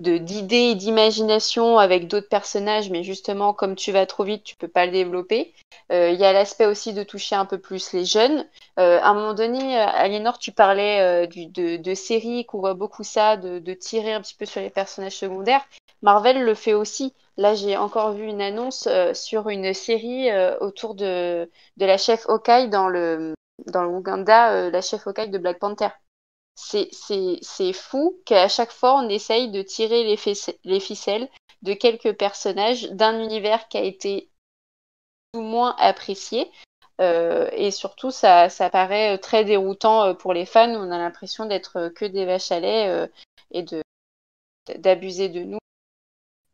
d'idées 0.00 0.70
et 0.70 0.74
d'imagination 0.74 1.78
avec 1.78 2.08
d'autres 2.08 2.28
personnages, 2.28 2.90
mais 2.90 3.02
justement, 3.02 3.52
comme 3.52 3.76
tu 3.76 3.92
vas 3.92 4.06
trop 4.06 4.24
vite, 4.24 4.42
tu 4.44 4.56
peux 4.56 4.68
pas 4.68 4.86
le 4.86 4.92
développer. 4.92 5.52
Euh, 5.92 6.10
il 6.10 6.18
y 6.18 6.24
a 6.24 6.32
l'aspect 6.32 6.66
aussi 6.66 6.94
de 6.94 7.02
toucher 7.02 7.34
un 7.36 7.44
peu 7.44 7.58
plus 7.58 7.92
les 7.92 8.04
jeunes. 8.04 8.46
Euh, 8.78 8.98
à 9.00 9.08
un 9.10 9.14
moment 9.14 9.34
donné, 9.34 9.78
euh, 9.78 9.86
Aliénor, 9.86 10.38
tu 10.38 10.52
parlais 10.52 11.26
de, 11.26 11.76
de, 11.76 11.94
séries, 11.94 12.46
qu'on 12.46 12.60
voit 12.60 12.74
beaucoup 12.74 13.04
ça, 13.04 13.36
de, 13.36 13.58
de, 13.58 13.74
tirer 13.74 14.12
un 14.12 14.22
petit 14.22 14.34
peu 14.34 14.46
sur 14.46 14.60
les 14.62 14.70
personnages 14.70 15.16
secondaires. 15.16 15.64
Marvel 16.02 16.42
le 16.42 16.54
fait 16.54 16.74
aussi. 16.74 17.12
Là, 17.36 17.54
j'ai 17.54 17.76
encore 17.76 18.12
vu 18.12 18.24
une 18.24 18.40
annonce 18.40 18.88
sur 19.12 19.48
une 19.48 19.74
série 19.74 20.28
autour 20.60 20.94
de, 20.94 21.50
de 21.76 21.86
la 21.86 21.98
chef 21.98 22.26
Hawkeye 22.28 22.68
dans 22.68 22.88
le, 22.88 23.34
dans 23.66 23.84
le 23.84 24.70
la 24.70 24.80
chef 24.80 25.06
Hawkeye 25.06 25.28
de 25.28 25.38
Black 25.38 25.58
Panther 25.58 25.88
c'est 26.60 27.72
fou 27.72 28.20
qu'à 28.24 28.48
chaque 28.48 28.72
fois 28.72 28.96
on 28.96 29.08
essaye 29.08 29.50
de 29.50 29.62
tirer 29.62 30.04
les, 30.04 30.18
les 30.64 30.80
ficelles 30.80 31.28
de 31.62 31.74
quelques 31.74 32.16
personnages 32.16 32.90
d'un 32.90 33.20
univers 33.20 33.68
qui 33.68 33.76
a 33.78 33.82
été 33.82 34.30
tout 35.32 35.40
moins 35.40 35.74
apprécié. 35.78 36.50
Euh, 37.00 37.48
et 37.52 37.70
surtout, 37.70 38.10
ça, 38.10 38.48
paraît 38.70 39.16
très 39.18 39.44
déroutant 39.44 40.04
euh, 40.04 40.14
pour 40.14 40.34
les 40.34 40.44
fans. 40.44 40.68
On 40.68 40.90
a 40.90 40.98
l'impression 40.98 41.46
d'être 41.46 41.88
que 41.88 42.04
des 42.04 42.26
vaches 42.26 42.52
à 42.52 42.60
lait 42.60 42.88
euh, 42.88 43.06
et 43.50 43.64
d'abuser 44.76 45.28
de 45.28 45.40
nous 45.40 45.58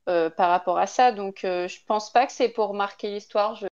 par 0.07 0.51
rapport 0.51 0.79
à 0.79 0.87
ça. 0.87 1.11
Donc, 1.11 1.41
je 1.43 1.85
pense 1.87 2.11
pas 2.11 2.27
que 2.27 2.33
c'est 2.33 2.49
pour 2.49 2.75
marquer 2.75 3.11
l'histoire. 3.11 3.57
Je... 3.57 3.67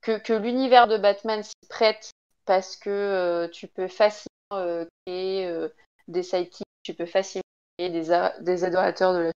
que, 0.00 0.18
que 0.18 0.32
l'univers 0.32 0.88
de 0.88 0.96
Batman 0.96 1.42
s'y 1.42 1.52
prête 1.68 2.10
parce 2.44 2.76
que 2.76 2.90
euh, 2.90 3.48
tu 3.48 3.66
peux 3.66 3.88
facilement 3.88 4.28
euh, 4.52 4.84
créer 5.06 5.46
euh, 5.46 5.68
des 6.08 6.22
sidekicks, 6.22 6.66
tu 6.82 6.94
peux 6.94 7.06
facilement 7.06 7.42
créer 7.78 7.90
des, 7.90 8.28
des 8.40 8.64
adorateurs 8.64 9.14
de 9.14 9.18
la 9.18 9.32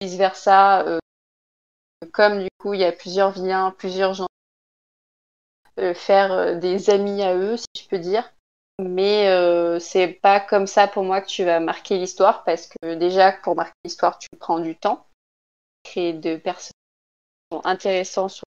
vice 0.00 0.16
versa. 0.16 0.98
comme 2.12 2.42
du 2.42 2.48
coup 2.58 2.74
il 2.74 2.80
y 2.80 2.84
a 2.84 2.92
plusieurs 2.92 3.30
vilains, 3.32 3.70
plusieurs 3.72 4.14
gens, 4.14 4.26
faire 5.94 6.58
des 6.58 6.90
amis 6.90 7.22
à 7.22 7.34
eux, 7.36 7.56
si 7.56 7.66
je 7.82 7.88
peux 7.88 7.98
dire. 7.98 8.32
Mais 8.80 9.26
c'est 9.80 10.08
pas 10.08 10.40
comme 10.40 10.66
ça 10.66 10.86
pour 10.86 11.02
moi 11.04 11.20
que 11.20 11.28
tu 11.28 11.44
vas 11.44 11.60
marquer 11.60 11.98
l'histoire 11.98 12.44
parce 12.44 12.68
que 12.68 12.94
déjà 12.94 13.32
pour 13.32 13.56
marquer 13.56 13.74
l'histoire 13.84 14.18
tu 14.18 14.28
prends 14.38 14.60
du 14.60 14.76
temps, 14.76 15.06
créer 15.82 16.12
de 16.12 16.36
personnages 16.36 16.72
intéressants 17.64 18.28
sur 18.28 18.44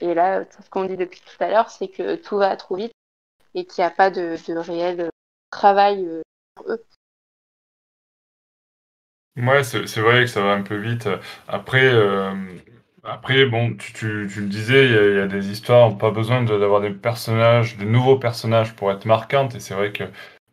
et 0.00 0.14
là, 0.14 0.44
ce 0.44 0.70
qu'on 0.70 0.84
dit 0.84 0.96
depuis 0.96 1.20
tout 1.20 1.42
à 1.42 1.48
l'heure, 1.48 1.70
c'est 1.70 1.88
que 1.88 2.16
tout 2.16 2.36
va 2.36 2.56
trop 2.56 2.76
vite 2.76 2.92
et 3.54 3.64
qu'il 3.64 3.82
n'y 3.82 3.86
a 3.86 3.90
pas 3.90 4.10
de, 4.10 4.36
réel 4.60 5.10
travail 5.50 6.04
euh, 6.06 6.22
pour 6.54 6.70
eux. 6.70 6.84
Ouais, 9.36 9.62
c'est 9.64 10.00
vrai 10.00 10.20
que 10.22 10.26
ça 10.26 10.42
va 10.42 10.52
un 10.52 10.62
peu 10.62 10.76
vite. 10.76 11.08
Après, 11.48 11.86
euh, 11.86 12.34
après 13.02 13.46
bon, 13.46 13.74
tu, 13.76 14.26
le 14.26 14.48
disais, 14.48 14.86
il 14.86 15.16
y, 15.16 15.20
a, 15.20 15.26
des 15.26 15.50
histoires, 15.50 15.96
pas 15.96 16.10
besoin 16.10 16.42
d'avoir 16.42 16.82
des 16.82 16.90
personnages, 16.90 17.78
de 17.78 17.84
nouveaux 17.84 18.18
personnages 18.18 18.76
pour 18.76 18.90
être 18.92 19.06
marquantes. 19.06 19.54
Et 19.54 19.60
c'est 19.60 19.74
vrai 19.74 19.92
que 19.92 20.04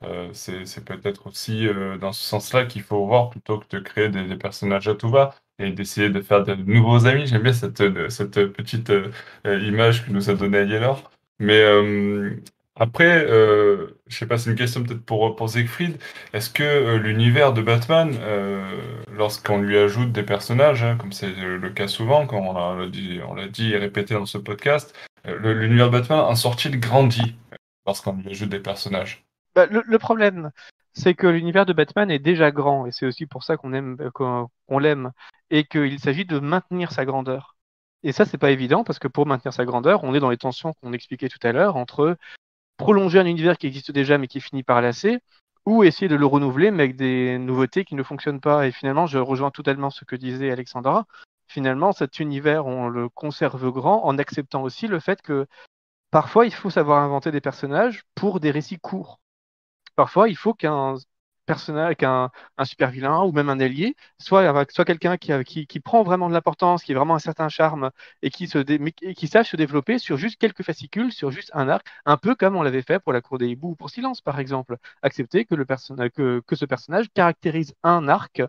euh, 0.03 0.30
c'est 0.34 0.86
peut-être 0.86 1.28
aussi 1.28 1.68
dans 1.99 2.14
ce 2.14 2.24
sens-là 2.24 2.66
qu'il 2.66 2.84
faut 2.84 3.05
voir 3.05 3.30
plutôt 3.30 3.60
que 3.60 3.68
de 3.70 3.80
créer 3.80 4.07
des, 4.07 4.24
des 4.24 4.38
personnages 4.38 4.88
à 4.88 4.95
tout 4.95 5.10
va 5.10 5.36
et 5.60 5.72
d'essayer 5.72 6.10
de 6.10 6.22
faire 6.22 6.43
de 6.43 6.55
nouveaux 6.55 7.05
amis. 7.05 7.28
J'aime 7.28 7.43
bien 7.43 7.53
cette, 7.53 7.84
cette 8.10 8.45
petite 8.47 8.91
image 9.45 10.05
que 10.05 10.12
nous 10.12 10.30
a 10.30 10.34
donnée 10.34 10.60
Aliénor. 10.60 11.12
Mais 11.39 11.64
après, 12.80 13.26
euh, 13.30 13.88
je 14.07 14.18
sais 14.18 14.26
pas, 14.26 14.38
c'est 14.38 14.49
une 14.49 14.55
question 14.55 14.82
peut-être 14.84 15.03
pour, 15.03 15.36
pour 15.36 15.49
Siegfried. 15.49 15.97
Est-ce 16.32 16.49
que 16.49 16.64
euh, 16.64 16.97
l'univers 16.97 17.51
de 17.51 17.62
Batman, 17.62 18.16
euh, 18.22 18.64
lorsqu'on 19.12 19.62
lui 19.62 19.78
ajoute 19.78 20.14
des 20.14 20.24
personnages, 20.24 20.82
hein, 20.82 20.95
comme 20.97 21.12
c'est 21.12 21.30
le 21.30 21.70
cas 21.72 21.89
souvent, 21.89 22.26
comme 22.26 22.47
on 22.47 22.53
l'a 22.53 22.88
dit, 22.88 23.20
dit 23.51 23.74
et 23.74 23.78
répété 23.78 24.14
dans 24.14 24.26
ce 24.26 24.38
podcast, 24.38 24.95
l'univers 25.26 25.88
de 25.88 25.97
Batman 25.97 26.20
en 26.20 26.36
sort-il 26.36 26.80
grandit 26.80 27.36
lorsqu'on 27.86 28.14
lui 28.14 28.30
ajoute 28.30 28.49
des 28.49 28.62
personnages? 28.62 29.26
Bah, 29.55 29.66
le, 29.70 29.99
problème, 29.99 30.51
c'est 31.00 31.16
que 31.16 31.28
l'univers 31.28 31.66
de 31.66 31.74
Batman 31.74 32.12
est 32.12 32.20
déjà 32.20 32.52
grand, 32.52 32.86
et 32.86 32.91
c'est 32.91 33.06
aussi 33.06 33.26
pour 33.26 33.43
ça 33.43 33.56
qu'on 33.58 33.74
aime, 33.74 33.97
qu'on 34.14 34.80
l'aime, 34.80 35.12
et 35.50 35.64
qu'il 35.64 36.00
s'agit 36.00 36.26
de 36.26 36.39
maintenir 36.39 36.91
sa 36.91 37.06
grandeur. 37.06 37.56
Et 38.04 38.12
ça, 38.12 38.26
c'est 38.26 38.38
pas 38.38 38.52
évident 38.52 38.84
parce 38.84 39.00
que 39.00 39.08
pour 39.08 39.26
maintenir 39.26 39.54
sa 39.54 39.66
grandeur, 39.66 40.04
on 40.04 40.14
est 40.14 40.20
dans 40.20 40.30
les 40.30 40.38
tensions 40.38 40.74
qu'on 40.74 40.93
expliquait 40.93 41.30
tout 41.30 41.39
à 41.43 41.52
l'heure 41.52 41.78
entre 41.78 42.18
prolonger 42.78 43.20
un 43.20 43.26
univers 43.26 43.58
qui 43.58 43.68
existe 43.68 43.91
déjà 43.91 44.18
mais 44.18 44.28
qui 44.28 44.41
finit 44.41 44.64
par 44.64 44.82
lasser, 44.82 45.20
ou 45.66 45.84
essayer 45.84 46.08
de 46.10 46.16
le 46.16 46.26
renouveler 46.26 46.72
mais 46.72 46.84
avec 46.84 46.95
des 46.97 47.38
nouveautés 47.38 47.86
qui 47.86 47.95
ne 47.95 48.04
fonctionnent 48.04 48.41
pas. 48.41 48.68
Et 48.68 48.72
finalement, 48.72 49.08
je 49.08 49.20
rejoins 49.20 49.52
totalement 49.52 49.89
ce 49.89 50.06
que 50.06 50.16
disait 50.18 50.52
Alexandra. 50.52 51.06
Finalement, 51.47 51.93
cet 51.93 52.20
univers, 52.20 52.68
on 52.68 52.89
le 52.89 53.10
conserve 53.10 53.72
grand 53.72 54.06
en 54.06 54.18
acceptant 54.18 54.64
aussi 54.64 54.88
le 54.88 55.00
fait 55.00 55.22
que 55.22 55.47
parfois, 56.12 56.45
il 56.45 56.54
faut 56.54 56.70
savoir 56.70 57.04
inventer 57.04 57.32
des 57.32 57.41
personnages 57.41 58.04
pour 58.16 58.39
des 58.39 58.52
récits 58.52 58.80
courts. 58.80 59.20
Parfois, 60.00 60.30
il 60.30 60.38
faut 60.38 60.54
qu'un 60.54 60.95
personnage, 61.45 61.95
qu'un 61.97 62.32
un 62.58 62.66
super 62.66 62.89
vilain 62.89 63.22
ou 63.24 63.34
même 63.34 63.50
un 63.50 63.60
allié, 63.60 63.95
soit, 64.18 64.66
quelqu'un 64.86 65.18
qui, 65.18 65.80
prend 65.82 66.04
vraiment 66.04 66.30
de 66.30 66.34
l'importance, 66.34 66.84
qui 66.84 66.93
est 66.93 66.95
vraiment 66.95 67.16
un 67.16 67.20
certain 67.20 67.50
charme 67.50 67.91
et 68.22 68.30
qui, 68.30 68.47
sache 68.47 69.50
se 69.52 69.58
développer 69.58 70.00
sur 70.00 70.16
juste 70.16 70.38
quelques 70.39 70.64
fascicules, 70.64 71.12
sur 71.12 71.32
juste 71.32 71.52
un 71.54 71.68
arc, 71.68 71.86
un 72.06 72.16
peu 72.16 72.34
comme 72.34 72.56
on 72.56 72.64
l'avait 72.64 72.82
fait 72.82 73.00
pour 73.00 73.12
la 73.12 73.20
cour 73.20 73.38
des 73.39 73.47
hiboux 73.50 73.72
ou 73.72 73.76
pour 73.76 73.89
Silence 73.89 74.22
par 74.22 74.39
exemple. 74.39 74.78
Accepter 75.02 75.43
que, 75.43 75.56
que 76.39 76.56
ce 76.56 76.66
personnage 76.66 77.10
caractérise 77.14 77.74
un 77.84 78.08
arc 78.08 78.41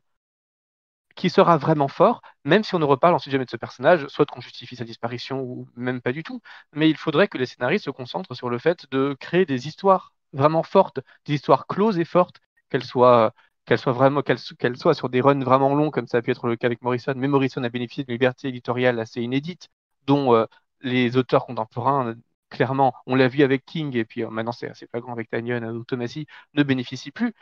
qui 1.16 1.30
sera 1.30 1.56
vraiment 1.58 1.88
fort, 1.88 2.22
même 2.44 2.62
si 2.64 2.74
on 2.74 2.78
ne 2.78 2.84
reparle 2.84 3.14
ensuite 3.14 3.32
jamais 3.32 3.44
de 3.44 3.50
ce 3.50 3.56
personnage, 3.56 4.06
soit 4.08 4.26
qu'on 4.26 4.40
justifie 4.40 4.76
sa 4.76 4.84
disparition 4.84 5.40
ou 5.42 5.68
même 5.76 6.00
pas 6.00 6.12
du 6.12 6.22
tout. 6.22 6.40
Mais 6.72 6.88
il 6.88 6.96
faudrait 6.96 7.28
que 7.28 7.38
les 7.38 7.46
scénaristes 7.46 7.86
se 7.86 7.90
concentrent 7.90 8.34
sur 8.34 8.48
le 8.50 8.58
fait 8.58 8.86
de 8.90 9.16
créer 9.18 9.44
des 9.46 9.66
histoires 9.68 10.12
vraiment 10.32 10.62
fortes, 10.62 11.00
des 11.26 11.34
histoires 11.34 11.66
closes 11.66 11.98
et 11.98 12.04
fortes, 12.04 12.40
qu'elle 12.70 12.84
soit 12.84 13.34
qu'elle 13.66 13.78
soit 13.78 13.92
vraiment 13.92 14.22
qu'elle 14.22 14.76
soit 14.76 14.94
sur 14.94 15.08
des 15.08 15.20
runs 15.20 15.44
vraiment 15.44 15.74
longs 15.74 15.90
comme 15.90 16.06
ça 16.06 16.18
a 16.18 16.22
pu 16.22 16.30
être 16.30 16.46
le 16.48 16.56
cas 16.56 16.66
avec 16.66 16.82
Morrison, 16.82 17.14
mais 17.16 17.28
Morrison 17.28 17.62
a 17.62 17.68
bénéficié 17.68 18.04
d'une 18.04 18.14
liberté 18.14 18.48
éditoriale 18.48 18.98
assez 18.98 19.20
inédite 19.22 19.68
dont 20.06 20.34
euh, 20.34 20.46
les 20.80 21.16
auteurs 21.16 21.46
contemporains 21.46 22.14
clairement, 22.48 22.94
on 23.06 23.14
l'a 23.14 23.28
vu 23.28 23.42
avec 23.42 23.64
King 23.64 23.96
et 23.96 24.04
puis 24.04 24.24
euh, 24.24 24.30
maintenant 24.30 24.52
c'est 24.52 24.68
assez 24.68 24.88
grand 24.92 25.12
avec 25.12 25.30
Tanyon 25.30 25.62
ou 25.70 25.84
Tomasi 25.84 26.26
ne 26.54 26.62
bénéficient 26.62 27.12
plus. 27.12 27.34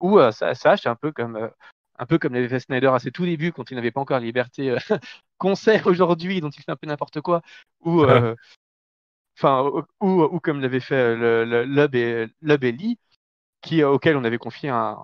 Ou 0.00 0.18
euh, 0.18 0.30
ça, 0.32 0.54
ça 0.54 0.76
c'est 0.76 0.88
un 0.88 0.96
peu 0.96 1.12
comme 1.12 1.50
un 1.98 2.06
peu 2.06 2.18
comme 2.18 2.34
l'avait 2.34 2.48
fait 2.48 2.60
Snyder 2.60 2.88
à 2.88 2.98
ses 2.98 3.10
tout 3.10 3.24
débuts 3.24 3.52
quand 3.52 3.70
il 3.70 3.74
n'avait 3.74 3.90
pas 3.90 4.00
encore 4.00 4.18
la 4.18 4.24
liberté 4.24 4.76
sait 5.54 5.82
aujourd'hui, 5.84 6.40
dont 6.40 6.50
il 6.50 6.62
fait 6.62 6.70
un 6.70 6.76
peu 6.76 6.86
n'importe 6.86 7.20
quoi, 7.20 7.42
ou 7.80 8.04
ou, 10.00 10.40
comme 10.40 10.60
l'avait 10.60 10.80
fait 10.80 11.16
le, 11.16 11.44
le, 11.44 11.64
Lub 11.64 11.94
et, 11.94 12.28
qui, 13.62 13.84
auquel 13.84 14.16
on 14.16 14.24
avait 14.24 14.38
confié 14.38 14.70
un, 14.70 14.98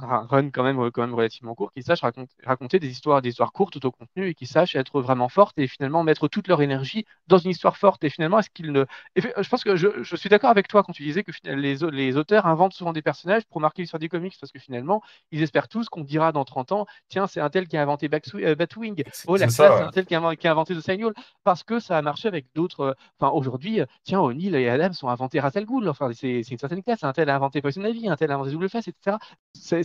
un 0.00 0.26
run 0.26 0.50
quand 0.50 0.62
même, 0.62 0.90
quand 0.90 1.06
même 1.06 1.14
relativement 1.14 1.54
court, 1.54 1.72
qui 1.72 1.82
sache 1.82 2.00
raconter, 2.44 2.78
des 2.78 2.88
histoires, 2.88 3.22
des 3.22 3.30
histoires 3.30 3.52
courtes 3.52 3.84
au 3.84 3.90
contenu 3.90 4.28
et 4.28 4.34
qui 4.34 4.46
sache 4.46 4.76
être 4.76 5.00
vraiment 5.00 5.28
fortes 5.28 5.58
et 5.58 5.66
finalement 5.66 6.02
mettre 6.02 6.28
toute 6.28 6.48
leur 6.48 6.62
énergie 6.62 7.04
dans 7.26 7.38
une 7.38 7.50
histoire 7.50 7.76
forte. 7.76 8.04
Et 8.04 8.10
finalement, 8.10 8.38
est-ce 8.38 8.50
qu'ils 8.50 8.72
ne. 8.72 8.84
je 9.16 9.48
pense 9.48 9.64
que 9.64 9.76
je, 9.76 10.16
suis 10.16 10.28
d'accord 10.28 10.50
avec 10.50 10.68
toi 10.68 10.82
quand 10.82 10.92
tu 10.92 11.02
disais 11.02 11.22
que 11.22 11.32
les, 11.44 11.76
les, 11.76 12.16
auteurs 12.16 12.46
inventent 12.46 12.74
souvent 12.74 12.92
des 12.92 13.02
personnages 13.02 13.44
pour 13.46 13.60
marquer 13.60 13.82
l'histoire 13.82 14.00
des 14.00 14.08
comics 14.08 14.34
parce 14.40 14.52
que 14.52 14.58
finalement, 14.58 15.02
ils 15.30 15.42
espèrent 15.42 15.68
tous 15.68 15.88
qu'on 15.88 16.02
dira 16.02 16.32
dans 16.32 16.44
30 16.44 16.72
ans 16.72 16.86
tiens, 17.08 17.26
c'est 17.26 17.40
un 17.40 17.50
tel 17.50 17.68
qui 17.68 17.76
a 17.76 17.82
inventé 17.82 18.08
euh, 18.34 18.54
Batwing. 18.54 19.02
Oh, 19.26 19.36
la 19.36 19.48
c'est 19.48 19.64
un 19.64 19.90
tel 19.90 20.06
qui 20.06 20.14
a, 20.14 20.18
inventé 20.20 20.74
The 20.74 20.80
Signal. 20.80 21.12
Parce 21.44 21.62
que 21.62 21.78
ça 21.78 21.98
a 21.98 22.02
marché 22.02 22.28
avec 22.28 22.46
d'autres. 22.54 22.80
Euh, 22.80 22.92
enfin, 23.18 23.32
aujourd'hui, 23.32 23.80
euh, 23.80 23.86
tiens, 24.04 24.20
O'Neill 24.20 24.54
et 24.54 24.68
Adam 24.68 24.92
sont 24.92 25.08
inventés 25.08 25.40
Ra's 25.40 25.56
al 25.56 25.66
Enfin, 25.88 26.10
c'est, 26.12 26.40
une 26.40 26.58
certaine 26.58 26.82
classe. 26.82 27.04
Un 27.04 27.12
tel 27.12 27.28
a 27.30 27.36
inventé 27.36 27.60
Poison 27.60 27.84
Ivy, 27.84 28.08
un 28.08 28.16
tel 28.16 28.30
a 28.30 28.34
inventé 28.34 28.50
Double 28.50 28.68
Face, 28.68 28.88
etc. 28.88 29.16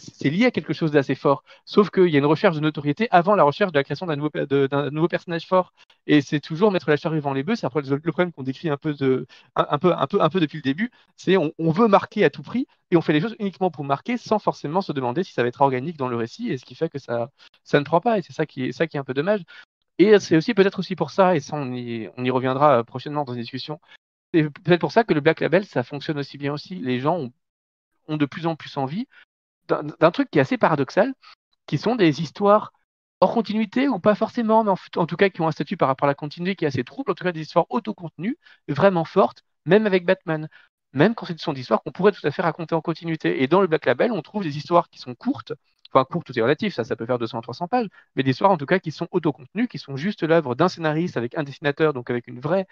C'est, 0.02 0.30
lié 0.30 0.45
à 0.45 0.52
quelque 0.52 0.74
chose 0.74 0.91
d'assez 0.91 1.16
fort. 1.16 1.43
Sauf 1.66 1.89
qu'il 1.89 2.08
y 2.08 2.16
a 2.16 2.20
une 2.20 2.26
recherche 2.26 2.56
de 2.56 2.62
notoriété 2.62 3.08
avant 3.12 3.36
la 3.36 3.43
recherche 3.43 3.72
de 3.72 3.78
la 3.78 3.84
création 3.84 4.06
d'un 4.08 4.16
nouveau, 4.16 5.08
personnage 5.08 5.45
fort. 5.47 5.74
Et 6.08 6.22
c'est 6.22 6.39
toujours 6.39 6.72
mettre 6.72 6.89
la 6.89 6.97
charrue 6.97 7.18
devant 7.18 7.34
les 7.34 7.43
bœufs. 7.43 7.56
C'est 7.56 7.68
le, 7.74 7.99
problème 7.99 8.32
qu'on 8.32 8.43
décrit 8.43 8.70
un 8.70 8.78
peu, 8.78 8.93
depuis 8.93 10.58
le 10.58 10.62
début. 10.62 10.91
C'est 11.16 11.38
on, 11.38 11.72
veut 11.72 11.88
marquer 11.88 12.26
à 12.26 12.30
tout 12.30 12.41
prix 12.41 12.68
et 12.89 12.97
on 12.97 13.02
fait 13.02 13.14
les 13.14 13.22
choses 13.22 13.36
uniquement 13.39 13.70
pour 13.72 13.84
marquer 13.84 14.18
sans 14.18 14.39
forcément 14.39 14.82
se 14.82 14.91
demander 14.91 15.24
si 15.24 15.34
ça 15.34 15.43
va 15.43 15.47
être 15.47 15.62
organique 15.62 15.97
dans 15.97 16.08
le 16.08 16.16
récit. 16.16 16.49
Et 16.49 16.58
ce 16.58 16.66
qui 16.66 16.76
fait 16.76 16.89
que 16.89 16.99
ça, 16.99 17.30
ne 17.74 17.84
prend 17.84 18.02
pas. 18.02 18.18
Et 18.18 18.22
c'est 18.22 18.34
ça 18.34 18.45
qui 18.45 18.64
est, 18.64 18.95
un 18.95 19.04
peu 19.04 19.14
dommage. 19.14 19.43
Et 19.99 20.20
c'est 20.20 20.36
aussi 20.36 20.54
peut-être 20.54 20.80
aussi 20.80 20.95
pour 20.95 21.12
ça, 21.12 21.36
et 21.36 21.39
ça 21.39 21.56
on 21.56 21.74
y, 21.74 22.10
reviendra 22.32 22.84
prochainement 22.84 23.24
dans 23.24 23.34
une 23.34 23.41
discussion, 23.41 23.80
c'est 24.34 24.49
peut-être 24.49 24.80
pour 24.80 24.91
ça 24.91 25.04
que 25.04 25.14
le 25.14 25.22
Black 25.22 25.41
Label, 25.41 25.66
ça 25.66 25.84
fonctionne 25.84 26.18
aussi 26.18 26.38
bien 26.38 26.54
aussi. 26.54 26.76
Les 26.76 26.99
gens 26.99 27.30
ont 28.08 28.18
de 28.18 28.26
plus 28.26 28.47
en 28.47 28.56
plus 28.56 28.78
envie 28.78 29.08
d'un 29.99 30.11
truc 30.11 30.30
qui 30.30 30.39
est 30.39 30.41
assez 30.41 30.57
paradoxal, 30.57 31.13
qui 31.67 31.78
sont 31.78 31.95
des 31.95 32.22
histoires 32.22 32.72
hors 33.22 33.34
continuité 33.34 33.88
ou 33.88 33.99
pas 33.99 34.15
forcément, 34.15 34.63
mais 34.63 34.72
en, 34.97 35.05
tout 35.05 35.15
cas 35.15 35.30
qui 35.30 35.41
ont 35.41 35.47
un 35.47 35.51
statut 35.51 35.78
par 35.78 35.88
rapport 35.88 36.07
à 36.07 36.11
la 36.11 36.15
continuité 36.15 36.55
qui 36.55 36.65
est 36.65 36.67
assez 36.67 36.84
trouble, 36.84 37.11
en 37.11 37.13
tout 37.13 37.24
cas 37.24 37.32
des 37.32 37.41
histoires 37.41 37.67
autocontenues, 37.69 38.38
vraiment 38.67 39.05
fortes, 39.05 39.43
même 39.65 39.86
avec 39.86 40.05
Batman. 40.05 40.49
Même 40.93 41.15
quand 41.15 41.26
ce 41.26 41.38
sont 41.38 41.53
des 41.53 41.61
histoires 41.61 41.82
qu'on 41.84 41.91
pourrait 41.91 42.11
tout 42.11 42.26
à 42.28 42.32
fait 42.32 42.41
raconter 42.41 42.76
en 42.76 42.82
continuité. 42.82 43.43
Et 43.43 43.47
dans 43.47 43.61
le 43.61 43.67
Black 43.67 43.86
Label, 43.86 44.11
on 44.11 44.22
trouve 44.22 44.43
des 44.43 44.57
histoires 44.57 44.89
qui 44.89 44.99
sont 44.99 45.15
courtes, 45.15 45.53
enfin 45.93 46.03
courtes, 46.05 46.28
tout 46.28 46.38
est 46.38 46.41
relatif, 46.41 46.74
ça, 46.74 46.84
ça 46.84 46.95
peut 46.95 47.05
faire 47.05 47.19
200-300 47.19 47.67
pages, 47.67 47.88
mais 48.15 48.24
des 48.24 48.32
histoires 48.32 48.51
en 48.51 48.57
tout 48.57 48.65
cas 48.65 48.80
qui 48.80 48.91
sont 48.91 49.07
autocontenues, 49.11 49.67
qui 49.67 49.78
sont 49.78 49.95
juste 49.95 50.24
l'œuvre 50.24 50.55
d'un 50.55 50.67
scénariste 50.67 51.17
avec 51.17 51.38
un 51.38 51.43
dessinateur, 51.43 51.93
donc 51.93 52.09
avec 52.09 52.28
une 52.28 52.39
vraie 52.39 52.67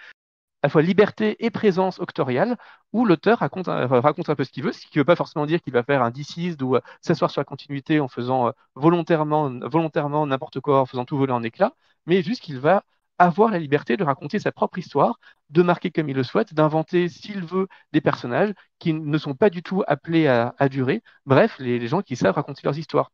à 0.62 0.68
la 0.68 0.70
fois 0.70 0.82
liberté 0.82 1.38
et 1.46 1.50
présence 1.52 2.00
octoriale, 2.00 2.58
où 2.92 3.06
l'auteur 3.06 3.40
raconte, 3.40 3.70
un 3.70 4.36
peu 4.36 4.44
ce 4.44 4.52
qu'il 4.52 4.64
veut, 4.64 4.74
ce 4.74 4.86
qui 4.88 4.98
ne 4.98 5.02
veut 5.02 5.06
pas 5.06 5.16
forcément 5.16 5.46
dire 5.46 5.62
qu'il 5.62 5.74
va 5.74 5.84
faire 5.84 6.04
un 6.04 6.12
deceased 6.12 6.62
ou 6.62 6.76
euh, 6.76 6.82
s'asseoir 7.02 7.32
sur 7.32 7.40
la 7.42 7.46
continuité 7.46 8.00
en 8.00 8.08
faisant 8.08 8.48
euh, 8.48 8.52
volontairement, 8.76 9.52
volontairement 9.62 10.26
n'importe 10.28 10.60
quoi, 10.60 10.82
en 10.82 10.86
faisant 10.86 11.06
tout 11.06 11.18
voler 11.18 11.34
en 11.34 11.44
éclats, 11.44 11.74
mais 12.06 12.22
juste 12.22 12.42
qu'il 12.42 12.60
va 12.60 12.84
avoir 13.20 13.52
la 13.52 13.60
liberté 13.60 13.98
de 13.98 14.04
raconter 14.04 14.40
sa 14.40 14.52
propre 14.52 14.80
histoire, 14.80 15.20
de 15.50 15.62
marquer 15.62 15.92
comme 15.92 16.10
il 16.10 16.16
le 16.16 16.24
souhaite, 16.24 16.54
d'inventer, 16.54 17.10
s'il 17.10 17.44
veut, 17.44 17.68
des 17.92 18.02
personnages 18.02 18.54
qui 18.80 18.94
ne 18.94 19.18
sont 19.18 19.36
pas 19.36 19.50
du 19.50 19.62
tout 19.62 19.84
appelés 19.88 20.28
à, 20.28 20.70
durer. 20.70 21.04
Bref, 21.26 21.58
les, 21.60 21.86
gens 21.88 22.02
qui 22.02 22.16
savent 22.16 22.36
raconter 22.36 22.62
leurs 22.64 22.78
histoires. 22.78 23.12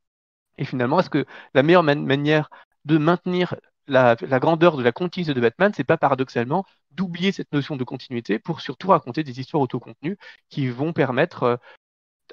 Et 0.57 0.65
finalement, 0.65 0.99
est-ce 0.99 1.09
que 1.09 1.25
la 1.53 1.63
meilleure 1.63 1.83
manière 1.83 2.49
de 2.85 2.97
maintenir 2.97 3.55
la, 3.88 4.15
grandeur 4.39 4.77
de 4.77 4.83
la 4.83 4.91
continuité 4.91 5.33
de 5.33 5.41
Batman, 5.41 5.71
c'est 5.75 5.83
pas 5.83 5.97
paradoxalement 5.97 6.65
d'oublier 6.91 7.31
cette 7.31 7.51
notion 7.53 7.75
de 7.75 7.83
continuité 7.83 8.39
pour 8.39 8.61
surtout 8.61 8.89
raconter 8.89 9.23
des 9.23 9.39
histoires 9.39 9.61
autocontenues 9.61 10.17
qui 10.49 10.67
vont 10.67 10.93
permettre 10.93 11.43
euh, 11.43 11.57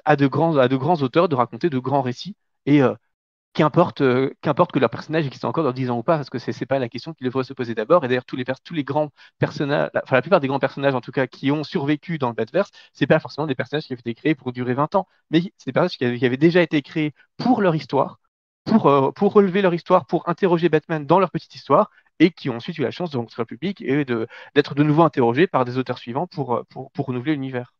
à, 0.05 0.15
de 0.15 0.27
grands, 0.27 0.55
auteurs 1.01 1.29
de 1.29 1.35
raconter 1.35 1.69
de 1.69 1.79
grands 1.79 2.01
récits 2.01 2.35
et 2.65 2.81
euh, 2.81 2.95
qu'importe 3.53 4.01
euh, 4.01 4.33
qu'importe 4.41 4.71
que 4.71 4.79
leur 4.79 4.89
personnage 4.89 5.25
existe 5.27 5.45
encore 5.45 5.63
dans 5.63 5.71
10 5.73 5.89
ans 5.91 5.97
ou 5.99 6.03
pas, 6.03 6.17
parce 6.17 6.29
que 6.29 6.39
c'est 6.39 6.59
n'est 6.59 6.65
pas 6.67 6.79
la 6.79 6.89
question 6.89 7.13
qu'il 7.13 7.25
devrait 7.25 7.43
se 7.43 7.53
poser 7.53 7.75
d'abord. 7.75 8.03
Et 8.05 8.07
d'ailleurs, 8.07 8.25
tous 8.25 8.35
les, 8.35 8.83
grands 8.83 9.11
personnages, 9.39 9.89
enfin 9.95 10.15
la 10.15 10.21
plupart 10.21 10.39
des 10.39 10.47
grands 10.47 10.59
personnages 10.59 10.95
en 10.95 11.01
tout 11.01 11.11
cas 11.11 11.27
qui 11.27 11.51
ont 11.51 11.63
survécu 11.63 12.17
dans 12.17 12.29
le 12.29 12.35
Batverse, 12.35 12.71
c'est 12.93 13.07
pas 13.07 13.19
forcément 13.19 13.47
des 13.47 13.55
personnages 13.55 13.85
qui 13.85 13.93
ont 13.93 13.97
été 13.97 14.13
créés 14.15 14.35
pour 14.35 14.53
durer 14.53 14.73
20 14.73 14.95
ans, 14.95 15.07
mais 15.29 15.41
c'est 15.57 15.67
des 15.67 15.73
personnages 15.73 15.97
qui 15.97 16.25
avaient 16.25 16.37
déjà 16.37 16.61
été 16.61 16.81
créés 16.81 17.13
pour 17.37 17.61
leur 17.61 17.75
histoire 17.75 18.19
pour, 18.65 18.87
euh, 18.87 19.11
pour 19.11 19.33
relever 19.33 19.61
leur 19.61 19.73
histoire, 19.73 20.05
pour 20.05 20.27
interroger 20.29 20.69
Batman 20.69 21.05
dans 21.05 21.19
leur 21.19 21.31
petite 21.31 21.55
histoire, 21.55 21.89
et 22.19 22.31
qui 22.31 22.49
ont 22.49 22.55
ensuite 22.57 22.77
eu 22.77 22.81
la 22.81 22.91
chance 22.91 23.11
de 23.11 23.17
rencontrer 23.17 23.41
le 23.43 23.47
public 23.47 23.81
et 23.81 24.05
d'être 24.05 24.75
de, 24.75 24.83
nouveau 24.83 25.03
interrogés 25.03 25.47
par 25.47 25.65
des 25.65 25.77
auteurs 25.77 25.97
suivants 25.97 26.27
pour, 26.27 26.55
euh, 26.55 26.63
renouveler 26.97 27.33
l'univers. 27.33 27.73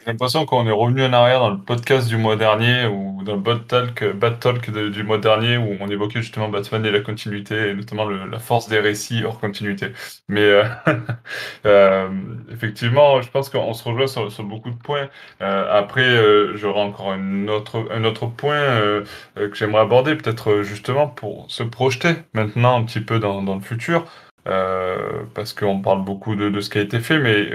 J'ai 0.00 0.12
l'impression 0.12 0.46
qu'on 0.46 0.66
est 0.68 0.72
revenu 0.72 1.04
en 1.04 1.12
arrière 1.12 1.40
dans 1.40 1.50
le 1.50 1.58
podcast 1.58 2.06
du 2.06 2.16
mois 2.16 2.36
dernier 2.36 2.86
ou 2.86 3.24
dans 3.24 3.34
le 3.34 3.40
Bad 3.40 3.66
Talk, 3.66 4.04
Bad 4.14 4.38
Talk 4.38 4.70
du 4.70 5.02
mois 5.02 5.18
dernier 5.18 5.56
où 5.56 5.76
on 5.80 5.88
évoquait 5.88 6.22
justement 6.22 6.48
Batman 6.48 6.86
et 6.86 6.92
la 6.92 7.00
continuité 7.00 7.70
et 7.70 7.74
notamment 7.74 8.08
la 8.08 8.38
force 8.38 8.68
des 8.68 8.78
récits 8.78 9.24
hors 9.24 9.40
continuité. 9.40 9.88
Mais 10.28 10.42
euh, 10.42 10.64
euh, 11.66 12.08
effectivement, 12.52 13.20
je 13.20 13.28
pense 13.30 13.50
qu'on 13.50 13.72
se 13.74 13.82
rejoint 13.82 14.06
sur, 14.06 14.44
beaucoup 14.44 14.70
de 14.70 14.76
points. 14.76 15.08
Euh, 15.40 15.76
après, 15.76 16.56
j'aurai 16.56 16.80
encore 16.82 17.10
un 17.10 17.48
autre, 17.48 17.88
un 17.90 18.04
autre 18.04 18.26
point 18.26 19.02
que 19.34 19.54
j'aimerais 19.54 19.82
aborder, 19.82 20.14
peut-être 20.14 20.62
justement 20.62 21.08
pour 21.08 21.50
se 21.50 21.64
projeter 21.64 22.14
maintenant 22.32 22.80
un 22.80 22.84
petit 22.84 23.00
peu 23.00 23.18
dans, 23.18 23.42
dans 23.42 23.56
le 23.56 23.60
futur. 23.60 24.04
parce 24.44 25.52
qu'on 25.52 25.80
parle 25.80 26.04
beaucoup 26.04 26.36
de, 26.36 26.48
de, 26.48 26.60
ce 26.60 26.70
qui 26.70 26.78
a 26.78 26.82
été 26.82 27.00
fait, 27.00 27.18
mais 27.18 27.50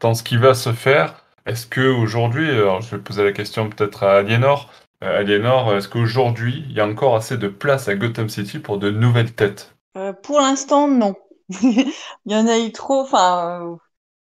dans 0.00 0.14
ce 0.14 0.22
qui 0.22 0.36
va 0.36 0.54
se 0.54 0.72
faire, 0.72 1.24
est-ce 1.48 1.66
que 1.66 1.80
aujourd'hui, 1.80 2.50
alors 2.50 2.82
je 2.82 2.94
vais 2.94 3.02
poser 3.02 3.24
la 3.24 3.32
question 3.32 3.68
peut-être 3.70 4.02
à 4.02 4.18
Aliénor, 4.18 4.70
Euh, 5.04 5.20
Aliénor, 5.20 5.76
est-ce 5.76 5.88
qu'aujourd'hui, 5.88 6.64
il 6.68 6.72
y 6.72 6.80
a 6.80 6.86
encore 6.86 7.14
assez 7.14 7.38
de 7.38 7.48
place 7.48 7.86
à 7.88 7.94
Gotham 7.94 8.28
City 8.28 8.58
pour 8.58 8.78
de 8.78 8.90
nouvelles 8.90 9.32
têtes? 9.32 9.72
Euh, 9.96 10.12
pour 10.12 10.40
l'instant, 10.40 10.88
non. 10.88 11.14
Il 11.50 11.92
y 12.26 12.34
en 12.34 12.46
a 12.48 12.58
eu 12.58 12.72
trop. 12.72 13.02
Enfin, 13.02 13.62
euh, 13.62 13.76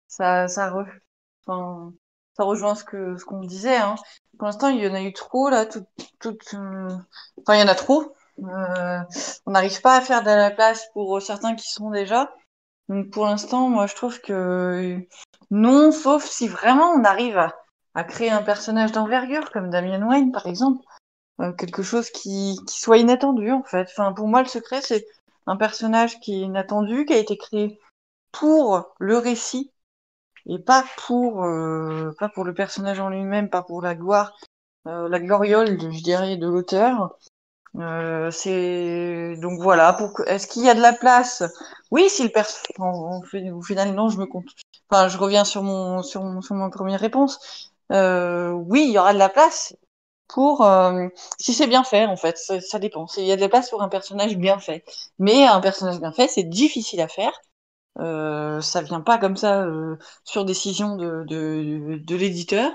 ça, 0.07 0.47
ça, 0.47 0.73
rejoint 2.39 2.75
ce 2.75 2.83
que 2.83 3.15
ce 3.17 3.25
qu'on 3.25 3.41
disait. 3.41 3.77
Hein. 3.77 3.95
Pour 4.37 4.47
l'instant, 4.47 4.69
il 4.69 4.83
y 4.83 4.87
en 4.87 4.95
a 4.95 5.01
eu 5.01 5.13
trop 5.13 5.49
là. 5.49 5.65
Tout, 5.67 5.85
tout, 6.19 6.37
Enfin, 6.51 7.55
il 7.55 7.59
y 7.59 7.63
en 7.63 7.67
a 7.67 7.75
trop. 7.75 8.15
On 8.37 9.51
n'arrive 9.51 9.81
pas 9.81 9.97
à 9.97 10.01
faire 10.01 10.23
de 10.23 10.27
la 10.27 10.51
place 10.51 10.87
pour 10.93 11.21
certains 11.21 11.55
qui 11.55 11.71
sont 11.71 11.91
déjà. 11.91 12.33
Donc, 12.89 13.11
pour 13.11 13.25
l'instant, 13.25 13.69
moi, 13.69 13.87
je 13.87 13.95
trouve 13.95 14.19
que 14.21 14.99
non, 15.53 15.91
sauf 15.91 16.25
si 16.25 16.47
vraiment 16.47 16.89
on 16.93 17.03
arrive 17.03 17.37
à, 17.93 18.03
créer 18.03 18.31
un 18.31 18.41
personnage 18.41 18.91
d'envergure 18.91 19.51
comme 19.51 19.69
Damian 19.69 20.01
Wayne, 20.09 20.31
par 20.31 20.47
exemple. 20.47 20.83
Euh, 21.41 21.51
quelque 21.53 21.83
chose 21.83 22.09
qui, 22.09 22.57
qui 22.67 22.79
soit 22.79 22.97
inattendu, 22.97 23.51
en 23.51 23.61
fait. 23.63 23.87
Enfin, 23.91 24.13
pour 24.13 24.27
moi, 24.27 24.41
le 24.41 24.47
secret, 24.47 24.81
c'est 24.81 25.05
un 25.45 25.55
personnage 25.55 26.19
qui 26.21 26.33
est 26.33 26.45
inattendu, 26.45 27.05
qui 27.05 27.13
a 27.13 27.17
été 27.17 27.37
créé 27.37 27.79
pour 28.31 28.95
le 28.97 29.19
récit 29.19 29.71
et 30.47 30.57
pas 30.57 30.83
pour 31.05 31.43
euh, 31.43 32.11
pas 32.17 32.29
pour 32.29 32.45
le 32.45 32.55
personnage 32.55 32.99
en 32.99 33.09
lui-même, 33.09 33.49
pas 33.51 33.61
pour 33.61 33.83
la 33.83 33.93
gloire, 33.93 34.35
euh, 34.87 35.07
la 35.07 35.19
gloriole, 35.19 35.79
je 35.79 36.03
dirais, 36.03 36.35
de 36.35 36.47
l'auteur. 36.47 37.15
Euh, 37.79 38.29
c'est 38.31 39.35
donc 39.37 39.59
voilà. 39.61 39.93
Pour... 39.93 40.11
Est-ce 40.27 40.47
qu'il 40.47 40.63
y 40.63 40.69
a 40.69 40.75
de 40.75 40.81
la 40.81 40.93
place? 40.93 41.43
Oui, 41.91 42.09
si 42.09 42.23
le 42.23 42.29
personnage, 42.29 43.51
au 43.53 43.61
final, 43.61 43.93
non, 43.93 44.09
je 44.09 44.17
me 44.17 44.25
compte. 44.25 44.45
Enfin, 44.89 45.07
je 45.07 45.17
reviens 45.17 45.43
sur 45.43 45.63
mon 45.63 46.03
sur 46.03 46.23
mon, 46.23 46.41
sur 46.41 46.55
mon 46.55 46.69
première 46.69 46.99
réponse. 46.99 47.71
Euh, 47.91 48.51
oui, 48.51 48.85
il 48.87 48.91
y 48.91 48.97
aura 48.97 49.13
de 49.13 49.19
la 49.19 49.29
place 49.29 49.75
pour 50.27 50.63
euh, 50.65 51.07
si 51.39 51.53
c'est 51.53 51.67
bien 51.67 51.83
fait 51.83 52.05
en 52.05 52.17
fait 52.17 52.37
ça, 52.37 52.79
dépend 52.79 53.05
il 53.17 53.25
y 53.25 53.31
a 53.31 53.35
de 53.35 53.41
la 53.41 53.49
place 53.49 53.69
pour 53.69 53.83
un 53.83 53.89
personnage 53.89 54.37
bien 54.37 54.59
fait 54.59 54.83
mais 55.19 55.45
un 55.45 55.61
personnage 55.61 55.99
bien 55.99 56.11
fait 56.13 56.27
c'est 56.27 56.43
difficile 56.43 57.01
à 57.01 57.07
faire 57.07 57.33
euh, 57.99 58.61
ça 58.61 58.81
vient 58.81 59.01
pas 59.01 59.17
comme 59.19 59.37
ça 59.37 59.63
euh, 59.63 59.97
sur 60.23 60.45
décision 60.45 60.95
de, 60.95 61.23
de, 61.25 61.97
de 62.03 62.15
l'éditeur 62.15 62.71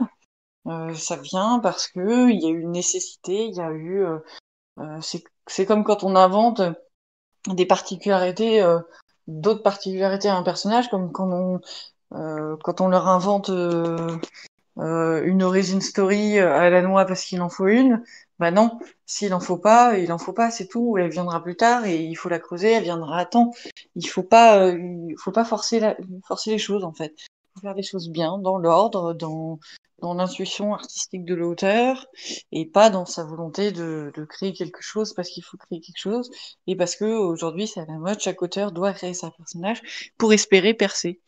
ça 0.94 1.16
vient 1.16 1.60
parce 1.60 1.88
que 1.88 2.30
il 2.30 2.40
y 2.42 2.46
a 2.46 2.50
eu 2.50 2.60
une 2.60 2.72
nécessité 2.72 3.46
il 3.46 3.56
y 3.56 3.60
a 3.60 3.72
eu 3.72 4.04
c'est 5.00 5.24
c'est 5.46 5.66
comme 5.66 5.84
quand 5.84 6.04
on 6.04 6.16
invente 6.16 6.62
des 7.46 7.66
particularités 7.66 8.62
euh, 8.62 8.80
d'autres 9.26 9.62
particularités 9.62 10.28
à 10.28 10.36
un 10.36 10.42
personnage 10.42 10.88
comme 10.90 11.12
quand 11.12 11.30
on 11.30 11.60
euh, 12.14 12.56
quand 12.62 12.80
on 12.80 12.88
leur 12.88 13.06
invente 13.08 13.50
euh, 13.50 14.16
euh, 14.78 15.22
une 15.24 15.42
origin 15.42 15.80
story 15.80 16.38
à 16.38 16.70
la 16.70 16.82
noix 16.82 17.04
parce 17.04 17.24
qu'il 17.24 17.42
en 17.42 17.48
faut 17.48 17.66
une. 17.66 18.02
Bah 18.38 18.52
non, 18.52 18.78
s'il 19.04 19.34
en 19.34 19.40
faut 19.40 19.58
pas, 19.58 19.98
il 19.98 20.12
en 20.12 20.18
faut 20.18 20.32
pas, 20.32 20.50
c'est 20.50 20.68
tout. 20.68 20.96
Elle 20.96 21.10
viendra 21.10 21.42
plus 21.42 21.56
tard 21.56 21.84
et 21.86 21.96
il 21.96 22.14
faut 22.14 22.28
la 22.28 22.38
creuser, 22.38 22.72
elle 22.72 22.84
viendra 22.84 23.18
à 23.18 23.24
temps. 23.24 23.50
Il 23.96 24.06
faut 24.08 24.22
pas, 24.22 24.60
euh, 24.60 24.78
il 24.78 25.16
faut 25.18 25.32
pas 25.32 25.44
forcer, 25.44 25.80
forcer 26.26 26.52
les 26.52 26.58
choses 26.58 26.84
en 26.84 26.92
fait. 26.92 27.14
Il 27.18 27.26
faut 27.54 27.60
faire 27.62 27.74
les 27.74 27.82
choses 27.82 28.08
bien, 28.10 28.38
dans 28.38 28.56
l'ordre, 28.56 29.12
dans 29.12 29.58
dans 30.00 30.14
l'intuition 30.14 30.74
artistique 30.74 31.24
de 31.24 31.34
l'auteur 31.34 32.06
et 32.52 32.66
pas 32.66 32.90
dans 32.90 33.06
sa 33.06 33.24
volonté 33.24 33.72
de, 33.72 34.12
de 34.14 34.24
créer 34.24 34.52
quelque 34.52 34.82
chose 34.82 35.14
parce 35.14 35.28
qu'il 35.28 35.44
faut 35.44 35.56
créer 35.56 35.80
quelque 35.80 35.98
chose 35.98 36.30
et 36.66 36.76
parce 36.76 36.96
que 36.96 37.04
aujourd'hui 37.04 37.66
c'est 37.66 37.80
à 37.80 37.86
la 37.86 37.98
mode, 37.98 38.20
chaque 38.20 38.42
auteur 38.42 38.72
doit 38.72 38.92
créer 38.92 39.14
sa 39.14 39.30
personnage 39.30 40.12
pour 40.18 40.32
espérer 40.32 40.74
percer. 40.74 41.20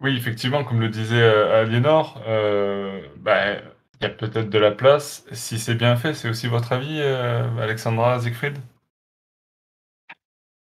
Oui, 0.00 0.16
effectivement, 0.16 0.64
comme 0.64 0.80
le 0.80 0.88
disait 0.88 1.20
euh, 1.20 1.62
Aliénor, 1.62 2.20
euh, 2.26 3.00
bah, 3.18 3.54
il 4.00 4.02
y 4.02 4.06
a 4.06 4.10
peut-être 4.10 4.50
de 4.50 4.58
la 4.58 4.72
place. 4.72 5.24
Si 5.32 5.58
c'est 5.58 5.74
bien 5.74 5.96
fait, 5.96 6.12
c'est 6.14 6.28
aussi 6.28 6.48
votre 6.48 6.72
avis, 6.72 7.00
euh, 7.00 7.44
Alexandra 7.58 8.20
Siegfried? 8.20 8.58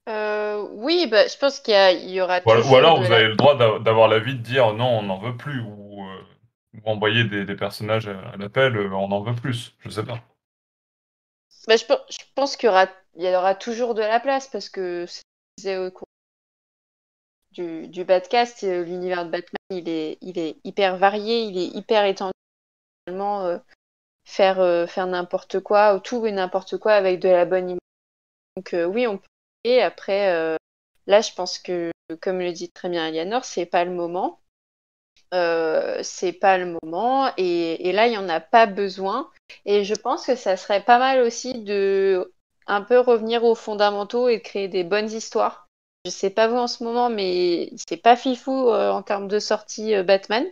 Euh, 0.10 0.66
oui, 0.72 1.08
bah, 1.10 1.28
je 1.28 1.38
pense 1.38 1.60
qu'il 1.60 1.74
y, 2.10 2.22
aura 2.22 2.42
Ou 2.46 2.52
ou 2.52 2.76
alors 2.78 3.02
vous 3.02 3.12
la... 3.12 3.16
avez 3.16 3.28
le 3.28 3.36
droit 3.36 3.58
d'a- 3.58 3.80
d'avoir 3.80 4.08
l'avis 4.08 4.36
de 4.36 4.40
dire 4.42 4.74
non, 4.74 5.00
on 5.00 5.04
n'en 5.04 5.18
veut 5.20 5.36
plus, 5.36 5.60
ou, 5.60 5.83
ou 6.74 6.90
envoyer 6.90 7.24
des, 7.24 7.56
personnages 7.56 8.08
à 8.08 8.36
l'appel, 8.38 8.76
euh, 8.76 8.92
on 8.92 9.12
en 9.12 9.22
veut 9.22 9.36
plus, 9.36 9.76
je 9.80 9.90
sais 9.90 10.04
pas. 10.04 10.24
Bah, 11.68 11.78
je, 11.78 11.86
pe- 11.86 12.04
je 12.10 12.18
pense 12.36 12.58
qu'il 12.58 12.70
y 12.70 13.28
aura, 13.36 13.56
toujours 13.56 13.94
de 13.94 14.02
la 14.02 14.20
place 14.20 14.48
parce 14.48 14.70
que 14.70 15.06
c'est 15.58 15.78
au 15.78 15.92
cours 15.92 16.08
du, 17.52 17.88
du 17.88 18.02
euh, 18.02 18.84
l'univers 18.84 19.26
de 19.26 19.30
Batman, 19.30 19.58
il 19.70 19.88
est, 19.88 20.18
il 20.22 20.40
est 20.40 20.58
hyper 20.64 20.98
varié, 20.98 21.44
il 21.44 21.58
est 21.58 21.68
hyper 21.68 22.06
étendu. 22.06 22.34
Euh, 23.10 23.60
faire, 24.26 24.60
euh, 24.60 24.88
n'importe 24.98 25.60
quoi, 25.60 25.96
ou 25.96 26.00
tout 26.00 26.26
et 26.26 26.32
n'importe 26.32 26.78
quoi 26.78 26.94
avec 26.94 27.20
de 27.20 27.30
la 27.30 27.46
bonne 27.46 27.70
image. 27.72 27.80
Donc 28.56 28.74
euh, 28.74 28.86
oui, 28.86 29.08
on 29.08 29.18
peut. 29.18 29.28
Et 29.64 29.82
après, 29.82 30.34
euh, 30.34 30.56
là, 31.08 31.22
je 31.22 31.34
pense 31.34 31.60
que, 31.60 31.92
comme 32.22 32.40
le 32.40 32.52
dit 32.52 32.70
très 32.70 32.90
bien 32.90 33.06
Alianor, 33.06 33.46
c'est 33.46 33.66
pas 33.66 33.86
le 33.86 33.92
moment. 33.92 34.40
Euh, 35.34 36.00
c'est 36.04 36.34
pas 36.34 36.58
le 36.58 36.78
moment. 36.84 37.32
Et, 37.38 37.92
là, 37.92 38.08
il 38.08 38.12
n'y 38.12 38.18
en 38.18 38.30
a 38.30 38.40
pas 38.40 38.66
besoin. 38.66 39.30
Et 39.66 39.84
je 39.84 39.96
pense 39.96 40.26
que 40.26 40.36
ça 40.36 40.58
serait 40.58 40.84
pas 40.84 41.00
mal 41.00 41.22
aussi 41.22 41.64
de 41.64 42.34
un 42.68 42.82
peu 42.82 43.00
revenir 43.00 43.44
aux 43.44 43.56
fondamentaux 43.56 44.30
et 44.30 44.38
de 44.38 44.44
créer 44.44 44.68
des 44.68 44.84
bonnes 44.84 45.12
histoires. 45.12 45.68
Je 46.06 46.12
sais 46.12 46.30
pas 46.30 46.48
vous 46.48 46.58
en 46.58 46.68
ce 46.68 46.84
moment, 46.84 47.10
mais 47.10 47.72
c'est 47.88 47.98
pas 47.98 48.16
fifou 48.16 48.70
euh, 48.70 48.92
en 48.92 49.02
termes 49.02 49.28
de 49.28 49.40
sortie 49.40 49.96
euh, 49.96 50.04
Batman. 50.04 50.46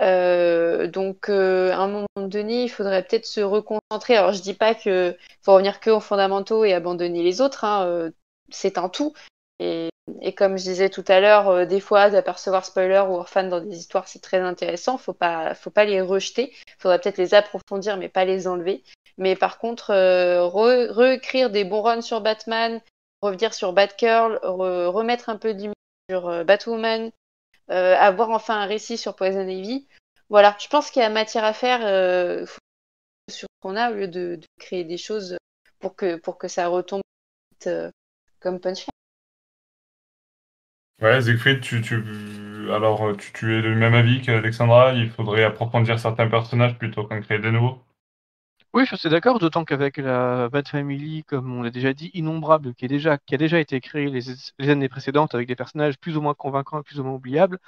Euh, 0.00 0.86
donc, 0.86 1.28
à 1.28 1.76
un 1.78 1.88
moment 1.88 2.06
donné, 2.16 2.64
il 2.64 2.68
faudrait 2.68 3.02
peut-être 3.02 3.26
se 3.26 3.40
reconcentrer. 3.40 4.16
Alors, 4.16 4.32
je 4.32 4.42
dis 4.42 4.54
pas 4.54 4.74
que 4.74 5.16
faut 5.42 5.52
revenir 5.52 5.80
que 5.80 5.90
aux 5.90 6.00
fondamentaux 6.00 6.64
et 6.64 6.72
abandonner 6.72 7.22
les 7.22 7.40
autres. 7.40 7.64
hein, 7.64 8.10
c'est 8.50 8.78
un 8.78 8.88
tout. 8.88 9.12
Et 10.20 10.34
comme 10.34 10.58
je 10.58 10.64
disais 10.64 10.90
tout 10.90 11.04
à 11.08 11.20
l'heure, 11.20 11.48
euh, 11.48 11.66
des 11.66 11.80
fois, 11.80 12.10
d'apercevoir 12.10 12.64
spoiler 12.64 13.02
ou 13.08 13.14
orphan 13.14 13.44
dans 13.44 13.60
des 13.60 13.76
histoires, 13.76 14.08
c'est 14.08 14.20
très 14.22 14.38
intéressant. 14.40 14.98
Faut 14.98 15.12
pas, 15.12 15.54
faut 15.54 15.70
pas 15.70 15.84
les 15.84 16.00
rejeter. 16.00 16.52
Faudrait 16.78 17.00
peut-être 17.00 17.18
les 17.18 17.34
approfondir, 17.34 17.96
mais 17.96 18.08
pas 18.08 18.24
les 18.24 18.48
enlever. 18.48 18.82
Mais 19.18 19.36
par 19.36 19.58
contre, 19.58 19.90
euh, 19.90 20.40
re- 20.48 20.90
réécrire 20.90 21.50
des 21.50 21.64
bons 21.64 21.82
runs 21.82 22.00
sur 22.02 22.20
Batman, 22.20 22.80
revenir 23.22 23.54
sur 23.54 23.72
Batgirl, 23.72 24.40
re- 24.42 24.86
remettre 24.86 25.28
un 25.28 25.36
peu 25.36 25.52
de 25.54 25.58
lumière 25.58 25.74
sur 26.10 26.28
euh, 26.28 26.44
Batwoman, 26.44 27.10
euh, 27.70 27.96
avoir 27.96 28.30
enfin 28.30 28.60
un 28.60 28.66
récit 28.66 28.98
sur 28.98 29.16
Poison 29.16 29.46
Ivy. 29.46 29.88
Voilà, 30.30 30.56
je 30.60 30.68
pense 30.68 30.90
qu'il 30.90 31.02
y 31.02 31.04
a 31.04 31.10
matière 31.10 31.44
à 31.44 31.52
faire 31.52 31.80
sur 33.30 33.46
ce 33.48 33.60
qu'on 33.60 33.76
a 33.76 33.90
au 33.90 33.94
lieu 33.94 34.08
de, 34.08 34.36
de 34.36 34.46
créer 34.58 34.84
des 34.84 34.98
choses 34.98 35.36
pour 35.80 35.96
que, 35.96 36.16
pour 36.16 36.38
que 36.38 36.48
ça 36.48 36.68
retombe 36.68 37.02
comme 38.40 38.60
Punch. 38.60 38.89
Ouais, 41.00 41.22
Siegfried, 41.22 41.60
tu, 41.60 41.80
tu, 41.80 41.94
alors, 42.70 43.16
tu, 43.16 43.32
tu 43.32 43.58
es 43.58 43.62
du 43.62 43.74
même 43.74 43.94
avis 43.94 44.20
qu'Alexandra, 44.20 44.92
il 44.92 45.10
faudrait 45.10 45.44
approfondir 45.44 45.98
certains 45.98 46.28
personnages 46.28 46.76
plutôt 46.76 47.04
qu'en 47.04 47.20
créer 47.22 47.38
des 47.38 47.50
nouveaux? 47.50 47.82
Oui, 48.72 48.84
je 48.86 48.94
suis 48.94 49.08
d'accord, 49.08 49.38
d'autant 49.40 49.64
qu'avec 49.64 49.96
la 49.96 50.48
Bat 50.48 50.64
Family, 50.64 51.24
comme 51.24 51.52
on 51.58 51.62
l'a 51.62 51.70
déjà 51.70 51.92
dit, 51.92 52.10
innombrable, 52.14 52.74
qui, 52.74 52.84
est 52.84 52.88
déjà, 52.88 53.18
qui 53.18 53.34
a 53.34 53.38
déjà 53.38 53.58
été 53.58 53.80
créée 53.80 54.08
les, 54.08 54.70
années 54.70 54.88
précédentes 54.88 55.34
avec 55.34 55.48
des 55.48 55.56
personnages 55.56 55.98
plus 55.98 56.16
ou 56.16 56.20
moins 56.20 56.34
convaincants 56.34 56.80
et 56.80 56.82
plus 56.84 57.00
ou 57.00 57.04
moins 57.04 57.14
oubliables, 57.14 57.58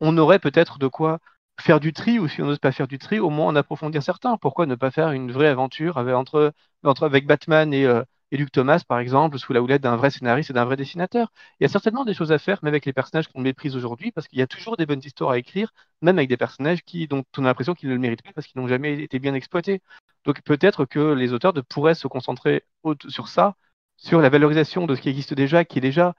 on 0.00 0.18
aurait 0.18 0.40
peut-être 0.40 0.78
de 0.78 0.88
quoi 0.88 1.20
faire 1.60 1.80
du 1.80 1.92
tri, 1.92 2.18
ou 2.18 2.28
si 2.28 2.42
on 2.42 2.46
n'ose 2.46 2.58
pas 2.58 2.72
faire 2.72 2.88
du 2.88 2.98
tri, 2.98 3.20
au 3.20 3.30
moins 3.30 3.48
en 3.48 3.56
approfondir 3.56 4.02
certains. 4.02 4.36
Pourquoi 4.38 4.66
ne 4.66 4.74
pas 4.74 4.90
faire 4.90 5.12
une 5.12 5.32
vraie 5.32 5.48
aventure 5.48 5.98
avec 5.98 7.26
Batman 7.26 7.74
et, 7.74 7.84
euh, 7.86 8.02
et 8.32 8.36
Luke 8.36 8.52
Thomas, 8.52 8.82
par 8.86 8.98
exemple, 9.00 9.38
sous 9.38 9.52
la 9.52 9.62
houlette 9.62 9.82
d'un 9.82 9.96
vrai 9.96 10.10
scénariste 10.10 10.50
et 10.50 10.52
d'un 10.52 10.64
vrai 10.64 10.76
dessinateur 10.76 11.32
Il 11.58 11.64
y 11.64 11.66
a 11.66 11.68
certainement 11.68 12.04
des 12.04 12.14
choses 12.14 12.32
à 12.32 12.38
faire, 12.38 12.58
même 12.62 12.72
avec 12.74 12.86
les 12.86 12.92
personnages 12.92 13.28
qu'on 13.28 13.40
méprise 13.40 13.76
aujourd'hui, 13.76 14.12
parce 14.12 14.28
qu'il 14.28 14.38
y 14.38 14.42
a 14.42 14.46
toujours 14.46 14.76
des 14.76 14.86
bonnes 14.86 15.00
histoires 15.04 15.30
à 15.30 15.38
écrire, 15.38 15.72
même 16.02 16.18
avec 16.18 16.28
des 16.28 16.36
personnages 16.36 16.82
qui, 16.82 17.08
dont 17.08 17.24
on 17.38 17.44
a 17.44 17.48
l'impression 17.48 17.74
qu'ils 17.74 17.88
ne 17.88 17.94
le 17.94 18.00
méritent 18.00 18.22
pas 18.22 18.32
parce 18.32 18.46
qu'ils 18.46 18.60
n'ont 18.60 18.68
jamais 18.68 19.02
été 19.02 19.18
bien 19.18 19.34
exploités. 19.34 19.82
Donc 20.24 20.42
peut-être 20.42 20.84
que 20.84 21.12
les 21.14 21.32
auteurs 21.32 21.52
pourraient 21.68 21.94
se 21.94 22.06
concentrer 22.08 22.64
sur 23.08 23.28
ça, 23.28 23.56
sur 23.96 24.20
la 24.20 24.28
valorisation 24.28 24.86
de 24.86 24.94
ce 24.94 25.00
qui 25.00 25.08
existe 25.08 25.34
déjà, 25.34 25.64
qui 25.64 25.78
est 25.78 25.80
déjà 25.80 26.14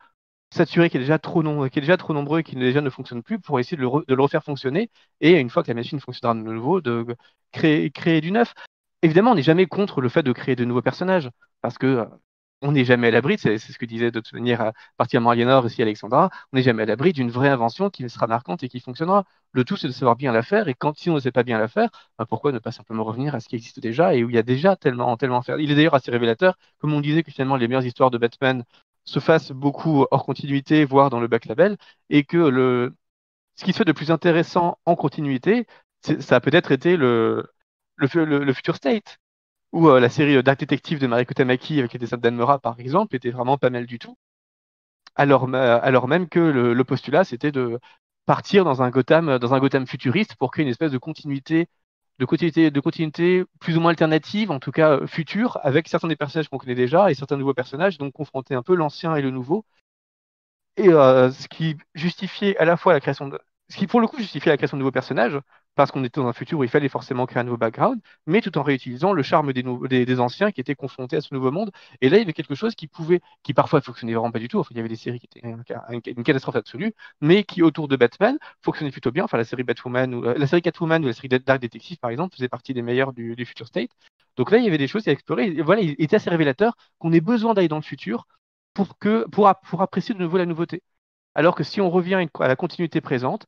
saturé, 0.54 0.90
qui 0.90 0.98
est 0.98 1.00
déjà 1.00 1.20
trop 1.20 1.44
nombreux, 1.44 1.70
qui 1.70 1.80
est 1.80 1.82
déjà 1.82 1.98
trop 1.98 2.14
nombreux 2.14 2.40
et 2.40 2.44
qui 2.44 2.56
ne 2.58 2.90
fonctionne 2.90 3.24
plus, 3.24 3.40
pour 3.40 3.60
essayer 3.60 3.78
de 3.78 3.82
le, 3.82 3.88
re- 3.88 4.06
de 4.08 4.14
le 4.16 4.22
refaire 4.22 4.44
fonctionner. 4.44 4.90
Et 5.22 5.32
une 5.40 5.50
fois 5.50 5.64
que 5.64 5.70
la 5.70 5.76
machine 5.76 6.00
fonctionnera 6.00 6.36
de 6.36 6.42
nouveau, 6.42 6.82
de 6.82 7.06
créer, 7.52 7.90
créer 7.92 8.22
du 8.22 8.32
neuf. 8.32 8.54
Évidemment, 9.02 9.32
on 9.32 9.36
n'est 9.36 9.42
jamais 9.44 9.66
contre 9.66 10.02
le 10.02 10.10
fait 10.10 10.24
de 10.24 10.32
créer 10.34 10.56
de 10.56 10.66
nouveaux 10.66 10.82
personnages, 10.82 11.30
parce 11.62 11.78
que 11.78 11.88
euh, 11.88 12.06
on 12.64 12.74
n'est 12.74 12.86
jamais 12.86 13.08
à 13.08 13.12
l'abri, 13.12 13.38
c'est 13.40 13.58
ce 13.58 13.78
que 13.80 13.86
disait 13.86 14.12
de 14.12 14.20
toute 14.20 14.34
manière 14.34 14.62
euh, 14.62 14.72
particulièrement 14.98 15.32
Aliénor 15.32 15.66
aussi 15.66 15.82
Alexandra, 15.82 16.30
on 16.54 16.58
n'est 16.58 16.64
jamais 16.64 16.84
à 16.84 16.86
l'abri 16.86 17.12
d'une 17.14 17.32
vraie 17.32 17.50
invention 17.50 17.90
qui 17.90 18.08
sera 18.10 18.28
marquante 18.28 18.62
et 18.64 18.70
qui 18.70 18.80
fonctionnera. 18.80 19.26
Le 19.52 19.64
tout, 19.66 19.78
c'est 19.78 19.88
de 19.88 19.94
savoir 19.94 20.16
bien 20.16 20.32
la 20.32 20.44
faire, 20.44 20.68
et 20.68 20.76
quand 20.76 20.96
si 20.98 21.10
on 21.10 21.16
ne 21.16 21.20
sait 21.20 21.32
pas 21.32 21.44
bien 21.44 21.58
la 21.58 21.68
faire, 21.68 21.90
bah, 22.20 22.26
pourquoi 22.28 22.52
ne 22.52 22.60
pas 22.60 22.72
simplement 22.72 23.04
revenir 23.04 23.34
à 23.36 23.40
ce 23.40 23.48
qui 23.50 23.56
existe 23.56 23.80
déjà 23.80 24.14
et 24.16 24.24
où 24.24 24.30
il 24.30 24.36
y 24.36 24.40
a 24.40 24.44
déjà 24.44 24.76
tellement, 24.76 25.18
tellement 25.18 25.42
faire. 25.42 25.60
Il 25.60 25.72
est 25.72 25.76
d'ailleurs 25.76 25.96
assez 25.96 26.12
révélateur, 26.12 26.56
comme 26.80 26.94
on 26.94 27.02
disait 27.02 27.24
que 27.24 27.32
finalement 27.32 27.56
les 27.58 27.68
meilleures 27.68 27.86
histoires 27.86 28.12
de 28.12 28.18
Batman 28.20 28.64
se 29.06 29.20
fassent 29.20 29.52
beaucoup 29.52 30.06
hors 30.12 30.26
continuité, 30.26 30.86
voire 30.86 31.10
dans 31.10 31.20
le 31.20 31.28
back 31.28 31.46
label, 31.46 31.78
et 32.10 32.24
que 32.24 32.38
le, 32.38 32.96
ce 33.56 33.66
qui 33.66 33.74
se 33.74 33.78
fait 33.80 33.86
de 33.86 33.92
plus 33.94 34.12
intéressant 34.12 34.80
en 34.86 34.96
continuité, 34.96 35.68
ça 36.22 36.36
a 36.38 36.42
peut-être 36.42 36.72
été 36.72 36.98
le, 36.98 37.48
le, 37.98 38.08
le, 38.26 38.44
le 38.44 38.54
future 38.54 38.76
state. 38.78 39.20
Ou 39.72 39.90
la 39.90 40.10
série 40.10 40.42
Dark 40.44 40.60
Detective 40.60 41.00
de 41.00 41.08
Mariko 41.08 41.34
Tamaki 41.34 41.80
avec 41.80 41.94
les 41.94 42.00
dessins 42.00 42.18
d'Anne 42.18 42.44
par 42.62 42.80
exemple, 42.80 43.16
était 43.16 43.32
vraiment 43.32 43.58
pas 43.58 43.70
mal 43.70 43.86
du 43.86 44.00
tout. 44.00 44.18
Alors, 45.16 45.54
alors 45.54 46.08
même 46.08 46.30
que 46.30 46.40
le, 46.40 46.84
postulat, 46.84 47.24
c'était 47.24 47.52
de 47.52 47.80
partir 48.26 48.64
dans 48.66 48.82
un 48.82 48.90
Gotham, 48.90 49.38
dans 49.40 49.54
un 49.54 49.60
Gotham 49.60 49.88
futuriste 49.88 50.36
pour 50.36 50.52
créer 50.52 50.64
une 50.64 50.72
espèce 50.72 50.92
de 50.92 50.98
continuité 50.98 51.68
de 52.20 52.26
continuité, 52.26 52.70
de 52.72 52.80
continuité 52.80 53.44
plus 53.60 53.78
ou 53.78 53.82
moins 53.82 53.92
alternative, 53.92 54.52
en 54.52 54.60
tout 54.60 54.72
cas 54.72 55.06
future, 55.08 55.60
avec 55.64 55.88
certains 55.88 56.08
des 56.08 56.16
personnages 56.16 56.50
qu'on 56.50 56.60
connaît 56.60 56.76
déjà 56.76 57.10
et 57.10 57.16
certains 57.16 57.38
nouveaux 57.38 57.56
personnages, 57.56 57.98
donc 57.98 58.14
confronter 58.14 58.54
un 58.54 58.62
peu 58.62 58.76
l'ancien 58.76 59.16
et 59.16 59.22
le 59.24 59.32
nouveau. 59.32 59.66
Et 60.78 60.90
ce 60.90 61.48
qui 61.48 61.78
justifiait 61.96 62.58
à 62.58 62.66
la 62.66 62.78
fois 62.78 62.94
la 62.94 63.00
création 63.00 63.28
de, 63.28 63.40
ce 63.70 63.78
qui 63.78 63.88
pour 63.88 64.02
le 64.02 64.08
coup 64.08 64.18
justifiait 64.18 64.52
la 64.52 64.58
création 64.58 64.78
de 64.78 64.82
nouveaux 64.82 64.92
personnages, 64.92 65.40
parce 65.76 65.92
qu'on 65.92 66.04
était 66.04 66.20
dans 66.20 66.28
un 66.28 66.34
futur 66.34 66.60
où 66.60 66.64
il 66.64 66.70
fallait 66.70 66.90
forcément 66.90 67.26
créer 67.26 67.42
un 67.42 67.44
nouveau 67.44 67.58
background, 67.58 68.00
mais 68.26 68.42
tout 68.42 68.58
en 68.58 68.64
réutilisant 68.64 69.14
le 69.14 69.24
charme 69.24 69.54
des, 69.54 70.20
anciens 70.20 70.52
qui 70.52 70.62
étaient 70.62 70.76
confrontés 70.76 71.16
à 71.18 71.22
ce 71.22 71.34
nouveau 71.34 71.52
monde. 71.52 71.72
Et 72.02 72.10
là, 72.10 72.18
il 72.18 72.20
y 72.22 72.24
avait 72.24 72.34
quelque 72.34 72.56
chose 72.56 72.76
qui 72.76 72.88
pouvait, 72.88 73.22
qui 73.44 73.54
parfois 73.54 73.82
fonctionnait 73.82 74.14
vraiment 74.14 74.32
pas 74.32 74.40
du 74.40 74.48
tout. 74.48 74.60
Enfin, 74.60 74.70
il 74.72 74.78
y 74.78 74.80
avait 74.80 74.90
des 74.90 74.96
séries 74.96 75.20
qui 75.20 75.28
étaient 75.28 76.12
une 76.12 76.24
catastrophe 76.24 76.56
absolue, 76.56 76.94
mais 77.22 77.44
qui 77.44 77.64
autour 77.64 77.88
de 77.88 77.96
Batman 77.96 78.38
fonctionnaient 78.62 78.92
plutôt 78.92 79.12
bien. 79.12 79.24
Enfin, 79.24 79.38
la 79.38 79.46
série 79.46 79.64
Batwoman 79.64 80.14
ou 80.14 80.26
euh, 80.26 80.38
la 80.38 80.48
série 80.48 80.62
Catwoman 80.62 81.04
ou 81.04 81.08
la 81.08 81.14
série 81.14 81.30
Dark 81.30 81.62
Detective, 81.62 81.98
par 82.00 82.12
exemple, 82.12 82.36
faisait 82.36 82.50
partie 82.50 82.74
des 82.74 82.82
meilleurs 82.82 83.14
du, 83.14 83.36
Future 83.46 83.68
State. 83.68 83.92
Donc 84.38 84.52
là, 84.52 84.58
il 84.58 84.66
y 84.66 84.68
avait 84.68 84.78
des 84.78 84.88
choses 84.88 85.08
à 85.08 85.12
explorer. 85.12 85.48
Et 85.48 85.62
voilà, 85.62 85.82
il 85.82 85.96
était 85.98 86.18
assez 86.18 86.30
révélateur 86.30 86.76
qu'on 87.00 87.12
ait 87.14 87.22
besoin 87.22 87.54
d'aller 87.54 87.68
dans 87.68 87.78
le 87.78 87.82
futur 87.82 88.28
pour 88.74 88.98
que 88.98 89.26
pour 89.30 89.48
apprécier 89.82 90.16
de 90.16 90.20
nouveau 90.20 90.38
la 90.38 90.46
nouveauté. 90.46 90.84
Alors 91.36 91.56
que 91.56 91.64
si 91.64 91.82
on 91.82 91.90
revient 91.90 92.26
à 92.40 92.48
la 92.48 92.56
continuité 92.56 93.02
présente, 93.02 93.48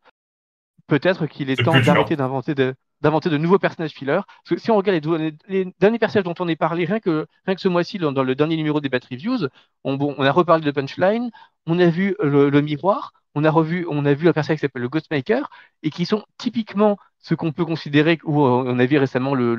peut-être 0.88 1.28
qu'il 1.28 1.50
est, 1.50 1.56
temps 1.56 1.80
d'arrêter 1.80 2.16
d'inventer 2.16 2.56
de, 2.56 2.76
d'inventer 3.04 3.30
de 3.30 3.38
nouveaux 3.38 3.60
personnages 3.60 3.92
fillers. 3.92 4.22
Parce 4.26 4.50
que 4.50 4.58
si 4.58 4.72
on 4.72 4.78
regarde 4.78 5.06
les, 5.48 5.66
derniers 5.80 6.00
personnages 6.00 6.24
dont 6.24 6.36
on 6.40 6.48
est 6.48 6.56
parlé, 6.56 6.86
rien 6.86 7.00
que, 7.00 7.28
rien 7.46 7.54
que 7.54 7.62
ce 7.62 7.68
mois-ci, 7.68 8.00
dans, 8.00 8.12
le 8.12 8.36
dernier 8.36 8.56
numéro 8.56 8.80
des 8.80 8.90
Bat 8.90 9.02
Reviews, 9.12 9.48
on, 9.84 9.96
bon, 9.96 10.16
on 10.18 10.24
a 10.24 10.32
reparlé 10.32 10.64
de 10.64 10.72
Punchline, 10.72 11.30
on 11.68 11.80
a 11.80 11.88
vu 11.88 12.16
le, 12.22 12.62
miroir, 12.62 13.12
on 13.36 13.44
a 13.44 13.52
revu, 13.52 13.86
on 13.90 14.06
a 14.06 14.14
vu 14.14 14.30
un 14.30 14.34
personnage 14.34 14.60
qui 14.60 14.62
s'appelle 14.62 14.82
le 14.82 14.90
Ghostmaker, 14.90 15.50
et 15.84 15.90
qui 15.90 16.06
sont 16.06 16.24
typiquement 16.38 16.98
ce 17.20 17.36
qu'on 17.36 17.52
peut 17.52 17.66
considérer, 17.66 18.20
ou 18.24 18.42
euh, 18.42 18.64
on 18.66 18.80
a 18.80 18.86
vu 18.86 18.98
récemment 18.98 19.36
le, 19.36 19.56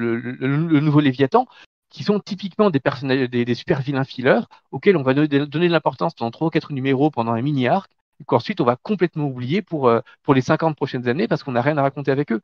nouveau 0.80 1.00
Léviathan, 1.00 1.46
qui 1.90 2.02
sont 2.02 2.18
typiquement 2.18 2.70
des 2.70 2.80
personnages, 2.80 3.28
des, 3.28 3.54
super 3.54 3.80
vilains 3.82 4.04
fillers, 4.04 4.40
auxquels 4.72 4.96
on 4.96 5.02
va 5.02 5.14
donner, 5.14 5.28
donner 5.46 5.68
de 5.68 5.72
l'importance 5.72 6.14
pendant 6.14 6.30
trois 6.30 6.48
ou 6.48 6.50
quatre 6.50 6.72
numéros 6.72 7.10
pendant 7.10 7.32
un 7.32 7.42
mini-arc, 7.42 7.90
qu'ensuite 8.26 8.60
on 8.60 8.64
va 8.64 8.76
complètement 8.76 9.26
oublier 9.26 9.62
pour, 9.62 9.88
euh, 9.88 10.00
pour 10.22 10.34
les 10.34 10.40
50 10.40 10.76
prochaines 10.76 11.08
années 11.08 11.28
parce 11.28 11.42
qu'on 11.42 11.52
n'a 11.52 11.62
rien 11.62 11.78
à 11.78 11.82
raconter 11.82 12.10
avec 12.10 12.32
eux. 12.32 12.40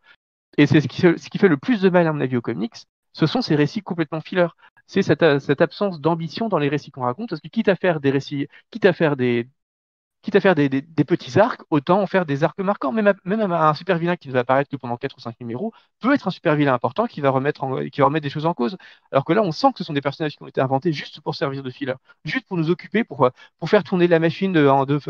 Et 0.59 0.66
c'est 0.66 0.80
ce 0.80 0.88
qui, 0.88 1.01
ce 1.02 1.30
qui 1.30 1.38
fait 1.38 1.48
le 1.48 1.56
plus 1.56 1.80
de 1.80 1.88
mal, 1.90 2.06
à 2.06 2.12
mon 2.12 2.20
avis, 2.20 2.36
aux 2.36 2.42
comics, 2.42 2.74
ce 3.12 3.26
sont 3.26 3.42
ces 3.42 3.55
récits 3.56 3.82
complètement 3.82 4.20
fillers. 4.20 4.48
C'est 4.86 5.02
cette, 5.02 5.38
cette, 5.40 5.60
absence 5.60 6.01
d'ambition 6.01 6.48
dans 6.48 6.59
les 6.59 6.68
récits 6.68 6.90
qu'on 6.90 7.02
raconte, 7.02 7.30
parce 7.30 7.40
que 7.40 7.48
quitte 7.48 7.68
à 7.68 7.76
faire 7.76 8.01
des 8.01 8.10
récits, 8.10 8.48
quitte 8.70 8.84
à 8.86 8.92
faire 8.92 9.16
des, 9.16 9.48
quitte 10.22 10.36
à 10.36 10.40
faire 10.40 10.55
des, 10.55 10.68
petits 11.06 11.38
arcs, 11.38 11.62
autant 11.70 12.01
en 12.02 12.06
faire 12.06 12.26
des 12.26 12.44
arcs 12.44 12.59
marquants. 12.60 12.92
Même, 12.92 13.14
même 13.24 13.52
un 13.52 13.74
super 13.74 13.98
vilain 13.98 14.16
qui 14.16 14.28
ne 14.28 14.32
va 14.32 14.40
apparaître 14.40 14.70
que 14.70 14.76
pendant 14.76 14.97
4 14.97 15.16
ou 15.16 15.20
5 15.20 15.38
numéros 15.40 15.72
peut 16.01 16.14
être 16.14 16.28
un 16.28 16.30
super 16.30 16.56
vilain 16.56 16.74
important 16.74 17.06
qui 17.06 17.20
va, 17.20 17.30
remettre 17.30 17.88
qui 17.90 18.01
va 18.01 18.06
remettre 18.06 18.24
des 18.24 18.30
choses 18.30 18.47
en 18.47 18.55
cause. 18.55 18.76
Alors 19.12 19.24
que 19.24 19.32
là, 19.32 19.42
on 19.42 19.52
sent 19.52 19.68
que 19.72 19.78
ce 19.78 19.84
sont 19.84 19.92
des 19.92 20.01
personnages 20.01 20.36
qui 20.36 20.42
ont 20.42 20.48
été 20.48 20.60
inventés 20.60 20.92
juste 20.92 21.20
pour 21.20 21.34
servir 21.34 21.62
de 21.62 21.70
filler, 21.70 21.94
juste 22.24 22.47
pour 22.47 22.56
nous 22.56 22.70
occuper, 22.70 23.05
pour, 23.05 23.30
pour 23.59 23.70
faire 23.70 23.84
tourner 23.84 24.09
la 24.09 24.18
machine 24.18 24.52
de, 24.52 24.84
de, 24.84 25.01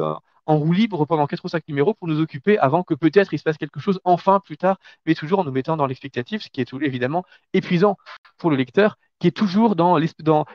en 0.46 0.56
roue 0.56 0.72
libre 0.72 1.04
pendant 1.06 1.26
4 1.26 1.44
ou 1.44 1.48
5 1.48 1.66
numéros 1.68 1.94
pour 1.94 2.08
nous 2.08 2.20
occuper 2.20 2.58
avant 2.58 2.82
que 2.82 2.94
peut-être 2.94 3.32
il 3.34 3.38
se 3.38 3.44
passe 3.44 3.58
quelque 3.58 3.80
chose 3.80 4.00
enfin 4.04 4.40
plus 4.40 4.56
tard, 4.56 4.78
mais 5.06 5.14
toujours 5.14 5.40
en 5.40 5.44
nous 5.44 5.52
mettant 5.52 5.76
dans 5.76 5.86
l'expectative, 5.86 6.42
ce 6.42 6.48
qui 6.48 6.60
est 6.60 6.72
évidemment 6.82 7.24
épuisant 7.52 7.96
pour 8.38 8.50
le 8.50 8.56
lecteur 8.56 8.96
qui 9.20 9.26
est 9.26 9.36
toujours 9.36 9.76
dans, 9.76 9.98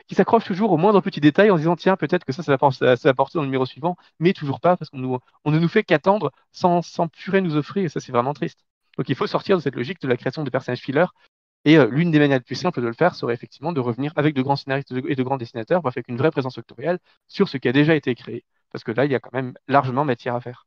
qui 0.08 0.14
s'accroche 0.14 0.44
toujours 0.44 0.72
au 0.72 0.76
moindre 0.76 1.00
petit 1.00 1.20
détail 1.20 1.50
en 1.50 1.56
disant 1.56 1.76
tiens 1.76 1.96
peut-être 1.96 2.24
que 2.24 2.32
ça 2.32 2.42
ça 2.42 2.56
va, 2.56 3.14
porter 3.14 3.38
dans 3.38 3.42
le 3.42 3.46
numéro 3.46 3.64
suivant 3.64 3.96
mais 4.18 4.32
toujours 4.32 4.60
pas 4.60 4.76
parce 4.76 4.90
qu'on 4.90 5.20
on 5.44 5.50
ne 5.50 5.58
nous 5.58 5.68
fait 5.68 5.84
qu'attendre 5.84 6.32
sans, 6.52 6.82
sans 6.82 7.08
purée 7.08 7.40
nous 7.40 7.56
offrir 7.56 7.84
et 7.84 7.88
ça 7.88 8.00
c'est 8.00 8.12
vraiment 8.12 8.34
triste. 8.34 8.64
Donc 8.98 9.08
il 9.08 9.14
faut 9.14 9.26
sortir 9.26 9.56
de 9.56 9.62
cette 9.62 9.76
logique 9.76 10.00
de 10.00 10.08
la 10.08 10.16
création 10.16 10.42
de 10.42 10.50
personnages 10.50 10.80
fillers 10.80 11.06
et 11.64 11.78
euh, 11.78 11.88
l'une 11.90 12.10
des 12.10 12.18
manières 12.18 12.38
les 12.38 12.44
plus 12.44 12.56
simples 12.56 12.80
de 12.80 12.86
le 12.86 12.92
faire 12.92 13.14
serait 13.14 13.34
effectivement 13.34 13.72
de 13.72 13.80
revenir 13.80 14.12
avec 14.16 14.34
de 14.34 14.42
grands 14.42 14.56
scénaristes 14.56 14.92
et 14.92 15.14
de 15.14 15.22
grands 15.22 15.36
dessinateurs 15.36 15.82
avec 15.84 16.08
une 16.08 16.16
vraie 16.16 16.32
présence 16.32 16.56
vectorielle 16.56 16.98
sur 17.28 17.48
ce 17.48 17.58
qui 17.58 17.68
a 17.68 17.72
déjà 17.72 17.94
été 17.94 18.14
créé 18.16 18.44
parce 18.76 18.84
que 18.84 18.92
là, 18.92 19.06
il 19.06 19.10
y 19.10 19.14
a 19.14 19.20
quand 19.20 19.32
même 19.32 19.54
largement 19.68 20.04
matière 20.04 20.34
à 20.34 20.42
faire. 20.42 20.66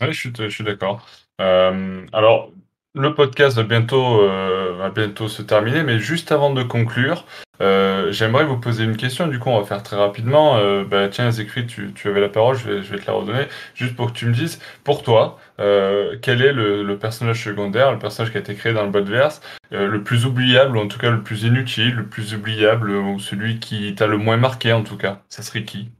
Oui, 0.00 0.12
je 0.12 0.48
suis, 0.48 0.62
d'accord. 0.62 1.04
Euh, 1.40 2.06
alors, 2.12 2.52
le 2.94 3.16
podcast 3.16 3.56
va 3.56 3.64
bientôt, 3.64 4.20
euh, 4.20 4.76
va 4.78 4.90
bientôt 4.90 5.26
se 5.26 5.42
terminer, 5.42 5.82
mais 5.82 5.98
juste 5.98 6.30
avant 6.30 6.52
de 6.52 6.62
conclure, 6.62 7.26
euh, 7.60 8.12
j'aimerais 8.12 8.44
vous 8.44 8.58
poser 8.58 8.84
une 8.84 8.96
question. 8.96 9.26
Du 9.26 9.40
coup, 9.40 9.50
on 9.50 9.58
va 9.58 9.66
faire 9.66 9.82
très 9.82 9.96
rapidement. 9.96 10.56
bah, 10.84 11.08
tiens, 11.08 11.32
Zécrit, 11.32 11.66
tu, 11.66 11.92
avais 12.04 12.20
la 12.20 12.28
parole, 12.28 12.56
je 12.56 12.70
vais, 12.70 12.98
te 13.00 13.06
la 13.08 13.14
redonner, 13.14 13.48
juste 13.74 13.96
pour 13.96 14.12
que 14.12 14.16
tu 14.16 14.26
me 14.26 14.32
dises, 14.32 14.60
pour 14.84 15.02
toi, 15.02 15.40
quel 15.58 16.42
est 16.42 16.52
le, 16.52 16.84
le, 16.84 16.96
personnage 16.96 17.42
secondaire, 17.42 17.90
le 17.90 17.98
personnage 17.98 18.30
qui 18.30 18.36
a 18.38 18.40
été 18.40 18.54
créé 18.54 18.72
dans 18.72 18.84
le 18.84 18.92
Botverse, 18.92 19.40
le 19.72 20.00
plus 20.04 20.26
oubliable, 20.26 20.76
ou 20.76 20.80
en 20.80 20.86
tout 20.86 20.98
cas 21.00 21.10
le 21.10 21.24
plus 21.24 21.42
inutile, 21.42 21.96
le 21.96 22.06
plus 22.06 22.36
oubliable, 22.36 22.92
ou 22.92 23.18
celui 23.18 23.58
qui 23.58 23.92
t'a 23.96 24.06
le 24.06 24.16
moins 24.16 24.36
marqué, 24.36 24.72
en 24.72 24.84
tout 24.84 24.96
cas 24.96 25.22
Ça 25.28 25.42
serait 25.42 25.64
qui? 25.64 25.90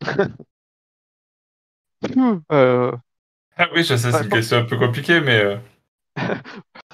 euh... 2.52 2.92
Ah 3.56 3.68
oui, 3.74 3.82
je 3.82 3.96
sais, 3.96 4.12
c'est 4.12 4.24
une 4.24 4.28
question 4.28 4.58
un 4.58 4.64
peu 4.64 4.78
compliquée, 4.78 5.20
mais. 5.20 5.42
Euh... 5.42 5.56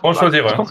On 0.02 0.12
bah, 0.12 0.18
choisir. 0.18 0.46
Hein. 0.46 0.64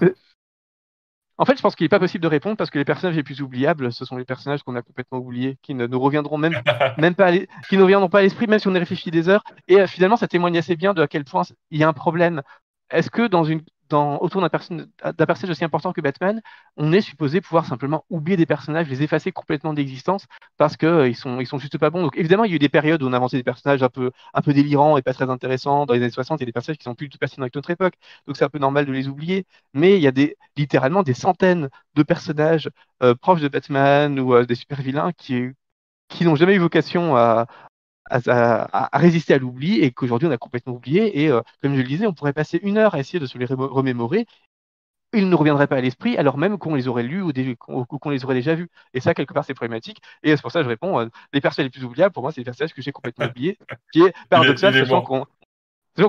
En 1.37 1.45
fait, 1.45 1.57
je 1.57 1.61
pense 1.61 1.75
qu'il 1.75 1.85
n'est 1.85 1.89
pas 1.89 1.99
possible 1.99 2.21
de 2.21 2.27
répondre 2.27 2.57
parce 2.57 2.69
que 2.69 2.77
les 2.77 2.85
personnages 2.85 3.15
les 3.15 3.23
plus 3.23 3.41
oubliables, 3.41 3.91
ce 3.91 4.05
sont 4.05 4.17
les 4.17 4.25
personnages 4.25 4.61
qu'on 4.61 4.75
a 4.75 4.83
complètement 4.83 5.17
oubliés, 5.17 5.57
qui 5.63 5.73
ne 5.73 5.87
nous 5.87 5.99
reviendront 5.99 6.37
même, 6.37 6.61
même 6.97 7.15
pas, 7.15 7.31
qui 7.69 7.77
ne 7.77 7.81
reviendront 7.81 8.09
pas 8.09 8.19
à 8.19 8.21
l'esprit, 8.21 8.47
même 8.47 8.59
si 8.59 8.67
on 8.67 8.75
y 8.75 8.79
réfléchit 8.79 9.09
des 9.09 9.29
heures. 9.29 9.43
Et 9.67 9.81
euh, 9.81 9.87
finalement, 9.87 10.15
ça 10.15 10.27
témoigne 10.27 10.57
assez 10.57 10.75
bien 10.75 10.93
de 10.93 11.01
à 11.01 11.07
quel 11.07 11.25
point 11.25 11.41
il 11.71 11.79
y 11.79 11.83
a 11.83 11.87
un 11.87 11.93
problème. 11.93 12.43
Est-ce 12.91 13.09
que 13.09 13.27
dans 13.27 13.43
une 13.43 13.61
autour 13.93 14.41
d'un 14.41 14.49
personnage 14.49 15.49
aussi 15.49 15.63
important 15.63 15.93
que 15.93 16.01
Batman, 16.01 16.41
on 16.77 16.91
est 16.93 17.01
supposé 17.01 17.41
pouvoir 17.41 17.65
simplement 17.65 18.05
oublier 18.09 18.37
des 18.37 18.45
personnages, 18.45 18.87
les 18.89 19.03
effacer 19.03 19.31
complètement 19.31 19.73
d'existence 19.73 20.25
parce 20.57 20.77
qu'ils 20.77 20.87
euh, 20.87 21.13
sont, 21.13 21.57
juste 21.59 21.77
pas 21.77 21.89
bons. 21.89 22.01
Donc 22.01 22.17
évidemment, 22.17 22.43
il 22.43 22.51
y 22.51 22.53
a 22.53 22.55
eu 22.55 22.59
des 22.59 22.69
périodes 22.69 23.03
où 23.03 23.07
on 23.07 23.13
a 23.13 23.17
inventé 23.17 23.37
des 23.37 23.43
personnages 23.43 23.83
un 23.83 23.89
peu, 23.89 24.11
délirants 24.53 24.97
et 24.97 25.01
pas 25.01 25.13
très 25.13 25.29
intéressants. 25.29 25.85
Dans 25.85 25.93
les 25.93 26.01
années 26.01 26.11
60, 26.11 26.39
il 26.39 26.43
y 26.43 26.45
a 26.45 26.45
des 26.47 26.51
personnages 26.51 26.77
qui 26.77 26.83
sont 26.83 26.95
plus 26.95 27.09
tout 27.09 27.17
pertinents 27.17 27.43
avec 27.43 27.55
notre 27.55 27.69
époque. 27.69 27.95
Donc 28.27 28.37
c'est 28.37 28.45
un 28.45 28.49
peu 28.49 28.59
normal 28.59 28.85
de 28.85 28.91
les 28.91 29.07
oublier. 29.07 29.45
Mais 29.73 29.97
il 29.97 30.01
y 30.01 30.07
a 30.07 30.11
littéralement 30.57 31.03
des 31.03 31.13
centaines 31.13 31.69
de 31.95 32.03
personnages 32.03 32.69
euh, 33.03 33.15
proches 33.15 33.41
de 33.41 33.47
Batman 33.47 34.19
ou 34.19 34.33
euh, 34.33 34.45
des 34.45 34.55
super 34.55 34.81
vilains 34.81 35.11
qui, 35.13 35.49
qui 36.09 36.25
n'ont 36.25 36.35
jamais 36.35 36.55
eu 36.55 36.59
vocation 36.59 37.15
à, 37.15 37.47
à, 38.09 38.89
résister 38.93 39.33
à 39.33 39.37
l'oubli 39.37 39.79
et 39.79 39.91
qu'aujourd'hui 39.91 40.27
on 40.27 40.31
a 40.31 40.37
complètement 40.37 40.73
oublié. 40.73 41.23
Et 41.23 41.29
euh, 41.29 41.41
comme 41.61 41.75
je 41.75 41.81
le 41.81 41.87
disais, 41.87 42.07
on 42.07 42.13
pourrait 42.13 42.33
passer 42.33 42.59
une 42.63 42.77
heure 42.77 42.95
à 42.95 42.99
essayer 42.99 43.19
de 43.19 43.25
se 43.25 43.37
les 43.37 43.45
remémorer. 43.45 44.25
Ils 45.15 45.29
ne 45.29 45.35
reviendraient 45.35 45.67
pas 45.67 45.77
à 45.77 45.81
l'esprit 45.81 46.17
alors 46.17 46.37
même 46.37 46.57
qu'on 46.57 46.73
les 46.73 46.87
aurait 46.87 47.03
lus 47.03 47.21
ou, 47.21 47.85
qu'on 47.85 48.09
les 48.09 48.25
aurait 48.25 48.33
déjà 48.33 48.55
vus. 48.55 48.69
Et 48.93 48.99
ça, 48.99 49.13
quelque 49.13 49.33
part, 49.33 49.45
c'est 49.45 49.53
problématique. 49.53 50.01
Et 50.23 50.35
c'est 50.35 50.41
pour 50.41 50.51
ça 50.51 50.59
que 50.59 50.65
je 50.65 50.69
réponds, 50.69 50.99
euh, 50.99 51.07
les 51.33 51.41
personnages 51.41 51.67
les 51.67 51.71
plus 51.71 51.85
oubliables, 51.85 52.13
pour 52.13 52.23
moi, 52.23 52.31
c'est 52.31 52.41
les 52.41 52.45
personnages 52.45 52.73
que 52.73 52.81
j'ai 52.81 52.91
complètement 52.91 53.25
oubliés, 53.29 53.57
qui 53.91 54.01
est 54.01 54.13
paradoxal, 54.29 54.73
sachant 54.73 55.01
qu'on 55.01 55.25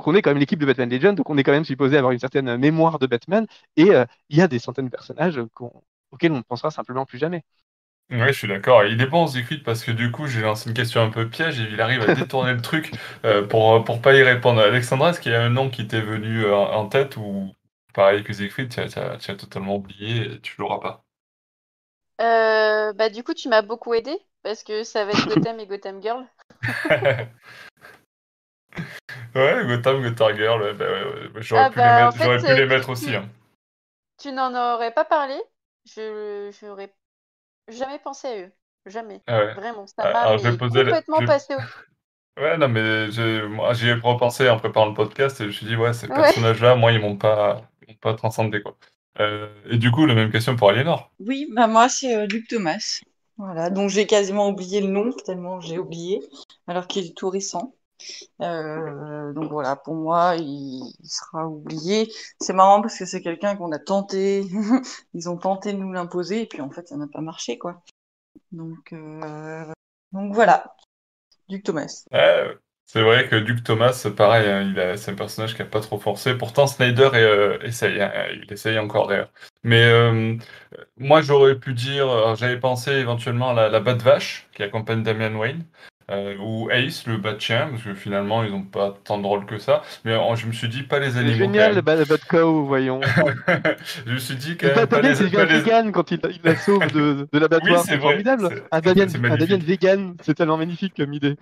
qu'on 0.01 0.15
est 0.15 0.23
quand 0.23 0.31
même 0.31 0.39
l'équipe 0.39 0.59
de 0.59 0.65
Batman 0.65 0.89
Legends, 0.89 1.13
donc 1.13 1.29
on 1.29 1.37
est 1.37 1.43
quand 1.43 1.51
même 1.51 1.63
supposé 1.63 1.95
avoir 1.95 2.11
une 2.11 2.17
certaine 2.17 2.57
mémoire 2.57 2.97
de 2.97 3.05
Batman, 3.05 3.45
et 3.75 3.91
euh, 3.91 4.05
il 4.29 4.37
y 4.37 4.41
a 4.41 4.47
des 4.47 4.57
centaines 4.57 4.85
de 4.85 4.89
personnages 4.89 5.39
auxquels 6.11 6.31
on 6.31 6.37
ne 6.37 6.41
pensera 6.41 6.71
simplement 6.71 7.05
plus 7.05 7.19
jamais. 7.19 7.43
Ouais, 8.11 8.31
je 8.31 8.37
suis 8.37 8.47
d'accord. 8.47 8.85
Il 8.85 9.01
est 9.01 9.07
bon, 9.07 9.25
Zécrit, 9.25 9.57
parce 9.57 9.83
que 9.83 9.89
du 9.89 10.11
coup, 10.11 10.27
j'ai 10.27 10.41
lancé 10.41 10.69
une 10.69 10.75
question 10.75 11.01
un 11.01 11.09
peu 11.09 11.27
piège 11.27 11.59
et 11.59 11.63
il 11.63 11.81
arrive 11.81 12.07
à 12.07 12.13
détourner 12.13 12.53
le 12.53 12.61
truc 12.61 12.91
euh, 13.25 13.47
pour, 13.47 13.83
pour 13.83 13.99
pas 13.99 14.13
y 14.13 14.21
répondre. 14.21 14.61
Alexandra, 14.61 15.09
est-ce 15.09 15.19
qu'il 15.19 15.31
y 15.31 15.35
a 15.35 15.41
un 15.41 15.49
nom 15.49 15.71
qui 15.71 15.87
t'est 15.87 16.01
venu 16.01 16.45
euh, 16.45 16.55
en 16.55 16.87
tête 16.87 17.17
ou 17.17 17.51
pareil 17.95 18.23
que 18.23 18.31
Zécrit, 18.31 18.69
tu 18.69 18.79
as, 18.79 19.17
totalement 19.35 19.77
oublié 19.77 20.33
et 20.33 20.39
tu 20.39 20.53
l'auras 20.59 20.79
pas? 20.79 21.03
Euh, 22.21 22.93
bah, 22.93 23.09
du 23.09 23.23
coup, 23.23 23.33
tu 23.33 23.49
m'as 23.49 23.63
beaucoup 23.63 23.95
aidé 23.95 24.15
parce 24.43 24.63
que 24.63 24.83
ça 24.83 25.05
va 25.05 25.11
être 25.11 25.27
Gotham 25.27 25.59
et 25.59 25.65
Gotham 25.65 25.99
Girl. 25.99 26.27
ouais, 29.35 29.65
Gotham, 29.65 30.03
Gotham 30.03 30.35
Girl, 30.35 30.75
bah, 30.77 31.41
j'aurais 31.41 31.63
ah 31.63 31.71
pu, 31.71 31.79
les, 31.79 31.85
mettre, 32.29 32.45
pu 32.45 32.55
les 32.55 32.67
mettre 32.67 32.89
aussi. 32.89 33.15
Hein. 33.15 33.27
Tu 34.21 34.31
n'en 34.31 34.53
aurais 34.53 34.93
pas 34.93 35.05
parlé. 35.05 35.41
Je 35.87 36.51
j'aurais 36.61 36.93
jamais 37.67 37.99
pensé 37.99 38.27
à 38.27 38.37
eux. 38.37 38.51
Jamais. 38.85 39.21
Ah 39.27 39.53
Vraiment. 39.53 39.87
Ça 39.87 40.03
ah, 40.03 40.37
m'a 40.37 40.57
complètement 40.57 41.25
passé 41.25 41.55
au. 41.55 41.59
Ouais, 42.37 42.57
non, 42.57 42.67
mais 42.67 43.09
j'y 43.11 43.87
ai 43.87 43.93
repensé 43.93 44.49
en 44.49 44.59
préparant 44.59 44.87
le 44.87 44.93
podcast 44.93 45.39
et 45.39 45.43
je 45.45 45.47
me 45.47 45.53
suis 45.53 45.65
dit, 45.65 45.77
ouais, 45.77 45.93
ces 45.93 46.07
personnages-là, 46.09 46.75
moi, 46.75 46.91
ils 46.91 46.99
m'ont 46.99 47.15
pas, 47.15 47.61
pas 48.01 48.13
transcendé, 48.13 48.61
quoi. 48.61 48.75
Euh, 49.21 49.47
et 49.69 49.77
du 49.77 49.89
coup, 49.89 50.05
la 50.05 50.15
même 50.15 50.31
question 50.31 50.57
pour 50.57 50.69
Aliénor. 50.69 51.11
Oui, 51.19 51.47
bah 51.53 51.67
moi, 51.67 51.87
c'est 51.87 52.13
euh, 52.13 52.25
Luc 52.25 52.49
Thomas. 52.49 52.99
Voilà, 53.37 53.69
donc 53.69 53.89
j'ai 53.89 54.05
quasiment 54.05 54.49
oublié 54.49 54.81
le 54.81 54.87
nom, 54.87 55.11
tellement 55.25 55.61
j'ai 55.61 55.77
oublié, 55.77 56.21
alors 56.67 56.87
qu'il 56.87 57.05
est 57.05 57.17
tout 57.17 57.29
récent. 57.29 57.73
Euh, 58.41 59.33
donc 59.33 59.51
voilà, 59.51 59.75
pour 59.75 59.95
moi, 59.95 60.35
il, 60.37 60.93
sera 61.03 61.47
oublié. 61.47 62.11
C'est 62.39 62.53
marrant 62.53 62.81
parce 62.81 62.97
que 62.97 63.05
c'est 63.05 63.21
quelqu'un 63.21 63.55
qu'on 63.55 63.71
a 63.71 63.79
tenté, 63.79 64.45
ils 65.13 65.29
ont 65.29 65.37
tenté 65.37 65.73
de 65.73 65.77
nous 65.77 65.91
l'imposer 65.91 66.41
et 66.43 66.45
puis 66.45 66.61
en 66.61 66.69
fait, 66.69 66.87
ça 66.87 66.97
n'a 66.97 67.07
pas 67.07 67.21
marché, 67.21 67.57
quoi. 67.57 67.81
Donc, 68.51 68.93
euh, 68.93 69.65
donc 70.11 70.33
voilà, 70.33 70.75
Duc 71.49 71.63
Thomas. 71.63 72.05
c'est 72.85 73.01
vrai 73.01 73.27
que 73.27 73.35
Duke 73.35 73.63
Thomas, 73.63 74.07
pareil, 74.15 74.47
hein, 74.49 74.95
c'est 74.97 75.11
un 75.11 75.15
personnage 75.15 75.55
qui 75.55 75.61
n'a 75.61 75.67
pas 75.67 75.81
trop 75.81 75.99
forcé. 75.99 76.35
Pourtant, 76.35 76.67
Snyder 76.67 77.09
euh, 77.13 77.59
essaye, 77.61 78.01
hein, 78.01 78.11
il 78.33 78.51
essaye 78.51 78.77
encore 78.79 79.07
d'ailleurs. 79.07 79.31
Mais 79.63 79.89
moi, 80.97 81.21
j'aurais 81.21 81.57
pu 81.57 81.73
dire, 81.73 82.35
j'avais 82.35 82.59
pensé 82.59 82.91
éventuellement 82.91 83.49
à 83.51 83.53
la, 83.53 83.69
la 83.69 83.79
Vache 83.79 84.47
qui 84.53 84.63
accompagne 84.63 85.03
Damian 85.03 85.35
Wayne. 85.35 85.65
Euh, 86.11 86.35
ou 86.37 86.69
Ace, 86.69 87.07
le 87.07 87.17
bad 87.17 87.39
chien, 87.39 87.69
parce 87.71 87.81
que 87.81 87.95
finalement, 87.95 88.43
ils 88.43 88.51
n'ont 88.51 88.61
pas 88.61 88.95
tant 89.03 89.17
de 89.17 89.25
rôle 89.25 89.45
que 89.47 89.57
ça. 89.57 89.81
Mais 90.03 90.11
euh, 90.11 90.35
je 90.35 90.45
me 90.45 90.51
suis 90.51 90.69
dit, 90.69 90.83
pas 90.83 90.99
les 90.99 91.17
animaux. 91.17 91.33
C'est 91.33 91.39
génial, 91.39 91.73
le 91.73 91.81
bad, 91.81 92.05
cow, 92.29 92.63
voyons. 92.65 93.01
je 94.05 94.11
me 94.11 94.19
suis 94.19 94.35
dit, 94.35 94.55
quand 94.55 94.67
même. 94.67 94.85
Pas, 94.85 95.01
les, 95.01 95.15
c'est 95.15 95.31
pas 95.31 95.45
les... 95.45 95.61
vegan 95.61 95.91
quand 95.91 96.11
il, 96.11 96.19
il, 96.29 96.39
la 96.43 96.55
sauve 96.57 96.91
de, 96.91 97.27
de 97.31 97.39
l'abattoir. 97.39 97.81
Oui, 97.81 97.85
c'est 97.87 97.97
formidable. 97.97 98.63
Un 98.71 98.81
Damian, 98.81 99.07
vegan, 99.07 100.15
c'est 100.21 100.35
tellement 100.35 100.57
magnifique 100.57 100.93
comme 100.95 101.11
idée. 101.11 101.37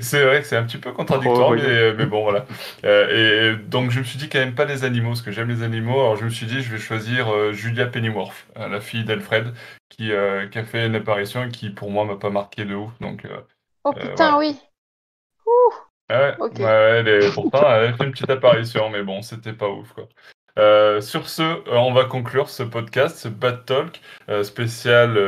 C'est 0.00 0.24
vrai 0.24 0.40
que 0.40 0.46
c'est 0.46 0.56
un 0.56 0.62
petit 0.62 0.78
peu 0.78 0.92
contradictoire, 0.92 1.50
oh, 1.50 1.56
mais, 1.56 1.92
mais, 1.92 2.06
bon, 2.06 2.22
voilà. 2.22 2.46
Euh, 2.84 3.52
et, 3.52 3.56
donc, 3.68 3.90
je 3.90 3.98
me 3.98 4.04
suis 4.04 4.16
dit 4.16 4.28
quand 4.30 4.38
même 4.38 4.54
pas 4.54 4.64
les 4.64 4.84
animaux, 4.84 5.08
parce 5.08 5.22
que 5.22 5.32
j'aime 5.32 5.48
les 5.48 5.62
animaux. 5.62 6.00
Alors, 6.00 6.16
je 6.16 6.24
me 6.24 6.30
suis 6.30 6.46
dit, 6.46 6.62
je 6.62 6.72
vais 6.72 6.78
choisir 6.78 7.52
Julia 7.52 7.86
Pennyworth, 7.86 8.46
la 8.56 8.80
fille 8.80 9.04
d'Alfred, 9.04 9.52
qui, 9.90 10.12
qui, 10.50 10.58
a 10.58 10.64
fait 10.64 10.86
une 10.86 10.94
apparition 10.94 11.44
et 11.44 11.48
qui, 11.50 11.68
pour 11.68 11.90
moi, 11.90 12.06
m'a 12.06 12.16
pas 12.16 12.30
marqué 12.30 12.64
de 12.64 12.74
ouf. 12.74 12.92
Donc, 13.00 13.26
Oh 13.84 13.92
euh, 13.96 14.00
putain, 14.00 14.38
oui. 14.38 14.58
Ouh. 15.46 15.74
Ouais, 16.10 16.36
ouais 16.38 17.30
pourtant, 17.32 17.62
elle 17.74 17.86
a 17.86 17.92
fait 17.94 18.04
une 18.04 18.12
petite 18.12 18.30
apparition, 18.30 18.90
mais 18.90 19.02
bon, 19.02 19.22
c'était 19.22 19.52
pas 19.52 19.68
ouf, 19.68 19.92
quoi. 19.92 20.08
Euh, 20.58 21.00
sur 21.00 21.30
ce, 21.30 21.42
euh, 21.42 21.62
on 21.68 21.94
va 21.94 22.04
conclure 22.04 22.50
ce 22.50 22.62
podcast, 22.62 23.16
ce 23.16 23.28
Bad 23.28 23.64
Talk 23.64 24.02
spécial 24.42 25.18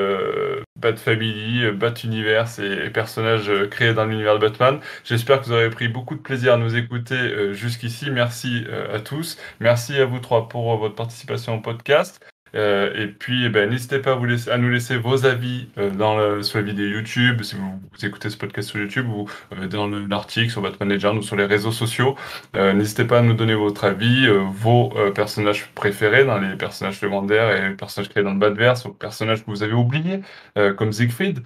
Bad 0.79 0.99
Family, 0.99 1.71
Bad 1.73 2.05
Universe 2.05 2.59
et, 2.59 2.91
personnages 2.91 3.51
créés 3.71 3.95
dans 3.95 4.05
l'univers 4.05 4.35
de 4.35 4.47
Batman. 4.47 4.81
J'espère 5.05 5.41
que 5.41 5.47
vous 5.47 5.53
avez 5.53 5.71
pris 5.71 5.89
beaucoup 5.89 6.15
de 6.15 6.21
plaisir 6.21 6.53
à 6.55 6.57
nous 6.59 6.77
écouter 6.77 7.55
jusqu'ici. 7.55 8.11
Merci 8.11 8.67
à 8.93 9.01
tous. 9.01 9.39
Merci 9.61 9.97
à 9.99 10.05
vous 10.05 10.19
trois 10.19 10.49
pour 10.49 10.77
votre 10.77 10.95
participation 10.95 11.55
au 11.55 11.61
podcast. 11.61 12.21
Euh, 12.55 12.93
et 12.95 13.09
puis, 13.09 13.45
eh 13.45 13.49
ben, 13.49 13.71
n'hésitez 13.71 13.99
pas 13.99 14.13
à, 14.13 14.59
nous 14.59 14.69
laisser 14.69 14.97
vos 14.97 15.27
avis 15.27 15.69
euh, 15.79 15.91
dans 15.91 16.17
le, 16.17 16.43
sur 16.43 16.59
la 16.59 16.65
vidéo 16.65 16.87
YouTube, 16.87 17.43
si 17.43 17.57
vous, 17.57 17.81
écoutez 18.03 18.31
ce 18.31 18.37
podcast 18.37 18.69
sur 18.69 18.81
YouTube, 18.81 19.09
ou 19.09 19.29
euh, 19.53 19.67
dans 19.67 19.89
l'article 19.89 20.51
sur 20.51 20.61
votre 20.61 20.77
manager 20.81 21.15
ou 21.15 21.23
sur 21.23 21.37
les 21.37 21.47
réseaux 21.47 21.73
sociaux. 21.73 22.17
n'hésitez 22.55 23.05
pas 23.05 23.19
à 23.19 23.23
nous 23.23 23.35
donner 23.35 23.55
votre 23.55 23.85
avis, 23.85 24.29
vos 24.53 24.93
personnages 25.15 25.67
préférés 25.75 26.25
dans 26.25 26.39
les 26.39 26.57
personnages 26.57 26.99
secondaires 26.99 27.57
et 27.57 27.69
les 27.69 27.75
personnages 27.75 28.09
créés 28.09 28.25
dans 28.25 28.33
le 28.33 28.39
Badverse, 28.39 28.85
ou 28.85 28.93
personnages 28.93 29.45
que 29.45 29.51
vous 29.51 29.63
avez 29.63 29.73
oubliés, 29.73 30.21
comme 30.77 30.93
Siegfried 30.93 31.41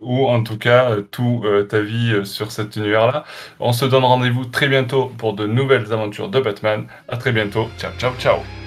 ou 0.00 0.26
en 0.26 0.42
tout 0.42 0.58
cas 0.58 0.96
tout 1.10 1.44
ta 1.68 1.80
vie 1.80 2.24
sur 2.24 2.50
cet 2.52 2.76
univers-là. 2.76 3.24
On 3.60 3.72
se 3.72 3.84
donne 3.84 4.04
rendez-vous 4.04 4.44
très 4.46 4.68
bientôt 4.68 5.12
pour 5.18 5.34
de 5.34 5.46
nouvelles 5.46 5.92
aventures 5.92 6.28
de 6.28 6.40
Batman. 6.40 6.86
À 7.08 7.16
très 7.16 7.32
bientôt. 7.32 7.68
Ciao, 7.78 7.92
ciao, 7.98 8.12
ciao. 8.18 8.63